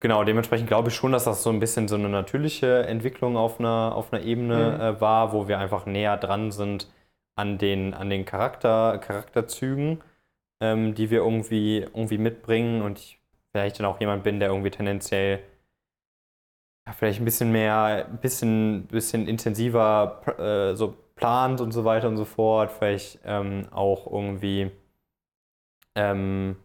genau, 0.00 0.24
dementsprechend 0.24 0.68
glaube 0.68 0.90
ich 0.90 0.94
schon, 0.94 1.12
dass 1.12 1.24
das 1.24 1.42
so 1.42 1.50
ein 1.50 1.60
bisschen 1.60 1.88
so 1.88 1.96
eine 1.96 2.08
natürliche 2.08 2.84
Entwicklung 2.86 3.36
auf 3.36 3.60
einer, 3.60 3.94
auf 3.96 4.12
einer 4.12 4.22
Ebene 4.24 4.78
Mhm. 4.78 4.80
äh, 4.98 5.00
war, 5.00 5.32
wo 5.32 5.48
wir 5.48 5.58
einfach 5.58 5.86
näher 5.86 6.16
dran 6.16 6.52
sind 6.52 6.88
an 7.36 7.58
den, 7.58 7.94
an 7.94 8.10
den 8.10 8.24
Charakter, 8.24 8.98
Charakterzügen, 8.98 10.02
ähm, 10.60 10.94
die 10.94 11.10
wir 11.10 11.20
irgendwie, 11.20 11.78
irgendwie 11.80 12.18
mitbringen 12.18 12.82
und 12.82 12.98
ich 12.98 13.20
vielleicht 13.52 13.78
dann 13.80 13.86
auch 13.86 14.00
jemand 14.00 14.24
bin, 14.24 14.40
der 14.40 14.50
irgendwie 14.50 14.70
tendenziell 14.70 15.40
ja, 16.86 16.92
vielleicht 16.92 17.20
ein 17.20 17.24
bisschen 17.24 17.52
mehr, 17.52 18.06
ein 18.08 18.18
bisschen, 18.18 18.86
bisschen 18.86 19.28
intensiver 19.28 20.22
äh, 20.72 20.76
so 20.76 20.94
plant 21.14 21.60
und 21.60 21.72
so 21.72 21.84
weiter 21.84 22.08
und 22.08 22.16
so 22.16 22.24
fort. 22.24 22.72
Vielleicht 22.72 23.20
ähm, 23.24 23.68
auch 23.72 24.06
irgendwie, 24.06 24.70
ähm, 25.94 26.56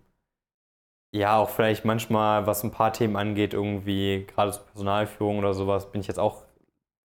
ja, 1.11 1.37
auch 1.37 1.49
vielleicht 1.49 1.85
manchmal, 1.85 2.45
was 2.47 2.63
ein 2.63 2.71
paar 2.71 2.91
Themen 2.93 3.15
angeht, 3.15 3.53
irgendwie, 3.53 4.25
gerade 4.27 4.51
so 4.53 4.61
Personalführung 4.61 5.39
oder 5.39 5.53
sowas, 5.53 5.91
bin 5.91 6.01
ich 6.01 6.07
jetzt 6.07 6.19
auch 6.19 6.43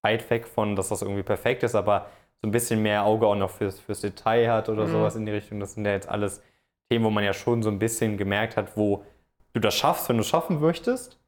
weit 0.02 0.28
weg 0.30 0.48
von, 0.48 0.76
dass 0.76 0.90
das 0.90 1.02
irgendwie 1.02 1.24
perfekt 1.24 1.64
ist, 1.64 1.76
aber 1.76 2.08
so 2.42 2.48
ein 2.48 2.52
bisschen 2.52 2.82
mehr 2.82 3.04
Auge 3.04 3.26
auch 3.28 3.36
noch 3.36 3.50
fürs, 3.50 3.80
fürs 3.80 4.02
Detail 4.02 4.50
hat 4.52 4.70
oder 4.70 4.86
Mhm. 4.86 4.88
sowas 4.88 5.16
in 5.16 5.26
die 5.26 5.32
Richtung. 5.32 5.60
Das 5.60 5.74
sind 5.74 5.86
ja 5.86 5.92
jetzt 5.92 6.08
alles 6.08 6.42
Themen, 6.90 7.06
wo 7.06 7.10
man 7.10 7.24
ja 7.24 7.34
schon 7.34 7.62
so 7.62 7.70
ein 7.70 7.80
bisschen 7.80 8.18
gemerkt 8.18 8.56
hat, 8.58 8.76
wo 8.78 9.04
du 9.54 9.60
das 9.60 9.76
schaffst, 9.76 10.08
wenn 10.10 10.18
du 10.18 10.22
es 10.22 10.28
schaffen 10.28 10.60
möchtest. 10.60 11.19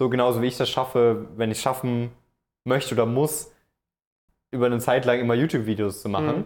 So 0.00 0.08
genauso 0.08 0.40
wie 0.40 0.46
ich 0.46 0.56
das 0.56 0.70
schaffe, 0.70 1.28
wenn 1.36 1.50
ich 1.50 1.60
schaffen 1.60 2.10
möchte 2.64 2.94
oder 2.94 3.04
muss, 3.04 3.52
über 4.50 4.64
eine 4.64 4.78
Zeit 4.78 5.04
lang 5.04 5.20
immer 5.20 5.34
YouTube-Videos 5.34 6.00
zu 6.00 6.08
machen. 6.08 6.36
Mhm. 6.38 6.44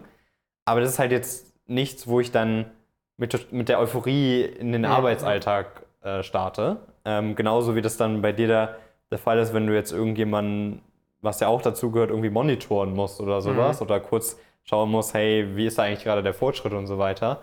Aber 0.65 0.81
das 0.81 0.89
ist 0.89 0.99
halt 0.99 1.13
jetzt 1.13 1.53
nichts, 1.65 2.05
wo 2.05 2.19
ich 2.19 2.31
dann 2.31 2.69
mit, 3.15 3.53
mit 3.53 3.69
der 3.69 3.79
Euphorie 3.79 4.41
in 4.41 4.73
den 4.73 4.83
Ja, 4.83 4.89
Arbeitsalltag 4.89 5.85
äh, 6.01 6.21
starte. 6.21 6.81
Ähm, 7.05 7.37
genauso 7.37 7.75
wie 7.75 7.81
das 7.81 7.95
dann 7.95 8.21
bei 8.21 8.33
dir 8.33 8.49
da 8.49 8.75
der 9.09 9.19
Fall 9.19 9.39
ist, 9.39 9.53
wenn 9.53 9.67
du 9.67 9.73
jetzt 9.73 9.93
irgendjemanden, 9.93 10.81
was 11.21 11.39
ja 11.39 11.47
auch 11.47 11.61
dazu 11.61 11.91
gehört, 11.91 12.09
irgendwie 12.09 12.31
monitoren 12.31 12.93
musst 12.93 13.21
oder 13.21 13.39
sowas 13.39 13.81
oder 13.81 14.01
kurz 14.01 14.37
schauen 14.65 14.91
musst, 14.91 15.13
hey, 15.13 15.55
wie 15.55 15.67
ist 15.67 15.77
da 15.77 15.83
eigentlich 15.83 16.03
gerade 16.03 16.23
der 16.23 16.33
Fortschritt 16.33 16.73
und 16.73 16.87
so 16.87 16.97
weiter. 16.97 17.41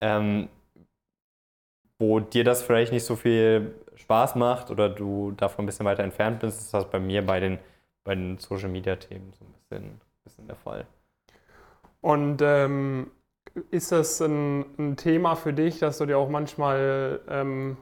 Ähm, 0.00 0.48
wo 1.98 2.20
dir 2.20 2.42
das 2.42 2.62
vielleicht 2.62 2.90
nicht 2.90 3.04
so 3.04 3.16
viel 3.16 3.74
Spaß 4.02 4.34
macht 4.36 4.70
oder 4.70 4.88
du 4.88 5.32
davon 5.32 5.64
ein 5.64 5.66
bisschen 5.66 5.86
weiter 5.86 6.02
entfernt 6.02 6.40
bist, 6.40 6.60
ist 6.60 6.74
das 6.74 6.90
bei 6.90 6.98
mir 7.00 7.24
bei 7.24 7.40
den, 7.40 7.58
bei 8.04 8.14
den 8.14 8.38
Social 8.38 8.68
Media 8.68 8.96
Themen 8.96 9.32
so 9.32 9.44
ein 9.44 9.52
bisschen, 9.52 10.00
bisschen 10.24 10.46
der 10.46 10.56
Fall. 10.56 10.86
Und 12.00 12.42
ähm, 12.42 13.10
ist 13.70 13.92
das 13.92 14.20
ein, 14.20 14.64
ein 14.78 14.96
Thema 14.96 15.36
für 15.36 15.52
dich, 15.52 15.78
dass 15.78 15.98
du 15.98 16.06
dir 16.06 16.18
auch 16.18 16.28
manchmal 16.28 17.20
ähm, 17.28 17.76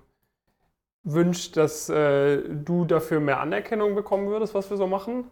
wünscht, 1.04 1.56
dass 1.56 1.88
äh, 1.88 2.42
du 2.48 2.84
dafür 2.84 3.20
mehr 3.20 3.40
Anerkennung 3.40 3.94
bekommen 3.94 4.28
würdest, 4.28 4.54
was 4.54 4.70
wir 4.70 4.76
so 4.76 4.86
machen? 4.86 5.30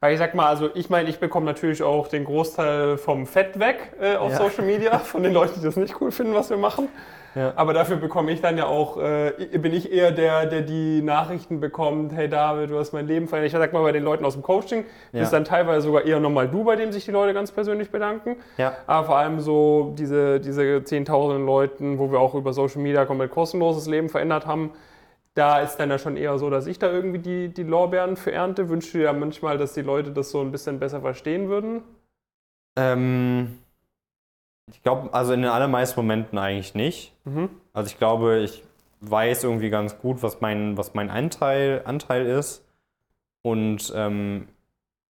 Weil 0.00 0.12
ich 0.12 0.18
sag 0.18 0.34
mal, 0.34 0.46
also 0.46 0.70
ich 0.74 0.90
meine, 0.90 1.08
ich 1.08 1.18
bekomme 1.18 1.46
natürlich 1.46 1.82
auch 1.82 2.08
den 2.08 2.24
Großteil 2.24 2.98
vom 2.98 3.26
Fett 3.26 3.58
weg 3.58 3.94
äh, 3.98 4.16
auf 4.16 4.32
Ja. 4.32 4.38
Social 4.38 4.64
Media, 4.64 4.98
von 4.98 5.22
den 5.22 5.32
Leuten, 5.32 5.58
die 5.60 5.64
das 5.64 5.76
nicht 5.76 6.00
cool 6.00 6.12
finden, 6.12 6.34
was 6.34 6.50
wir 6.50 6.58
machen. 6.58 6.88
Ja. 7.36 7.52
Aber 7.54 7.74
dafür 7.74 7.96
bekomme 7.96 8.32
ich 8.32 8.40
dann 8.40 8.56
ja 8.56 8.64
auch, 8.66 8.96
äh, 8.96 9.32
bin 9.58 9.74
ich 9.74 9.92
eher 9.92 10.10
der, 10.10 10.46
der 10.46 10.62
die 10.62 11.02
Nachrichten 11.02 11.60
bekommt, 11.60 12.14
hey 12.14 12.30
David, 12.30 12.70
du 12.70 12.78
hast 12.78 12.94
mein 12.94 13.06
Leben 13.06 13.28
verändert. 13.28 13.52
Ich 13.52 13.58
sag 13.58 13.72
mal, 13.74 13.82
bei 13.82 13.92
den 13.92 14.02
Leuten 14.02 14.24
aus 14.24 14.32
dem 14.32 14.42
Coaching 14.42 14.84
Ja. 15.12 15.20
bist 15.20 15.34
dann 15.34 15.44
teilweise 15.44 15.82
sogar 15.82 16.06
eher 16.06 16.18
nochmal 16.18 16.48
du, 16.48 16.64
bei 16.64 16.76
dem 16.76 16.92
sich 16.92 17.04
die 17.04 17.10
Leute 17.10 17.34
ganz 17.34 17.52
persönlich 17.52 17.90
bedanken. 17.90 18.36
Ja. 18.56 18.72
Aber 18.86 19.06
vor 19.06 19.16
allem 19.18 19.40
so 19.40 19.94
diese, 19.98 20.40
diese 20.40 20.62
10.000 20.62 21.44
Leuten, 21.44 21.98
wo 21.98 22.10
wir 22.10 22.20
auch 22.20 22.34
über 22.34 22.54
Social 22.54 22.80
Media 22.80 23.04
komplett 23.04 23.30
kostenloses 23.32 23.86
Leben 23.86 24.08
verändert 24.08 24.46
haben, 24.46 24.70
da 25.34 25.58
ist 25.60 25.76
dann 25.76 25.90
ja 25.90 25.98
schon 25.98 26.16
eher 26.16 26.38
so, 26.38 26.48
dass 26.48 26.66
ich 26.66 26.78
da 26.78 26.90
irgendwie 26.90 27.18
die, 27.18 27.48
die 27.52 27.64
Lorbeeren 27.64 28.16
für 28.16 28.32
ernte. 28.32 28.70
Wünschst 28.70 28.94
du 28.94 28.98
dir 28.98 29.04
ja 29.04 29.12
manchmal, 29.12 29.58
dass 29.58 29.74
die 29.74 29.82
Leute 29.82 30.10
das 30.10 30.30
so 30.30 30.40
ein 30.40 30.50
bisschen 30.50 30.78
besser 30.78 31.02
verstehen 31.02 31.50
würden? 31.50 31.82
Ähm, 32.78 33.58
ich 34.70 34.82
glaube, 34.82 35.12
also 35.14 35.32
in 35.32 35.42
den 35.42 35.50
allermeisten 35.50 36.00
Momenten 36.00 36.38
eigentlich 36.38 36.74
nicht. 36.74 37.12
Mhm. 37.24 37.50
Also 37.72 37.88
ich 37.88 37.98
glaube, 37.98 38.38
ich 38.38 38.64
weiß 39.00 39.44
irgendwie 39.44 39.70
ganz 39.70 39.98
gut, 39.98 40.22
was 40.22 40.40
mein, 40.40 40.76
was 40.76 40.94
mein 40.94 41.10
Anteil, 41.10 41.82
Anteil 41.84 42.26
ist. 42.26 42.64
Und 43.42 43.92
ähm, 43.94 44.48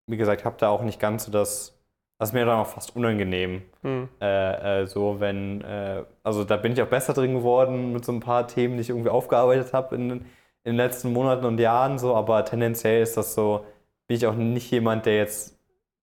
wie 0.06 0.16
gesagt, 0.16 0.44
habe 0.44 0.56
da 0.58 0.68
auch 0.68 0.82
nicht 0.82 1.00
ganz 1.00 1.24
so 1.24 1.32
das, 1.32 1.78
das 2.18 2.30
ist 2.30 2.32
mir 2.34 2.44
dann 2.44 2.58
auch 2.58 2.66
fast 2.66 2.94
unangenehm. 2.94 3.62
Hm. 3.82 4.08
Äh, 4.20 4.82
äh, 4.82 4.86
so, 4.86 5.20
wenn, 5.20 5.62
äh, 5.62 6.04
also 6.22 6.44
da 6.44 6.56
bin 6.56 6.72
ich 6.72 6.82
auch 6.82 6.88
besser 6.88 7.14
drin 7.14 7.34
geworden 7.34 7.92
mit 7.92 8.04
so 8.04 8.12
ein 8.12 8.20
paar 8.20 8.46
Themen, 8.46 8.74
die 8.74 8.82
ich 8.82 8.90
irgendwie 8.90 9.10
aufgearbeitet 9.10 9.72
habe 9.72 9.94
in, 9.94 10.10
in 10.10 10.24
den 10.64 10.76
letzten 10.76 11.12
Monaten 11.12 11.46
und 11.46 11.58
Jahren, 11.58 11.98
so, 11.98 12.14
aber 12.14 12.44
tendenziell 12.44 13.02
ist 13.02 13.16
das 13.16 13.34
so, 13.34 13.64
bin 14.06 14.18
ich 14.18 14.26
auch 14.26 14.34
nicht 14.34 14.70
jemand, 14.70 15.06
der 15.06 15.16
jetzt, 15.16 15.58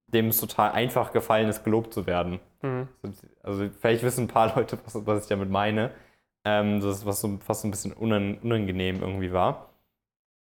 dem 0.08 0.30
es 0.30 0.40
total 0.40 0.72
einfach 0.72 1.12
gefallen 1.12 1.50
ist, 1.50 1.64
gelobt 1.64 1.94
zu 1.94 2.08
werden. 2.08 2.40
Hm. 2.64 2.88
Also 3.44 3.70
vielleicht 3.80 4.04
wissen 4.04 4.26
ein 4.26 4.28
paar 4.28 4.56
Leute, 4.56 4.78
was, 4.86 5.06
was 5.06 5.24
ich 5.24 5.30
damit 5.30 5.50
meine. 5.50 5.92
Ähm, 6.46 6.82
das 6.82 7.06
was 7.06 7.22
so, 7.22 7.38
fast 7.38 7.62
so 7.62 7.68
ein 7.68 7.72
bisschen 7.72 7.94
unan, 7.94 8.38
unangenehm 8.40 9.02
irgendwie 9.02 9.32
war. 9.32 9.70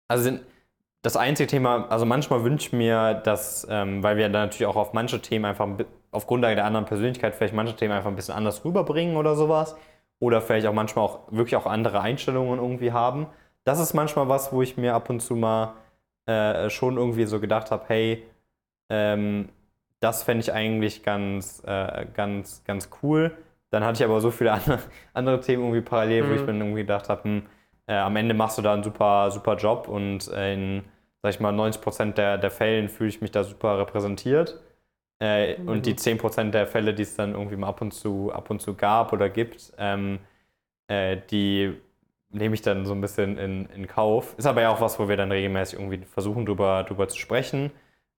Also 0.08 0.38
das 1.02 1.16
einzige 1.16 1.46
Thema, 1.48 1.88
also 1.90 2.06
manchmal 2.06 2.44
wünsche 2.44 2.68
ich 2.68 2.72
mir, 2.72 3.14
dass, 3.14 3.66
ähm, 3.70 4.02
weil 4.02 4.16
wir 4.16 4.24
dann 4.24 4.48
natürlich 4.48 4.66
auch 4.66 4.76
auf 4.76 4.92
manche 4.92 5.20
Themen 5.20 5.44
einfach 5.44 5.68
auf 6.12 6.26
Grundlage 6.26 6.56
der 6.56 6.64
anderen 6.64 6.86
Persönlichkeit 6.86 7.34
vielleicht 7.34 7.54
manche 7.54 7.76
Themen 7.76 7.92
einfach 7.92 8.10
ein 8.10 8.16
bisschen 8.16 8.34
anders 8.34 8.64
rüberbringen 8.64 9.16
oder 9.16 9.36
sowas. 9.36 9.76
Oder 10.20 10.40
vielleicht 10.40 10.66
auch 10.66 10.72
manchmal 10.72 11.04
auch 11.04 11.20
wirklich 11.32 11.56
auch 11.56 11.66
andere 11.66 12.00
Einstellungen 12.00 12.58
irgendwie 12.58 12.92
haben. 12.92 13.26
Das 13.64 13.80
ist 13.80 13.94
manchmal 13.94 14.28
was, 14.28 14.52
wo 14.52 14.62
ich 14.62 14.76
mir 14.76 14.94
ab 14.94 15.10
und 15.10 15.20
zu 15.20 15.36
mal 15.36 15.74
äh, 16.26 16.70
schon 16.70 16.96
irgendwie 16.96 17.24
so 17.26 17.40
gedacht 17.40 17.70
habe, 17.70 17.84
hey, 17.88 18.24
ähm, 18.90 19.48
das 20.04 20.22
fände 20.24 20.42
ich 20.42 20.52
eigentlich 20.52 21.02
ganz, 21.04 21.62
äh, 21.66 22.06
ganz, 22.14 22.64
ganz 22.64 22.90
cool. 23.02 23.36
Dann 23.70 23.84
hatte 23.84 23.98
ich 24.02 24.04
aber 24.04 24.20
so 24.20 24.30
viele 24.30 24.52
andere, 24.54 24.80
andere 25.14 25.40
Themen 25.40 25.64
irgendwie 25.64 25.82
parallel, 25.82 26.28
wo 26.28 26.32
Mhm. 26.32 26.34
ich 26.34 26.46
mir 26.46 26.54
irgendwie 26.54 26.82
gedacht 26.82 27.08
habe, 27.10 27.24
hm, 27.24 27.46
äh, 27.88 27.94
am 27.96 28.16
Ende 28.16 28.34
machst 28.34 28.58
du 28.58 28.62
da 28.62 28.74
einen 28.74 28.84
super, 28.84 29.30
super 29.32 29.56
Job 29.56 29.88
und 29.88 30.28
äh, 30.32 30.54
in, 30.54 30.84
sag 31.22 31.30
ich 31.34 31.40
mal, 31.40 31.52
90% 31.52 32.18
der, 32.18 32.38
der 32.38 32.50
Fällen 32.52 32.88
fühle 32.90 33.10
ich 33.10 33.20
mich 33.22 33.32
da 33.32 33.44
super 33.44 33.78
repräsentiert. 33.78 34.60
Äh, 35.20 35.56
Mhm. 35.56 35.66
Und 35.66 35.86
die 35.86 35.96
10% 35.96 36.54
der 36.54 36.66
Fälle, 36.66 36.94
die 36.94 37.02
es 37.04 37.16
dann 37.16 37.34
irgendwie 37.34 37.56
mal 37.56 37.68
ab 37.68 37.80
und 37.82 37.92
zu, 37.94 38.32
ab 38.32 38.50
und 38.50 38.60
zu 38.62 38.74
gab 38.74 39.12
oder 39.12 39.30
gibt, 39.30 39.72
ähm, 39.78 40.20
äh, 40.88 41.18
die 41.30 41.74
nehme 42.30 42.54
ich 42.54 42.62
dann 42.62 42.84
so 42.86 42.92
ein 42.94 43.00
bisschen 43.00 43.38
in, 43.38 43.66
in 43.66 43.86
Kauf. 43.86 44.34
Ist 44.38 44.46
aber 44.46 44.62
ja 44.62 44.70
auch 44.70 44.80
was, 44.80 44.98
wo 44.98 45.08
wir 45.08 45.16
dann 45.16 45.30
regelmäßig 45.32 45.78
irgendwie 45.78 46.04
versuchen, 46.06 46.46
drüber, 46.46 46.84
drüber 46.84 47.08
zu 47.08 47.18
sprechen. 47.18 47.70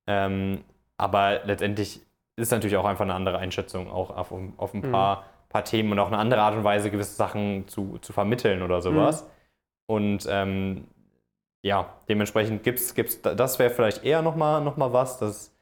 Ähm, 0.06 0.64
aber 0.98 1.44
letztendlich 1.44 2.00
ist 2.36 2.52
natürlich 2.52 2.76
auch 2.76 2.84
einfach 2.84 3.04
eine 3.04 3.14
andere 3.14 3.38
Einschätzung, 3.38 3.90
auch 3.90 4.10
auf, 4.10 4.32
auf 4.58 4.74
ein 4.74 4.82
Mhm. 4.82 4.92
paar, 4.92 5.24
paar 5.48 5.64
Themen 5.64 5.92
und 5.92 5.98
auch 5.98 6.08
eine 6.08 6.18
andere 6.18 6.42
Art 6.42 6.54
und 6.56 6.64
Weise, 6.64 6.90
gewisse 6.90 7.16
Sachen 7.16 7.66
zu, 7.68 7.98
zu 8.00 8.12
vermitteln 8.12 8.62
oder 8.62 8.82
sowas. 8.82 9.28
Und 9.86 10.26
ähm, 10.30 10.86
ja, 11.62 11.92
dementsprechend 12.08 12.62
gibt's, 12.62 12.94
gibt's, 12.94 13.20
das 13.22 13.58
wäre 13.58 13.70
vielleicht 13.70 14.04
eher 14.04 14.22
nochmal 14.22 14.62
noch 14.62 14.76
mal 14.76 14.92
was, 14.92 15.18
das, 15.18 15.54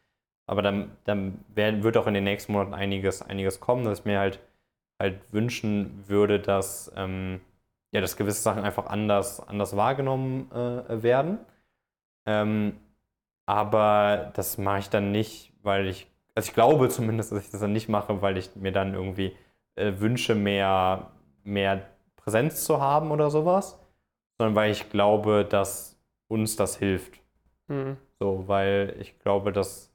aber 0.47 0.63
dann, 0.63 0.97
dann 1.05 1.45
wär, 1.55 1.83
wird 1.83 1.97
auch 1.97 2.07
in 2.07 2.15
den 2.15 2.25
nächsten 2.25 2.53
Monaten 2.53 2.75
einiges, 2.75 3.23
einiges 3.23 3.61
kommen, 3.61 3.85
dass 3.85 4.01
ich 4.01 4.05
mir 4.05 4.19
halt, 4.19 4.41
halt 5.01 5.21
wünschen 5.33 6.05
würde, 6.09 6.41
dass, 6.41 6.93
ähm, 6.97 7.41
ja, 7.93 8.01
dass 8.01 8.17
gewisse 8.17 8.43
Sachen 8.43 8.65
einfach 8.65 8.87
anders, 8.87 9.41
anders 9.47 9.77
wahrgenommen 9.77 10.51
äh, 10.53 11.03
werden. 11.03 11.39
Ähm, 12.27 12.79
aber 13.47 14.33
das 14.35 14.59
mache 14.59 14.81
ich 14.81 14.91
dann 14.91 15.13
nicht, 15.13 15.53
weil 15.63 15.87
ich, 15.87 16.07
also 16.35 16.49
ich 16.49 16.55
glaube 16.55 16.89
zumindest, 16.89 17.33
dass 17.33 17.45
ich 17.45 17.51
das 17.51 17.61
dann 17.61 17.73
nicht 17.73 17.89
mache, 17.89 18.23
weil 18.23 18.37
ich 18.37 18.55
mir 18.57 18.73
dann 18.73 18.95
irgendwie 18.95 19.37
äh, 19.77 19.93
wünsche, 19.99 20.35
mehr, 20.35 21.11
mehr 21.43 21.83
Präsenz 22.17 22.65
zu 22.65 22.81
haben 22.81 23.11
oder 23.11 23.31
sowas, 23.31 23.79
sondern 24.39 24.55
weil 24.55 24.71
ich 24.71 24.91
glaube, 24.91 25.45
dass 25.45 25.99
uns 26.29 26.57
das 26.57 26.77
hilft. 26.77 27.21
Hm. 27.69 27.97
So, 28.19 28.45
weil 28.47 28.97
ich 29.01 29.19
glaube, 29.19 29.53
dass 29.53 29.93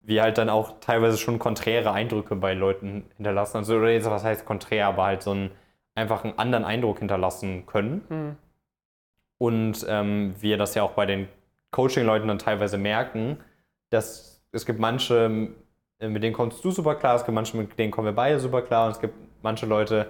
wir 0.00 0.22
halt 0.22 0.38
dann 0.38 0.48
auch 0.48 0.80
teilweise 0.80 1.18
schon 1.18 1.38
konträre 1.38 1.92
Eindrücke 1.92 2.36
bei 2.36 2.54
Leuten 2.54 3.04
hinterlassen. 3.16 3.58
Also, 3.58 3.76
oder 3.76 3.90
jetzt, 3.90 4.08
was 4.08 4.24
heißt 4.24 4.46
konträr, 4.46 4.86
aber 4.86 5.04
halt 5.04 5.22
so 5.22 5.32
einen 5.32 5.50
einfach 5.94 6.24
einen 6.24 6.38
anderen 6.38 6.64
Eindruck 6.64 7.00
hinterlassen 7.00 7.66
können. 7.66 8.04
Hm. 8.08 8.36
Und 9.38 9.86
ähm, 9.88 10.34
wir 10.40 10.56
das 10.56 10.74
ja 10.74 10.82
auch 10.82 10.92
bei 10.92 11.06
den 11.06 11.28
Coaching-Leuten 11.70 12.28
dann 12.28 12.38
teilweise 12.38 12.78
merken, 12.78 13.38
dass 13.90 14.42
es 14.52 14.64
gibt 14.66 14.78
manche, 14.80 15.48
äh, 16.00 16.08
mit 16.08 16.22
denen 16.22 16.34
kommst 16.34 16.64
du 16.64 16.70
super 16.70 16.94
klar, 16.94 17.16
es 17.16 17.24
gibt 17.24 17.34
manche, 17.34 17.56
mit 17.56 17.78
denen 17.78 17.90
kommen 17.90 18.06
wir 18.06 18.14
beide 18.14 18.40
super 18.40 18.62
klar 18.62 18.86
und 18.86 18.92
es 18.92 19.00
gibt 19.00 19.14
manche 19.42 19.66
Leute, 19.66 20.06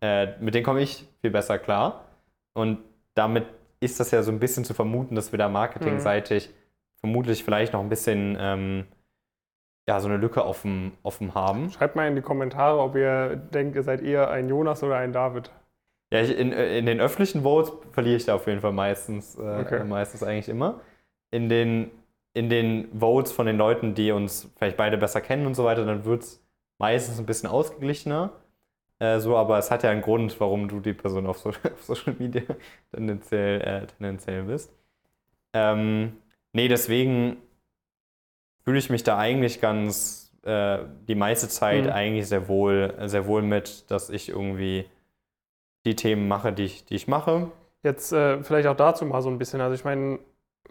äh, 0.00 0.28
mit 0.40 0.54
denen 0.54 0.64
komme 0.64 0.80
ich 0.80 1.06
viel 1.20 1.30
besser 1.30 1.58
klar. 1.58 2.04
Und 2.54 2.78
damit 3.14 3.46
ist 3.80 3.98
das 4.00 4.10
ja 4.10 4.22
so 4.22 4.30
ein 4.30 4.38
bisschen 4.40 4.64
zu 4.64 4.74
vermuten, 4.74 5.14
dass 5.14 5.32
wir 5.32 5.38
da 5.38 5.48
marketingseitig 5.48 6.50
vermutlich 6.98 7.44
vielleicht 7.44 7.72
noch 7.72 7.80
ein 7.80 7.88
bisschen 7.88 8.36
ähm, 8.38 8.84
ja, 9.88 9.98
so 10.00 10.08
eine 10.08 10.18
Lücke 10.18 10.44
offen, 10.44 10.92
offen 11.02 11.34
haben. 11.34 11.70
Schreibt 11.70 11.96
mal 11.96 12.06
in 12.06 12.14
die 12.14 12.22
Kommentare, 12.22 12.78
ob 12.78 12.94
ihr 12.94 13.36
denkt, 13.36 13.74
ihr 13.76 13.82
seid 13.82 14.02
eher 14.02 14.30
ein 14.30 14.48
Jonas 14.48 14.82
oder 14.82 14.96
ein 14.96 15.12
David. 15.12 15.50
Ja, 16.12 16.20
ich, 16.20 16.36
in, 16.36 16.52
in 16.52 16.86
den 16.86 17.00
öffentlichen 17.00 17.42
Votes 17.42 17.72
verliere 17.92 18.16
ich 18.16 18.26
da 18.26 18.34
auf 18.34 18.46
jeden 18.46 18.60
Fall 18.60 18.72
meistens, 18.72 19.36
äh, 19.38 19.40
Okay. 19.40 19.84
meistens 19.84 20.22
eigentlich 20.22 20.48
immer. 20.48 20.80
In 21.30 21.48
den, 21.48 21.90
in 22.34 22.48
den 22.50 22.88
Votes 22.98 23.32
von 23.32 23.46
den 23.46 23.56
Leuten, 23.56 23.94
die 23.94 24.12
uns 24.12 24.50
vielleicht 24.56 24.76
beide 24.76 24.98
besser 24.98 25.20
kennen 25.20 25.46
und 25.46 25.54
so 25.54 25.64
weiter, 25.64 25.84
dann 25.84 26.04
wird 26.04 26.22
es 26.22 26.42
meistens 26.78 27.18
ein 27.18 27.26
bisschen 27.26 27.48
ausgeglichener. 27.48 28.32
Äh, 29.00 29.20
so, 29.20 29.36
aber 29.36 29.58
es 29.58 29.70
hat 29.70 29.82
ja 29.84 29.90
einen 29.90 30.02
Grund, 30.02 30.40
warum 30.40 30.68
du 30.68 30.80
die 30.80 30.94
Person 30.94 31.26
auf, 31.26 31.38
so 31.38 31.50
auf 31.74 31.82
Social 31.82 32.14
Media 32.18 32.42
tendenziell, 32.94 33.60
äh, 33.62 33.86
tendenziell 33.86 34.44
bist. 34.44 34.72
Ähm, 35.54 36.18
nee, 36.52 36.68
deswegen 36.68 37.38
fühle 38.64 38.78
ich 38.78 38.90
mich 38.90 39.02
da 39.02 39.18
eigentlich 39.18 39.60
ganz 39.60 40.32
äh, 40.44 40.78
die 41.08 41.14
meiste 41.14 41.48
Zeit 41.48 41.86
Mhm. 41.86 41.92
eigentlich 41.92 42.28
sehr 42.28 42.48
wohl, 42.48 42.94
sehr 43.06 43.26
wohl 43.26 43.42
mit, 43.42 43.90
dass 43.90 44.10
ich 44.10 44.28
irgendwie 44.28 44.86
die 45.86 45.96
Themen 45.96 46.28
mache, 46.28 46.52
die 46.54 46.64
ich, 46.64 46.84
die 46.86 46.94
ich 46.96 47.08
mache. 47.08 47.50
Jetzt 47.82 48.12
äh, 48.12 48.42
vielleicht 48.42 48.68
auch 48.68 48.76
dazu 48.76 49.04
mal 49.06 49.22
so 49.22 49.30
ein 49.30 49.38
bisschen. 49.38 49.60
Also 49.60 49.74
ich 49.74 49.84
meine, 49.84 50.18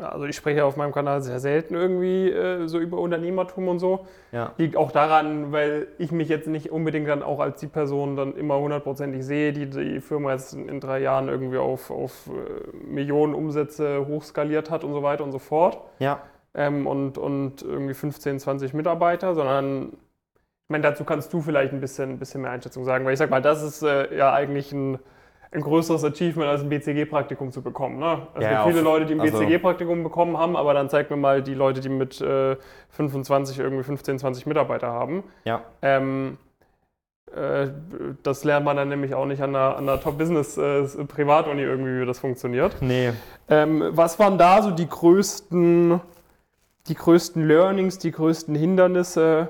also 0.02 0.26
ich 0.26 0.36
spreche 0.36 0.66
auf 0.66 0.78
meinem 0.78 0.91
Kanal 0.91 1.22
sehr 1.22 1.39
selten 1.39 1.76
irgendwie 1.76 2.30
äh, 2.30 2.68
so 2.68 2.80
über 2.80 2.97
Unternehmertum 2.97 3.68
und 3.68 3.80
so. 3.80 4.06
Ja. 4.32 4.54
Liegt 4.58 4.78
auch 4.78 4.91
daran, 4.91 5.52
weil 5.52 5.88
ich 5.97 6.12
mich 6.12 6.30
jetzt 6.30 6.47
nicht 6.47 6.72
unbedingt 6.72 7.08
dann 7.08 7.24
auch 7.24 7.39
als 7.39 7.60
die 7.60 7.68
Person 7.68 8.16
dann 8.16 8.36
immer 8.36 8.60
hundertprozentig 8.60 9.26
sehe, 9.26 9.54
die 9.54 9.70
die 9.70 10.00
Firma 10.02 10.32
jetzt 10.32 10.54
in, 10.54 10.80
drei 10.80 11.00
Jahren 11.00 11.28
irgendwie 11.28 11.58
auf, 11.58 11.91
auf 11.91 12.28
äh, 12.28 12.78
Millionen 12.86 13.34
Umsätze 13.34 14.08
hochskaliert 14.08 14.70
hat 14.70 14.84
und 14.84 14.93
so 14.93 15.04
weiter 15.04 15.24
und 15.24 15.32
so 15.32 15.39
fort. 15.39 15.80
Ja. 16.00 16.22
ähm, 16.54 16.88
und, 16.88 17.18
und 17.18 17.62
irgendwie 17.62 17.93
15, 17.93 18.39
20 18.39 18.74
Mitarbeiter, 18.74 19.36
sondern 19.36 19.93
ich 20.70 20.72
meine, 20.72 20.84
dazu 20.84 21.04
kannst 21.04 21.34
du 21.34 21.41
vielleicht 21.41 21.74
ein 21.74 21.82
bisschen, 21.82 22.12
ein 22.12 22.20
bisschen 22.20 22.41
mehr 22.41 22.52
Einschätzung 22.52 22.86
sagen, 22.86 23.04
weil 23.04 23.14
ich 23.14 23.20
sag 23.20 23.32
mal, 23.32 23.41
das 23.41 23.64
ist 23.64 23.82
äh, 23.82 24.16
ja 24.16 24.32
eigentlich 24.32 24.72
ein, 24.72 25.00
ein 25.52 25.62
größeres 25.62 26.04
Achievement, 26.04 26.47
als 26.50 26.62
ein 26.62 26.70
BCG-Praktikum 26.70 27.52
zu 27.52 27.62
bekommen. 27.62 27.97
Ne? 27.97 28.28
Es 28.36 28.43
Ja, 28.43 28.64
gibt 28.64 28.76
viele 28.76 28.82
Leute, 28.82 29.06
die 29.06 29.14
ein 29.14 29.22
also- 29.22 29.39
BCG-Praktikum 29.39 30.04
bekommen 30.04 30.38
haben, 30.38 30.56
aber 30.56 30.74
dann 30.74 30.89
zeig 30.89 31.10
mir 31.10 31.18
mal 31.18 31.41
die 31.41 31.56
Leute, 31.56 31.82
die 31.82 31.89
mit 31.89 32.22
äh, 32.22 32.56
25, 32.89 33.58
irgendwie 33.60 33.84
15, 33.84 34.20
20 34.20 34.45
Mitarbeiter 34.45 34.88
haben. 34.88 35.24
Ja. 35.45 35.64
Ähm, 35.82 36.38
äh, 37.36 37.68
das 38.22 38.43
lernt 38.43 38.66
man 38.66 38.78
dann 38.78 38.89
nämlich 38.89 39.16
auch 39.16 39.26
nicht 39.26 39.41
an 39.41 39.54
der, 39.54 39.76
an 39.78 39.88
der 39.88 40.00
Top-Business-Privatuni 40.00 41.62
irgendwie, 41.62 42.02
wie 42.02 42.06
das 42.06 42.20
funktioniert. 42.20 42.76
Nee. 42.82 43.14
Ähm, 43.50 43.84
was 43.91 44.20
waren 44.20 44.38
da 44.38 44.62
so 44.62 44.70
die 44.70 44.88
größten, 44.88 46.00
die 46.88 46.95
größten 46.95 47.47
Learnings, 47.47 47.97
die 47.97 48.12
größten 48.12 48.54
Hindernisse? 48.54 49.47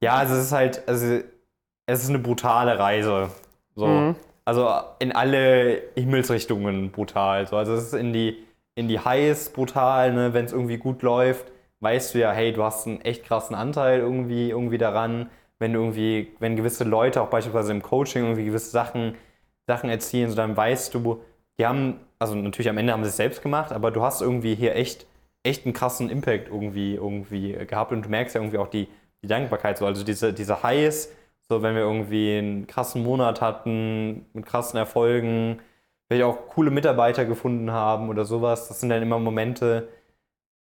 Ja, 0.00 0.14
also 0.14 0.34
es 0.34 0.44
ist 0.44 0.52
halt, 0.52 0.88
also 0.88 1.18
es 1.86 2.02
ist 2.02 2.08
eine 2.08 2.18
brutale 2.18 2.78
Reise. 2.78 3.28
So. 3.74 3.86
Mhm. 3.86 4.16
Also 4.48 4.70
in 4.98 5.12
alle 5.12 5.82
Himmelsrichtungen 5.94 6.90
brutal. 6.90 7.46
So, 7.46 7.58
also 7.58 7.74
es 7.74 7.88
ist 7.88 7.92
in 7.92 8.14
die, 8.14 8.42
in 8.76 8.88
die 8.88 8.98
Highs 8.98 9.50
brutal, 9.50 10.14
ne? 10.14 10.32
wenn 10.32 10.46
es 10.46 10.52
irgendwie 10.54 10.78
gut 10.78 11.02
läuft, 11.02 11.52
weißt 11.80 12.14
du 12.14 12.20
ja, 12.20 12.32
hey, 12.32 12.54
du 12.54 12.62
hast 12.64 12.86
einen 12.86 13.02
echt 13.02 13.24
krassen 13.24 13.54
Anteil 13.54 14.00
irgendwie, 14.00 14.48
irgendwie 14.48 14.78
daran. 14.78 15.28
Wenn 15.58 15.74
du 15.74 15.80
irgendwie, 15.80 16.28
wenn 16.38 16.56
gewisse 16.56 16.84
Leute 16.84 17.20
auch 17.20 17.28
beispielsweise 17.28 17.72
im 17.72 17.82
Coaching 17.82 18.22
irgendwie 18.22 18.46
gewisse 18.46 18.70
Sachen, 18.70 19.16
Sachen 19.66 19.90
erzielen, 19.90 20.30
so 20.30 20.36
dann 20.36 20.56
weißt 20.56 20.94
du, 20.94 21.20
die 21.58 21.66
haben, 21.66 22.00
also 22.18 22.34
natürlich 22.34 22.70
am 22.70 22.78
Ende 22.78 22.94
haben 22.94 23.04
sie 23.04 23.10
es 23.10 23.18
selbst 23.18 23.42
gemacht, 23.42 23.70
aber 23.70 23.90
du 23.90 24.02
hast 24.02 24.22
irgendwie 24.22 24.54
hier 24.54 24.74
echt, 24.74 25.06
echt 25.42 25.66
einen 25.66 25.74
krassen 25.74 26.08
Impact 26.08 26.48
irgendwie, 26.48 26.94
irgendwie 26.94 27.52
gehabt 27.52 27.92
und 27.92 28.02
du 28.02 28.08
merkst 28.08 28.34
ja 28.34 28.40
irgendwie 28.40 28.58
auch 28.58 28.68
die, 28.68 28.88
die 29.22 29.28
Dankbarkeit 29.28 29.76
so. 29.76 29.84
Also 29.84 30.04
diese, 30.04 30.32
diese 30.32 30.62
Highs, 30.62 31.12
so, 31.48 31.62
wenn 31.62 31.74
wir 31.74 31.82
irgendwie 31.82 32.36
einen 32.38 32.66
krassen 32.66 33.02
Monat 33.02 33.40
hatten, 33.40 34.26
mit 34.34 34.46
krassen 34.46 34.78
Erfolgen, 34.78 35.60
vielleicht 36.06 36.24
auch 36.24 36.48
coole 36.48 36.70
Mitarbeiter 36.70 37.24
gefunden 37.24 37.70
haben 37.70 38.08
oder 38.08 38.24
sowas, 38.24 38.68
das 38.68 38.80
sind 38.80 38.90
dann 38.90 39.02
immer 39.02 39.18
Momente, 39.18 39.88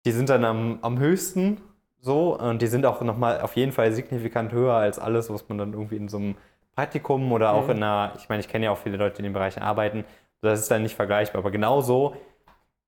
die 0.06 0.12
sind 0.12 0.30
dann 0.30 0.44
am, 0.46 0.80
am 0.82 1.00
höchsten 1.00 1.62
so 2.00 2.38
und 2.38 2.62
die 2.62 2.68
sind 2.68 2.86
auch 2.86 3.02
nochmal 3.02 3.42
auf 3.42 3.56
jeden 3.56 3.72
Fall 3.72 3.92
signifikant 3.92 4.52
höher 4.52 4.74
als 4.74 4.98
alles, 4.98 5.30
was 5.30 5.48
man 5.50 5.60
dann 5.60 5.74
irgendwie 5.74 5.98
in 5.98 6.10
so 6.10 6.18
einem 6.18 6.36
Praktikum 6.76 7.32
oder 7.32 7.54
auch 7.54 7.66
mhm. 7.66 7.72
in 7.72 7.78
einer, 7.78 8.14
ich 8.18 8.28
meine, 8.30 8.40
ich 8.40 8.48
kenne 8.48 8.66
ja 8.66 8.72
auch 8.72 8.78
viele 8.78 8.98
Leute, 8.98 9.18
die 9.18 9.20
in 9.20 9.26
den 9.26 9.34
Bereichen 9.34 9.62
arbeiten, 9.62 10.04
das 10.42 10.60
ist 10.60 10.72
dann 10.72 10.82
nicht 10.82 10.96
vergleichbar. 10.96 11.40
Aber 11.40 11.52
genauso 11.52 12.16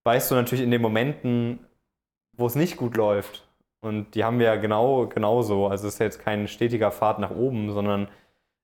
weißt 0.03 0.31
du 0.31 0.35
natürlich 0.35 0.63
in 0.63 0.71
den 0.71 0.81
Momenten, 0.81 1.59
wo 2.33 2.47
es 2.47 2.55
nicht 2.55 2.77
gut 2.77 2.97
läuft, 2.97 3.47
und 3.84 4.15
die 4.15 4.23
haben 4.23 4.39
wir 4.39 4.47
ja 4.47 4.55
genau 4.55 5.07
genauso. 5.07 5.67
Also 5.67 5.88
es 5.88 5.95
ist 5.95 5.99
jetzt 5.99 6.19
kein 6.19 6.47
stetiger 6.47 6.91
Pfad 6.91 7.19
nach 7.19 7.31
oben, 7.31 7.71
sondern 7.71 8.07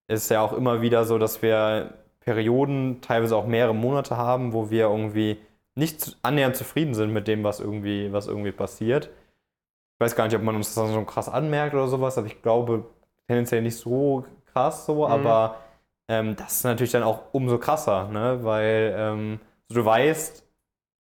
es 0.08 0.24
ist 0.24 0.30
ja 0.30 0.42
auch 0.42 0.54
immer 0.54 0.82
wieder 0.82 1.06
so, 1.06 1.18
dass 1.18 1.42
wir 1.42 1.94
Perioden, 2.22 3.02
teilweise 3.02 3.36
auch 3.36 3.46
mehrere 3.46 3.76
Monate 3.76 4.18
haben, 4.18 4.54
wo 4.54 4.70
wir 4.70 4.86
irgendwie 4.86 5.38
nicht 5.76 6.18
annähernd 6.22 6.56
zufrieden 6.56 6.94
sind 6.94 7.12
mit 7.12 7.28
dem, 7.28 7.44
was 7.44 7.60
irgendwie, 7.60 8.12
was 8.12 8.28
irgendwie 8.28 8.52
passiert. 8.52 9.10
Ich 9.96 10.00
weiß 10.00 10.16
gar 10.16 10.26
nicht, 10.26 10.36
ob 10.36 10.44
man 10.44 10.56
uns 10.56 10.74
das 10.74 10.92
so 10.92 11.04
krass 11.04 11.30
anmerkt 11.30 11.74
oder 11.74 11.88
sowas, 11.88 12.18
aber 12.18 12.28
ich 12.28 12.42
glaube 12.42 12.86
tendenziell 13.28 13.62
nicht 13.62 13.78
so 13.78 14.26
krass 14.54 14.86
so, 14.86 15.06
mhm. 15.06 15.12
aber 15.12 15.58
ähm, 16.08 16.36
das 16.36 16.58
ist 16.58 16.64
natürlich 16.64 16.92
dann 16.92 17.04
auch 17.04 17.34
umso 17.34 17.58
krasser, 17.58 18.08
ne? 18.08 18.40
weil 18.44 18.96
ähm, 18.98 19.40
du 19.70 19.84
weißt, 19.84 20.46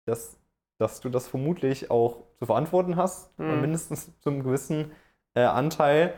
dass, 0.07 0.39
dass 0.79 1.01
du 1.01 1.09
das 1.09 1.29
vermutlich 1.29 1.91
auch 1.91 2.25
zu 2.43 2.47
verantworten 2.47 2.97
hast, 2.97 3.39
mhm. 3.39 3.61
mindestens 3.61 4.11
zu 4.19 4.29
einem 4.29 4.43
gewissen 4.43 4.91
äh, 5.35 5.43
Anteil. 5.43 6.15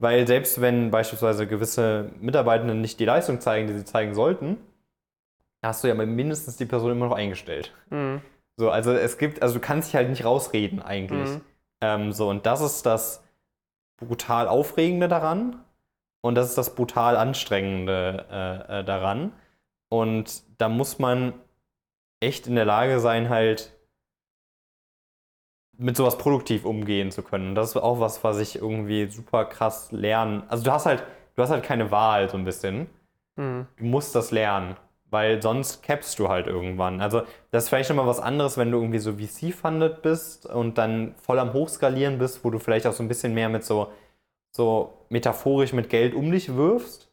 Weil 0.00 0.26
selbst 0.26 0.60
wenn 0.60 0.90
beispielsweise 0.90 1.46
gewisse 1.46 2.10
Mitarbeitende 2.18 2.74
nicht 2.74 2.98
die 2.98 3.04
Leistung 3.04 3.40
zeigen, 3.40 3.68
die 3.68 3.74
sie 3.74 3.84
zeigen 3.84 4.12
sollten, 4.12 4.56
hast 5.62 5.84
du 5.84 5.88
ja 5.88 5.94
mindestens 5.94 6.56
die 6.56 6.66
Person 6.66 6.90
immer 6.90 7.06
noch 7.06 7.14
eingestellt. 7.14 7.72
Mhm. 7.90 8.22
So, 8.56 8.70
also 8.70 8.92
es 8.92 9.18
gibt, 9.18 9.40
also 9.40 9.54
du 9.54 9.60
kannst 9.60 9.88
dich 9.88 9.94
halt 9.94 10.10
nicht 10.10 10.24
rausreden 10.24 10.82
eigentlich. 10.82 11.28
Mhm. 11.28 11.40
Ähm, 11.80 12.12
so, 12.12 12.28
und 12.28 12.44
das 12.44 12.60
ist 12.60 12.84
das 12.84 13.22
brutal 13.98 14.48
Aufregende 14.48 15.06
daran 15.06 15.60
und 16.22 16.34
das 16.34 16.48
ist 16.48 16.58
das 16.58 16.74
brutal 16.74 17.16
Anstrengende 17.16 18.26
äh, 18.32 18.80
äh, 18.80 18.84
daran. 18.84 19.32
Und 19.90 20.42
da 20.58 20.68
muss 20.68 20.98
man 20.98 21.34
echt 22.18 22.48
in 22.48 22.56
der 22.56 22.64
Lage 22.64 22.98
sein, 22.98 23.28
halt 23.28 23.77
mit 25.78 25.96
sowas 25.96 26.18
produktiv 26.18 26.64
umgehen 26.64 27.10
zu 27.10 27.22
können. 27.22 27.54
Das 27.54 27.70
ist 27.70 27.76
auch 27.76 28.00
was, 28.00 28.22
was 28.24 28.38
ich 28.40 28.56
irgendwie 28.56 29.06
super 29.06 29.44
krass 29.44 29.92
lernen. 29.92 30.42
Also 30.48 30.64
du 30.64 30.72
hast 30.72 30.86
halt, 30.86 31.04
du 31.36 31.42
hast 31.42 31.50
halt 31.50 31.62
keine 31.62 31.90
Wahl 31.90 32.28
so 32.28 32.36
ein 32.36 32.44
bisschen. 32.44 32.88
Mhm. 33.36 33.66
Du 33.76 33.84
musst 33.84 34.14
das 34.16 34.32
lernen, 34.32 34.76
weil 35.08 35.40
sonst 35.40 35.84
capst 35.84 36.18
du 36.18 36.28
halt 36.28 36.48
irgendwann. 36.48 37.00
Also 37.00 37.22
das 37.52 37.64
ist 37.64 37.68
vielleicht 37.68 37.90
nochmal 37.90 38.08
was 38.08 38.18
anderes, 38.18 38.58
wenn 38.58 38.72
du 38.72 38.78
irgendwie 38.78 38.98
so 38.98 39.12
VC-funded 39.12 40.02
bist 40.02 40.46
und 40.46 40.78
dann 40.78 41.14
voll 41.22 41.38
am 41.38 41.52
Hochskalieren 41.52 42.18
bist, 42.18 42.44
wo 42.44 42.50
du 42.50 42.58
vielleicht 42.58 42.86
auch 42.86 42.92
so 42.92 43.04
ein 43.04 43.08
bisschen 43.08 43.32
mehr 43.32 43.48
mit 43.48 43.64
so, 43.64 43.92
so 44.50 44.94
metaphorisch 45.10 45.72
mit 45.72 45.90
Geld 45.90 46.12
um 46.12 46.32
dich 46.32 46.56
wirfst. 46.56 47.08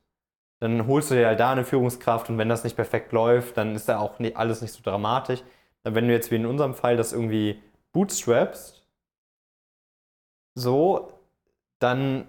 Dann 0.59 0.87
holst 0.87 1.11
du 1.11 1.15
dir 1.15 1.27
halt 1.27 1.39
da 1.39 1.51
eine 1.51 1.65
Führungskraft 1.65 2.31
und 2.31 2.39
wenn 2.39 2.49
das 2.49 2.63
nicht 2.63 2.75
perfekt 2.75 3.11
läuft, 3.11 3.57
dann 3.57 3.75
ist 3.75 3.87
da 3.87 3.99
auch 3.99 4.17
nicht, 4.17 4.37
alles 4.37 4.63
nicht 4.63 4.73
so 4.73 4.81
dramatisch. 4.81 5.43
Wenn 5.83 6.07
du 6.07 6.13
jetzt 6.13 6.31
wie 6.31 6.35
in 6.37 6.47
unserem 6.47 6.73
Fall 6.73 6.97
das 6.97 7.13
irgendwie 7.13 7.61
bootstrapst, 7.95 8.85
so, 10.53 11.13
dann 11.79 12.27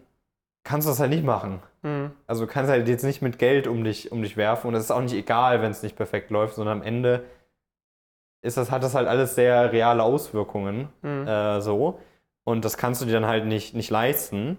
kannst 0.63 0.87
du 0.87 0.91
das 0.91 1.01
halt 1.01 1.11
nicht 1.11 1.25
machen. 1.25 1.61
Mhm. 1.83 2.13
Also 2.29 2.47
du 2.47 2.53
kannst 2.53 2.71
halt 2.71 2.89
jetzt 2.89 3.05
nicht 3.05 3.21
mit 3.21 3.39
Geld 3.39 3.67
um 3.67 3.83
dich, 3.83 4.13
um 4.13 4.23
dich 4.23 4.37
werfen 4.37 4.69
und 4.69 4.75
es 4.75 4.85
ist 4.85 4.91
auch 4.93 5.01
nicht 5.01 5.15
egal, 5.15 5.63
wenn 5.63 5.73
es 5.73 5.83
nicht 5.83 5.97
perfekt 5.97 6.31
läuft, 6.31 6.55
sondern 6.55 6.79
am 6.79 6.87
Ende 6.87 7.25
ist 8.43 8.57
das, 8.57 8.71
hat 8.71 8.85
das 8.85 8.95
halt 8.95 9.09
alles 9.09 9.35
sehr 9.35 9.73
reale 9.73 10.05
Auswirkungen. 10.05 10.89
Mhm. 11.03 11.27
Äh, 11.27 11.61
so. 11.61 12.01
Und 12.45 12.65
das 12.65 12.77
kannst 12.77 13.01
du 13.03 13.07
dir 13.07 13.13
dann 13.13 13.27
halt 13.27 13.45
nicht, 13.45 13.75
nicht 13.75 13.91
leisten, 13.91 14.59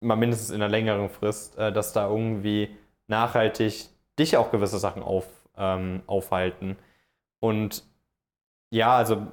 mal 0.00 0.16
mindestens 0.16 0.48
in 0.48 0.62
einer 0.62 0.70
längeren 0.70 1.10
Frist, 1.10 1.58
äh, 1.58 1.72
dass 1.72 1.92
da 1.92 2.08
irgendwie 2.08 2.74
nachhaltig 3.06 3.90
dich 4.18 4.38
auch 4.38 4.50
gewisse 4.50 4.78
Sachen 4.78 5.02
auf, 5.02 5.26
ähm, 5.58 6.02
aufhalten. 6.06 6.78
Und 7.38 7.84
ja, 8.70 8.96
also 8.96 9.26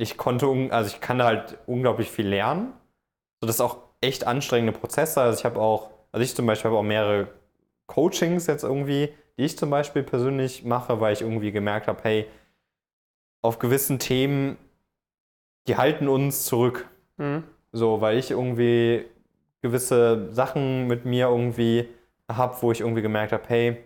ich 0.00 0.16
konnte, 0.16 0.46
also 0.70 0.88
ich 0.88 1.00
kann 1.02 1.18
da 1.18 1.26
halt 1.26 1.58
unglaublich 1.66 2.10
viel 2.10 2.26
lernen. 2.26 2.72
So, 3.40 3.46
das 3.46 3.56
ist 3.56 3.60
auch 3.60 3.78
echt 4.00 4.26
anstrengende 4.26 4.72
Prozesse. 4.72 5.20
Also 5.20 5.38
ich 5.38 5.44
habe 5.44 5.60
auch, 5.60 5.90
also 6.10 6.24
ich 6.24 6.34
zum 6.34 6.46
Beispiel 6.46 6.70
habe 6.70 6.78
auch 6.78 6.84
mehrere 6.84 7.28
Coachings 7.86 8.46
jetzt 8.46 8.64
irgendwie, 8.64 9.12
die 9.36 9.44
ich 9.44 9.58
zum 9.58 9.68
Beispiel 9.68 10.02
persönlich 10.02 10.64
mache, 10.64 11.00
weil 11.00 11.12
ich 11.12 11.20
irgendwie 11.20 11.52
gemerkt 11.52 11.86
habe, 11.86 12.02
hey, 12.02 12.26
auf 13.42 13.58
gewissen 13.58 13.98
Themen, 13.98 14.56
die 15.68 15.76
halten 15.76 16.08
uns 16.08 16.46
zurück. 16.46 16.88
Mhm. 17.18 17.44
So, 17.72 18.00
weil 18.00 18.16
ich 18.16 18.30
irgendwie 18.30 19.04
gewisse 19.60 20.32
Sachen 20.32 20.86
mit 20.86 21.04
mir 21.04 21.26
irgendwie 21.26 21.88
habe, 22.30 22.56
wo 22.62 22.72
ich 22.72 22.80
irgendwie 22.80 23.02
gemerkt 23.02 23.32
habe, 23.32 23.44
hey, 23.48 23.84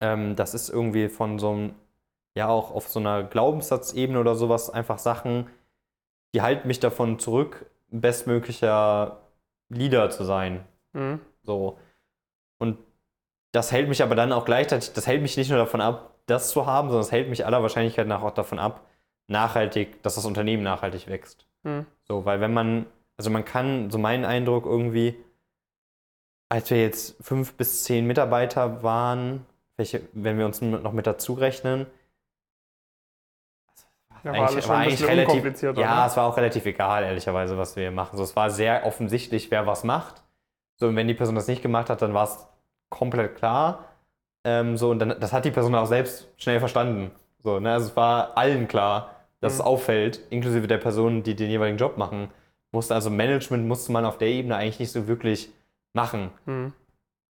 ähm, 0.00 0.36
das 0.36 0.54
ist 0.54 0.68
irgendwie 0.68 1.08
von 1.08 1.40
so 1.40 1.50
einem 1.50 1.74
ja 2.34 2.48
auch 2.48 2.72
auf 2.72 2.88
so 2.88 3.00
einer 3.00 3.22
Glaubenssatzebene 3.22 4.18
oder 4.18 4.34
sowas 4.34 4.70
einfach 4.70 4.98
Sachen, 4.98 5.48
die 6.34 6.42
halten 6.42 6.66
mich 6.66 6.80
davon 6.80 7.18
zurück, 7.18 7.66
bestmöglicher 7.90 9.20
Leader 9.68 10.10
zu 10.10 10.24
sein. 10.24 10.64
Mhm. 10.92 11.20
So. 11.42 11.78
Und 12.58 12.78
das 13.52 13.70
hält 13.70 13.88
mich 13.88 14.02
aber 14.02 14.16
dann 14.16 14.32
auch 14.32 14.44
gleichzeitig, 14.44 14.92
das 14.92 15.06
hält 15.06 15.22
mich 15.22 15.36
nicht 15.36 15.50
nur 15.50 15.58
davon 15.58 15.80
ab, 15.80 16.14
das 16.26 16.50
zu 16.50 16.66
haben, 16.66 16.88
sondern 16.88 17.04
es 17.04 17.12
hält 17.12 17.28
mich 17.28 17.46
aller 17.46 17.62
Wahrscheinlichkeit 17.62 18.08
nach 18.08 18.22
auch 18.22 18.32
davon 18.32 18.58
ab, 18.58 18.84
nachhaltig, 19.28 20.02
dass 20.02 20.16
das 20.16 20.24
Unternehmen 20.24 20.62
nachhaltig 20.62 21.06
wächst. 21.06 21.46
Mhm. 21.62 21.86
So, 22.02 22.24
weil 22.24 22.40
wenn 22.40 22.52
man, 22.52 22.86
also 23.16 23.30
man 23.30 23.44
kann, 23.44 23.90
so 23.90 23.98
mein 23.98 24.24
Eindruck 24.24 24.66
irgendwie, 24.66 25.16
als 26.48 26.70
wir 26.70 26.80
jetzt 26.80 27.16
fünf 27.22 27.54
bis 27.54 27.84
zehn 27.84 28.06
Mitarbeiter 28.06 28.82
waren, 28.82 29.46
welche, 29.76 30.02
wenn 30.12 30.38
wir 30.38 30.46
uns 30.46 30.60
noch 30.60 30.92
mit 30.92 31.06
dazu 31.06 31.34
rechnen, 31.34 31.86
ja, 34.24 34.32
war 34.32 34.48
eigentlich, 34.48 34.68
war 34.68 34.78
eigentlich 34.78 35.06
relativ, 35.06 35.62
ja, 35.76 36.06
es 36.06 36.16
war 36.16 36.26
auch 36.26 36.36
relativ 36.36 36.64
egal, 36.64 37.04
ehrlicherweise, 37.04 37.58
was 37.58 37.76
wir 37.76 37.90
machen. 37.90 38.16
So, 38.16 38.22
es 38.22 38.34
war 38.34 38.50
sehr 38.50 38.86
offensichtlich, 38.86 39.50
wer 39.50 39.66
was 39.66 39.84
macht. 39.84 40.22
So, 40.76 40.88
und 40.88 40.96
wenn 40.96 41.08
die 41.08 41.14
Person 41.14 41.34
das 41.34 41.46
nicht 41.46 41.62
gemacht 41.62 41.90
hat, 41.90 42.02
dann 42.02 42.14
war 42.14 42.24
es 42.24 42.46
komplett 42.88 43.36
klar. 43.36 43.84
Ähm, 44.44 44.76
so, 44.76 44.90
und 44.90 44.98
dann, 44.98 45.20
das 45.20 45.32
hat 45.32 45.44
die 45.44 45.50
Person 45.50 45.74
auch 45.74 45.86
selbst 45.86 46.28
schnell 46.36 46.58
verstanden. 46.58 47.10
So, 47.42 47.60
ne? 47.60 47.72
Also 47.72 47.88
es 47.88 47.96
war 47.96 48.36
allen 48.36 48.66
klar, 48.66 49.10
dass 49.40 49.54
mhm. 49.54 49.60
es 49.60 49.66
auffällt, 49.66 50.20
inklusive 50.30 50.66
der 50.66 50.78
Personen, 50.78 51.22
die 51.22 51.36
den 51.36 51.50
jeweiligen 51.50 51.78
Job 51.78 51.98
machen. 51.98 52.30
Musste, 52.72 52.94
also 52.94 53.10
Management 53.10 53.68
musste 53.68 53.92
man 53.92 54.04
auf 54.04 54.18
der 54.18 54.28
Ebene 54.28 54.56
eigentlich 54.56 54.80
nicht 54.80 54.92
so 54.92 55.06
wirklich 55.06 55.52
machen. 55.92 56.30
Mhm. 56.46 56.72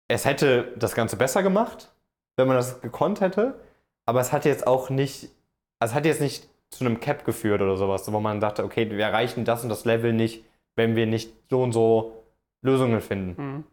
Es 0.08 0.26
hätte 0.26 0.74
das 0.78 0.96
Ganze 0.96 1.18
besser 1.18 1.44
gemacht, 1.44 1.92
wenn 2.36 2.48
man 2.48 2.58
das 2.58 2.82
gekonnt 2.82 3.22
hätte, 3.22 3.60
aber 4.06 4.22
es 4.22 4.32
hat 4.32 4.46
jetzt 4.46 4.66
auch 4.66 4.90
nicht, 4.90 5.30
also 5.78 5.92
es 5.92 5.96
hat 5.96 6.06
jetzt 6.06 6.20
nicht 6.20 6.50
zu 6.70 6.86
einem 6.86 7.00
Cap 7.00 7.26
geführt 7.26 7.62
oder 7.62 7.78
sowas, 7.78 8.12
wo 8.12 8.20
man 8.20 8.40
dachte, 8.40 8.64
okay, 8.64 8.90
wir 8.90 9.04
erreichen 9.04 9.46
das 9.46 9.64
und 9.64 9.70
das 9.70 9.86
Level 9.86 10.14
nicht, 10.14 10.46
wenn 10.76 10.96
wir 10.96 11.08
nicht 11.08 11.34
so 11.50 11.64
und 11.64 11.72
so 11.72 12.24
Lösungen 12.62 13.02
finden. 13.02 13.42
Mhm. 13.42 13.64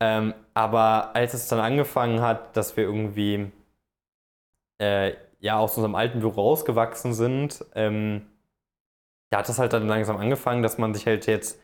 Ähm, 0.00 0.34
aber 0.52 1.14
als 1.14 1.32
es 1.34 1.48
dann 1.48 1.60
angefangen 1.60 2.20
hat, 2.20 2.56
dass 2.56 2.76
wir 2.76 2.84
irgendwie 2.84 3.50
äh, 4.80 5.14
ja 5.38 5.58
aus 5.58 5.76
unserem 5.76 5.94
alten 5.94 6.20
Büro 6.20 6.40
rausgewachsen 6.40 7.14
sind, 7.14 7.64
ähm, 7.74 8.26
da 9.30 9.38
hat 9.38 9.48
das 9.48 9.58
halt 9.58 9.72
dann 9.72 9.86
langsam 9.88 10.16
angefangen, 10.16 10.62
dass 10.62 10.76
man 10.76 10.92
sich 10.92 11.06
halt 11.06 11.26
jetzt 11.26 11.60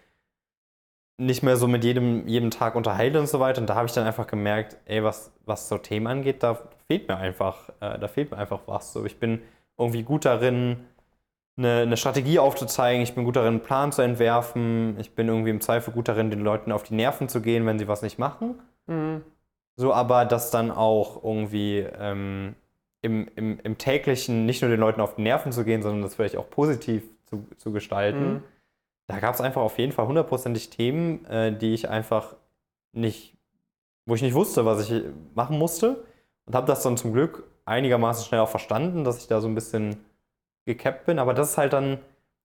nicht 1.20 1.42
mehr 1.42 1.56
so 1.56 1.66
mit 1.66 1.84
jedem, 1.84 2.26
jedem 2.28 2.50
Tag 2.50 2.76
unterhält 2.76 3.16
und 3.16 3.28
so 3.28 3.40
weiter. 3.40 3.60
Und 3.60 3.68
da 3.68 3.74
habe 3.74 3.86
ich 3.86 3.92
dann 3.92 4.06
einfach 4.06 4.26
gemerkt, 4.26 4.76
ey, 4.86 5.02
was, 5.02 5.32
was 5.44 5.68
so 5.68 5.76
Themen 5.76 6.06
angeht, 6.06 6.42
da 6.42 6.58
fehlt 6.86 7.08
mir 7.08 7.16
einfach, 7.16 7.68
äh, 7.80 7.98
da 7.98 8.08
fehlt 8.08 8.30
mir 8.30 8.38
einfach 8.38 8.60
was. 8.66 8.92
So, 8.92 9.04
ich 9.04 9.18
bin 9.18 9.42
irgendwie 9.78 10.02
gut 10.02 10.24
darin, 10.24 10.84
eine, 11.56 11.80
eine, 11.82 11.96
Strategie 11.96 12.38
aufzuzeigen. 12.38 13.02
Ich 13.02 13.14
bin 13.14 13.24
gut 13.24 13.36
darin, 13.36 13.54
einen 13.54 13.62
Plan 13.62 13.92
zu 13.92 14.02
entwerfen. 14.02 14.98
Ich 14.98 15.14
bin 15.14 15.28
irgendwie 15.28 15.50
im 15.50 15.60
Zweifel 15.60 15.92
gut 15.92 16.08
darin, 16.08 16.30
den 16.30 16.40
Leuten 16.40 16.72
auf 16.72 16.82
die 16.82 16.94
Nerven 16.94 17.28
zu 17.28 17.40
gehen, 17.40 17.66
wenn 17.66 17.78
sie 17.78 17.88
was 17.88 18.02
nicht 18.02 18.18
machen. 18.18 18.60
Mhm. 18.86 19.22
so 19.76 19.92
aber 19.92 20.24
das 20.24 20.50
dann 20.50 20.70
auch 20.70 21.22
irgendwie 21.22 21.80
ähm, 21.80 22.54
im, 23.02 23.28
im, 23.36 23.60
im 23.60 23.76
täglichen 23.76 24.46
nicht 24.46 24.62
nur 24.62 24.70
den 24.70 24.80
Leuten 24.80 25.02
auf 25.02 25.16
die 25.16 25.22
Nerven 25.22 25.52
zu 25.52 25.64
gehen, 25.64 25.82
sondern 25.82 26.02
das 26.02 26.14
vielleicht 26.14 26.36
auch 26.36 26.48
positiv 26.48 27.02
zu, 27.26 27.46
zu 27.58 27.72
gestalten. 27.72 28.32
Mhm. 28.32 28.42
Da 29.06 29.20
gab 29.20 29.34
es 29.34 29.40
einfach 29.40 29.62
auf 29.62 29.78
jeden 29.78 29.92
Fall 29.92 30.06
hundertprozentig 30.06 30.70
Themen, 30.70 31.24
äh, 31.26 31.56
die 31.56 31.74
ich 31.74 31.88
einfach 31.88 32.36
nicht, 32.92 33.34
wo 34.06 34.14
ich 34.14 34.22
nicht 34.22 34.34
wusste, 34.34 34.64
was 34.64 34.88
ich 34.88 35.02
machen 35.34 35.58
musste. 35.58 36.04
Und 36.46 36.54
habe 36.54 36.66
das 36.66 36.82
dann 36.82 36.96
zum 36.96 37.12
Glück 37.12 37.44
einigermaßen 37.68 38.24
schnell 38.24 38.40
auch 38.40 38.48
verstanden, 38.48 39.04
dass 39.04 39.18
ich 39.18 39.28
da 39.28 39.40
so 39.40 39.48
ein 39.48 39.54
bisschen 39.54 40.04
gekappt 40.66 41.06
bin. 41.06 41.18
Aber 41.18 41.34
das 41.34 41.50
ist 41.50 41.58
halt 41.58 41.72
dann, 41.72 41.98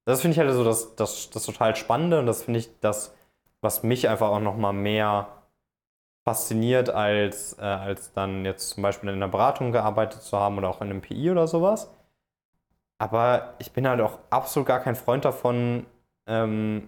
das 0.05 0.21
finde 0.21 0.33
ich 0.33 0.39
halt 0.39 0.51
so 0.51 0.63
das, 0.63 0.95
das, 0.95 1.29
das 1.29 1.45
total 1.45 1.75
Spannende 1.75 2.19
und 2.19 2.25
das 2.25 2.43
finde 2.43 2.59
ich 2.59 2.69
das, 2.79 3.15
was 3.61 3.83
mich 3.83 4.09
einfach 4.09 4.29
auch 4.29 4.39
nochmal 4.39 4.73
mehr 4.73 5.27
fasziniert, 6.23 6.89
als, 6.89 7.57
äh, 7.59 7.63
als 7.63 8.13
dann 8.13 8.45
jetzt 8.45 8.69
zum 8.69 8.83
Beispiel 8.83 9.09
in 9.09 9.15
einer 9.15 9.27
Beratung 9.27 9.71
gearbeitet 9.71 10.21
zu 10.21 10.37
haben 10.37 10.57
oder 10.57 10.69
auch 10.69 10.81
in 10.81 10.89
einem 10.89 11.01
PI 11.01 11.31
oder 11.31 11.47
sowas. 11.47 11.89
Aber 12.97 13.55
ich 13.59 13.71
bin 13.73 13.87
halt 13.87 13.99
auch 13.99 14.19
absolut 14.29 14.67
gar 14.67 14.79
kein 14.79 14.95
Freund 14.95 15.25
davon, 15.25 15.85
ähm, 16.27 16.87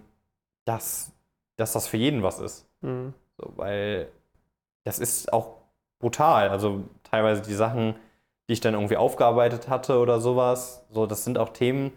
dass, 0.64 1.12
dass 1.56 1.72
das 1.72 1.86
für 1.88 1.98
jeden 1.98 2.22
was 2.22 2.38
ist. 2.38 2.66
Mhm. 2.80 3.12
So, 3.36 3.52
weil 3.56 4.10
das 4.84 4.98
ist 4.98 5.32
auch 5.32 5.58
brutal. 5.98 6.48
Also 6.48 6.84
teilweise 7.02 7.42
die 7.42 7.54
Sachen, 7.54 7.96
die 8.48 8.54
ich 8.54 8.60
dann 8.60 8.74
irgendwie 8.74 8.96
aufgearbeitet 8.96 9.68
hatte 9.68 9.98
oder 9.98 10.20
sowas, 10.20 10.86
so, 10.90 11.06
das 11.06 11.24
sind 11.24 11.38
auch 11.38 11.50
Themen, 11.50 11.92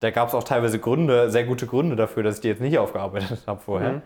da 0.00 0.10
gab 0.10 0.28
es 0.28 0.34
auch 0.34 0.44
teilweise 0.44 0.78
Gründe, 0.78 1.30
sehr 1.30 1.44
gute 1.44 1.66
Gründe 1.66 1.96
dafür, 1.96 2.22
dass 2.22 2.36
ich 2.36 2.40
die 2.42 2.48
jetzt 2.48 2.60
nicht 2.60 2.78
aufgearbeitet 2.78 3.42
habe 3.46 3.60
vorher. 3.60 3.92
Mhm. 3.92 4.02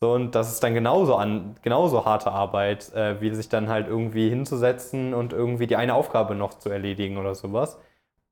So, 0.00 0.14
und 0.14 0.34
das 0.34 0.50
ist 0.50 0.64
dann 0.64 0.74
genauso 0.74 1.14
an, 1.14 1.54
genauso 1.62 2.04
harte 2.04 2.32
Arbeit, 2.32 2.92
äh, 2.92 3.20
wie 3.20 3.32
sich 3.34 3.48
dann 3.48 3.68
halt 3.68 3.86
irgendwie 3.86 4.28
hinzusetzen 4.28 5.14
und 5.14 5.32
irgendwie 5.32 5.68
die 5.68 5.76
eine 5.76 5.94
Aufgabe 5.94 6.34
noch 6.34 6.54
zu 6.54 6.70
erledigen 6.70 7.18
oder 7.18 7.34
sowas. 7.34 7.78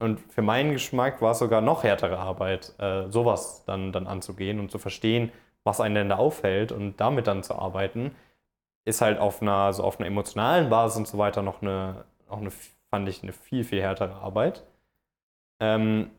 Und 0.00 0.18
für 0.32 0.42
meinen 0.42 0.72
Geschmack 0.72 1.22
war 1.22 1.32
es 1.32 1.38
sogar 1.38 1.60
noch 1.60 1.84
härtere 1.84 2.18
Arbeit, 2.18 2.74
äh, 2.78 3.08
sowas 3.08 3.64
dann, 3.66 3.92
dann 3.92 4.06
anzugehen 4.06 4.58
und 4.58 4.70
zu 4.70 4.78
verstehen, 4.78 5.30
was 5.62 5.80
einen 5.80 5.94
denn 5.94 6.08
da 6.08 6.16
auffällt 6.16 6.72
und 6.72 6.98
damit 7.00 7.26
dann 7.26 7.42
zu 7.42 7.54
arbeiten, 7.54 8.16
ist 8.84 9.02
halt 9.02 9.18
auf 9.18 9.42
einer, 9.42 9.72
so 9.72 9.84
auf 9.84 10.00
einer 10.00 10.06
emotionalen 10.08 10.70
Basis 10.70 10.96
und 10.96 11.06
so 11.06 11.18
weiter 11.18 11.42
noch 11.42 11.62
eine, 11.62 12.04
auch 12.30 12.38
eine, 12.38 12.50
fand 12.88 13.08
ich, 13.08 13.22
eine 13.22 13.32
viel, 13.32 13.64
viel 13.64 13.80
härtere 13.80 14.14
Arbeit. 14.14 14.64
Ähm, 15.60 16.10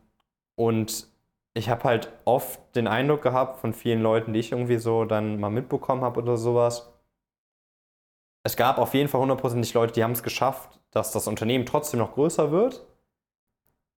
und 0.54 1.08
ich 1.54 1.68
habe 1.68 1.84
halt 1.84 2.08
oft 2.24 2.60
den 2.76 2.86
Eindruck 2.86 3.22
gehabt 3.22 3.58
von 3.58 3.74
vielen 3.74 4.02
Leuten, 4.02 4.32
die 4.32 4.40
ich 4.40 4.52
irgendwie 4.52 4.78
so 4.78 5.04
dann 5.04 5.38
mal 5.38 5.50
mitbekommen 5.50 6.02
habe 6.02 6.20
oder 6.20 6.36
sowas. 6.36 6.92
Es 8.44 8.56
gab 8.56 8.78
auf 8.78 8.94
jeden 8.94 9.08
Fall 9.08 9.20
hundertprozentig 9.20 9.74
Leute, 9.74 9.92
die 9.92 10.02
haben 10.02 10.12
es 10.12 10.22
geschafft, 10.22 10.80
dass 10.90 11.12
das 11.12 11.28
Unternehmen 11.28 11.66
trotzdem 11.66 12.00
noch 12.00 12.14
größer 12.14 12.50
wird. 12.50 12.84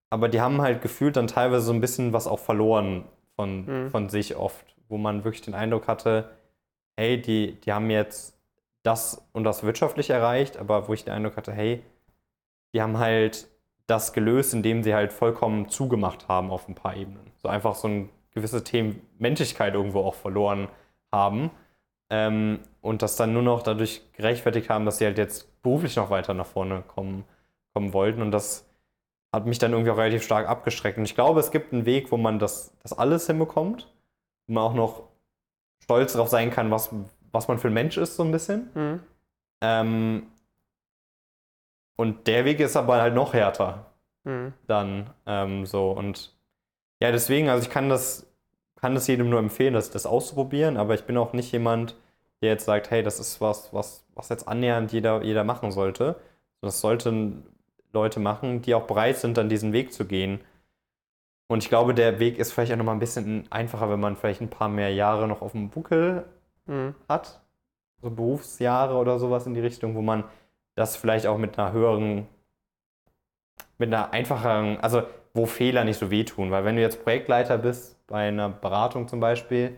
Aber 0.10 0.30
die 0.30 0.42
haben 0.42 0.62
halt 0.62 0.82
gefühlt 0.82 1.16
dann 1.16 1.28
teilweise 1.28 1.66
so 1.66 1.74
ein 1.74 1.82
bisschen 1.82 2.14
was 2.14 2.28
auch 2.28 2.40
verloren 2.40 3.06
von, 3.36 3.66
mhm. 3.66 3.90
von 3.90 4.10
sich 4.10 4.36
oft, 4.36 4.76
wo 4.88 4.98
man 4.98 5.24
wirklich 5.24 5.42
den 5.42 5.56
Eindruck 5.56 5.88
hatte, 5.88 6.30
hey, 6.96 7.20
die, 7.20 7.60
die 7.62 7.74
haben 7.74 7.90
jetzt 7.90 8.38
das 8.84 9.28
und 9.34 9.44
das 9.44 9.64
wirtschaftlich 9.64 10.10
erreicht, 10.10 10.58
aber 10.58 10.88
wo 10.88 10.94
ich 10.94 11.04
den 11.04 11.14
Eindruck 11.14 11.38
hatte, 11.38 11.52
hey, 11.52 11.82
die 12.76 12.82
haben 12.82 13.00
halt 13.00 13.48
das 13.88 14.12
gelöst, 14.12 14.54
indem 14.54 14.84
sie 14.84 14.94
halt 14.94 15.14
vollkommen 15.14 15.70
zugemacht 15.70 16.28
haben 16.28 16.52
auf 16.52 16.68
ein 16.68 16.76
paar 16.76 16.96
Ebenen. 16.96 17.32
So 17.42 17.48
einfach 17.48 17.74
so 17.74 17.88
ein 17.88 18.10
gewisse 18.32 18.66
Themen 18.66 19.02
Menschlichkeit 19.18 19.74
irgendwo 19.74 20.02
auch 20.02 20.16
verloren 20.16 20.68
haben. 21.10 21.52
Ähm, 22.10 22.60
und 22.82 23.02
das 23.02 23.16
dann 23.16 23.32
nur 23.32 23.44
noch 23.44 23.64
dadurch 23.64 24.02
gerechtfertigt 24.12 24.70
haben, 24.70 24.86
dass 24.86 24.98
sie 24.98 25.06
halt 25.06 25.18
jetzt 25.18 25.62
beruflich 25.64 25.96
noch 25.96 26.10
weiter 26.10 26.34
nach 26.34 26.46
vorne 26.46 26.84
kommen, 26.86 27.24
kommen 27.74 27.94
wollten. 27.94 28.22
Und 28.22 28.32
das 28.32 28.70
hat 29.32 29.46
mich 29.46 29.58
dann 29.58 29.72
irgendwie 29.72 29.92
auch 29.92 29.98
relativ 29.98 30.24
stark 30.24 30.50
abgestreckt. 30.50 30.98
Und 30.98 31.06
ich 31.06 31.16
glaube, 31.16 31.40
es 31.40 31.52
gibt 31.52 31.72
einen 31.72 31.86
Weg, 31.86 32.12
wo 32.12 32.18
man 32.18 32.40
das, 32.40 32.76
das 32.84 32.92
alles 32.92 33.26
hinbekommt, 33.26 33.90
wo 34.48 34.54
man 34.54 34.64
auch 34.64 34.74
noch 34.74 35.04
stolz 35.80 36.12
darauf 36.12 36.28
sein 36.28 36.52
kann, 36.52 36.72
was, 36.72 36.90
was 37.32 37.48
man 37.48 37.58
für 37.58 37.70
ein 37.70 37.74
Mensch 37.74 37.98
ist, 37.98 38.18
so 38.18 38.24
ein 38.24 38.32
bisschen. 38.32 38.70
Mhm. 38.76 39.00
Ähm, 39.62 40.28
und 41.96 42.28
der 42.28 42.46
Weg 42.46 42.60
ist 42.60 42.76
aber 42.76 43.02
halt 43.02 43.14
noch 43.14 43.34
härter. 43.34 43.86
Mhm. 44.24 44.54
Dann 44.68 45.10
ähm, 45.26 45.66
so. 45.66 45.92
Und 45.92 46.36
ja, 47.02 47.12
deswegen, 47.12 47.50
also 47.50 47.64
ich 47.64 47.70
kann 47.70 47.90
das, 47.90 48.28
kann 48.76 48.96
das 48.96 49.08
jedem 49.08 49.30
nur 49.30 49.40
empfehlen, 49.40 49.74
das, 49.74 49.92
das 49.92 50.06
auszuprobieren, 50.06 50.78
aber 50.78 50.94
ich 50.94 51.04
bin 51.04 51.18
auch 51.18 51.34
nicht 51.34 51.52
jemand, 51.52 51.96
der 52.42 52.50
jetzt 52.50 52.66
sagt, 52.66 52.92
hey, 52.92 53.04
das 53.04 53.20
ist 53.20 53.42
was, 53.42 53.74
was, 53.74 54.06
was 54.14 54.30
jetzt 54.30 54.48
annähernd 54.48 54.92
jeder, 54.92 55.24
jeder 55.24 55.44
machen 55.44 55.72
sollte. 55.72 56.16
Das 56.62 56.82
sollten 56.82 57.44
Leute 57.94 58.20
machen, 58.20 58.62
die 58.62 58.76
auch 58.76 58.88
bereit 58.88 59.18
sind, 59.18 59.38
dann 59.38 59.50
diesen 59.50 59.74
Weg 59.74 59.94
zu 59.94 60.06
gehen. 60.06 60.42
Und 61.48 61.64
ich 61.64 61.70
glaube, 61.70 61.94
der 61.94 62.20
Weg 62.20 62.40
ist 62.40 62.52
vielleicht 62.52 62.74
auch 62.74 62.78
nochmal 62.78 62.96
ein 62.96 63.00
bisschen 63.00 63.46
einfacher, 63.52 63.90
wenn 63.90 64.00
man 64.00 64.16
vielleicht 64.16 64.42
ein 64.42 64.50
paar 64.50 64.68
mehr 64.68 64.94
Jahre 64.94 65.28
noch 65.28 65.42
auf 65.42 65.52
dem 65.52 65.70
Buckel 65.70 66.26
mhm. 66.66 66.96
hat. 67.08 67.42
So 68.02 68.10
Berufsjahre 68.10 68.96
oder 68.96 69.20
sowas 69.20 69.46
in 69.46 69.54
die 69.54 69.62
Richtung, 69.62 69.96
wo 69.96 70.02
man 70.02 70.24
das 70.76 70.96
vielleicht 70.96 71.28
auch 71.28 71.38
mit 71.38 71.58
einer 71.58 71.72
höheren, 71.72 72.28
mit 73.78 73.94
einer 73.94 74.14
einfacheren, 74.14 74.80
also 74.80 75.04
wo 75.34 75.46
Fehler 75.46 75.84
nicht 75.84 76.00
so 76.00 76.12
wehtun. 76.12 76.52
Weil 76.52 76.66
wenn 76.66 76.76
du 76.76 76.82
jetzt 76.82 77.04
Projektleiter 77.04 77.58
bist, 77.58 77.96
bei 78.08 78.28
einer 78.28 78.50
Beratung 78.50 79.08
zum 79.08 79.20
Beispiel, 79.20 79.78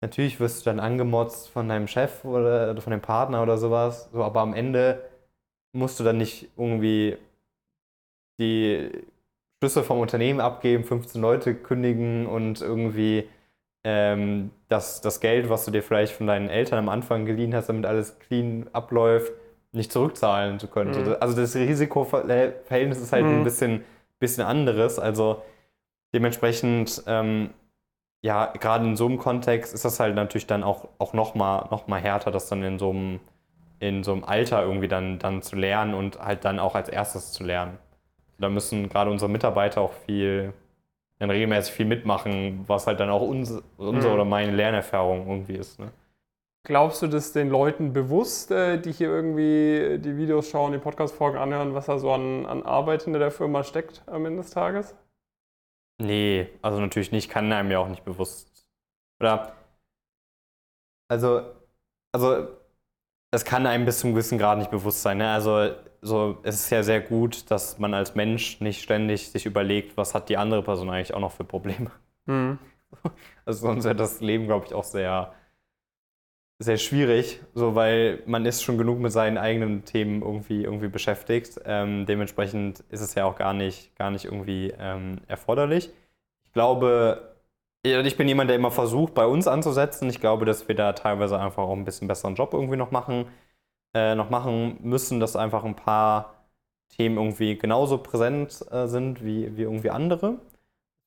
natürlich 0.00 0.40
wirst 0.40 0.60
du 0.60 0.70
dann 0.70 0.80
angemotzt 0.80 1.48
von 1.48 1.68
deinem 1.68 1.86
Chef 1.86 2.24
oder 2.24 2.80
von 2.80 2.90
dem 2.90 3.00
Partner 3.00 3.42
oder 3.42 3.58
sowas, 3.58 4.10
so, 4.12 4.24
aber 4.24 4.40
am 4.40 4.54
Ende 4.54 5.04
musst 5.72 6.00
du 6.00 6.04
dann 6.04 6.18
nicht 6.18 6.50
irgendwie 6.56 7.16
die 8.40 8.90
Schlüssel 9.58 9.82
vom 9.82 10.00
Unternehmen 10.00 10.40
abgeben, 10.40 10.84
15 10.84 11.20
Leute 11.20 11.54
kündigen 11.54 12.26
und 12.26 12.60
irgendwie 12.60 13.28
ähm, 13.84 14.50
das, 14.68 15.00
das 15.00 15.20
Geld, 15.20 15.48
was 15.50 15.64
du 15.64 15.70
dir 15.70 15.82
vielleicht 15.82 16.12
von 16.12 16.26
deinen 16.26 16.48
Eltern 16.48 16.78
am 16.78 16.88
Anfang 16.88 17.24
geliehen 17.26 17.54
hast, 17.54 17.68
damit 17.68 17.86
alles 17.86 18.18
clean 18.20 18.68
abläuft, 18.72 19.32
nicht 19.72 19.92
zurückzahlen 19.92 20.58
zu 20.58 20.66
können. 20.68 20.90
Mhm. 20.90 21.16
Also 21.20 21.40
das 21.40 21.54
Risikoverhältnis 21.54 22.98
ist 23.00 23.12
halt 23.12 23.24
mhm. 23.24 23.38
ein 23.38 23.44
bisschen, 23.44 23.84
bisschen 24.18 24.44
anderes. 24.44 24.98
Also 24.98 25.42
dementsprechend, 26.14 27.02
ähm, 27.06 27.50
ja, 28.22 28.46
gerade 28.46 28.84
in 28.84 28.96
so 28.96 29.06
einem 29.06 29.18
Kontext 29.18 29.74
ist 29.74 29.84
das 29.84 30.00
halt 30.00 30.14
natürlich 30.14 30.46
dann 30.46 30.64
auch, 30.64 30.88
auch 30.98 31.12
nochmal 31.12 31.68
noch 31.70 31.86
mal 31.86 32.00
härter, 32.00 32.30
das 32.30 32.48
dann 32.48 32.62
in 32.62 32.78
so 32.78 32.90
einem, 32.90 33.20
in 33.78 34.02
so 34.02 34.12
einem 34.12 34.24
Alter 34.24 34.62
irgendwie 34.62 34.88
dann, 34.88 35.18
dann 35.18 35.42
zu 35.42 35.54
lernen 35.54 35.94
und 35.94 36.18
halt 36.18 36.44
dann 36.44 36.58
auch 36.58 36.74
als 36.74 36.88
erstes 36.88 37.32
zu 37.32 37.44
lernen. 37.44 37.78
Da 38.38 38.48
müssen 38.48 38.88
gerade 38.88 39.10
unsere 39.10 39.30
Mitarbeiter 39.30 39.80
auch 39.80 39.92
viel, 39.92 40.52
dann 41.18 41.30
regelmäßig 41.30 41.72
viel 41.72 41.86
mitmachen, 41.86 42.64
was 42.66 42.86
halt 42.86 43.00
dann 43.00 43.10
auch 43.10 43.22
uns, 43.22 43.62
unsere 43.76 44.08
mhm. 44.08 44.14
oder 44.14 44.24
meine 44.24 44.52
Lernerfahrung 44.52 45.28
irgendwie 45.28 45.54
ist. 45.54 45.78
Ne? 45.78 45.90
Glaubst 46.68 47.00
du, 47.00 47.06
dass 47.06 47.32
den 47.32 47.48
Leuten 47.48 47.94
bewusst, 47.94 48.50
äh, 48.50 48.78
die 48.78 48.92
hier 48.92 49.08
irgendwie 49.08 49.98
die 49.98 50.18
Videos 50.18 50.50
schauen, 50.50 50.72
die 50.72 50.78
Podcast-Folgen 50.78 51.38
anhören, 51.38 51.72
was 51.72 51.86
da 51.86 51.98
so 51.98 52.12
an, 52.12 52.44
an 52.44 52.62
Arbeit 52.62 53.04
hinter 53.04 53.18
der 53.18 53.30
Firma 53.30 53.64
steckt 53.64 54.02
am 54.04 54.26
Ende 54.26 54.42
des 54.42 54.50
Tages? 54.50 54.94
Nee, 55.98 56.46
also 56.60 56.78
natürlich 56.78 57.10
nicht, 57.10 57.30
kann 57.30 57.50
einem 57.50 57.70
ja 57.70 57.78
auch 57.78 57.88
nicht 57.88 58.04
bewusst. 58.04 58.68
Oder, 59.18 59.54
also, 61.10 61.40
also, 62.12 62.48
es 63.30 63.46
kann 63.46 63.66
einem 63.66 63.86
bis 63.86 64.00
zum 64.00 64.10
gewissen 64.12 64.36
Grad 64.36 64.58
nicht 64.58 64.70
bewusst 64.70 65.00
sein. 65.00 65.16
Ne? 65.16 65.30
Also, 65.30 65.70
so, 66.02 66.36
es 66.42 66.56
ist 66.56 66.70
ja 66.70 66.82
sehr 66.82 67.00
gut, 67.00 67.50
dass 67.50 67.78
man 67.78 67.94
als 67.94 68.14
Mensch 68.14 68.60
nicht 68.60 68.82
ständig 68.82 69.30
sich 69.30 69.46
überlegt, 69.46 69.96
was 69.96 70.14
hat 70.14 70.28
die 70.28 70.36
andere 70.36 70.62
Person 70.62 70.90
eigentlich 70.90 71.14
auch 71.14 71.20
noch 71.20 71.32
für 71.32 71.44
Probleme. 71.44 71.90
Mhm. 72.26 72.58
Also, 73.46 73.66
sonst 73.68 73.84
wäre 73.84 73.96
das 73.96 74.20
Leben, 74.20 74.46
glaube 74.46 74.66
ich, 74.66 74.74
auch 74.74 74.84
sehr 74.84 75.32
sehr 76.60 76.76
schwierig, 76.76 77.40
so 77.54 77.74
weil 77.74 78.22
man 78.26 78.44
ist 78.44 78.62
schon 78.62 78.78
genug 78.78 78.98
mit 78.98 79.12
seinen 79.12 79.38
eigenen 79.38 79.84
Themen 79.84 80.22
irgendwie, 80.22 80.64
irgendwie 80.64 80.88
beschäftigt. 80.88 81.60
Ähm, 81.64 82.04
dementsprechend 82.06 82.80
ist 82.90 83.00
es 83.00 83.14
ja 83.14 83.24
auch 83.26 83.36
gar 83.36 83.54
nicht, 83.54 83.94
gar 83.96 84.10
nicht 84.10 84.24
irgendwie 84.24 84.74
ähm, 84.78 85.20
erforderlich. 85.28 85.90
Ich 86.44 86.52
glaube, 86.52 87.36
ich 87.84 88.16
bin 88.16 88.28
jemand, 88.28 88.50
der 88.50 88.56
immer 88.56 88.72
versucht, 88.72 89.14
bei 89.14 89.26
uns 89.26 89.46
anzusetzen. 89.46 90.10
Ich 90.10 90.20
glaube, 90.20 90.44
dass 90.46 90.66
wir 90.68 90.74
da 90.74 90.92
teilweise 90.94 91.38
einfach 91.38 91.62
auch 91.62 91.76
ein 91.76 91.84
bisschen 91.84 92.08
besseren 92.08 92.34
Job 92.34 92.52
irgendwie 92.52 92.76
noch 92.76 92.90
machen, 92.90 93.26
äh, 93.94 94.14
noch 94.16 94.30
machen 94.30 94.78
müssen, 94.82 95.20
dass 95.20 95.36
einfach 95.36 95.64
ein 95.64 95.76
paar 95.76 96.34
Themen 96.90 97.18
irgendwie 97.18 97.56
genauso 97.58 97.98
präsent 97.98 98.64
äh, 98.72 98.88
sind 98.88 99.24
wie, 99.24 99.56
wie 99.56 99.62
irgendwie 99.62 99.90
andere. 99.90 100.38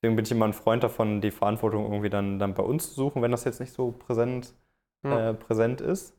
Deswegen 0.02 0.16
bin 0.16 0.26
ich 0.26 0.32
immer 0.32 0.48
ein 0.48 0.54
Freund 0.54 0.84
davon, 0.84 1.22
die 1.22 1.32
Verantwortung 1.32 1.84
irgendwie 1.86 2.10
dann, 2.10 2.40
dann 2.40 2.54
bei 2.54 2.64
uns 2.64 2.90
zu 2.90 2.96
suchen, 2.96 3.22
wenn 3.22 3.32
das 3.32 3.44
jetzt 3.46 3.60
nicht 3.60 3.74
so 3.74 3.92
präsent 3.92 4.46
ist 4.46 4.61
ja. 5.04 5.32
äh, 5.32 5.34
präsent 5.34 5.82
ist. 5.82 6.16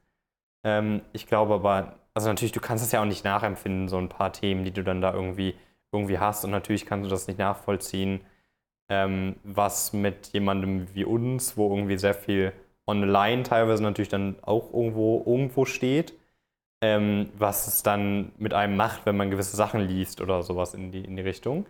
Ähm, 0.65 1.03
ich 1.13 1.27
glaube 1.27 1.55
aber, 1.55 1.97
also 2.15 2.29
natürlich, 2.29 2.53
du 2.53 2.61
kannst 2.61 2.85
es 2.85 2.93
ja 2.93 3.01
auch 3.03 3.07
nicht 3.07 3.25
nachempfinden, 3.25 3.89
so 3.89 3.99
ein 3.99 4.09
paar 4.09 4.33
Themen, 4.33 4.65
die 4.65 4.73
du 4.73 4.85
dann 4.85 5.01
da 5.03 5.13
irgendwie, 5.15 5.55
irgendwie 5.93 6.19
hast. 6.19 6.45
Und 6.45 6.51
natürlich 6.53 6.87
kannst 6.87 7.07
du 7.07 7.11
das 7.11 7.27
nicht 7.29 7.39
nachvollziehen, 7.39 8.21
ähm, 8.91 9.37
was 9.45 9.93
mit 9.93 10.29
jemandem 10.35 10.95
wie 10.95 11.05
uns, 11.05 11.57
wo 11.57 11.71
irgendwie 11.75 11.99
sehr 11.99 12.15
viel 12.15 12.53
online 12.87 13.45
teilweise 13.45 13.83
natürlich 13.83 14.09
dann 14.11 14.37
auch 14.43 14.73
irgendwo, 14.73 15.23
irgendwo 15.27 15.65
steht. 15.67 16.15
ähm, 16.81 17.31
was 17.39 17.67
es 17.69 17.83
dann 17.83 18.33
mit 18.39 18.55
einem 18.55 18.77
macht, 18.77 19.07
wenn 19.07 19.17
man 19.17 19.31
gewisse 19.31 19.57
Sachen 19.57 19.81
liest 19.81 20.21
oder 20.21 20.43
sowas 20.43 20.75
in 20.75 20.91
die, 20.93 21.05
in 21.05 21.17
die 21.17 21.23
Richtung. 21.23 21.67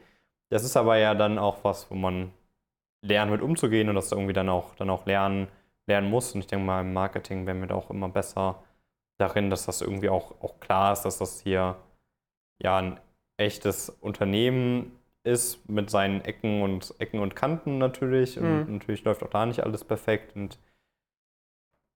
Das 0.50 0.64
ist 0.64 0.76
aber 0.76 0.96
ja 0.98 1.14
dann 1.14 1.38
auch 1.38 1.64
was, 1.64 1.90
wo 1.90 1.94
man 1.94 2.32
lernt, 3.02 3.32
mit 3.32 3.42
umzugehen 3.42 3.88
und 3.88 3.96
das 3.96 4.12
irgendwie 4.12 4.32
dann 4.34 4.48
auch, 4.48 4.74
dann 4.76 4.90
auch 4.90 5.06
lernen, 5.06 5.48
lernen 5.92 6.10
muss. 6.10 6.34
Und 6.34 6.40
ich 6.40 6.46
denke 6.48 6.64
mal, 6.64 6.80
im 6.82 6.92
Marketing 6.92 7.46
werden 7.46 7.60
wir 7.60 7.68
da 7.68 7.74
auch 7.76 7.90
immer 7.90 8.08
besser 8.08 8.62
darin, 9.18 9.50
dass 9.50 9.66
das 9.66 9.80
irgendwie 9.82 10.08
auch, 10.10 10.40
auch 10.42 10.60
klar 10.60 10.92
ist, 10.92 11.02
dass 11.02 11.18
das 11.18 11.40
hier 11.42 11.76
ja 12.62 12.78
ein 12.78 13.00
echtes 13.38 13.90
Unternehmen 13.90 14.92
ist 15.24 15.68
mit 15.68 15.90
seinen 15.90 16.22
Ecken 16.22 16.62
und 16.62 16.94
Ecken 17.00 17.20
und 17.20 17.36
Kanten 17.36 17.78
natürlich. 17.78 18.38
Und 18.38 18.68
Mhm. 18.68 18.74
natürlich 18.74 19.04
läuft 19.04 19.22
auch 19.22 19.30
da 19.30 19.46
nicht 19.46 19.62
alles 19.64 19.84
perfekt. 19.84 20.36
Und 20.36 20.58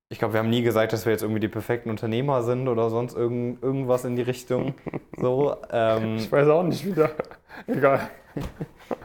ich 0.08 0.18
glaube, 0.18 0.34
wir 0.34 0.40
haben 0.40 0.50
nie 0.50 0.62
gesagt, 0.62 0.92
dass 0.92 1.04
wir 1.04 1.12
jetzt 1.12 1.22
irgendwie 1.22 1.40
die 1.40 1.48
perfekten 1.48 1.90
Unternehmer 1.90 2.42
sind 2.42 2.68
oder 2.68 2.90
sonst 2.90 3.14
irgend, 3.14 3.62
irgendwas 3.62 4.04
in 4.04 4.16
die 4.16 4.22
Richtung. 4.22 4.74
So, 5.18 5.56
ähm, 5.70 6.16
Ich 6.18 6.30
weiß 6.30 6.46
auch 6.48 6.62
nicht 6.62 6.84
wieder. 6.84 7.10
Egal. 7.66 8.10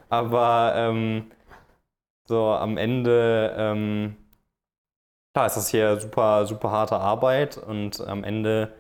aber 0.10 0.74
ähm, 0.76 1.32
so 2.28 2.48
am 2.48 2.78
Ende, 2.78 3.56
ähm, 3.58 4.18
klar, 5.34 5.48
ist 5.48 5.58
das 5.58 5.70
hier 5.70 6.00
super, 6.00 6.46
super 6.46 6.72
harte 6.72 6.98
Arbeit 6.98 7.58
und 7.58 8.02
am 8.02 8.24
Ende 8.24 8.74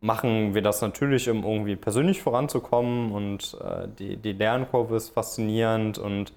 machen 0.00 0.54
wir 0.54 0.62
das 0.62 0.80
natürlich, 0.80 1.28
um 1.28 1.44
irgendwie 1.44 1.76
persönlich 1.76 2.22
voranzukommen 2.22 3.12
und 3.12 3.56
äh, 3.60 3.88
die, 3.98 4.16
die 4.16 4.32
Lernkurve 4.32 4.96
ist 4.96 5.10
faszinierend 5.10 5.98
und 5.98 6.32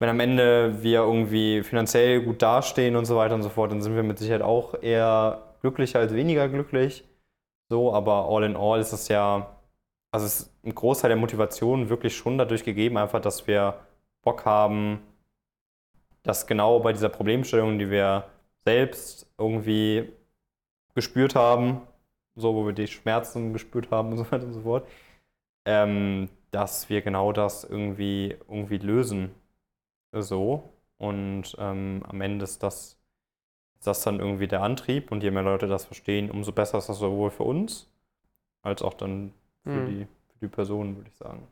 wenn 0.00 0.08
am 0.10 0.20
Ende 0.20 0.82
wir 0.82 1.00
irgendwie 1.00 1.62
finanziell 1.62 2.22
gut 2.22 2.42
dastehen 2.42 2.96
und 2.96 3.04
so 3.04 3.16
weiter 3.16 3.34
und 3.34 3.42
so 3.42 3.48
fort, 3.50 3.72
dann 3.72 3.82
sind 3.82 3.96
wir 3.96 4.02
mit 4.04 4.18
Sicherheit 4.18 4.42
auch 4.42 4.80
eher 4.82 5.56
glücklicher 5.60 5.98
als 5.98 6.14
weniger 6.14 6.48
glücklich. 6.48 7.04
So, 7.70 7.92
aber 7.94 8.28
all 8.28 8.44
in 8.44 8.56
all 8.56 8.80
ist 8.80 8.92
es 8.92 9.08
ja, 9.08 9.56
also 10.12 10.26
es 10.26 10.40
ist 10.40 10.64
ein 10.64 10.74
Großteil 10.74 11.10
der 11.10 11.18
Motivation 11.18 11.90
wirklich 11.90 12.16
schon 12.16 12.38
dadurch 12.38 12.64
gegeben, 12.64 12.96
einfach, 12.96 13.20
dass 13.20 13.46
wir 13.46 13.80
Bock 14.22 14.44
haben, 14.44 15.00
dass 16.22 16.46
genau 16.46 16.80
bei 16.80 16.92
dieser 16.92 17.08
Problemstellung, 17.08 17.78
die 17.78 17.90
wir 17.90 18.24
selbst 18.64 19.26
irgendwie 19.38 20.12
gespürt 20.94 21.34
haben, 21.34 21.82
so 22.36 22.54
wo 22.54 22.66
wir 22.66 22.72
die 22.74 22.86
Schmerzen 22.88 23.52
gespürt 23.52 23.90
haben 23.90 24.12
und 24.12 24.18
so 24.18 24.30
weiter 24.32 24.46
und 24.46 24.54
so 24.54 24.62
fort, 24.62 24.88
ähm, 25.66 26.28
dass 26.50 26.88
wir 26.90 27.02
genau 27.02 27.32
das 27.32 27.64
irgendwie, 27.64 28.36
irgendwie 28.48 28.78
lösen. 28.78 29.32
So. 30.12 30.72
Und 30.98 31.56
ähm, 31.58 32.02
am 32.08 32.20
Ende 32.20 32.44
ist 32.44 32.62
das, 32.62 32.98
ist 33.78 33.86
das 33.86 34.02
dann 34.02 34.20
irgendwie 34.20 34.48
der 34.48 34.62
Antrieb 34.62 35.12
und 35.12 35.22
je 35.22 35.30
mehr 35.32 35.42
Leute 35.44 35.68
das 35.68 35.86
verstehen, 35.86 36.30
umso 36.30 36.52
besser 36.52 36.78
ist 36.78 36.88
das 36.88 36.98
sowohl 36.98 37.30
für 37.30 37.44
uns 37.44 37.88
als 38.62 38.82
auch 38.82 38.94
dann 38.94 39.34
für, 39.72 39.82
Mhm. 39.82 39.84
die, 39.84 40.06
für 40.06 40.40
die 40.46 40.48
Personen, 40.48 40.96
würde 40.96 41.10
ich 41.10 41.16
sagen. 41.18 41.48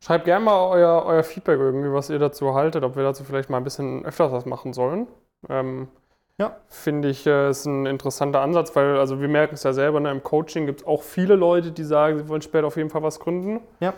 Schreibt 0.00 0.24
gerne 0.24 0.44
mal 0.44 0.68
euer, 0.70 1.04
euer 1.04 1.22
Feedback 1.22 1.58
irgendwie, 1.58 1.92
was 1.92 2.08
ihr 2.10 2.18
dazu 2.18 2.54
haltet, 2.54 2.84
ob 2.84 2.96
wir 2.96 3.02
dazu 3.02 3.24
vielleicht 3.24 3.50
mal 3.50 3.58
ein 3.58 3.64
bisschen 3.64 4.04
öfters 4.06 4.32
was 4.32 4.46
machen 4.46 4.72
sollen. 4.72 5.06
Ähm, 5.48 5.88
Ja. 6.38 6.56
Finde 6.68 7.08
ich, 7.08 7.26
äh, 7.26 7.48
ist 7.50 7.64
ein 7.64 7.86
interessanter 7.86 8.40
Ansatz, 8.42 8.76
weil 8.76 8.98
also 8.98 9.20
wir 9.20 9.28
merken 9.28 9.54
es 9.54 9.62
ja 9.62 9.72
selber, 9.72 10.00
ne, 10.00 10.10
im 10.10 10.22
Coaching 10.22 10.66
gibt 10.66 10.82
es 10.82 10.86
auch 10.86 11.02
viele 11.02 11.34
Leute, 11.34 11.70
die 11.72 11.84
sagen, 11.84 12.18
sie 12.18 12.28
wollen 12.28 12.42
später 12.42 12.66
auf 12.66 12.76
jeden 12.76 12.90
Fall 12.90 13.02
was 13.02 13.20
gründen. 13.20 13.60
Ja. 13.80 13.94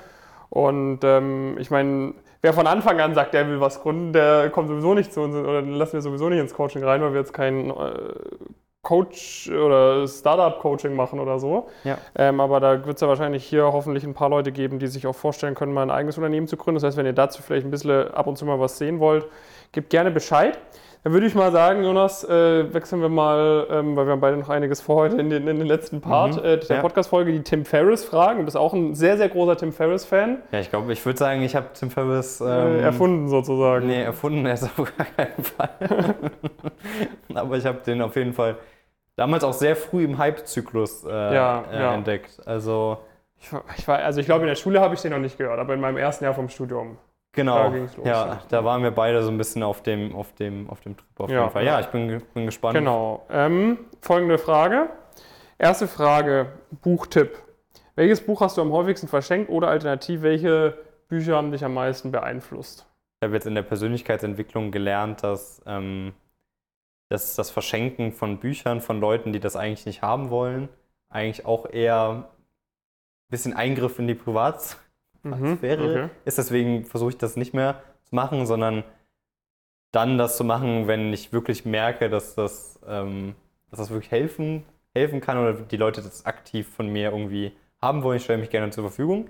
Und 0.51 1.01
ähm, 1.03 1.57
ich 1.59 1.71
meine, 1.71 2.15
wer 2.41 2.53
von 2.53 2.67
Anfang 2.69 3.01
an 3.01 3.15
sagt, 3.15 3.35
der 3.35 3.49
will 3.49 3.61
was 3.61 3.83
gründen, 3.83 4.13
der 4.13 4.51
kommt 4.51 4.69
sowieso 4.69 4.95
nicht 4.95 5.13
zu 5.13 5.21
uns 5.21 5.35
oder 5.35 5.63
den 5.63 5.75
lassen 5.75 5.95
wir 5.95 6.01
sowieso 6.01 6.29
nicht 6.29 6.39
ins 6.39 6.55
Coaching 6.55 6.85
rein, 6.85 7.03
weil 7.03 7.13
wir 7.13 7.21
jetzt 7.21 7.33
kein 7.35 7.71
äh, 7.71 7.75
Coach 8.83 9.51
oder 9.51 10.07
Startup-Coaching 10.07 10.95
machen 10.95 11.19
oder 11.19 11.41
so. 11.41 11.69
Ja. 11.83 11.99
Ähm, 12.15 12.41
aber 12.41 12.61
da 12.61 12.87
wird 12.87 12.97
es 12.97 13.01
ja 13.01 13.09
wahrscheinlich 13.09 13.45
hier 13.45 13.65
hoffentlich 13.65 14.05
ein 14.05 14.15
paar 14.15 14.31
Leute 14.31 14.53
geben, 14.53 14.79
die 14.79 14.87
sich 14.87 15.07
auch 15.09 15.17
vorstellen 15.17 15.57
können, 15.57 15.75
mal 15.75 15.83
ein 15.83 15.91
eigenes 15.91 16.17
Unternehmen 16.17 16.47
zu 16.47 16.57
gründen. 16.57 16.77
Das 16.77 16.85
heißt, 16.85 16.97
wenn 16.97 17.05
ihr 17.05 17.13
dazu 17.13 17.43
vielleicht 17.43 17.67
ein 17.67 17.71
bisschen 17.73 18.15
ab 18.15 18.29
und 18.29 18.39
zu 18.39 18.47
mal 18.47 18.61
was 18.61 18.79
sehen 18.79 19.01
wollt, 19.01 19.27
gebt 19.73 19.91
gerne 19.91 20.13
Bescheid. 20.13 20.59
Dann 21.05 21.13
würde 21.13 21.27
ich 21.27 21.35
mal 21.35 21.53
sagen, 21.53 21.85
Jonas, 21.85 22.25
äh, 22.25 22.73
wechseln 22.75 23.01
wir 23.01 23.09
mal, 23.09 23.67
ähm, 23.71 23.97
weil 23.97 24.07
wir 24.07 24.13
haben 24.13 24.21
beide 24.21 24.37
noch 24.37 24.49
einiges 24.49 24.81
vor 24.81 24.97
heute 24.97 25.17
in 25.17 25.31
den, 25.31 25.47
in 25.47 25.59
den 25.59 25.67
letzten 25.67 26.01
Part 26.01 26.37
Mhm, 26.37 26.45
äh, 26.45 26.57
der 26.59 26.77
ja. 26.77 26.83
Podcast-Folge, 26.83 27.33
die 27.33 27.43
Tim 27.43 27.65
Ferriss-Fragen. 27.65 28.41
Du 28.41 28.45
bist 28.45 28.57
auch 28.57 28.75
ein 28.75 28.95
sehr, 28.95 29.17
sehr 29.17 29.29
großer 29.29 29.57
Tim 29.57 29.73
Ferriss-Fan. 29.73 30.43
Ja, 30.51 30.59
ich 30.61 30.71
glaube, 30.71 30.93
ich 30.93 31.05
würde 31.07 31.19
sagen, 31.19 31.43
ich 31.43 31.55
habe 31.57 31.69
Tim 31.73 31.91
Ferriss 31.91 32.41
Äh, 32.41 32.45
ähm, 32.45 32.81
erfunden 32.85 33.29
sozusagen. 33.29 33.87
Nee, 33.87 34.03
erfunden 34.03 34.45
er 34.45 34.55
ist 34.55 34.65
auf 34.65 34.93
gar 34.97 35.07
keinen 35.07 35.45
Fall. 35.45 35.71
Aber 37.35 37.57
ich 37.57 37.65
habe 37.65 37.79
den 37.87 38.03
auf 38.03 38.17
jeden 38.17 38.33
Fall 38.33 38.57
damals 39.17 39.45
auch 39.45 39.53
sehr 39.53 39.77
früh 39.77 40.05
im 40.05 40.19
Hype-Zyklus 40.19 41.05
äh, 41.05 41.11
Ja, 41.11 41.65
äh, 41.73 41.81
ja. 41.81 41.95
entdeckt. 41.95 42.41
Also, 42.45 42.99
Ich, 43.41 43.49
ich 43.79 43.87
war, 43.89 43.99
also 43.99 44.19
ich 44.21 44.27
glaube, 44.27 44.43
in 44.43 44.49
der 44.49 44.57
Schule 44.57 44.81
habe 44.81 44.95
ich 44.95 45.01
den 45.01 45.13
noch 45.13 45.19
nicht 45.19 45.39
gehört, 45.39 45.59
aber 45.61 45.75
in 45.75 45.81
meinem 45.81 45.97
ersten 45.97 46.25
Jahr 46.25 46.35
vom 46.35 46.49
Studium. 46.49 46.99
Da 47.33 47.43
genau. 47.43 47.69
los, 47.69 47.91
ja, 48.05 48.27
ja. 48.27 48.43
da 48.49 48.65
waren 48.65 48.83
wir 48.83 48.91
beide 48.91 49.23
so 49.23 49.31
ein 49.31 49.39
bisschen 49.39 49.63
auf 49.63 49.83
dem, 49.83 50.15
auf 50.17 50.33
dem, 50.35 50.69
auf 50.71 50.81
dem 50.81 50.97
Trip 50.97 51.07
auf 51.21 51.31
Ja. 51.31 51.41
jeden 51.41 51.53
Fall. 51.53 51.65
Ja, 51.65 51.81
ich 51.81 51.87
bin, 51.87 52.23
bin 52.35 52.47
gespannt. 52.47 52.75
Genau. 52.75 53.25
Ähm, 53.31 53.79
folgende 54.01 54.39
Frage. 54.39 54.91
Erste 55.59 55.87
Frage, 55.89 56.53
Buchtipp. 56.83 57.39
Welches 57.97 58.21
Buch 58.25 58.41
hast 58.41 58.57
du 58.57 58.63
am 58.63 58.73
häufigsten 58.73 59.09
verschenkt 59.09 59.51
oder 59.51 59.69
alternativ, 59.69 60.23
welche 60.23 60.79
Bücher 61.09 61.37
haben 61.37 61.51
dich 61.53 61.65
am 61.65 61.75
meisten 61.75 62.13
beeinflusst? 62.13 62.87
Ich 63.21 63.27
habe 63.27 63.35
jetzt 63.35 63.47
in 63.47 63.55
der 63.57 63.63
Persönlichkeitsentwicklung 63.63 64.71
gelernt, 64.71 65.23
dass, 65.25 65.61
ähm, 65.67 66.13
dass 67.09 67.35
das 67.35 67.51
Verschenken 67.51 68.13
von 68.13 68.39
Büchern 68.39 68.81
von 68.81 69.01
Leuten, 69.01 69.33
die 69.33 69.41
das 69.41 69.57
eigentlich 69.57 69.87
nicht 69.87 70.03
haben 70.03 70.31
wollen, 70.31 70.69
eigentlich 71.11 71.45
auch 71.45 71.69
eher 71.69 72.11
ein 72.11 72.25
bisschen 73.31 73.55
Eingriff 73.55 73.99
in 73.99 74.07
die 74.07 74.15
Privatsphäre 75.23 75.83
okay. 75.83 76.09
ist. 76.25 76.39
Deswegen 76.39 76.85
versuche 76.85 77.11
ich 77.11 77.19
das 77.19 77.37
nicht 77.37 77.55
mehr 77.55 77.83
zu 78.05 78.15
machen, 78.15 78.47
sondern 78.47 78.85
dann 79.93 80.19
das 80.19 80.37
zu 80.37 80.45
machen, 80.45 80.87
wenn 80.87 81.13
ich 81.13 81.33
wirklich 81.33 81.65
merke, 81.65 82.11
dass 82.11 82.35
das, 82.35 82.79
ähm, 82.87 83.35
dass 83.71 83.79
das 83.79 83.91
wirklich 83.91 84.11
helfen, 84.11 84.65
helfen 84.95 85.21
kann 85.21 85.39
oder 85.39 85.55
die 85.55 85.77
Leute 85.77 86.03
das 86.03 86.27
aktiv 86.27 86.69
von 86.69 86.89
mir 86.89 87.11
irgendwie 87.11 87.53
haben 87.81 88.03
wollen. 88.03 88.19
Ich 88.19 88.25
stelle 88.25 88.39
mich 88.39 88.51
gerne 88.51 88.71
zur 88.71 88.85
Verfügung. 88.85 89.29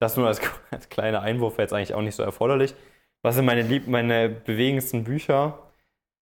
Das 0.00 0.16
nur 0.16 0.26
als, 0.26 0.40
als 0.70 0.88
kleiner 0.88 1.22
Einwurf 1.22 1.54
wäre 1.54 1.62
jetzt 1.62 1.72
eigentlich 1.72 1.94
auch 1.94 2.02
nicht 2.02 2.16
so 2.16 2.22
erforderlich. 2.22 2.74
Was 3.22 3.36
sind 3.36 3.44
meine, 3.44 3.62
lieb 3.62 3.86
meine 3.86 4.28
bewegendsten 4.28 5.04
Bücher? 5.04 5.58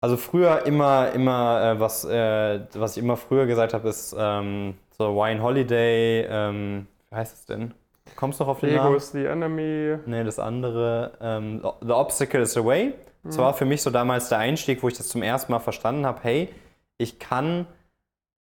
Also 0.01 0.19
früher 0.19 0.67
immer, 0.67 1.13
immer, 1.13 1.63
äh, 1.63 1.81
was, 1.81 2.05
äh, 2.05 2.61
was 2.75 2.97
ich 2.97 3.03
immer 3.03 3.17
früher 3.17 3.47
gesagt 3.47 3.73
habe, 3.73 3.89
ist 3.89 4.15
ähm, 4.19 4.75
so 4.91 5.17
Wine 5.17 5.43
Holiday, 5.43 6.27
ähm, 6.29 6.87
wie 7.09 7.17
heißt 7.17 7.35
es 7.35 7.47
denn? 7.47 7.73
Kommst 8.17 8.39
du 8.39 8.45
noch 8.45 8.51
auf 8.51 8.61
den 8.61 8.71
Ego 8.71 8.85
Namen? 8.85 8.97
is 8.97 9.11
the 9.13 9.25
enemy. 9.25 9.99
Nee, 10.07 10.25
das 10.25 10.39
andere, 10.39 11.13
ähm, 11.21 11.63
The 11.81 11.93
Obstacle 11.93 12.43
is 12.43 12.53
the 12.53 12.65
Way. 12.65 12.95
Das 13.25 13.39
war 13.39 13.55
für 13.55 13.65
mich 13.65 13.81
so 13.81 13.89
damals 13.89 14.29
der 14.29 14.37
Einstieg, 14.39 14.83
wo 14.83 14.89
ich 14.89 14.99
das 14.99 15.09
zum 15.09 15.23
ersten 15.23 15.51
Mal 15.51 15.59
verstanden 15.59 16.05
habe, 16.05 16.21
hey, 16.23 16.51
ich 16.99 17.19
kann 17.19 17.67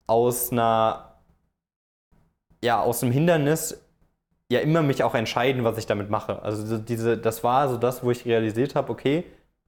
aus 0.08 0.52
einer, 0.52 1.18
ja, 2.64 2.82
aus 2.82 3.04
einem 3.04 3.12
Hindernis 3.12 3.80
ja 4.50 4.60
immer 4.60 4.82
mich 4.82 5.04
auch 5.04 5.14
entscheiden, 5.14 5.64
was 5.64 5.78
ich 5.78 5.86
damit 5.86 6.10
mache. 6.10 6.42
Also 6.42 6.66
so 6.66 6.78
diese, 6.80 7.16
das 7.18 7.44
war 7.44 7.70
so 7.70 7.78
das, 7.78 8.04
wo 8.04 8.10
ich 8.10 8.26
realisiert 8.26 8.74
habe, 8.74 8.92
okay, 8.92 9.24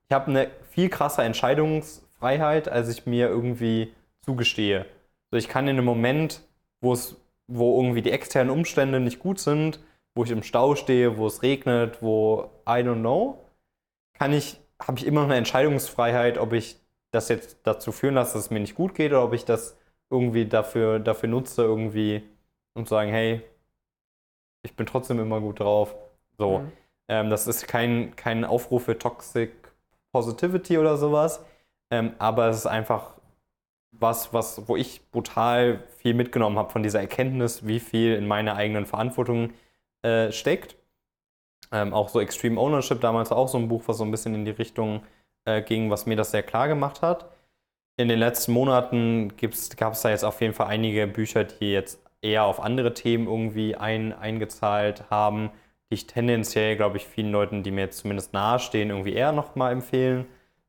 ich 0.09 0.13
habe 0.13 0.31
eine 0.31 0.47
viel 0.71 0.89
krasse 0.89 1.21
Entscheidungsfreiheit, 1.21 2.67
als 2.67 2.89
ich 2.89 3.05
mir 3.05 3.29
irgendwie 3.29 3.93
zugestehe. 4.25 4.85
So, 5.31 5.37
ich 5.37 5.47
kann 5.47 5.67
in 5.67 5.77
einem 5.77 5.85
Moment, 5.85 6.41
wo 6.81 6.93
es, 6.93 7.15
wo 7.47 7.79
irgendwie 7.81 8.01
die 8.01 8.11
externen 8.11 8.51
Umstände 8.51 8.99
nicht 8.99 9.19
gut 9.19 9.39
sind, 9.39 9.79
wo 10.15 10.23
ich 10.23 10.31
im 10.31 10.43
Stau 10.43 10.75
stehe, 10.75 11.17
wo 11.17 11.27
es 11.27 11.41
regnet, 11.41 12.01
wo 12.01 12.49
I 12.67 12.81
don't 12.83 13.01
know, 13.01 13.39
kann 14.13 14.33
ich, 14.33 14.59
habe 14.81 14.99
ich 14.99 15.05
immer 15.05 15.21
noch 15.21 15.29
eine 15.29 15.37
Entscheidungsfreiheit, 15.37 16.37
ob 16.37 16.53
ich 16.53 16.77
das 17.11 17.29
jetzt 17.29 17.57
dazu 17.63 17.91
führen 17.91 18.15
lasse, 18.15 18.33
dass 18.33 18.45
es 18.45 18.51
mir 18.51 18.59
nicht 18.59 18.75
gut 18.75 18.95
geht 18.95 19.11
oder 19.11 19.23
ob 19.23 19.33
ich 19.33 19.45
das 19.45 19.77
irgendwie 20.09 20.45
dafür, 20.45 20.99
dafür 20.99 21.29
nutze, 21.29 21.63
irgendwie 21.63 22.23
und 22.75 22.87
sagen, 22.87 23.11
hey, 23.11 23.41
ich 24.63 24.75
bin 24.75 24.85
trotzdem 24.85 25.19
immer 25.19 25.41
gut 25.41 25.59
drauf. 25.59 25.95
So. 26.37 26.59
Mhm. 26.59 26.71
Ähm, 27.09 27.29
das 27.29 27.47
ist 27.47 27.67
kein, 27.67 28.15
kein 28.15 28.45
Aufruf 28.45 28.85
für 28.85 28.97
Toxic 28.97 29.51
Positivity 30.13 30.77
oder 30.77 30.97
sowas, 30.97 31.43
ähm, 31.91 32.13
aber 32.19 32.47
es 32.47 32.57
ist 32.57 32.67
einfach 32.67 33.12
was, 33.99 34.33
was, 34.33 34.67
wo 34.67 34.75
ich 34.75 35.01
brutal 35.11 35.83
viel 35.97 36.13
mitgenommen 36.13 36.57
habe 36.57 36.71
von 36.71 36.83
dieser 36.83 36.99
Erkenntnis, 36.99 37.65
wie 37.65 37.79
viel 37.79 38.15
in 38.15 38.27
meiner 38.27 38.55
eigenen 38.55 38.85
Verantwortung 38.85 39.53
äh, 40.01 40.31
steckt. 40.31 40.75
Ähm, 41.71 41.93
auch 41.93 42.09
so 42.09 42.19
Extreme 42.19 42.59
Ownership, 42.59 43.01
damals 43.01 43.31
auch 43.31 43.47
so 43.47 43.57
ein 43.57 43.67
Buch, 43.67 43.83
was 43.87 43.97
so 43.97 44.03
ein 44.03 44.11
bisschen 44.11 44.35
in 44.35 44.45
die 44.45 44.51
Richtung 44.51 45.03
äh, 45.45 45.61
ging, 45.61 45.89
was 45.89 46.05
mir 46.05 46.15
das 46.15 46.31
sehr 46.31 46.43
klar 46.43 46.67
gemacht 46.67 47.01
hat. 47.01 47.31
In 47.97 48.07
den 48.07 48.19
letzten 48.19 48.53
Monaten 48.53 49.33
gab 49.77 49.93
es 49.93 50.01
da 50.01 50.09
jetzt 50.09 50.25
auf 50.25 50.41
jeden 50.41 50.53
Fall 50.53 50.67
einige 50.67 51.07
Bücher, 51.07 51.43
die 51.43 51.71
jetzt 51.71 52.03
eher 52.21 52.45
auf 52.45 52.59
andere 52.59 52.93
Themen 52.93 53.27
irgendwie 53.27 53.75
ein, 53.75 54.13
eingezahlt 54.13 55.09
haben, 55.09 55.51
die 55.89 55.95
ich 55.95 56.07
tendenziell, 56.07 56.75
glaube 56.75 56.97
ich, 56.97 57.05
vielen 57.05 57.31
Leuten, 57.31 57.61
die 57.63 57.71
mir 57.71 57.81
jetzt 57.81 57.99
zumindest 57.99 58.33
nahestehen, 58.33 58.89
irgendwie 58.89 59.13
eher 59.13 59.31
nochmal 59.31 59.71
empfehlen, 59.73 60.25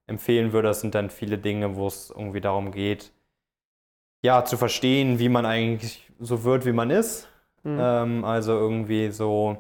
empfehlen 0.06 0.52
würde. 0.52 0.68
Das 0.68 0.80
sind 0.82 0.94
dann 0.94 1.10
viele 1.10 1.38
Dinge, 1.38 1.76
wo 1.76 1.86
es 1.86 2.10
irgendwie 2.10 2.40
darum 2.42 2.72
geht, 2.72 3.12
ja, 4.24 4.42
zu 4.42 4.56
verstehen, 4.56 5.18
wie 5.18 5.28
man 5.28 5.44
eigentlich 5.44 6.10
so 6.18 6.44
wird, 6.44 6.64
wie 6.64 6.72
man 6.72 6.88
ist. 6.88 7.28
Mhm. 7.62 7.78
Ähm, 7.78 8.24
also 8.24 8.52
irgendwie 8.52 9.10
so 9.10 9.58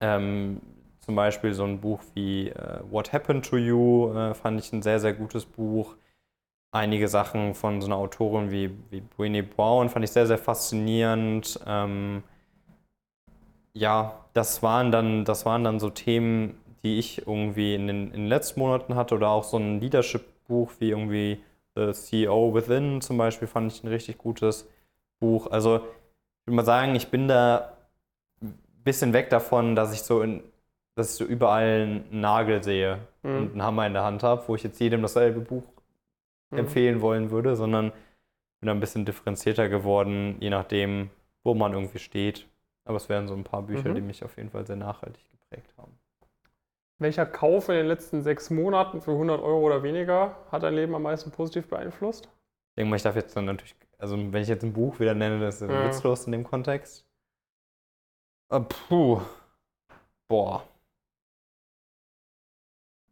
ähm, 0.00 0.62
zum 1.00 1.14
Beispiel 1.16 1.52
so 1.52 1.64
ein 1.64 1.78
Buch 1.78 2.00
wie 2.14 2.48
äh, 2.48 2.80
What 2.90 3.12
Happened 3.12 3.44
to 3.44 3.58
You 3.58 4.10
äh, 4.14 4.32
fand 4.32 4.58
ich 4.58 4.72
ein 4.72 4.80
sehr, 4.80 5.00
sehr 5.00 5.12
gutes 5.12 5.44
Buch. 5.44 5.96
Einige 6.74 7.08
Sachen 7.08 7.54
von 7.54 7.82
so 7.82 7.88
einer 7.88 7.96
Autorin 7.96 8.50
wie, 8.50 8.70
wie 8.88 9.02
Brené 9.02 9.42
Brown 9.42 9.90
fand 9.90 10.06
ich 10.06 10.12
sehr, 10.12 10.26
sehr 10.26 10.38
faszinierend. 10.38 11.60
Ähm, 11.66 12.22
ja, 13.74 14.24
das 14.32 14.62
waren, 14.62 14.90
dann, 14.90 15.26
das 15.26 15.44
waren 15.44 15.62
dann 15.62 15.78
so 15.78 15.90
Themen, 15.90 16.58
die 16.82 16.98
ich 16.98 17.26
irgendwie 17.26 17.74
in 17.74 17.86
den, 17.86 18.06
in 18.06 18.22
den 18.22 18.28
letzten 18.28 18.60
Monaten 18.60 18.94
hatte 18.94 19.14
oder 19.14 19.28
auch 19.28 19.44
so 19.44 19.58
ein 19.58 19.78
Leadership-Buch 19.78 20.72
wie 20.78 20.88
irgendwie 20.88 21.42
The 21.74 21.92
CEO 21.94 22.54
Within 22.54 23.00
zum 23.00 23.18
Beispiel 23.18 23.48
fand 23.48 23.72
ich 23.72 23.82
ein 23.84 23.88
richtig 23.88 24.18
gutes 24.18 24.68
Buch. 25.20 25.46
Also 25.50 25.76
ich 25.78 26.46
würde 26.46 26.56
mal 26.56 26.64
sagen, 26.64 26.94
ich 26.94 27.08
bin 27.08 27.28
da 27.28 27.76
ein 28.42 28.54
bisschen 28.84 29.12
weg 29.12 29.30
davon, 29.30 29.74
dass 29.76 29.92
ich 29.94 30.02
so 30.02 30.22
in, 30.22 30.42
dass 30.96 31.10
ich 31.12 31.16
so 31.16 31.24
überall 31.24 31.82
einen 31.82 32.20
Nagel 32.20 32.62
sehe 32.62 33.00
Mhm. 33.22 33.36
und 33.36 33.52
einen 33.52 33.62
Hammer 33.62 33.86
in 33.86 33.94
der 33.94 34.04
Hand 34.04 34.22
habe, 34.22 34.46
wo 34.48 34.54
ich 34.56 34.62
jetzt 34.64 34.80
jedem 34.80 35.02
dasselbe 35.02 35.40
Buch 35.40 35.64
Mhm. 36.50 36.58
empfehlen 36.58 37.00
wollen 37.00 37.30
würde, 37.30 37.56
sondern 37.56 37.90
bin 38.60 38.66
da 38.66 38.72
ein 38.72 38.80
bisschen 38.80 39.04
differenzierter 39.04 39.68
geworden, 39.68 40.36
je 40.40 40.50
nachdem, 40.50 41.10
wo 41.44 41.54
man 41.54 41.72
irgendwie 41.72 41.98
steht. 41.98 42.46
Aber 42.84 42.96
es 42.96 43.08
wären 43.08 43.28
so 43.28 43.34
ein 43.34 43.44
paar 43.44 43.62
Bücher, 43.62 43.90
Mhm. 43.90 43.94
die 43.94 44.00
mich 44.02 44.24
auf 44.24 44.36
jeden 44.36 44.50
Fall 44.50 44.66
sehr 44.66 44.76
nachhaltig 44.76 45.22
geprägt 45.30 45.72
haben. 45.78 45.92
Welcher 47.02 47.26
Kauf 47.26 47.68
in 47.68 47.74
den 47.74 47.86
letzten 47.86 48.22
sechs 48.22 48.50
Monaten 48.50 49.00
für 49.00 49.12
100 49.12 49.40
Euro 49.42 49.60
oder 49.60 49.82
weniger 49.82 50.36
hat 50.50 50.62
dein 50.62 50.74
Leben 50.74 50.94
am 50.94 51.02
meisten 51.02 51.30
positiv 51.30 51.68
beeinflusst? 51.68 52.26
Ich 52.26 52.76
denke 52.76 52.90
mal, 52.90 52.96
ich 52.96 53.02
darf 53.02 53.16
jetzt 53.16 53.36
dann 53.36 53.44
natürlich, 53.46 53.74
also 53.98 54.16
wenn 54.16 54.42
ich 54.42 54.48
jetzt 54.48 54.62
ein 54.64 54.72
Buch 54.72 54.98
wieder 55.00 55.14
nenne, 55.14 55.40
das 55.40 55.60
ist 55.60 55.68
Ja. 55.68 55.84
witzlos 55.84 56.26
in 56.26 56.32
dem 56.32 56.44
Kontext. 56.44 57.06
Äh, 58.50 58.60
puh. 58.60 59.20
Boah. 60.28 60.62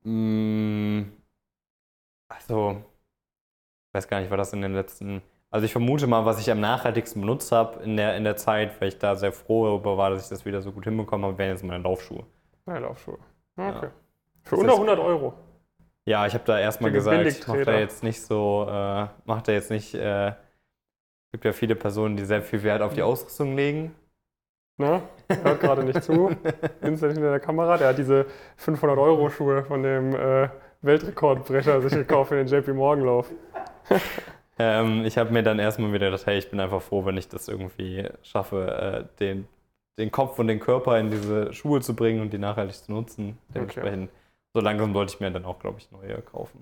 Mm, 0.05 1.13
also, 2.29 2.83
ich 3.89 3.95
weiß 3.95 4.09
gar 4.09 4.21
nicht, 4.21 4.31
war 4.31 4.37
das 4.39 4.53
in 4.53 4.63
den 4.63 4.75
letzten. 4.75 5.23
Also 5.51 5.67
ich 5.67 5.73
vermute 5.73 6.07
mal, 6.07 6.25
was 6.25 6.41
ich 6.41 6.51
am 6.51 6.61
nachhaltigsten 6.61 7.21
benutzt 7.21 7.51
habe 7.53 7.83
in 7.83 7.97
der, 7.97 8.17
in 8.17 8.25
der 8.25 8.37
Zeit, 8.37 8.81
weil 8.81 8.89
ich 8.89 8.99
da 8.99 9.17
sehr 9.17 9.33
froh 9.33 9.67
darüber 9.67 9.97
war, 9.99 10.11
dass 10.11 10.23
ich 10.25 10.29
das 10.29 10.45
wieder 10.45 10.63
so 10.63 10.71
gut 10.73 10.85
hinbekommen 10.85 11.27
habe, 11.27 11.39
wären 11.39 11.51
jetzt 11.51 11.65
meine 11.65 11.83
Laufschuhe. 11.83 12.25
Ja, 12.67 12.79
Laufschuhe. 12.79 13.19
Okay. 13.69 13.87
Ja. 13.87 13.91
Für 14.43 14.51
Das 14.57 14.59
unter 14.61 14.73
ist- 14.73 14.79
100 14.79 14.99
Euro. 14.99 15.35
Ja, 16.07 16.27
ich 16.27 16.35
habe 16.35 16.45
da 16.45 16.59
erstmal 16.59 16.91
gesagt, 16.91 17.47
macht 17.47 17.67
er 17.69 17.79
jetzt 17.81 18.03
nicht 18.03 18.21
so, 18.23 18.67
äh, 18.69 19.07
macht 19.27 19.49
er 19.49 19.55
jetzt 19.55 19.71
nicht, 19.71 19.95
äh, 19.95 20.33
gibt 21.31 21.45
ja 21.45 21.53
viele 21.53 21.77
Personen, 21.77 22.17
die 22.17 22.25
sehr 22.25 22.43
viel 22.43 22.63
Wert 22.63 22.83
auf 22.83 22.95
die 22.95 23.03
Ausrüstung 23.03 23.55
legen. 23.55 23.95
Ne? 24.79 25.03
Hört 25.43 25.61
gerade 25.61 25.85
nicht 25.85 26.03
zu. 26.03 26.31
Vincent 26.81 27.13
hinter 27.13 27.31
der 27.31 27.39
Kamera, 27.41 27.77
der 27.77 27.89
hat 27.89 27.99
diese 27.99 28.25
500-Euro-Schuhe 28.57 29.63
von 29.63 29.83
dem 29.83 30.15
äh, 30.17 30.49
Weltrekordbrecher 30.81 31.83
sich 31.83 31.93
gekauft 31.93 32.31
für 32.31 32.43
den 32.43 32.47
JP 32.47 32.73
Morgan-Lauf. 32.73 33.31
Ähm, 34.59 35.05
ich 35.05 35.17
habe 35.19 35.31
mir 35.33 35.43
dann 35.43 35.59
erstmal 35.59 35.93
wieder 35.93 36.07
gedacht, 36.11 36.27
hey, 36.27 36.39
ich 36.39 36.51
bin 36.51 36.61
einfach 36.61 36.83
froh, 36.83 37.05
wenn 37.05 37.17
ich 37.19 37.29
das 37.29 37.49
irgendwie 37.49 38.09
schaffe, 38.23 39.07
äh, 39.11 39.19
den, 39.19 39.47
den 40.01 40.11
Kopf 40.11 40.39
und 40.39 40.49
den 40.49 40.59
Körper 40.61 40.99
in 40.99 41.11
diese 41.11 41.53
Schuhe 41.53 41.81
zu 41.81 41.95
bringen 41.95 42.21
und 42.21 42.33
die 42.33 42.39
nachhaltig 42.39 42.77
zu 42.77 42.93
nutzen. 42.93 43.39
Dementsprechend, 43.55 44.11
so 44.55 44.61
langsam 44.61 44.93
sollte 44.93 45.15
ich 45.15 45.21
mir 45.21 45.31
dann 45.31 45.45
auch, 45.45 45.59
glaube 45.61 45.79
ich, 45.79 45.91
neue 45.93 46.21
kaufen. 46.23 46.59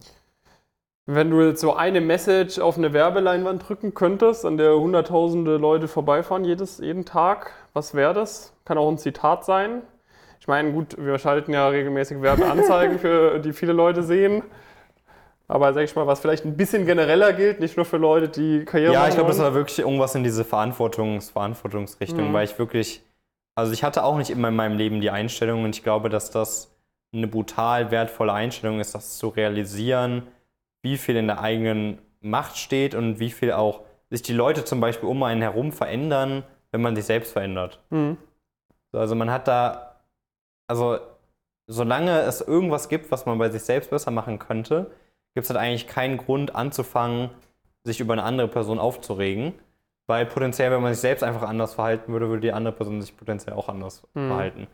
Wenn 1.06 1.30
du 1.30 1.40
jetzt 1.40 1.62
so 1.62 1.74
eine 1.74 2.02
Message 2.02 2.58
auf 2.58 2.76
eine 2.76 2.92
Werbeleinwand 2.92 3.66
drücken 3.66 3.94
könntest, 3.94 4.44
an 4.44 4.58
der 4.58 4.78
hunderttausende 4.78 5.56
Leute 5.56 5.88
vorbeifahren 5.88 6.44
jedes, 6.44 6.78
jeden 6.78 7.06
Tag, 7.06 7.52
was 7.72 7.94
wäre 7.94 8.12
das? 8.12 8.52
Kann 8.66 8.76
auch 8.76 8.90
ein 8.90 8.98
Zitat 8.98 9.46
sein. 9.46 9.80
Ich 10.40 10.48
meine, 10.48 10.72
gut, 10.72 10.96
wir 10.98 11.18
schalten 11.18 11.54
ja 11.54 11.66
regelmäßig 11.68 12.20
Werbeanzeigen, 12.20 12.98
für 13.00 13.38
die 13.38 13.54
viele 13.54 13.72
Leute 13.72 14.02
sehen. 14.02 14.42
Aber 15.50 15.72
sag 15.72 15.84
ich 15.84 15.96
mal, 15.96 16.06
was 16.06 16.20
vielleicht 16.20 16.44
ein 16.44 16.58
bisschen 16.58 16.84
genereller 16.84 17.32
gilt, 17.32 17.58
nicht 17.60 17.76
nur 17.78 17.86
für 17.86 17.96
Leute, 17.96 18.28
die 18.28 18.66
Karriere 18.66 18.92
Ja, 18.92 18.98
machen 19.00 19.08
ich 19.08 19.14
glaube, 19.14 19.30
das 19.30 19.38
war 19.38 19.54
wirklich 19.54 19.78
irgendwas 19.78 20.14
in 20.14 20.22
diese 20.22 20.44
Verantwortungs 20.44 21.30
Verantwortungsrichtung, 21.30 22.28
Mhm. 22.28 22.32
weil 22.34 22.44
ich 22.44 22.58
wirklich, 22.58 23.02
also 23.58 23.72
ich 23.72 23.82
hatte 23.82 24.04
auch 24.04 24.16
nicht 24.16 24.30
immer 24.30 24.50
in 24.50 24.54
meinem 24.54 24.78
Leben 24.78 25.00
die 25.00 25.10
Einstellung 25.10 25.64
und 25.64 25.74
ich 25.74 25.82
glaube, 25.82 26.10
dass 26.10 26.30
das 26.30 26.72
eine 27.12 27.26
brutal 27.26 27.90
wertvolle 27.90 28.32
Einstellung 28.32 28.78
ist, 28.78 28.94
das 28.94 29.18
zu 29.18 29.26
realisieren, 29.26 30.28
wie 30.82 30.96
viel 30.96 31.16
in 31.16 31.26
der 31.26 31.40
eigenen 31.40 31.98
Macht 32.20 32.56
steht 32.56 32.94
und 32.94 33.18
wie 33.18 33.30
viel 33.30 33.50
auch 33.50 33.80
sich 34.10 34.22
die 34.22 34.32
Leute 34.32 34.64
zum 34.64 34.78
Beispiel 34.78 35.08
um 35.08 35.20
einen 35.24 35.42
herum 35.42 35.72
verändern, 35.72 36.44
wenn 36.70 36.82
man 36.82 36.94
sich 36.94 37.06
selbst 37.06 37.32
verändert. 37.32 37.82
Mhm. 37.90 38.16
So, 38.92 38.98
Also 39.00 39.16
man 39.16 39.28
hat 39.28 39.48
da, 39.48 39.96
also 40.68 41.00
solange 41.66 42.20
es 42.20 42.40
irgendwas 42.40 42.88
gibt, 42.88 43.10
was 43.10 43.26
man 43.26 43.38
bei 43.38 43.50
sich 43.50 43.62
selbst 43.62 43.90
besser 43.90 44.12
machen 44.12 44.38
könnte, 44.38 44.92
gibt 45.34 45.46
es 45.46 45.50
halt 45.50 45.58
eigentlich 45.58 45.88
keinen 45.88 46.18
Grund 46.18 46.54
anzufangen, 46.54 47.30
sich 47.82 47.98
über 47.98 48.12
eine 48.12 48.22
andere 48.22 48.46
Person 48.46 48.78
aufzuregen. 48.78 49.54
Weil 50.08 50.26
potenziell, 50.26 50.70
wenn 50.72 50.82
man 50.82 50.92
sich 50.94 51.02
selbst 51.02 51.22
einfach 51.22 51.42
anders 51.42 51.74
verhalten 51.74 52.12
würde, 52.12 52.28
würde 52.28 52.40
die 52.40 52.52
andere 52.52 52.72
Person 52.74 53.00
sich 53.00 53.16
potenziell 53.16 53.54
auch 53.54 53.68
anders 53.68 54.02
Mhm. 54.14 54.26
verhalten. 54.26 54.66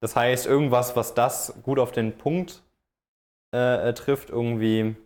Das 0.00 0.16
heißt, 0.16 0.46
irgendwas, 0.46 0.96
was 0.96 1.14
das 1.14 1.54
gut 1.62 1.78
auf 1.78 1.92
den 1.92 2.18
Punkt 2.18 2.62
äh, 3.54 3.88
äh, 3.90 3.94
trifft, 3.94 4.30
irgendwie, 4.30 4.96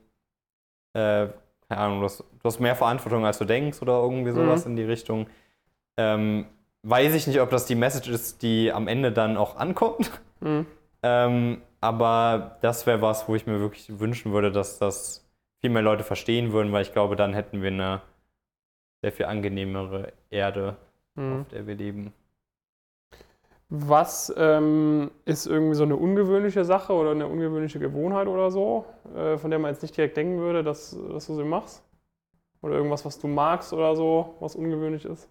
äh, 0.94 1.26
keine 1.68 1.80
Ahnung, 1.80 1.98
du 2.00 2.04
hast, 2.06 2.20
du 2.20 2.44
hast 2.44 2.60
mehr 2.60 2.76
Verantwortung, 2.76 3.26
als 3.26 3.38
du 3.38 3.44
denkst 3.44 3.82
oder 3.82 4.00
irgendwie 4.00 4.30
sowas 4.32 4.64
Mhm. 4.64 4.70
in 4.72 4.76
die 4.76 4.84
Richtung. 4.84 5.26
Ähm, 5.96 6.46
weiß 6.82 7.14
ich 7.14 7.26
nicht, 7.26 7.40
ob 7.40 7.50
das 7.50 7.66
die 7.66 7.74
Message 7.74 8.08
ist, 8.08 8.42
die 8.42 8.72
am 8.72 8.88
Ende 8.88 9.12
dann 9.12 9.36
auch 9.36 9.56
ankommt. 9.56 10.10
Mhm. 10.40 10.64
Ähm, 11.02 11.62
aber 11.80 12.56
das 12.62 12.86
wäre 12.86 13.02
was, 13.02 13.28
wo 13.28 13.34
ich 13.34 13.46
mir 13.46 13.60
wirklich 13.60 13.98
wünschen 13.98 14.32
würde, 14.32 14.50
dass 14.52 14.78
das 14.78 15.28
viel 15.60 15.70
mehr 15.70 15.82
Leute 15.82 16.04
verstehen 16.04 16.52
würden, 16.52 16.72
weil 16.72 16.82
ich 16.82 16.92
glaube, 16.92 17.16
dann 17.16 17.34
hätten 17.34 17.62
wir 17.62 17.70
eine 17.70 18.00
sehr 19.02 19.12
viel 19.12 19.26
angenehmere 19.26 20.12
Erde, 20.30 20.76
Mhm. 21.16 21.42
auf 21.42 21.48
der 21.48 21.66
wir 21.66 21.74
leben. 21.76 22.12
Was 23.68 24.32
ähm, 24.36 25.10
ist 25.24 25.46
irgendwie 25.46 25.74
so 25.74 25.82
eine 25.82 25.96
ungewöhnliche 25.96 26.64
Sache 26.64 26.92
oder 26.92 27.10
eine 27.10 27.26
ungewöhnliche 27.26 27.80
Gewohnheit 27.80 28.28
oder 28.28 28.50
so, 28.52 28.84
äh, 29.16 29.38
von 29.38 29.50
der 29.50 29.58
man 29.58 29.72
jetzt 29.72 29.82
nicht 29.82 29.96
direkt 29.96 30.16
denken 30.16 30.38
würde, 30.38 30.62
dass, 30.62 30.96
dass 31.10 31.26
du 31.26 31.34
sie 31.34 31.42
machst? 31.44 31.82
Oder 32.62 32.76
irgendwas, 32.76 33.04
was 33.04 33.18
du 33.20 33.28
magst 33.28 33.72
oder 33.72 33.96
so, 33.96 34.36
was 34.40 34.56
ungewöhnlich 34.56 35.04
ist? 35.06 35.28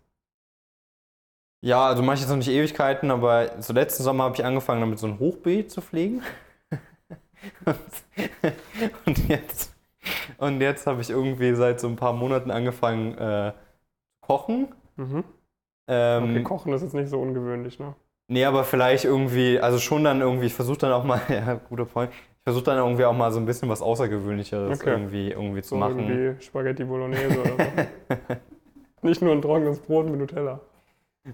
Ja, 1.61 1.87
also 1.87 2.03
mache 2.03 2.15
ich 2.15 2.21
jetzt 2.21 2.29
noch 2.29 2.37
nicht 2.37 2.49
Ewigkeiten, 2.49 3.09
aber 3.11 3.61
so 3.61 3.73
letzten 3.73 4.03
Sommer 4.03 4.25
habe 4.25 4.35
ich 4.35 4.45
angefangen, 4.45 4.81
damit 4.81 4.99
so 4.99 5.07
ein 5.07 5.19
Hochbeet 5.19 5.71
zu 5.71 5.81
pflegen. 5.81 6.21
und 9.05 9.29
jetzt, 9.29 9.74
und 10.37 10.61
jetzt 10.61 10.87
habe 10.87 11.01
ich 11.01 11.09
irgendwie 11.09 11.53
seit 11.55 11.79
so 11.79 11.87
ein 11.87 11.95
paar 11.95 12.13
Monaten 12.13 12.51
angefangen, 12.51 13.17
äh, 13.17 13.53
zu 13.53 13.57
kochen. 14.21 14.69
Mhm. 14.97 15.23
Ähm, 15.87 16.25
Okay, 16.25 16.43
Kochen 16.43 16.73
ist 16.73 16.81
jetzt 16.81 16.93
nicht 16.93 17.09
so 17.09 17.21
ungewöhnlich, 17.21 17.79
ne? 17.79 17.95
Nee, 18.27 18.45
aber 18.45 18.63
vielleicht 18.63 19.05
irgendwie, 19.05 19.59
also 19.59 19.77
schon 19.77 20.03
dann 20.03 20.21
irgendwie, 20.21 20.47
ich 20.47 20.53
versuche 20.53 20.79
dann 20.79 20.91
auch 20.91 21.03
mal, 21.03 21.21
ja, 21.29 21.53
guter 21.55 21.85
Point, 21.85 22.11
ich 22.13 22.43
versuche 22.43 22.63
dann 22.65 22.77
irgendwie 22.77 23.05
auch 23.05 23.13
mal 23.13 23.31
so 23.31 23.39
ein 23.39 23.45
bisschen 23.45 23.69
was 23.69 23.81
Außergewöhnlicheres 23.81 24.81
Okay. 24.81 24.89
irgendwie, 24.89 25.31
irgendwie 25.31 25.61
zu 25.61 25.75
So 25.75 25.79
machen. 25.79 25.99
irgendwie 25.99 26.41
Spaghetti 26.43 26.83
Bolognese 26.85 27.41
oder 27.41 27.57
so. 27.59 27.79
nicht 29.01 29.21
nur 29.21 29.31
ein 29.33 29.41
trockenes 29.41 29.79
Brot 29.79 30.07
mit 30.07 30.19
Nutella. 30.19 30.59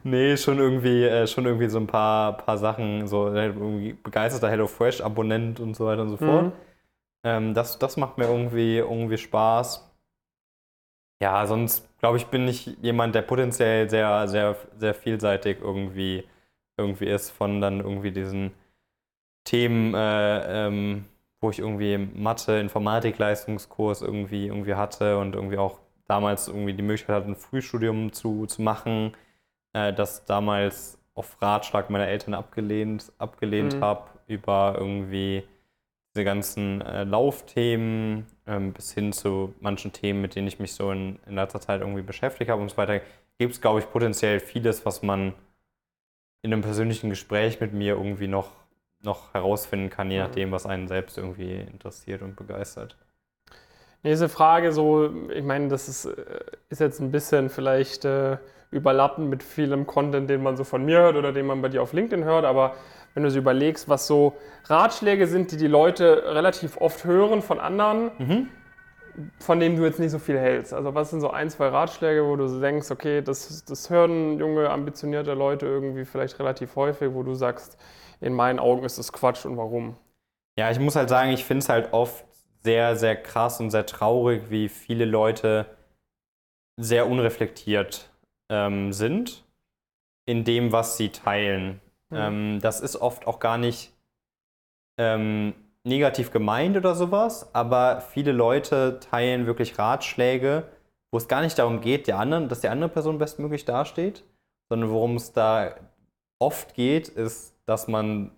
Nee, 0.03 0.37
schon 0.37 0.57
irgendwie, 0.57 1.03
äh, 1.03 1.27
schon 1.27 1.45
irgendwie 1.45 1.67
so 1.67 1.77
ein 1.79 1.85
paar, 1.87 2.37
paar 2.37 2.57
Sachen, 2.57 3.07
so 3.07 3.27
äh, 3.33 3.47
irgendwie 3.47 3.93
begeisterter 3.93 4.49
HelloFresh-Abonnent 4.49 5.59
und 5.59 5.75
so 5.75 5.85
weiter 5.85 6.01
und 6.03 6.09
so 6.09 6.17
fort. 6.17 6.47
Mhm. 6.47 6.51
Ähm, 7.23 7.53
das, 7.56 7.80
das 7.80 7.98
macht 7.98 8.18
mir 8.19 8.26
irgendwie, 8.26 8.77
irgendwie 8.77 9.18
Spaß. 9.18 9.89
Ja, 11.22 11.45
sonst 11.45 11.88
glaube 11.99 12.18
ich, 12.18 12.27
bin 12.27 12.48
ich 12.48 12.65
jemand, 12.81 13.14
der 13.15 13.22
potenziell 13.22 13.89
sehr, 13.89 14.27
sehr, 14.27 14.56
sehr 14.77 14.93
vielseitig 14.95 15.60
irgendwie, 15.61 16.23
irgendwie 16.77 17.06
ist, 17.06 17.30
von 17.30 17.61
dann 17.61 17.80
irgendwie 17.80 18.11
diesen 18.11 18.52
Themen, 19.45 19.93
äh, 19.95 20.68
ähm, 20.68 21.06
wo 21.41 21.49
ich 21.52 21.60
irgendwie 21.60 21.98
Mathe, 21.98 22.60
Informatik-Leistungskurs 22.60 24.02
irgendwie, 24.02 24.48
irgendwie 24.48 24.76
hatte 24.76 25.18
und 25.19 25.35
irgendwie 25.35 25.57
auch 25.57 25.80
damals 26.07 26.48
irgendwie 26.48 26.73
die 26.73 26.84
Möglichkeit 26.84 27.18
hatte, 27.18 27.27
ein 27.31 27.35
Frühstudium 27.35 28.14
zu, 28.14 28.45
zu 28.48 28.61
machen, 28.61 29.14
äh, 29.73 29.93
das 29.93 30.26
damals 30.26 30.99
auf 31.15 31.41
Ratschlag 31.41 31.89
meiner 31.89 32.07
Eltern 32.07 32.34
abgelehnt, 32.35 33.11
abgelehnt 33.19 33.77
Mhm. 33.77 33.81
habe, 33.81 34.10
über 34.27 34.76
irgendwie 34.77 35.43
diese 36.13 36.25
ganzen 36.25 36.81
äh, 36.81 37.03
Laufthemen 37.03 38.25
ähm, 38.47 38.73
bis 38.73 38.93
hin 38.93 39.13
zu 39.13 39.53
manchen 39.59 39.93
Themen, 39.93 40.21
mit 40.21 40.35
denen 40.35 40.47
ich 40.47 40.59
mich 40.59 40.73
so 40.73 40.91
in, 40.91 41.19
in 41.27 41.35
letzter 41.35 41.61
Zeit 41.61 41.81
irgendwie 41.81 42.01
beschäftigt 42.01 42.49
habe 42.51 42.61
und 42.61 42.69
so 42.71 42.77
weiter, 42.77 43.01
gibt 43.38 43.53
es, 43.53 43.61
glaube 43.61 43.79
ich, 43.79 43.89
potenziell 43.91 44.39
vieles, 44.39 44.85
was 44.85 45.03
man 45.03 45.33
in 46.43 46.53
einem 46.53 46.61
persönlichen 46.61 47.09
Gespräch 47.09 47.59
mit 47.59 47.73
mir 47.73 47.95
irgendwie 47.95 48.27
noch, 48.27 48.51
noch 49.01 49.33
herausfinden 49.33 49.89
kann, 49.89 50.11
je 50.11 50.19
Mhm. 50.19 50.23
nachdem, 50.23 50.51
was 50.51 50.65
einen 50.67 50.88
selbst 50.88 51.17
irgendwie 51.17 51.55
interessiert 51.55 52.21
und 52.21 52.35
begeistert. 52.35 52.95
Nächste 54.03 54.29
Frage, 54.29 54.71
so, 54.71 55.11
ich 55.29 55.43
meine, 55.43 55.67
das 55.67 55.88
ist, 55.88 56.05
äh, 56.05 56.39
ist 56.69 56.79
jetzt 56.81 56.99
ein 56.99 57.11
bisschen 57.11 57.49
vielleicht 57.49 58.03
äh, 58.05 58.38
überlappen 58.71 59.29
mit 59.29 59.43
vielem 59.43 59.85
Content, 59.85 60.29
den 60.29 60.41
man 60.41 60.57
so 60.57 60.63
von 60.63 60.83
mir 60.85 60.99
hört 60.99 61.15
oder 61.17 61.31
den 61.33 61.45
man 61.45 61.61
bei 61.61 61.69
dir 61.69 61.83
auf 61.83 61.93
LinkedIn 61.93 62.25
hört, 62.25 62.45
aber 62.45 62.75
wenn 63.13 63.23
du 63.23 63.31
so 63.31 63.39
überlegst, 63.39 63.89
was 63.89 64.07
so 64.07 64.35
Ratschläge 64.65 65.27
sind, 65.27 65.51
die 65.51 65.57
die 65.57 65.67
Leute 65.67 66.23
relativ 66.33 66.77
oft 66.77 67.03
hören 67.03 67.41
von 67.41 67.59
anderen, 67.59 68.11
mhm. 68.17 68.49
von 69.39 69.59
denen 69.59 69.75
du 69.75 69.83
jetzt 69.83 69.99
nicht 69.99 70.11
so 70.11 70.19
viel 70.19 70.39
hältst. 70.39 70.73
Also 70.73 70.93
was 70.95 71.09
sind 71.09 71.21
so 71.21 71.31
ein, 71.31 71.49
zwei 71.49 71.67
Ratschläge, 71.67 72.25
wo 72.25 72.35
du 72.35 72.59
denkst, 72.59 72.91
okay, 72.91 73.21
das, 73.21 73.65
das 73.65 73.89
hören 73.89 74.39
junge, 74.39 74.69
ambitionierte 74.69 75.33
Leute 75.33 75.65
irgendwie 75.65 76.05
vielleicht 76.05 76.39
relativ 76.39 76.75
häufig, 76.75 77.13
wo 77.13 77.23
du 77.23 77.33
sagst, 77.33 77.77
in 78.21 78.33
meinen 78.33 78.59
Augen 78.59 78.83
ist 78.85 78.99
das 78.99 79.11
Quatsch 79.11 79.45
und 79.45 79.57
warum? 79.57 79.97
Ja, 80.57 80.69
ich 80.69 80.79
muss 80.79 80.95
halt 80.95 81.09
sagen, 81.09 81.31
ich 81.31 81.43
finde 81.43 81.59
es 81.59 81.69
halt 81.69 81.93
oft 81.93 82.25
sehr, 82.63 82.95
sehr 82.95 83.15
krass 83.15 83.59
und 83.59 83.71
sehr 83.71 83.85
traurig, 83.85 84.43
wie 84.49 84.69
viele 84.69 85.05
Leute 85.05 85.65
sehr 86.79 87.07
unreflektiert 87.07 88.09
ähm, 88.49 88.93
sind 88.93 89.43
in 90.25 90.43
dem, 90.43 90.71
was 90.71 90.97
sie 90.97 91.09
teilen. 91.09 91.81
Ähm, 92.11 92.59
das 92.61 92.81
ist 92.81 92.95
oft 92.95 93.27
auch 93.27 93.39
gar 93.39 93.57
nicht 93.57 93.93
ähm, 94.97 95.53
negativ 95.83 96.31
gemeint 96.31 96.77
oder 96.77 96.95
sowas, 96.95 97.53
aber 97.53 98.01
viele 98.01 98.31
Leute 98.31 98.99
teilen 98.99 99.45
wirklich 99.45 99.77
Ratschläge, 99.79 100.63
wo 101.11 101.17
es 101.17 101.27
gar 101.27 101.41
nicht 101.41 101.57
darum 101.57 101.81
geht, 101.81 102.07
der 102.07 102.19
anderen, 102.19 102.49
dass 102.49 102.61
die 102.61 102.69
andere 102.69 102.89
Person 102.89 103.17
bestmöglich 103.17 103.65
dasteht, 103.65 104.23
sondern 104.69 104.89
worum 104.89 105.15
es 105.15 105.33
da 105.33 105.75
oft 106.39 106.73
geht, 106.75 107.07
ist, 107.09 107.55
dass 107.65 107.88
man 107.88 108.31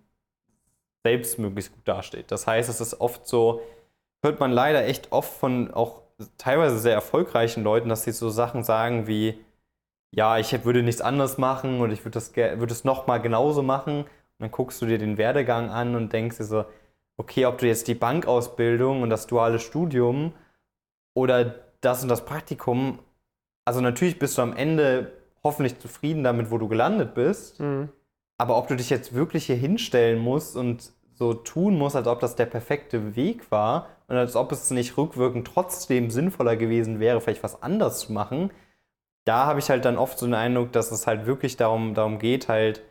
selbst 1.04 1.38
möglichst 1.38 1.74
gut 1.74 1.88
dasteht. 1.88 2.32
Das 2.32 2.48
heißt, 2.48 2.70
es 2.70 2.82
ist 2.82 3.00
oft 3.02 3.28
so, 3.28 3.62
hört 4.24 4.40
man 4.40 4.52
leider 4.52 4.86
echt 4.86 5.12
oft 5.12 5.34
von 5.34 5.74
auch 5.74 6.02
teilweise 6.38 6.80
sehr 6.80 6.94
erfolgreichen 6.94 7.64
Leuten, 7.64 7.90
dass 7.90 8.04
sie 8.04 8.12
so 8.12 8.30
Sachen 8.30 8.64
sagen 8.64 9.08
wie, 9.08 9.44
ja, 10.16 10.38
ich 10.38 10.64
würde 10.64 10.84
nichts 10.84 11.02
anderes 11.02 11.38
machen 11.38 11.82
und 11.82 11.92
ich 11.92 12.06
würde 12.06 12.12
das 12.12 12.36
würde 12.36 12.72
es 12.72 12.84
nochmal 12.84 13.20
genauso 13.20 13.64
machen. 13.64 14.02
Und 14.02 14.08
dann 14.40 14.52
guckst 14.52 14.82
du 14.82 14.86
dir 14.86 15.00
den 15.00 15.18
Werdegang 15.18 15.70
an 15.72 15.96
und 15.96 16.14
denkst 16.14 16.38
dir 16.38 16.44
so, 16.44 16.66
okay, 17.18 17.46
ob 17.48 17.58
du 17.58 17.68
jetzt 17.68 17.88
die 17.88 17.96
Bankausbildung 17.96 19.02
und 19.02 19.10
das 19.10 19.26
duale 19.26 19.60
Studium 19.60 20.34
oder 21.16 21.56
das 21.82 22.04
und 22.04 22.10
das 22.10 22.26
Praktikum, 22.26 23.00
also 23.66 23.82
natürlich 23.82 24.20
bist 24.20 24.38
du 24.38 24.44
am 24.44 24.56
Ende 24.56 25.12
hoffentlich 25.44 25.80
zufrieden 25.80 26.24
damit, 26.24 26.52
wo 26.52 26.58
du 26.60 26.68
gelandet 26.68 27.16
bist. 27.16 27.60
Mhm. 27.60 27.90
Aber 28.38 28.58
ob 28.58 28.68
du 28.68 28.76
dich 28.76 28.90
jetzt 28.90 29.16
wirklich 29.16 29.48
hier 29.48 29.56
hinstellen 29.56 30.20
musst 30.20 30.56
und 30.56 30.92
so 31.14 31.34
tun 31.34 31.78
musst, 31.78 31.96
als 31.96 32.08
ob 32.08 32.20
das 32.20 32.36
der 32.36 32.46
perfekte 32.46 33.16
Weg 33.16 33.52
war 33.52 33.88
und 34.08 34.16
als 34.16 34.36
ob 34.36 34.52
es 34.52 34.70
nicht 34.70 34.98
rückwirkend 34.98 35.48
trotzdem 35.48 36.12
sinnvoller 36.12 36.56
gewesen 36.56 37.00
wäre, 37.00 37.20
vielleicht 37.22 37.44
was 37.44 37.64
anders 37.64 38.00
zu 38.00 38.14
machen, 38.14 38.52
da 39.26 39.46
habe 39.46 39.60
ich 39.60 39.70
halt 39.70 39.86
dann 39.86 39.98
oft 39.98 40.18
so 40.18 40.26
den 40.26 40.36
Eindruck, 40.36 40.72
dass 40.72 40.92
es 40.92 41.08
halt 41.08 41.26
wirklich 41.26 41.58
darum, 41.58 41.94
darum 41.94 42.20
geht, 42.20 42.50
halt 42.50 42.82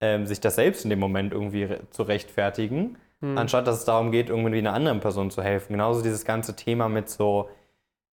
ähm, 0.00 0.26
sich 0.26 0.40
das 0.40 0.54
selbst 0.54 0.84
in 0.84 0.90
dem 0.90 1.00
Moment 1.00 1.32
irgendwie 1.32 1.68
zu 1.90 2.02
rechtfertigen, 2.02 2.96
hm. 3.20 3.36
anstatt 3.36 3.66
dass 3.66 3.78
es 3.78 3.84
darum 3.84 4.12
geht, 4.12 4.30
irgendwie 4.30 4.58
einer 4.58 4.72
anderen 4.72 5.00
Person 5.00 5.30
zu 5.30 5.42
helfen. 5.42 5.72
Genauso 5.72 6.02
dieses 6.02 6.24
ganze 6.24 6.56
Thema 6.56 6.88
mit 6.88 7.08
so, 7.08 7.48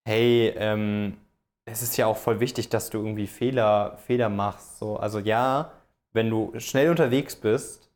hey, 0.06 0.54
ähm, 0.58 1.18
es 1.66 1.82
ist 1.82 1.98
ja 1.98 2.08
auch 2.08 2.18
voll 2.18 2.40
wichtig, 2.40 2.70
dass 2.70 2.90
du 2.90 2.98
irgendwie 2.98 3.28
Fehler, 3.28 3.98
Fehler 4.06 4.30
machst. 4.30 4.80
So. 4.80 4.98
Also 4.98 5.20
ja, 5.20 5.72
wenn 6.14 6.30
du 6.30 6.54
schnell 6.60 6.90
unterwegs 6.90 7.36
bist, 7.36 7.92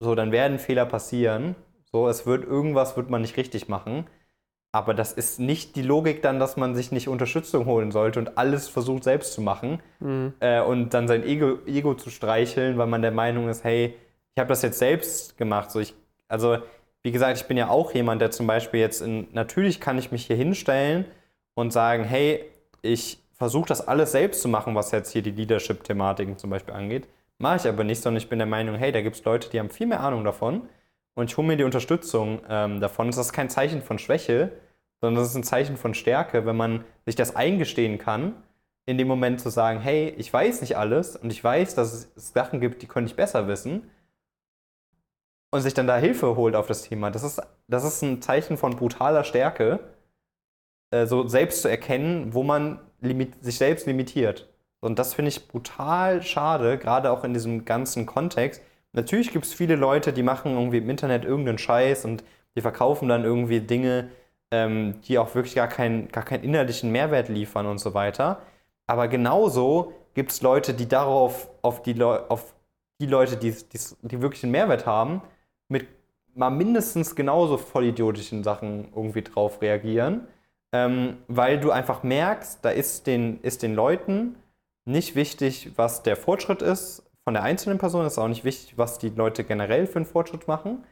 so, 0.00 0.14
dann 0.14 0.32
werden 0.32 0.58
Fehler 0.58 0.84
passieren. 0.84 1.54
So, 1.84 2.08
es 2.08 2.26
wird 2.26 2.44
irgendwas 2.44 2.96
wird 2.96 3.08
man 3.08 3.22
nicht 3.22 3.36
richtig 3.36 3.68
machen. 3.68 4.06
Aber 4.74 4.92
das 4.92 5.12
ist 5.12 5.38
nicht 5.38 5.76
die 5.76 5.82
Logik 5.82 6.20
dann, 6.20 6.40
dass 6.40 6.56
man 6.56 6.74
sich 6.74 6.90
nicht 6.90 7.06
Unterstützung 7.06 7.64
holen 7.64 7.92
sollte 7.92 8.18
und 8.18 8.36
alles 8.36 8.68
versucht 8.68 9.04
selbst 9.04 9.32
zu 9.32 9.40
machen 9.40 9.80
mhm. 10.00 10.34
äh, 10.40 10.60
und 10.60 10.92
dann 10.94 11.06
sein 11.06 11.22
Ego, 11.22 11.58
Ego, 11.64 11.94
zu 11.94 12.10
streicheln, 12.10 12.76
weil 12.76 12.88
man 12.88 13.00
der 13.00 13.12
Meinung 13.12 13.48
ist, 13.48 13.62
hey, 13.62 13.94
ich 14.34 14.40
habe 14.40 14.48
das 14.48 14.62
jetzt 14.62 14.80
selbst 14.80 15.38
gemacht. 15.38 15.70
So 15.70 15.78
ich, 15.78 15.94
also 16.26 16.58
wie 17.04 17.12
gesagt, 17.12 17.38
ich 17.38 17.46
bin 17.46 17.56
ja 17.56 17.68
auch 17.68 17.94
jemand, 17.94 18.20
der 18.20 18.32
zum 18.32 18.48
Beispiel 18.48 18.80
jetzt 18.80 19.00
in, 19.00 19.28
natürlich 19.30 19.80
kann 19.80 19.96
ich 19.96 20.10
mich 20.10 20.26
hier 20.26 20.34
hinstellen 20.34 21.04
und 21.54 21.72
sagen, 21.72 22.02
hey, 22.02 22.44
ich 22.82 23.20
versuche 23.32 23.68
das 23.68 23.86
alles 23.86 24.10
selbst 24.10 24.42
zu 24.42 24.48
machen, 24.48 24.74
was 24.74 24.90
jetzt 24.90 25.12
hier 25.12 25.22
die 25.22 25.30
Leadership-Thematiken 25.30 26.36
zum 26.36 26.50
Beispiel 26.50 26.74
angeht. 26.74 27.06
Mache 27.38 27.58
ich 27.58 27.68
aber 27.68 27.84
nicht, 27.84 28.02
sondern 28.02 28.20
ich 28.20 28.28
bin 28.28 28.40
der 28.40 28.46
Meinung, 28.46 28.74
hey, 28.74 28.90
da 28.90 29.02
gibt 29.02 29.14
es 29.14 29.24
Leute, 29.24 29.50
die 29.50 29.60
haben 29.60 29.70
viel 29.70 29.86
mehr 29.86 30.00
Ahnung 30.00 30.24
davon 30.24 30.62
und 31.14 31.30
ich 31.30 31.36
hole 31.36 31.46
mir 31.46 31.56
die 31.56 31.62
Unterstützung 31.62 32.40
ähm, 32.48 32.80
davon. 32.80 33.06
Das 33.06 33.18
ist 33.18 33.32
kein 33.32 33.48
Zeichen 33.48 33.80
von 33.80 34.00
Schwäche, 34.00 34.50
sondern 35.00 35.22
das 35.22 35.30
ist 35.30 35.36
ein 35.36 35.44
Zeichen 35.44 35.76
von 35.76 35.94
Stärke, 35.94 36.46
wenn 36.46 36.56
man 36.56 36.84
sich 37.04 37.14
das 37.14 37.36
eingestehen 37.36 37.98
kann, 37.98 38.34
in 38.86 38.98
dem 38.98 39.08
Moment 39.08 39.40
zu 39.40 39.50
sagen, 39.50 39.80
hey, 39.80 40.14
ich 40.18 40.32
weiß 40.32 40.60
nicht 40.60 40.76
alles 40.76 41.16
und 41.16 41.30
ich 41.30 41.42
weiß, 41.42 41.74
dass 41.74 42.10
es 42.16 42.32
Sachen 42.32 42.60
gibt, 42.60 42.82
die 42.82 42.86
könnte 42.86 43.10
ich 43.10 43.16
besser 43.16 43.48
wissen 43.48 43.90
und 45.50 45.60
sich 45.60 45.74
dann 45.74 45.86
da 45.86 45.96
Hilfe 45.96 46.36
holt 46.36 46.54
auf 46.54 46.66
das 46.66 46.82
Thema. 46.82 47.10
Das 47.10 47.22
ist, 47.22 47.40
das 47.68 47.84
ist 47.84 48.02
ein 48.02 48.20
Zeichen 48.20 48.56
von 48.56 48.76
brutaler 48.76 49.24
Stärke, 49.24 49.80
äh, 50.90 51.06
so 51.06 51.26
selbst 51.28 51.62
zu 51.62 51.68
erkennen, 51.68 52.34
wo 52.34 52.42
man 52.42 52.80
sich 53.40 53.58
selbst 53.58 53.86
limitiert. 53.86 54.48
Und 54.80 54.98
das 54.98 55.14
finde 55.14 55.30
ich 55.30 55.48
brutal 55.48 56.22
schade, 56.22 56.78
gerade 56.78 57.10
auch 57.10 57.24
in 57.24 57.32
diesem 57.32 57.64
ganzen 57.64 58.06
Kontext, 58.06 58.62
Natürlich 58.94 59.32
gibt 59.32 59.44
es 59.44 59.52
viele 59.52 59.74
Leute, 59.74 60.12
die 60.12 60.22
machen 60.22 60.54
irgendwie 60.54 60.78
im 60.78 60.88
Internet 60.88 61.24
irgendeinen 61.24 61.58
Scheiß 61.58 62.04
und 62.04 62.22
die 62.56 62.60
verkaufen 62.60 63.08
dann 63.08 63.24
irgendwie 63.24 63.60
Dinge, 63.60 64.08
ähm, 64.54 65.00
die 65.02 65.18
auch 65.18 65.34
wirklich 65.34 65.56
gar, 65.56 65.66
kein, 65.66 66.08
gar 66.08 66.24
keinen 66.24 66.44
inhaltlichen 66.44 66.92
Mehrwert 66.92 67.28
liefern 67.28 67.66
und 67.66 67.78
so 67.78 67.92
weiter. 67.92 68.40
Aber 68.86 69.08
genauso 69.08 69.92
gibt 70.14 70.30
es 70.30 70.42
Leute, 70.42 70.74
die 70.74 70.86
darauf, 70.86 71.50
auf 71.62 71.82
die, 71.82 71.94
Le 71.94 72.30
auf 72.30 72.54
die 73.00 73.06
Leute, 73.06 73.36
die, 73.36 73.50
die, 73.50 73.78
die 74.02 74.22
wirklich 74.22 74.44
einen 74.44 74.52
Mehrwert 74.52 74.86
haben, 74.86 75.22
mit 75.68 75.88
mal 76.36 76.50
mindestens 76.50 77.16
genauso 77.16 77.58
vollidiotischen 77.58 78.44
Sachen 78.44 78.92
irgendwie 78.94 79.22
drauf 79.22 79.60
reagieren. 79.60 80.28
Ähm, 80.72 81.18
weil 81.26 81.58
du 81.58 81.70
einfach 81.72 82.02
merkst, 82.04 82.64
da 82.64 82.70
ist 82.70 83.06
den, 83.08 83.40
ist 83.42 83.62
den 83.62 83.74
Leuten 83.74 84.36
nicht 84.84 85.16
wichtig, 85.16 85.72
was 85.76 86.02
der 86.02 86.16
Fortschritt 86.16 86.62
ist, 86.62 87.02
von 87.24 87.34
der 87.34 87.42
einzelnen 87.42 87.78
Person. 87.78 88.06
Ist 88.06 88.18
auch 88.18 88.28
nicht 88.28 88.44
wichtig, 88.44 88.78
was 88.78 88.98
die 88.98 89.08
Leute 89.08 89.42
generell 89.42 89.86
für 89.86 89.96
einen 89.96 90.06
Fortschritt 90.06 90.46
machen. 90.46 90.84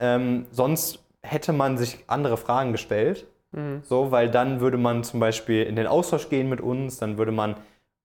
Ähm, 0.00 0.46
sonst 0.50 1.05
hätte 1.26 1.52
man 1.52 1.78
sich 1.78 2.04
andere 2.06 2.36
Fragen 2.36 2.72
gestellt. 2.72 3.26
Mhm. 3.52 3.82
So, 3.84 4.10
weil 4.10 4.30
dann 4.30 4.60
würde 4.60 4.78
man 4.78 5.04
zum 5.04 5.20
Beispiel 5.20 5.64
in 5.64 5.76
den 5.76 5.86
Austausch 5.86 6.28
gehen 6.28 6.48
mit 6.48 6.60
uns, 6.60 6.98
dann 6.98 7.18
würde 7.18 7.32
man 7.32 7.56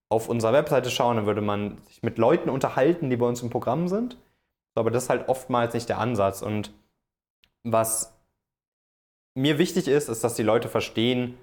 auf 0.09 0.27
unserer 0.27 0.53
Webseite 0.53 0.89
schauen, 0.89 1.17
dann 1.17 1.25
würde 1.25 1.41
man 1.41 1.77
sich 1.87 2.03
mit 2.03 2.17
Leuten 2.17 2.49
unterhalten, 2.49 3.09
die 3.09 3.17
bei 3.17 3.25
uns 3.25 3.41
im 3.41 3.49
Programm 3.49 3.87
sind. 3.87 4.17
Aber 4.75 4.91
das 4.91 5.03
ist 5.03 5.09
halt 5.09 5.29
oftmals 5.29 5.73
nicht 5.73 5.89
der 5.89 5.99
Ansatz. 5.99 6.41
Und 6.41 6.73
was 7.63 8.17
mir 9.35 9.57
wichtig 9.57 9.87
ist, 9.87 10.09
ist, 10.09 10.23
dass 10.23 10.35
die 10.35 10.43
Leute 10.43 10.67
verstehen, 10.67 11.37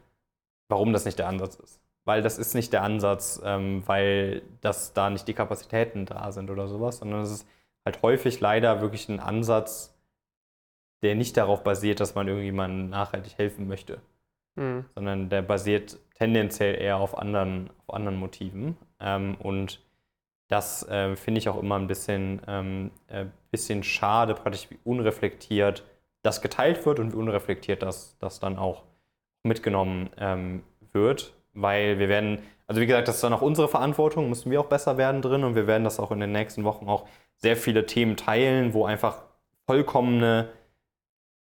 warum 0.69 0.93
das 0.93 1.05
nicht 1.05 1.19
der 1.19 1.29
Ansatz 1.29 1.57
ist 1.57 1.81
weil 2.09 2.23
das 2.23 2.39
ist 2.39 2.55
nicht 2.55 2.73
der 2.73 2.83
Ansatz, 2.83 3.39
ähm, 3.45 3.83
weil 3.85 4.41
das 4.63 4.95
da 4.95 5.11
nicht 5.11 5.29
die 5.29 5.35
Kapazitäten 5.35 6.07
da 6.07 6.33
sind 6.33 6.49
oder 6.51 6.67
sowas, 6.67 6.99
sondern 6.99 7.21
es 7.21 7.31
ist 7.31 7.49
halt 7.85 8.01
häufig 8.01 8.41
leider 8.41 8.81
wirklich 8.81 9.11
ein 9.11 9.21
Ansatz, 9.21 9.95
der 11.03 11.15
nicht 11.15 11.37
darauf 11.37 11.63
basiert, 11.63 12.01
dass 12.01 12.15
man 12.15 12.29
irgendjemandem 12.29 12.91
nachhaltig 12.91 13.39
helfen 13.39 13.69
möchte, 13.69 14.01
mhm. 14.57 14.85
sondern 14.95 15.29
der 15.29 15.43
basiert 15.43 15.99
tendenziell 16.15 16.81
eher 16.81 16.99
auf 16.99 17.17
anderen, 17.17 17.71
auf 17.87 17.95
anderen 17.95 18.19
Motiven. 18.19 18.77
Ähm, 19.01 19.37
und 19.39 19.81
das 20.49 20.89
äh, 20.89 21.15
finde 21.17 21.39
ich 21.39 21.49
auch 21.49 21.61
immer 21.61 21.77
ein 21.77 21.87
bisschen, 21.87 22.41
ähm, 22.49 22.91
äh, 23.09 23.27
bisschen 23.51 23.83
schade, 23.83 24.35
praktisch 24.35 24.71
wie 24.71 24.79
unreflektiert 24.85 25.85
das 26.23 26.43
geteilt 26.43 26.85
wird 26.85 26.99
und 26.99 27.13
wie 27.13 27.17
unreflektiert 27.17 27.83
das, 27.83 28.17
das 28.19 28.41
dann 28.41 28.59
auch 28.59 28.83
mitgenommen 29.45 30.11
ähm, 30.19 30.63
wird 30.93 31.33
weil 31.63 31.99
wir 31.99 32.09
werden, 32.09 32.39
also 32.67 32.81
wie 32.81 32.87
gesagt, 32.87 33.09
das 33.09 33.17
ist 33.17 33.25
dann 33.25 33.33
auch 33.33 33.43
unsere 33.43 33.69
Verantwortung, 33.69 34.29
müssen 34.29 34.51
wir 34.51 34.61
auch 34.61 34.67
besser 34.67 34.97
werden 34.97 35.23
drin 35.23 35.45
und 35.45 35.55
wir 35.55 35.67
werden 35.67 35.85
das 35.85 36.01
auch 36.01 36.11
in 36.11 36.21
den 36.21 36.33
nächsten 36.33 36.65
Wochen 36.65 36.89
auch 36.89 37.07
sehr 37.37 37.57
viele 37.57 37.87
Themen 37.87 38.17
teilen, 38.17 38.75
wo 38.75 38.85
einfach 38.85 39.23
vollkommene 39.67 40.49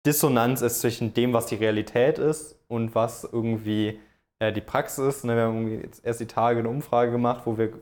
Dissonanz 0.07 0.63
ist 0.63 0.81
zwischen 0.81 1.15
dem, 1.15 1.33
was 1.33 1.47
die 1.47 1.55
Realität 1.55 2.19
ist 2.19 2.59
und 2.69 2.95
was 2.95 3.25
irgendwie 3.25 4.01
äh, 4.39 4.53
die 4.53 4.61
Praxis 4.61 5.17
ist. 5.17 5.25
Ne, 5.25 5.37
wir 5.37 5.43
haben 5.45 5.81
jetzt 5.81 6.05
erst 6.05 6.21
die 6.21 6.27
Tage 6.27 6.61
eine 6.61 6.69
Umfrage 6.69 7.13
gemacht, 7.13 7.43
wo 7.45 7.59
wir 7.59 7.73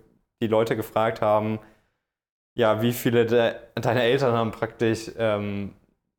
die 0.43 0.47
Leute 0.47 0.77
gefragt 0.77 1.21
haben, 1.21 1.59
ja, 2.55 2.83
wie 2.83 2.93
viele 2.93 3.27
de 3.27 3.55
deiner 3.75 4.03
Eltern 4.03 4.35
haben 4.35 4.51
praktisch 4.51 5.11
ähm, 5.17 5.73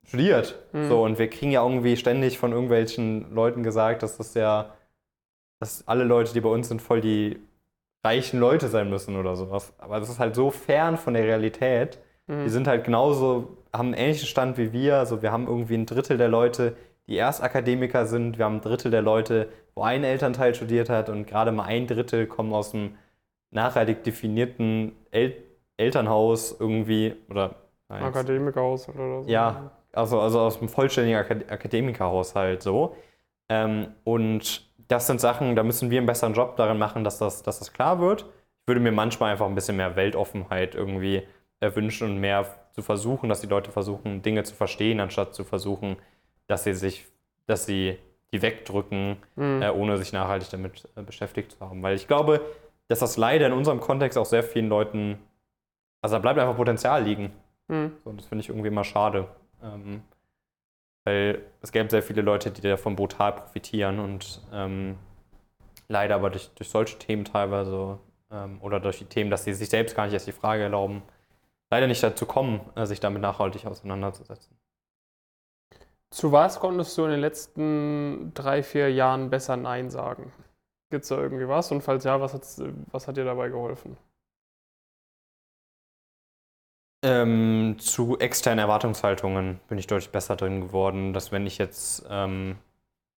studiert. 0.07 0.55
Mhm. 0.73 0.87
So, 0.87 1.03
und 1.03 1.19
wir 1.19 1.29
kriegen 1.29 1.51
ja 1.51 1.63
irgendwie 1.63 1.97
ständig 1.97 2.39
von 2.39 2.51
irgendwelchen 2.51 3.33
Leuten 3.33 3.63
gesagt, 3.63 4.01
dass 4.03 4.17
das 4.17 4.33
ja 4.33 4.73
dass 5.61 5.87
alle 5.87 6.03
Leute, 6.03 6.33
die 6.33 6.41
bei 6.41 6.49
uns 6.49 6.67
sind, 6.67 6.81
voll 6.81 7.01
die 7.01 7.39
reichen 8.03 8.39
Leute 8.39 8.67
sein 8.67 8.89
müssen 8.89 9.15
oder 9.15 9.35
sowas. 9.35 9.73
Aber 9.77 9.99
das 9.99 10.09
ist 10.09 10.17
halt 10.17 10.35
so 10.35 10.49
fern 10.49 10.97
von 10.97 11.13
der 11.13 11.23
Realität. 11.23 11.99
Mhm. 12.31 12.43
Die 12.45 12.49
sind 12.49 12.67
halt 12.67 12.85
genauso, 12.85 13.57
haben 13.73 13.87
einen 13.87 13.93
ähnlichen 13.95 14.27
Stand 14.27 14.57
wie 14.57 14.71
wir. 14.71 14.97
Also 14.97 15.21
wir 15.21 15.31
haben 15.31 15.47
irgendwie 15.47 15.75
ein 15.75 15.85
Drittel 15.85 16.17
der 16.17 16.29
Leute, 16.29 16.75
die 17.07 17.17
Erstakademiker 17.17 18.05
sind. 18.05 18.37
Wir 18.37 18.45
haben 18.45 18.55
ein 18.55 18.61
Drittel 18.61 18.89
der 18.89 19.01
Leute, 19.01 19.49
wo 19.75 19.83
ein 19.83 20.03
Elternteil 20.03 20.55
studiert 20.55 20.89
hat 20.89 21.09
und 21.09 21.27
gerade 21.27 21.51
mal 21.51 21.65
ein 21.65 21.87
Drittel 21.87 22.25
kommen 22.27 22.53
aus 22.53 22.73
einem 22.73 22.95
nachhaltig 23.51 24.03
definierten 24.03 24.93
El 25.11 25.33
Elternhaus 25.77 26.55
irgendwie 26.59 27.15
oder 27.27 27.55
nein, 27.89 28.03
Akademikerhaus 28.03 28.87
oder 28.87 29.23
so. 29.23 29.29
Ja, 29.29 29.71
also, 29.93 30.19
also 30.19 30.41
aus 30.41 30.59
einem 30.59 30.69
vollständigen 30.69 31.17
Akad 31.17 31.51
Akademikerhaushalt 31.51 32.61
so. 32.61 32.95
Ähm, 33.49 33.87
und 34.03 34.69
das 34.87 35.07
sind 35.07 35.19
Sachen, 35.19 35.55
da 35.55 35.63
müssen 35.63 35.89
wir 35.89 35.97
einen 35.97 36.05
besseren 36.05 36.33
Job 36.33 36.55
darin 36.55 36.77
machen, 36.77 37.03
dass 37.03 37.17
das, 37.17 37.41
dass 37.41 37.57
das 37.59 37.73
klar 37.73 37.99
wird. 37.99 38.21
Ich 38.21 38.67
würde 38.67 38.79
mir 38.79 38.91
manchmal 38.91 39.31
einfach 39.31 39.47
ein 39.47 39.55
bisschen 39.55 39.77
mehr 39.77 39.95
Weltoffenheit 39.95 40.75
irgendwie 40.75 41.23
wünschen 41.61 42.09
und 42.09 42.17
mehr 42.17 42.45
zu 42.73 42.81
versuchen, 42.81 43.29
dass 43.29 43.41
die 43.41 43.47
Leute 43.47 43.71
versuchen, 43.71 44.21
Dinge 44.21 44.43
zu 44.43 44.55
verstehen, 44.55 44.99
anstatt 44.99 45.35
zu 45.35 45.43
versuchen, 45.43 45.97
dass 46.47 46.63
sie 46.63 46.73
sich, 46.73 47.05
dass 47.45 47.65
sie 47.65 47.97
die 48.33 48.41
wegdrücken, 48.41 49.17
mhm. 49.35 49.61
äh, 49.61 49.69
ohne 49.69 49.97
sich 49.97 50.13
nachhaltig 50.13 50.49
damit 50.49 50.87
äh, 50.95 51.01
beschäftigt 51.01 51.51
zu 51.51 51.59
haben. 51.59 51.83
Weil 51.83 51.95
ich 51.95 52.07
glaube, 52.07 52.41
dass 52.87 52.99
das 52.99 53.17
leider 53.17 53.47
in 53.47 53.53
unserem 53.53 53.79
Kontext 53.79 54.17
auch 54.17 54.25
sehr 54.25 54.43
vielen 54.43 54.69
Leuten, 54.69 55.19
also 56.01 56.15
da 56.15 56.19
bleibt 56.19 56.39
einfach 56.39 56.55
Potenzial 56.55 57.03
liegen. 57.03 57.31
Mhm. 57.67 57.91
So, 58.03 58.11
das 58.13 58.25
finde 58.25 58.41
ich 58.41 58.49
irgendwie 58.49 58.69
immer 58.69 58.83
schade. 58.83 59.27
Ähm, 59.63 60.01
weil 61.03 61.41
es 61.61 61.71
gäbe 61.71 61.89
sehr 61.89 62.03
viele 62.03 62.21
Leute, 62.21 62.51
die 62.51 62.61
davon 62.61 62.95
brutal 62.95 63.33
profitieren 63.33 63.99
und 63.99 64.41
ähm, 64.53 64.97
leider 65.87 66.15
aber 66.15 66.29
durch, 66.29 66.49
durch 66.55 66.69
solche 66.69 66.97
Themen 66.99 67.25
teilweise 67.25 67.97
ähm, 68.31 68.59
oder 68.61 68.79
durch 68.79 68.99
die 68.99 69.05
Themen, 69.05 69.31
dass 69.31 69.43
sie 69.43 69.53
sich 69.53 69.69
selbst 69.69 69.95
gar 69.95 70.05
nicht 70.05 70.13
erst 70.13 70.27
die 70.27 70.31
Frage 70.31 70.63
erlauben, 70.63 71.01
leider 71.71 71.87
nicht 71.87 72.03
dazu 72.03 72.27
kommen, 72.27 72.61
äh, 72.75 72.85
sich 72.85 72.99
damit 72.99 73.21
nachhaltig 73.21 73.65
auseinanderzusetzen. 73.65 74.55
Zu 76.11 76.31
was 76.33 76.59
konntest 76.59 76.97
du 76.97 77.05
in 77.05 77.11
den 77.11 77.21
letzten 77.21 78.33
drei, 78.33 78.61
vier 78.61 78.91
Jahren 78.91 79.29
besser 79.29 79.55
Nein 79.55 79.89
sagen? 79.89 80.31
Gibt 80.91 81.03
es 81.03 81.09
da 81.09 81.17
irgendwie 81.17 81.47
was? 81.47 81.71
Und 81.71 81.81
falls 81.81 82.03
ja, 82.03 82.19
was, 82.19 82.61
was 82.91 83.07
hat 83.07 83.15
dir 83.15 83.23
dabei 83.23 83.47
geholfen? 83.47 83.95
Ähm, 87.03 87.77
zu 87.79 88.19
externen 88.19 88.59
Erwartungshaltungen 88.59 89.59
bin 89.69 89.77
ich 89.77 89.87
deutlich 89.87 90.11
besser 90.11 90.35
drin 90.35 90.61
geworden, 90.61 91.13
dass 91.13 91.31
wenn 91.31 91.47
ich 91.47 91.57
jetzt 91.57 92.05
ähm, 92.09 92.57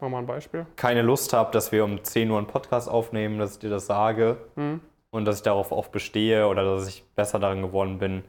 Mach 0.01 0.09
mal 0.09 0.21
ein 0.21 0.27
Beispiel. 0.27 0.67
keine 0.77 1.03
Lust 1.03 1.33
habe, 1.33 1.51
dass 1.51 1.71
wir 1.71 1.85
um 1.85 2.03
10 2.03 2.31
Uhr 2.31 2.39
einen 2.39 2.47
Podcast 2.47 2.89
aufnehmen, 2.89 3.39
dass 3.39 3.55
ich 3.55 3.59
dir 3.59 3.71
das 3.71 3.87
sage 3.87 4.39
hm. 4.55 4.81
und 5.11 5.25
dass 5.25 5.39
ich 5.39 5.43
darauf 5.43 5.71
auch 5.71 5.89
bestehe 5.89 6.47
oder 6.49 6.65
dass 6.65 6.89
ich 6.89 7.05
besser 7.15 7.39
darin 7.39 7.61
geworden 7.61 7.99
bin, 7.99 8.23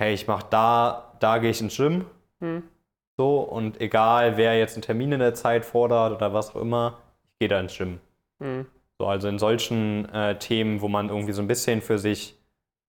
hey, 0.00 0.14
ich 0.14 0.26
mache 0.26 0.46
da, 0.48 1.12
da 1.20 1.38
gehe 1.38 1.50
ich 1.50 1.60
ins 1.60 1.76
Gym. 1.76 2.06
Hm. 2.40 2.62
So, 3.18 3.40
und 3.40 3.80
egal, 3.82 4.38
wer 4.38 4.58
jetzt 4.58 4.74
einen 4.74 4.82
Termin 4.82 5.12
in 5.12 5.20
der 5.20 5.34
Zeit 5.34 5.66
fordert 5.66 6.16
oder 6.16 6.32
was 6.32 6.56
auch 6.56 6.60
immer, 6.60 6.98
ich 7.32 7.38
gehe 7.38 7.48
da 7.48 7.60
ins 7.60 7.76
Gym. 7.76 8.00
Hm. 8.40 8.66
So, 8.98 9.06
also 9.06 9.28
in 9.28 9.38
solchen 9.38 10.08
äh, 10.08 10.38
Themen, 10.38 10.80
wo 10.80 10.88
man 10.88 11.10
irgendwie 11.10 11.34
so 11.34 11.42
ein 11.42 11.48
bisschen 11.48 11.82
für 11.82 11.98
sich, 11.98 12.38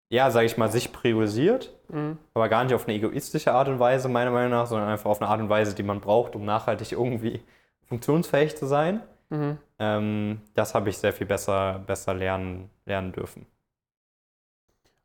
ja, 0.09 0.31
sage 0.31 0.45
ich 0.45 0.55
mal, 0.55 0.71
sich 0.71 0.93
priorisiert, 0.93 1.73
mhm. 1.89 2.17
aber 2.33 2.49
gar 2.49 2.63
nicht 2.63 2.73
auf 2.73 2.85
eine 2.85 2.95
egoistische 2.95 3.53
Art 3.53 3.67
und 3.67 3.79
Weise, 3.79 4.09
meiner 4.09 4.31
Meinung 4.31 4.51
nach, 4.51 4.67
sondern 4.67 4.89
einfach 4.89 5.09
auf 5.09 5.21
eine 5.21 5.29
Art 5.29 5.39
und 5.41 5.49
Weise, 5.49 5.75
die 5.75 5.83
man 5.83 5.99
braucht, 5.99 6.35
um 6.35 6.45
nachhaltig 6.45 6.91
irgendwie 6.93 7.41
funktionsfähig 7.87 8.55
zu 8.55 8.67
sein. 8.67 9.01
Mhm. 9.29 9.57
Ähm, 9.79 10.41
das 10.53 10.75
habe 10.75 10.89
ich 10.89 10.97
sehr 10.97 11.13
viel 11.13 11.27
besser, 11.27 11.81
besser 11.85 12.13
lernen, 12.13 12.69
lernen 12.85 13.11
dürfen. 13.11 13.45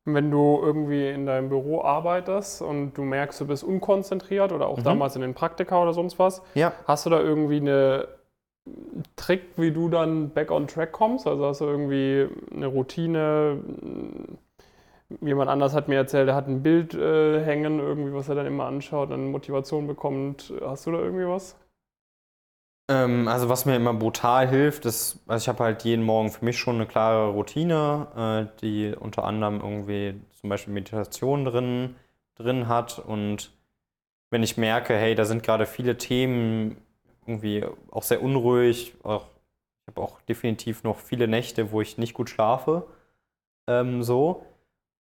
Wenn 0.09 0.31
du 0.31 0.61
irgendwie 0.63 1.09
in 1.11 1.27
deinem 1.27 1.49
Büro 1.49 1.83
arbeitest 1.83 2.63
und 2.63 2.95
du 2.95 3.03
merkst, 3.03 3.41
du 3.41 3.47
bist 3.47 3.65
unkonzentriert 3.65 4.53
oder 4.53 4.69
auch 4.69 4.79
mhm. 4.79 4.85
damals 4.85 5.17
in 5.17 5.23
den 5.23 5.35
Praktika 5.35 5.83
oder 5.83 5.93
sonst 5.93 6.19
was, 6.21 6.43
ja. 6.55 6.73
hast 6.87 7.07
du 7.07 7.11
da 7.11 7.21
irgendwie 7.21 7.57
eine 7.57 8.07
Trick, 9.17 9.43
wie 9.57 9.73
du 9.73 9.89
dann 9.89 10.31
back 10.31 10.53
on 10.53 10.69
track 10.69 10.93
kommst? 10.93 11.27
Also 11.27 11.47
hast 11.47 11.61
du 11.61 11.65
irgendwie 11.65 12.29
eine 12.55 12.69
Routine? 12.69 13.59
Jemand 15.21 15.51
anders 15.51 15.75
hat 15.75 15.89
mir 15.89 15.97
erzählt, 15.97 16.29
er 16.29 16.37
hat 16.37 16.47
ein 16.47 16.63
Bild 16.63 16.95
äh, 16.95 17.45
hängen, 17.45 17.81
irgendwie, 17.81 18.13
was 18.15 18.29
er 18.29 18.37
dann 18.37 18.47
immer 18.47 18.67
anschaut, 18.67 19.11
dann 19.11 19.33
Motivation 19.33 19.89
bekommt. 19.89 20.53
Hast 20.61 20.87
du 20.87 20.93
da 20.93 20.99
irgendwie 20.99 21.27
was? 21.27 21.57
Ähm, 22.89 23.27
also 23.29 23.49
was 23.49 23.67
mir 23.67 23.77
immer 23.77 23.95
brutal 23.95 24.49
hilft, 24.49 24.87
ist, 24.87 25.21
also 25.27 25.43
ich 25.43 25.49
habe 25.49 25.65
halt 25.65 25.83
jeden 25.85 26.05
Morgen 26.05 26.31
für 26.31 26.45
mich 26.45 26.59
schon 26.59 26.77
eine 26.77 26.87
klare 26.87 27.31
Routine, 27.31 28.49
äh, 28.55 28.61
die 28.61 28.95
unter 28.95 29.25
anderem 29.25 29.61
irgendwie 29.61 30.21
zum 30.41 30.51
Beispiel 30.51 30.73
Meditation 30.73 31.45
drin, 31.45 31.97
drin 32.37 32.69
hat. 32.69 32.99
Und 33.01 33.53
wenn 34.31 34.43
ich 34.43 34.57
merke, 34.57 34.95
hey, 34.97 35.15
da 35.15 35.25
sind 35.25 35.43
gerade 35.43 35.67
viele 35.67 35.99
Themen 35.99 36.77
irgendwie 37.27 37.65
auch 37.91 38.03
sehr 38.05 38.23
unruhig, 38.23 38.95
auch, 39.03 39.27
ich 39.83 39.89
habe 39.89 40.03
auch 40.03 40.21
definitiv 40.23 40.85
noch 40.85 40.99
viele 40.99 41.29
Nächte, 41.29 41.73
wo 41.73 41.81
ich 41.81 41.99
nicht 41.99 42.15
gut 42.15 42.31
schlafe, 42.31 42.87
ähm, 43.69 44.03
so. 44.03 44.47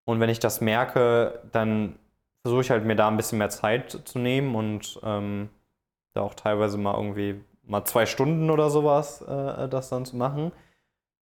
Und 0.05 0.21
wenn 0.21 0.31
ich 0.31 0.41
das 0.41 0.61
merke, 0.61 1.43
dann 1.53 1.99
versuche 2.43 2.63
ich 2.63 2.71
halt 2.71 2.85
mir 2.85 2.97
da 2.97 3.09
ein 3.09 3.17
bisschen 3.17 3.39
mehr 3.39 3.51
Zeit 3.51 3.91
zu 4.05 4.19
nehmen 4.19 4.55
und 4.57 5.01
ähm, 5.05 5.51
da 6.15 6.23
auch 6.23 6.35
teilweise 6.35 6.79
mal 6.79 6.95
irgendwie 6.97 7.41
mal 7.67 7.85
zwei 7.85 8.07
Stunden 8.07 8.51
oder 8.51 8.71
sowas, 8.71 9.23
äh, 9.23 9.69
das 9.69 9.89
dann 9.89 10.05
zu 10.07 10.17
machen. 10.17 10.53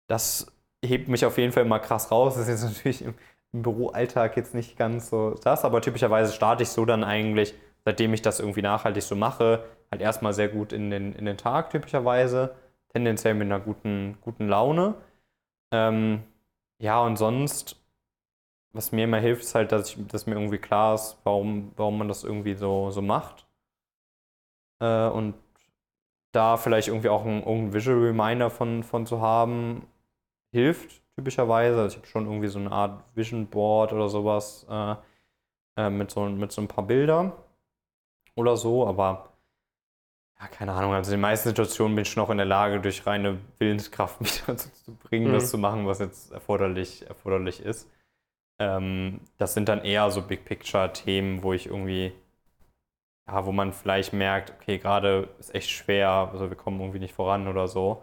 Das 0.09 0.47
hebt 0.85 1.09
mich 1.09 1.25
auf 1.25 1.39
jeden 1.39 1.53
Fall 1.53 1.65
immer 1.65 1.79
krass 1.79 2.11
raus. 2.11 2.35
Das 2.35 2.49
ist 2.49 2.63
jetzt 2.63 2.65
natürlich 2.77 3.03
im, 3.03 3.15
im 3.53 3.63
Büroalltag 3.63 4.37
jetzt 4.37 4.55
nicht 4.55 4.77
ganz 4.77 5.11
so 5.11 5.35
das, 5.43 5.65
aber 5.65 5.81
typischerweise 5.83 6.33
starte 6.33 6.63
ich 6.65 6.71
so 6.71 6.85
dann 6.85 7.05
eigentlich, 7.05 7.55
seitdem 7.85 8.15
ich 8.15 8.23
das 8.23 8.41
irgendwie 8.41 8.63
nachhaltig 8.63 9.03
so 9.03 9.17
mache, 9.17 9.65
halt 9.91 10.03
erstmal 10.03 10.33
sehr 10.33 10.49
gut 10.49 10.73
in 10.73 10.91
den, 10.91 11.15
in 11.15 11.27
den 11.27 11.37
Tag 11.37 11.71
typischerweise, 11.71 12.55
tendenziell 12.93 13.35
mit 13.35 13.47
einer 13.47 13.61
guten, 13.61 14.19
guten 14.23 14.49
Laune. 14.49 14.95
Ähm, 15.73 16.23
ja, 16.79 17.01
und 17.03 17.17
sonst, 17.17 17.77
was 18.73 18.93
mir 18.93 19.05
immer 19.05 19.19
hilft, 19.19 19.43
ist 19.45 19.55
halt, 19.55 19.73
dass, 19.73 19.91
ich, 19.91 20.07
dass 20.09 20.27
mir 20.27 20.35
irgendwie 20.35 20.59
klar 20.59 20.95
ist, 20.95 21.19
warum, 21.25 21.73
warum 21.77 21.99
man 21.99 22.09
das 22.09 22.25
irgendwie 22.25 22.55
so, 22.55 22.91
so 22.91 23.03
macht. 23.03 23.47
Äh, 24.81 25.09
und 25.09 25.35
da 26.33 26.57
vielleicht 26.57 26.89
irgendwie 26.89 27.09
auch 27.09 27.25
ein, 27.25 27.45
ein 27.45 27.73
Visual 27.73 27.99
Reminder 27.99 28.51
von, 28.51 28.83
von 28.83 29.07
zu 29.07 29.21
haben, 29.21 29.87
hilft 30.51 31.03
typischerweise. 31.17 31.81
Also 31.81 31.95
ich 31.95 31.97
habe 31.99 32.07
schon 32.07 32.27
irgendwie 32.27 32.49
so 32.49 32.59
eine 32.59 32.73
Art 32.73 33.05
Vision 33.15 33.47
Board 33.47 33.93
oder 33.93 34.09
sowas 34.09 34.67
äh, 34.69 34.95
äh, 35.77 35.91
mit, 35.91 36.11
so, 36.11 36.25
mit 36.25 36.53
so 36.53 36.61
ein 36.63 36.69
paar 36.69 36.87
Bildern 36.87 37.33
oder 38.35 38.57
so, 38.57 38.87
aber 38.87 39.29
ja, 40.41 40.49
keine 40.49 40.73
Ahnung, 40.73 40.93
also 40.93 41.11
in 41.11 41.19
den 41.19 41.21
meisten 41.21 41.51
Situationen 41.51 41.95
bin 41.95 42.03
ich 42.03 42.11
schon 42.11 42.23
auch 42.23 42.31
in 42.31 42.39
der 42.39 42.47
Lage, 42.47 42.81
durch 42.81 43.07
reine 43.07 43.39
Willenskraft 43.59 44.21
mich 44.23 44.43
dazu 44.47 44.71
zu 44.71 44.95
bringen, 44.95 45.29
mhm. 45.29 45.35
das 45.35 45.51
zu 45.51 45.59
machen, 45.59 45.87
was 45.87 45.99
jetzt 46.01 46.33
erforderlich, 46.33 47.07
erforderlich 47.07 47.61
ist. 47.61 47.89
Ähm, 48.59 49.21
das 49.39 49.55
sind 49.55 49.69
dann 49.69 49.85
eher 49.85 50.11
so 50.11 50.23
Big 50.23 50.45
Picture-Themen, 50.45 51.43
wo 51.43 51.53
ich 51.53 51.67
irgendwie 51.67 52.13
ja, 53.27 53.47
wo 53.47 53.53
man 53.53 53.73
vielleicht 53.73 54.13
merkt, 54.13 54.51
okay, 54.51 54.79
gerade 54.79 55.29
ist 55.39 55.55
echt 55.55 55.71
schwer, 55.71 56.31
also 56.33 56.51
wir 56.51 56.57
kommen 56.57 56.81
irgendwie 56.81 56.99
nicht 56.99 57.15
voran 57.15 57.49
oder 57.49 57.69
so. 57.69 58.03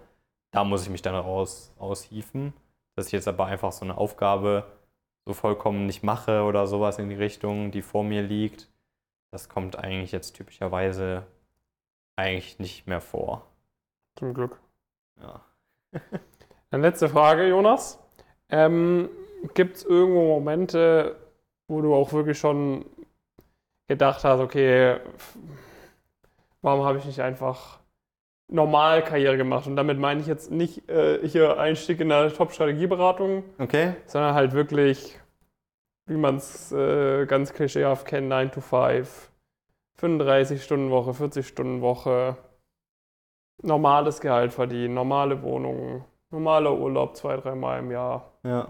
Da 0.52 0.64
muss 0.64 0.84
ich 0.84 0.90
mich 0.90 1.02
dann 1.02 1.16
raus 1.16 1.74
aushieven. 1.78 2.54
Dass 2.96 3.08
ich 3.08 3.12
jetzt 3.14 3.28
aber 3.28 3.46
einfach 3.46 3.72
so 3.72 3.86
eine 3.86 3.98
Aufgabe 3.98 4.66
so 5.26 5.34
vollkommen 5.34 5.86
nicht 5.86 6.04
mache 6.04 6.44
oder 6.44 6.68
sowas 6.68 6.98
in 6.98 7.10
die 7.10 7.16
Richtung, 7.16 7.72
die 7.72 7.82
vor 7.82 8.04
mir 8.04 8.22
liegt, 8.24 8.68
das 9.32 9.48
kommt 9.48 9.78
eigentlich 9.78 10.12
jetzt 10.12 10.34
typischerweise 10.34 11.24
eigentlich 12.16 12.60
nicht 12.60 12.88
mehr 12.88 13.00
vor. 13.00 13.46
Zum 14.18 14.34
Glück. 14.34 14.60
Ja. 15.22 15.42
Dann 16.72 16.82
letzte 16.82 17.10
Frage, 17.10 17.48
Jonas. 17.48 18.00
Ähm, 18.50 19.10
Gibt 19.54 19.78
es 19.78 19.84
irgendwo 19.84 20.26
Momente, 20.28 21.16
wo 21.68 21.82
du 21.82 21.94
auch 21.94 22.12
wirklich 22.12 22.38
schon 22.38 22.86
gedacht 23.90 24.24
hast, 24.24 24.40
okay, 24.40 24.98
warum 26.62 26.86
habe 26.86 27.00
ich 27.00 27.06
nicht 27.06 27.20
einfach 27.20 27.80
normal 28.48 29.04
Karriere 29.04 29.36
gemacht? 29.36 29.68
Und 29.68 29.76
damit 29.76 30.00
meine 30.00 30.22
ich 30.22 30.28
jetzt 30.28 30.52
nicht 30.52 30.88
äh, 30.90 31.28
hier 31.28 31.60
Einstieg 31.60 32.00
in 32.00 32.10
der 32.10 32.32
Top-Strategieberatung, 32.32 33.44
okay. 33.58 33.96
sondern 34.06 34.36
halt 34.36 34.54
wirklich, 34.54 35.20
wie 36.06 36.18
man 36.18 36.38
es 36.38 36.72
äh, 36.72 37.26
ganz 37.26 37.52
klischeehaft 37.52 38.06
kennt, 38.06 38.30
9 38.30 38.52
to 38.52 38.62
5, 38.62 39.32
35-Stunden-Woche, 40.00 41.12
40-Stunden-Woche, 41.12 42.38
normales 43.64 44.22
Gehalt 44.22 44.54
verdienen, 44.54 44.94
normale 44.94 45.42
Wohnungen, 45.42 46.06
normaler 46.30 46.78
Urlaub 46.78 47.18
zwei, 47.18 47.38
dreimal 47.38 47.80
im 47.80 47.92
Jahr. 47.92 48.32
Ja 48.44 48.68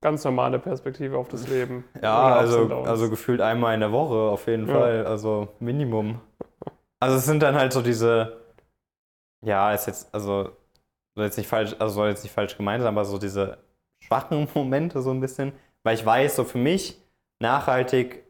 ganz 0.00 0.24
normale 0.24 0.58
Perspektive 0.58 1.18
auf 1.18 1.28
das 1.28 1.48
Leben. 1.48 1.84
Ja, 2.02 2.34
also, 2.34 2.82
also 2.84 3.10
gefühlt 3.10 3.40
einmal 3.40 3.74
in 3.74 3.80
der 3.80 3.92
Woche 3.92 4.14
auf 4.14 4.46
jeden 4.46 4.66
ja. 4.66 4.74
Fall, 4.74 5.06
also 5.06 5.48
Minimum. 5.60 6.20
Also 7.00 7.16
es 7.16 7.24
sind 7.24 7.42
dann 7.42 7.54
halt 7.54 7.72
so 7.72 7.82
diese, 7.82 8.40
ja, 9.44 9.72
ist 9.72 9.86
jetzt, 9.86 10.14
also 10.14 10.50
soll 11.14 11.24
jetzt 11.24 11.38
nicht 11.38 11.48
falsch, 11.48 11.74
also 11.78 11.94
soll 11.94 12.08
jetzt 12.08 12.22
nicht 12.22 12.32
falsch 12.32 12.56
gemeint 12.56 12.82
sein, 12.82 12.92
aber 12.92 13.04
so 13.04 13.18
diese 13.18 13.58
schwachen 14.02 14.48
Momente 14.54 15.02
so 15.02 15.10
ein 15.10 15.20
bisschen, 15.20 15.52
weil 15.82 15.94
ich 15.94 16.04
weiß, 16.04 16.36
so 16.36 16.44
für 16.44 16.58
mich 16.58 17.00
nachhaltig 17.40 18.24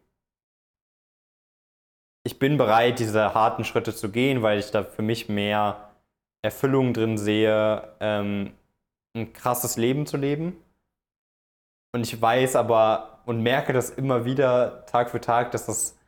ich 2.25 2.39
bin 2.39 2.57
bereit, 2.59 2.99
diese 2.99 3.35
harten 3.35 3.65
Schritte 3.65 3.95
zu 3.95 4.11
gehen, 4.11 4.43
weil 4.43 4.59
ich 4.59 4.71
da 4.71 4.85
für 4.85 5.03
mich 5.03 5.29
mehr 5.29 5.91
Erfüllung 6.43 6.93
drin 6.93 7.19
sehe, 7.19 7.95
ähm, 8.01 8.53
ein 9.15 9.33
krasses 9.33 9.77
Leben 9.77 10.07
zu 10.07 10.17
leben. 10.17 10.57
Und 11.93 12.03
ich 12.03 12.21
weiß 12.21 12.57
aber 12.57 13.21
und 13.27 13.43
merke 13.43 13.73
das 13.73 13.91
immer 13.91 14.25
wieder 14.25 14.85
Tag 14.87 15.11
für 15.11 15.21
Tag, 15.21 15.51
dass 15.53 15.67
das, 15.67 15.99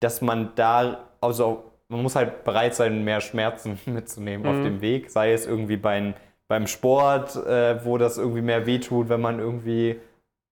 dass 0.00 0.20
man 0.20 0.52
da, 0.54 1.08
also 1.20 1.70
man 1.88 2.02
muss 2.02 2.16
halt 2.16 2.44
bereit 2.44 2.74
sein, 2.74 3.04
mehr 3.04 3.20
Schmerzen 3.20 3.78
mitzunehmen 3.86 4.42
mhm. 4.42 4.58
auf 4.58 4.64
dem 4.64 4.80
Weg, 4.80 5.10
sei 5.10 5.32
es 5.32 5.46
irgendwie 5.46 5.76
beim, 5.76 6.14
beim 6.48 6.66
Sport, 6.66 7.36
äh, 7.36 7.84
wo 7.84 7.98
das 7.98 8.18
irgendwie 8.18 8.42
mehr 8.42 8.66
wehtut, 8.66 9.08
wenn 9.08 9.20
man 9.20 9.38
irgendwie 9.38 10.00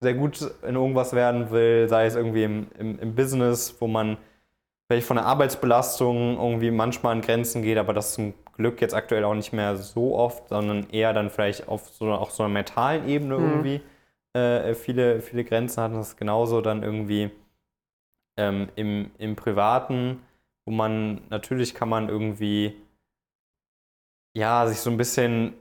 sehr 0.00 0.14
gut 0.14 0.40
in 0.66 0.74
irgendwas 0.74 1.12
werden 1.14 1.50
will, 1.50 1.88
sei 1.88 2.06
es 2.06 2.16
irgendwie 2.16 2.44
im, 2.44 2.66
im, 2.78 2.98
im 2.98 3.14
Business, 3.14 3.76
wo 3.78 3.86
man 3.86 4.16
vielleicht 4.88 5.06
von 5.06 5.16
der 5.16 5.26
Arbeitsbelastung 5.26 6.38
irgendwie 6.38 6.70
manchmal 6.70 7.12
an 7.12 7.22
Grenzen 7.22 7.62
geht, 7.62 7.78
aber 7.78 7.94
das 7.94 8.14
zum 8.14 8.34
Glück 8.56 8.80
jetzt 8.80 8.94
aktuell 8.94 9.24
auch 9.24 9.34
nicht 9.34 9.52
mehr 9.52 9.76
so 9.76 10.16
oft, 10.16 10.48
sondern 10.48 10.90
eher 10.90 11.12
dann 11.12 11.30
vielleicht 11.30 11.68
auf 11.68 11.88
so, 11.88 12.10
auf 12.10 12.32
so 12.32 12.42
einer 12.42 12.52
mentalen 12.52 13.08
Ebene 13.08 13.38
mhm. 13.38 13.50
irgendwie 13.50 13.80
äh, 14.34 14.74
viele, 14.74 15.20
viele 15.20 15.44
Grenzen 15.44 15.82
hat. 15.82 15.92
Das 15.92 16.08
ist 16.10 16.16
genauso 16.16 16.60
dann 16.60 16.82
irgendwie 16.82 17.30
ähm, 18.36 18.68
im, 18.76 19.10
im 19.18 19.36
Privaten, 19.36 20.20
wo 20.64 20.72
man 20.72 21.22
natürlich 21.28 21.74
kann 21.74 21.88
man 21.88 22.08
irgendwie 22.08 22.76
ja, 24.34 24.66
sich 24.66 24.80
so 24.80 24.90
ein 24.90 24.96
bisschen 24.96 25.54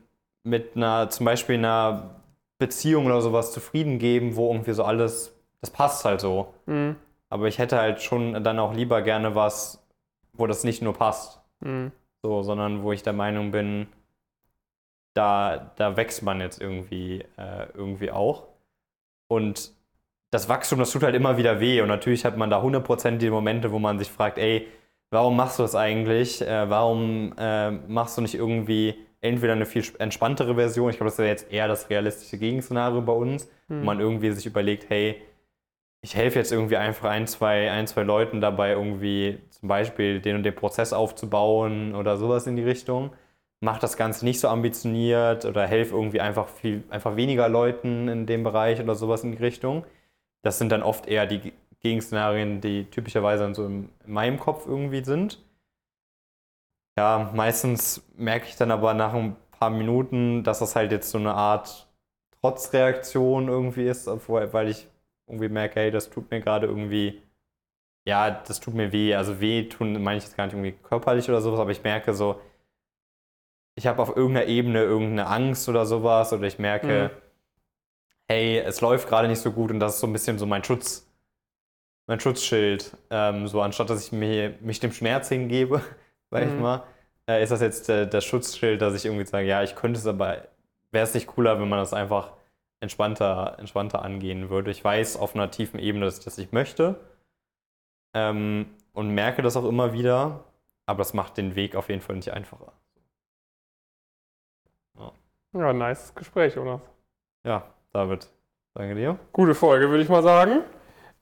mit 0.43 0.75
einer, 0.75 1.09
zum 1.09 1.25
Beispiel 1.25 1.55
einer 1.55 2.21
Beziehung 2.57 3.05
oder 3.05 3.21
sowas 3.21 3.51
zufrieden 3.51 3.99
geben, 3.99 4.35
wo 4.35 4.51
irgendwie 4.51 4.73
so 4.73 4.83
alles, 4.83 5.35
das 5.61 5.69
passt 5.69 6.05
halt 6.05 6.21
so. 6.21 6.53
Mhm. 6.65 6.95
Aber 7.29 7.47
ich 7.47 7.59
hätte 7.59 7.77
halt 7.79 8.01
schon 8.01 8.43
dann 8.43 8.59
auch 8.59 8.73
lieber 8.73 9.01
gerne 9.01 9.35
was, 9.35 9.85
wo 10.33 10.47
das 10.47 10.63
nicht 10.63 10.81
nur 10.81 10.93
passt. 10.93 11.41
Mhm. 11.59 11.91
So, 12.23 12.43
sondern 12.43 12.83
wo 12.83 12.91
ich 12.91 13.03
der 13.03 13.13
Meinung 13.13 13.51
bin, 13.51 13.87
da, 15.13 15.71
da 15.75 15.97
wächst 15.97 16.23
man 16.23 16.39
jetzt 16.39 16.61
irgendwie, 16.61 17.25
äh, 17.37 17.67
irgendwie 17.73 18.11
auch. 18.11 18.47
Und 19.31 19.71
das 20.29 20.49
Wachstum, 20.49 20.79
das 20.79 20.91
tut 20.91 21.03
halt 21.03 21.15
immer 21.15 21.37
wieder 21.37 21.61
weh. 21.61 21.79
Und 21.79 21.87
natürlich 21.87 22.25
hat 22.25 22.35
man 22.35 22.49
da 22.49 22.61
100% 22.61 23.17
die 23.17 23.29
Momente, 23.29 23.71
wo 23.71 23.79
man 23.79 23.97
sich 23.97 24.09
fragt, 24.09 24.37
ey, 24.37 24.67
warum 25.09 25.37
machst 25.37 25.57
du 25.57 25.63
das 25.63 25.73
eigentlich? 25.73 26.41
Äh, 26.41 26.69
warum 26.69 27.33
äh, 27.37 27.71
machst 27.71 28.17
du 28.17 28.21
nicht 28.21 28.35
irgendwie 28.35 28.95
entweder 29.21 29.53
eine 29.53 29.65
viel 29.65 29.85
entspanntere 29.99 30.55
Version? 30.55 30.89
Ich 30.89 30.97
glaube, 30.97 31.11
das 31.11 31.17
wäre 31.17 31.29
jetzt 31.29 31.49
eher 31.49 31.69
das 31.69 31.89
realistische 31.89 32.37
Gegenszenario 32.37 33.01
bei 33.01 33.13
uns, 33.13 33.49
hm. 33.67 33.79
wo 33.79 33.85
man 33.85 34.01
irgendwie 34.01 34.31
sich 34.31 34.45
überlegt, 34.45 34.89
hey, 34.89 35.21
ich 36.01 36.13
helfe 36.13 36.39
jetzt 36.39 36.51
irgendwie 36.51 36.75
einfach 36.75 37.09
ein, 37.09 37.25
zwei, 37.25 37.71
ein, 37.71 37.87
zwei 37.87 38.03
Leuten 38.03 38.41
dabei, 38.41 38.71
irgendwie 38.71 39.39
zum 39.51 39.69
Beispiel 39.69 40.19
den 40.19 40.35
und 40.35 40.43
den 40.43 40.55
Prozess 40.55 40.91
aufzubauen 40.91 41.95
oder 41.95 42.17
sowas 42.17 42.47
in 42.47 42.57
die 42.57 42.63
Richtung 42.63 43.11
mach 43.61 43.79
das 43.79 43.95
Ganze 43.95 44.25
nicht 44.25 44.39
so 44.39 44.47
ambitioniert 44.49 45.45
oder 45.45 45.65
helf 45.67 45.91
irgendwie 45.91 46.19
einfach 46.19 46.47
viel, 46.47 46.83
einfach 46.89 47.15
weniger 47.15 47.47
Leuten 47.47 48.07
in 48.07 48.25
dem 48.25 48.43
Bereich 48.43 48.81
oder 48.81 48.95
sowas 48.95 49.23
in 49.23 49.31
die 49.31 49.37
Richtung. 49.37 49.85
Das 50.41 50.57
sind 50.57 50.71
dann 50.71 50.83
oft 50.83 51.07
eher 51.07 51.27
die 51.27 51.53
Gegenszenarien, 51.81 52.61
die 52.61 52.85
typischerweise 52.85 53.43
dann 53.43 53.55
so 53.55 53.65
in 53.65 53.89
meinem 54.05 54.39
Kopf 54.39 54.65
irgendwie 54.67 55.03
sind. 55.03 55.39
Ja, 56.97 57.31
meistens 57.33 58.03
merke 58.17 58.47
ich 58.47 58.55
dann 58.57 58.71
aber 58.71 58.93
nach 58.93 59.13
ein 59.13 59.35
paar 59.51 59.69
Minuten, 59.69 60.43
dass 60.43 60.59
das 60.59 60.75
halt 60.75 60.91
jetzt 60.91 61.11
so 61.11 61.17
eine 61.17 61.33
Art 61.33 61.87
Trotzreaktion 62.41 63.47
irgendwie 63.47 63.87
ist, 63.87 64.07
weil 64.07 64.69
ich 64.69 64.87
irgendwie 65.27 65.49
merke, 65.49 65.79
hey, 65.79 65.91
das 65.91 66.09
tut 66.09 66.29
mir 66.31 66.41
gerade 66.41 66.67
irgendwie, 66.67 67.21
ja, 68.05 68.31
das 68.31 68.59
tut 68.59 68.73
mir 68.73 68.91
weh. 68.91 69.15
Also 69.15 69.39
weh 69.39 69.69
tun 69.69 70.01
meine 70.03 70.17
ich 70.17 70.25
jetzt 70.25 70.37
gar 70.37 70.45
nicht 70.45 70.53
irgendwie 70.55 70.73
körperlich 70.83 71.29
oder 71.29 71.41
sowas, 71.41 71.59
aber 71.59 71.71
ich 71.71 71.83
merke 71.83 72.13
so, 72.13 72.39
ich 73.75 73.87
habe 73.87 74.01
auf 74.01 74.15
irgendeiner 74.15 74.47
Ebene 74.47 74.83
irgendeine 74.83 75.27
Angst 75.27 75.67
oder 75.69 75.85
sowas 75.85 76.33
oder 76.33 76.47
ich 76.47 76.59
merke, 76.59 77.11
mhm. 77.13 77.21
hey, 78.27 78.59
es 78.59 78.81
läuft 78.81 79.07
gerade 79.07 79.27
nicht 79.27 79.41
so 79.41 79.51
gut 79.51 79.71
und 79.71 79.79
das 79.79 79.95
ist 79.95 79.99
so 80.01 80.07
ein 80.07 80.13
bisschen 80.13 80.37
so 80.37 80.45
mein 80.45 80.63
Schutz, 80.63 81.07
mein 82.07 82.19
Schutzschild. 82.19 82.95
Ähm, 83.09 83.47
so 83.47 83.61
anstatt 83.61 83.89
dass 83.89 84.05
ich 84.05 84.11
mir, 84.11 84.55
mich 84.61 84.79
dem 84.79 84.91
Schmerz 84.91 85.29
hingebe, 85.29 85.81
sag 86.31 86.45
mhm. 86.45 86.49
ich 86.49 86.59
mal, 86.59 86.83
äh, 87.27 87.43
ist 87.43 87.51
das 87.51 87.61
jetzt 87.61 87.89
äh, 87.89 88.07
das 88.07 88.25
Schutzschild, 88.25 88.81
dass 88.81 88.95
ich 88.95 89.05
irgendwie 89.05 89.25
sage, 89.25 89.47
ja, 89.47 89.63
ich 89.63 89.75
könnte 89.75 89.99
es, 89.99 90.07
aber 90.07 90.47
wäre 90.91 91.05
es 91.05 91.13
nicht 91.13 91.27
cooler, 91.27 91.59
wenn 91.59 91.69
man 91.69 91.79
das 91.79 91.93
einfach 91.93 92.33
entspannter, 92.81 93.55
entspannter 93.59 94.01
angehen 94.01 94.49
würde. 94.49 94.71
Ich 94.71 94.83
weiß 94.83 95.17
auf 95.17 95.35
einer 95.35 95.51
tiefen 95.51 95.79
Ebene, 95.79 96.05
dass 96.05 96.17
ich 96.19 96.25
das 96.25 96.37
nicht 96.37 96.51
möchte 96.51 96.99
ähm, 98.13 98.67
und 98.93 99.09
merke 99.11 99.41
das 99.41 99.55
auch 99.55 99.65
immer 99.65 99.93
wieder, 99.93 100.43
aber 100.85 100.99
das 100.99 101.13
macht 101.13 101.37
den 101.37 101.55
Weg 101.55 101.75
auf 101.75 101.89
jeden 101.89 102.01
Fall 102.01 102.15
nicht 102.15 102.31
einfacher. 102.31 102.73
Ja, 105.53 105.73
nice 105.73 106.15
Gespräch, 106.15 106.55
Jonas. 106.55 106.79
Ja, 107.43 107.63
David, 107.91 108.29
danke 108.73 108.95
dir. 108.95 109.19
Gute 109.33 109.53
Folge, 109.53 109.89
würde 109.89 110.01
ich 110.01 110.07
mal 110.07 110.23
sagen. 110.23 110.61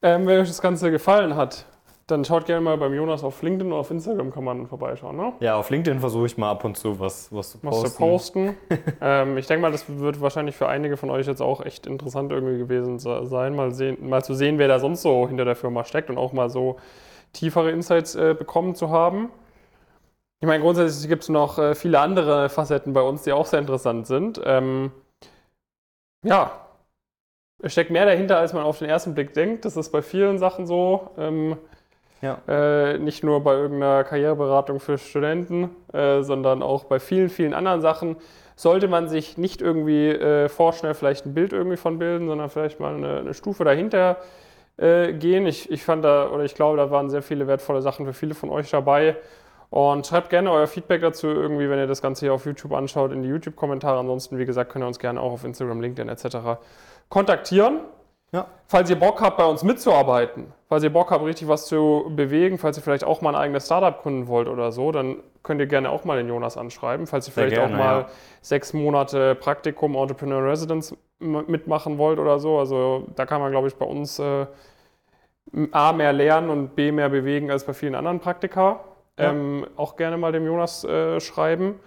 Ähm, 0.03 0.27
wenn 0.27 0.39
euch 0.39 0.47
das 0.47 0.61
Ganze 0.61 0.91
gefallen 0.91 1.35
hat, 1.35 1.65
dann 2.05 2.23
schaut 2.23 2.45
gerne 2.45 2.61
mal 2.61 2.77
beim 2.77 2.93
Jonas 2.93 3.23
auf 3.23 3.41
LinkedIn 3.41 3.71
oder 3.71 3.81
auf 3.81 3.89
Instagram 3.89 4.31
kann 4.31 4.43
man 4.43 4.67
vorbeischauen, 4.67 5.17
ne? 5.17 5.33
Ja, 5.39 5.55
auf 5.55 5.71
LinkedIn 5.71 5.99
versuche 5.99 6.27
ich 6.27 6.37
mal 6.37 6.51
ab 6.51 6.63
und 6.63 6.77
zu 6.77 6.99
was, 6.99 7.33
was 7.33 7.51
zu 7.53 7.57
posten. 7.57 7.83
Was 7.83 7.93
zu 7.93 7.97
posten. 7.97 8.57
ähm, 9.01 9.37
ich 9.37 9.47
denke 9.47 9.63
mal, 9.63 9.71
das 9.71 9.85
wird 9.87 10.21
wahrscheinlich 10.21 10.55
für 10.55 10.67
einige 10.67 10.95
von 10.95 11.09
euch 11.09 11.25
jetzt 11.25 11.41
auch 11.41 11.65
echt 11.65 11.87
interessant 11.87 12.31
irgendwie 12.31 12.59
gewesen 12.59 12.99
sein, 12.99 13.55
mal, 13.55 13.71
sehen, 13.71 14.09
mal 14.09 14.23
zu 14.23 14.35
sehen, 14.35 14.59
wer 14.59 14.67
da 14.67 14.79
sonst 14.79 15.01
so 15.01 15.27
hinter 15.27 15.45
der 15.45 15.55
Firma 15.55 15.83
steckt 15.85 16.11
und 16.11 16.19
auch 16.19 16.33
mal 16.33 16.51
so 16.51 16.77
tiefere 17.33 17.71
Insights 17.71 18.13
äh, 18.13 18.35
bekommen 18.37 18.75
zu 18.75 18.91
haben. 18.91 19.31
Ich 20.41 20.47
meine, 20.47 20.63
grundsätzlich 20.63 21.09
gibt 21.09 21.23
es 21.23 21.29
noch 21.29 21.57
äh, 21.59 21.75
viele 21.75 21.99
andere 21.99 22.47
Facetten 22.49 22.93
bei 22.93 23.01
uns, 23.01 23.23
die 23.23 23.33
auch 23.33 23.45
sehr 23.45 23.59
interessant 23.59 24.07
sind. 24.07 24.41
Ähm, 24.45 24.91
ja, 26.23 26.65
es 27.61 27.73
steckt 27.73 27.91
mehr 27.91 28.05
dahinter, 28.05 28.37
als 28.37 28.53
man 28.53 28.63
auf 28.63 28.79
den 28.79 28.89
ersten 28.89 29.13
Blick 29.13 29.33
denkt. 29.33 29.65
Das 29.65 29.75
ist 29.75 29.91
bei 29.91 30.01
vielen 30.01 30.37
Sachen 30.39 30.65
so. 30.65 31.11
Ähm, 31.17 31.57
ja. 32.21 32.41
äh, 32.47 32.97
nicht 32.97 33.23
nur 33.23 33.43
bei 33.43 33.53
irgendeiner 33.53 34.03
Karriereberatung 34.03 34.79
für 34.79 34.97
Studenten, 34.97 35.69
äh, 35.93 36.21
sondern 36.21 36.63
auch 36.63 36.85
bei 36.85 36.99
vielen, 36.99 37.29
vielen 37.29 37.53
anderen 37.53 37.81
Sachen. 37.81 38.15
Sollte 38.55 38.87
man 38.87 39.07
sich 39.07 39.37
nicht 39.37 39.61
irgendwie 39.61 40.09
äh, 40.09 40.49
vorschnell 40.49 40.93
vielleicht 40.93 41.25
ein 41.25 41.33
Bild 41.33 41.53
irgendwie 41.53 41.77
von 41.77 41.97
bilden, 41.97 42.27
sondern 42.27 42.49
vielleicht 42.49 42.79
mal 42.79 42.95
eine, 42.95 43.19
eine 43.19 43.33
Stufe 43.33 43.63
dahinter 43.63 44.17
äh, 44.77 45.13
gehen. 45.13 45.45
Ich, 45.47 45.71
ich 45.71 45.83
fand 45.83 46.03
da, 46.03 46.29
oder 46.29 46.43
ich 46.43 46.55
glaube, 46.55 46.77
da 46.77 46.91
waren 46.91 47.09
sehr 47.09 47.21
viele 47.21 47.47
wertvolle 47.47 47.81
Sachen 47.81 48.05
für 48.05 48.13
viele 48.13 48.35
von 48.35 48.49
euch 48.49 48.69
dabei. 48.69 49.15
Und 49.69 50.07
schreibt 50.07 50.31
gerne 50.31 50.51
euer 50.51 50.67
Feedback 50.67 51.01
dazu 51.01 51.27
irgendwie, 51.27 51.69
wenn 51.69 51.77
ihr 51.77 51.87
das 51.87 52.01
Ganze 52.01 52.25
hier 52.25 52.33
auf 52.33 52.45
YouTube 52.45 52.73
anschaut, 52.73 53.11
in 53.11 53.21
die 53.21 53.29
YouTube-Kommentare. 53.29 53.99
Ansonsten, 53.99 54.39
wie 54.39 54.45
gesagt, 54.45 54.71
könnt 54.71 54.83
ihr 54.83 54.87
uns 54.87 54.97
gerne 54.97 55.21
auch 55.21 55.31
auf 55.31 55.43
Instagram, 55.43 55.81
LinkedIn 55.81 56.09
etc. 56.09 56.59
kontaktieren. 57.09 57.81
Ja. 58.31 58.47
Falls 58.67 58.89
ihr 58.89 58.95
Bock 58.97 59.21
habt, 59.21 59.37
bei 59.37 59.45
uns 59.45 59.63
mitzuarbeiten, 59.63 60.53
falls 60.67 60.83
ihr 60.83 60.93
Bock 60.93 61.09
habt, 61.09 61.25
richtig 61.25 61.47
was 61.47 61.65
zu 61.65 62.11
bewegen, 62.15 62.59
falls 62.59 62.77
ihr 62.77 62.83
vielleicht 62.83 63.03
auch 63.03 63.21
mal 63.21 63.31
ein 63.31 63.41
eigenes 63.41 63.65
Startup 63.65 64.01
gründen 64.01 64.27
wollt 64.27 64.47
oder 64.47 64.71
so, 64.71 64.91
dann 64.91 65.17
könnt 65.41 65.61
ihr 65.61 65.67
gerne 65.67 65.89
auch 65.89 66.03
mal 66.03 66.17
den 66.17 66.27
Jonas 66.27 66.57
anschreiben. 66.57 67.07
Falls 67.07 67.27
ihr 67.27 67.33
vielleicht 67.33 67.55
gerne, 67.55 67.73
auch 67.73 67.77
mal 67.77 67.99
ja. 68.01 68.09
sechs 68.41 68.73
Monate 68.73 69.35
Praktikum 69.35 69.95
Entrepreneur 69.95 70.43
Residence 70.43 70.95
mitmachen 71.19 71.97
wollt 71.97 72.19
oder 72.19 72.39
so. 72.39 72.59
Also 72.59 73.07
da 73.15 73.25
kann 73.25 73.41
man, 73.41 73.51
glaube 73.51 73.67
ich, 73.67 73.75
bei 73.75 73.85
uns 73.85 74.19
äh, 74.19 74.45
A 75.71 75.93
mehr 75.93 76.13
lernen 76.13 76.49
und 76.49 76.75
B 76.75 76.91
mehr 76.91 77.09
bewegen 77.09 77.49
als 77.49 77.63
bei 77.63 77.73
vielen 77.73 77.95
anderen 77.95 78.19
Praktika 78.19 78.79
ähm, 79.19 79.67
auch 79.75 79.95
gerne 79.95 80.17
mal 80.17 80.31
dem 80.31 80.45
Jonas 80.45 80.83
äh, 80.83 81.19
schreiben. 81.19 81.79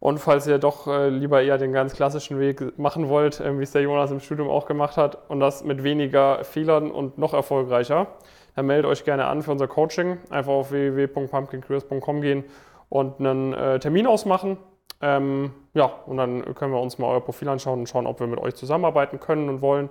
Und 0.00 0.18
falls 0.18 0.46
ihr 0.46 0.58
doch 0.58 0.86
äh, 0.86 1.10
lieber 1.10 1.42
eher 1.42 1.58
den 1.58 1.72
ganz 1.72 1.94
klassischen 1.94 2.40
Weg 2.40 2.78
machen 2.78 3.08
wollt, 3.08 3.38
äh, 3.40 3.58
wie 3.58 3.62
es 3.62 3.72
der 3.72 3.82
Jonas 3.82 4.10
im 4.10 4.20
Studium 4.20 4.48
auch 4.48 4.66
gemacht 4.66 4.96
hat, 4.96 5.30
und 5.30 5.40
das 5.40 5.62
mit 5.62 5.84
weniger 5.84 6.42
Fehlern 6.42 6.90
und 6.90 7.18
noch 7.18 7.34
erfolgreicher, 7.34 8.06
dann 8.56 8.66
meldet 8.66 8.90
euch 8.90 9.04
gerne 9.04 9.26
an 9.26 9.42
für 9.42 9.52
unser 9.52 9.68
Coaching. 9.68 10.18
Einfach 10.30 10.52
auf 10.52 10.72
www.pumpkincareers.com 10.72 12.22
gehen 12.22 12.44
und 12.88 13.20
einen 13.20 13.52
äh, 13.52 13.78
Termin 13.78 14.06
ausmachen. 14.06 14.56
Ähm, 15.02 15.52
ja, 15.72 15.86
und 16.06 16.18
dann 16.18 16.54
können 16.54 16.72
wir 16.72 16.80
uns 16.80 16.98
mal 16.98 17.06
euer 17.08 17.20
Profil 17.20 17.48
anschauen 17.48 17.80
und 17.80 17.88
schauen, 17.88 18.06
ob 18.06 18.20
wir 18.20 18.26
mit 18.26 18.38
euch 18.38 18.54
zusammenarbeiten 18.54 19.18
können 19.18 19.48
und 19.48 19.62
wollen. 19.62 19.88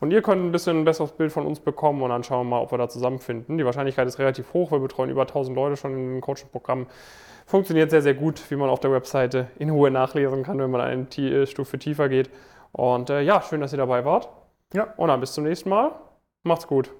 Und 0.00 0.12
ihr 0.12 0.22
könnt 0.22 0.44
ein 0.44 0.52
bisschen 0.52 0.80
ein 0.80 0.84
besseres 0.84 1.12
Bild 1.12 1.32
von 1.32 1.46
uns 1.46 1.58
bekommen 1.58 2.00
und 2.02 2.10
dann 2.10 2.22
schauen 2.22 2.46
wir 2.46 2.50
mal, 2.50 2.62
ob 2.62 2.70
wir 2.70 2.78
da 2.78 2.88
zusammenfinden. 2.88 3.58
Die 3.58 3.64
Wahrscheinlichkeit 3.64 4.06
ist 4.06 4.18
relativ 4.18 4.52
hoch, 4.52 4.70
wir 4.70 4.78
betreuen 4.78 5.10
über 5.10 5.22
1000 5.22 5.56
Leute 5.56 5.76
schon 5.76 5.92
in 5.92 6.14
dem 6.14 6.20
Coaching-Programm. 6.20 6.86
Funktioniert 7.46 7.90
sehr, 7.90 8.02
sehr 8.02 8.14
gut, 8.14 8.40
wie 8.50 8.56
man 8.56 8.70
auf 8.70 8.78
der 8.78 8.92
Webseite 8.92 9.48
in 9.58 9.70
Ruhe 9.70 9.90
nachlesen 9.90 10.44
kann, 10.44 10.58
wenn 10.58 10.70
man 10.70 10.80
eine 10.80 11.02
äh, 11.02 11.46
Stufe 11.46 11.78
tiefer 11.78 12.08
geht. 12.08 12.30
Und 12.70 13.10
äh, 13.10 13.20
ja, 13.20 13.42
schön, 13.42 13.60
dass 13.60 13.72
ihr 13.72 13.78
dabei 13.78 14.04
wart. 14.04 14.28
Ja. 14.72 14.94
Und 14.96 15.08
dann 15.08 15.20
bis 15.20 15.32
zum 15.32 15.44
nächsten 15.44 15.68
Mal. 15.68 15.92
Macht's 16.44 16.66
gut. 16.66 16.92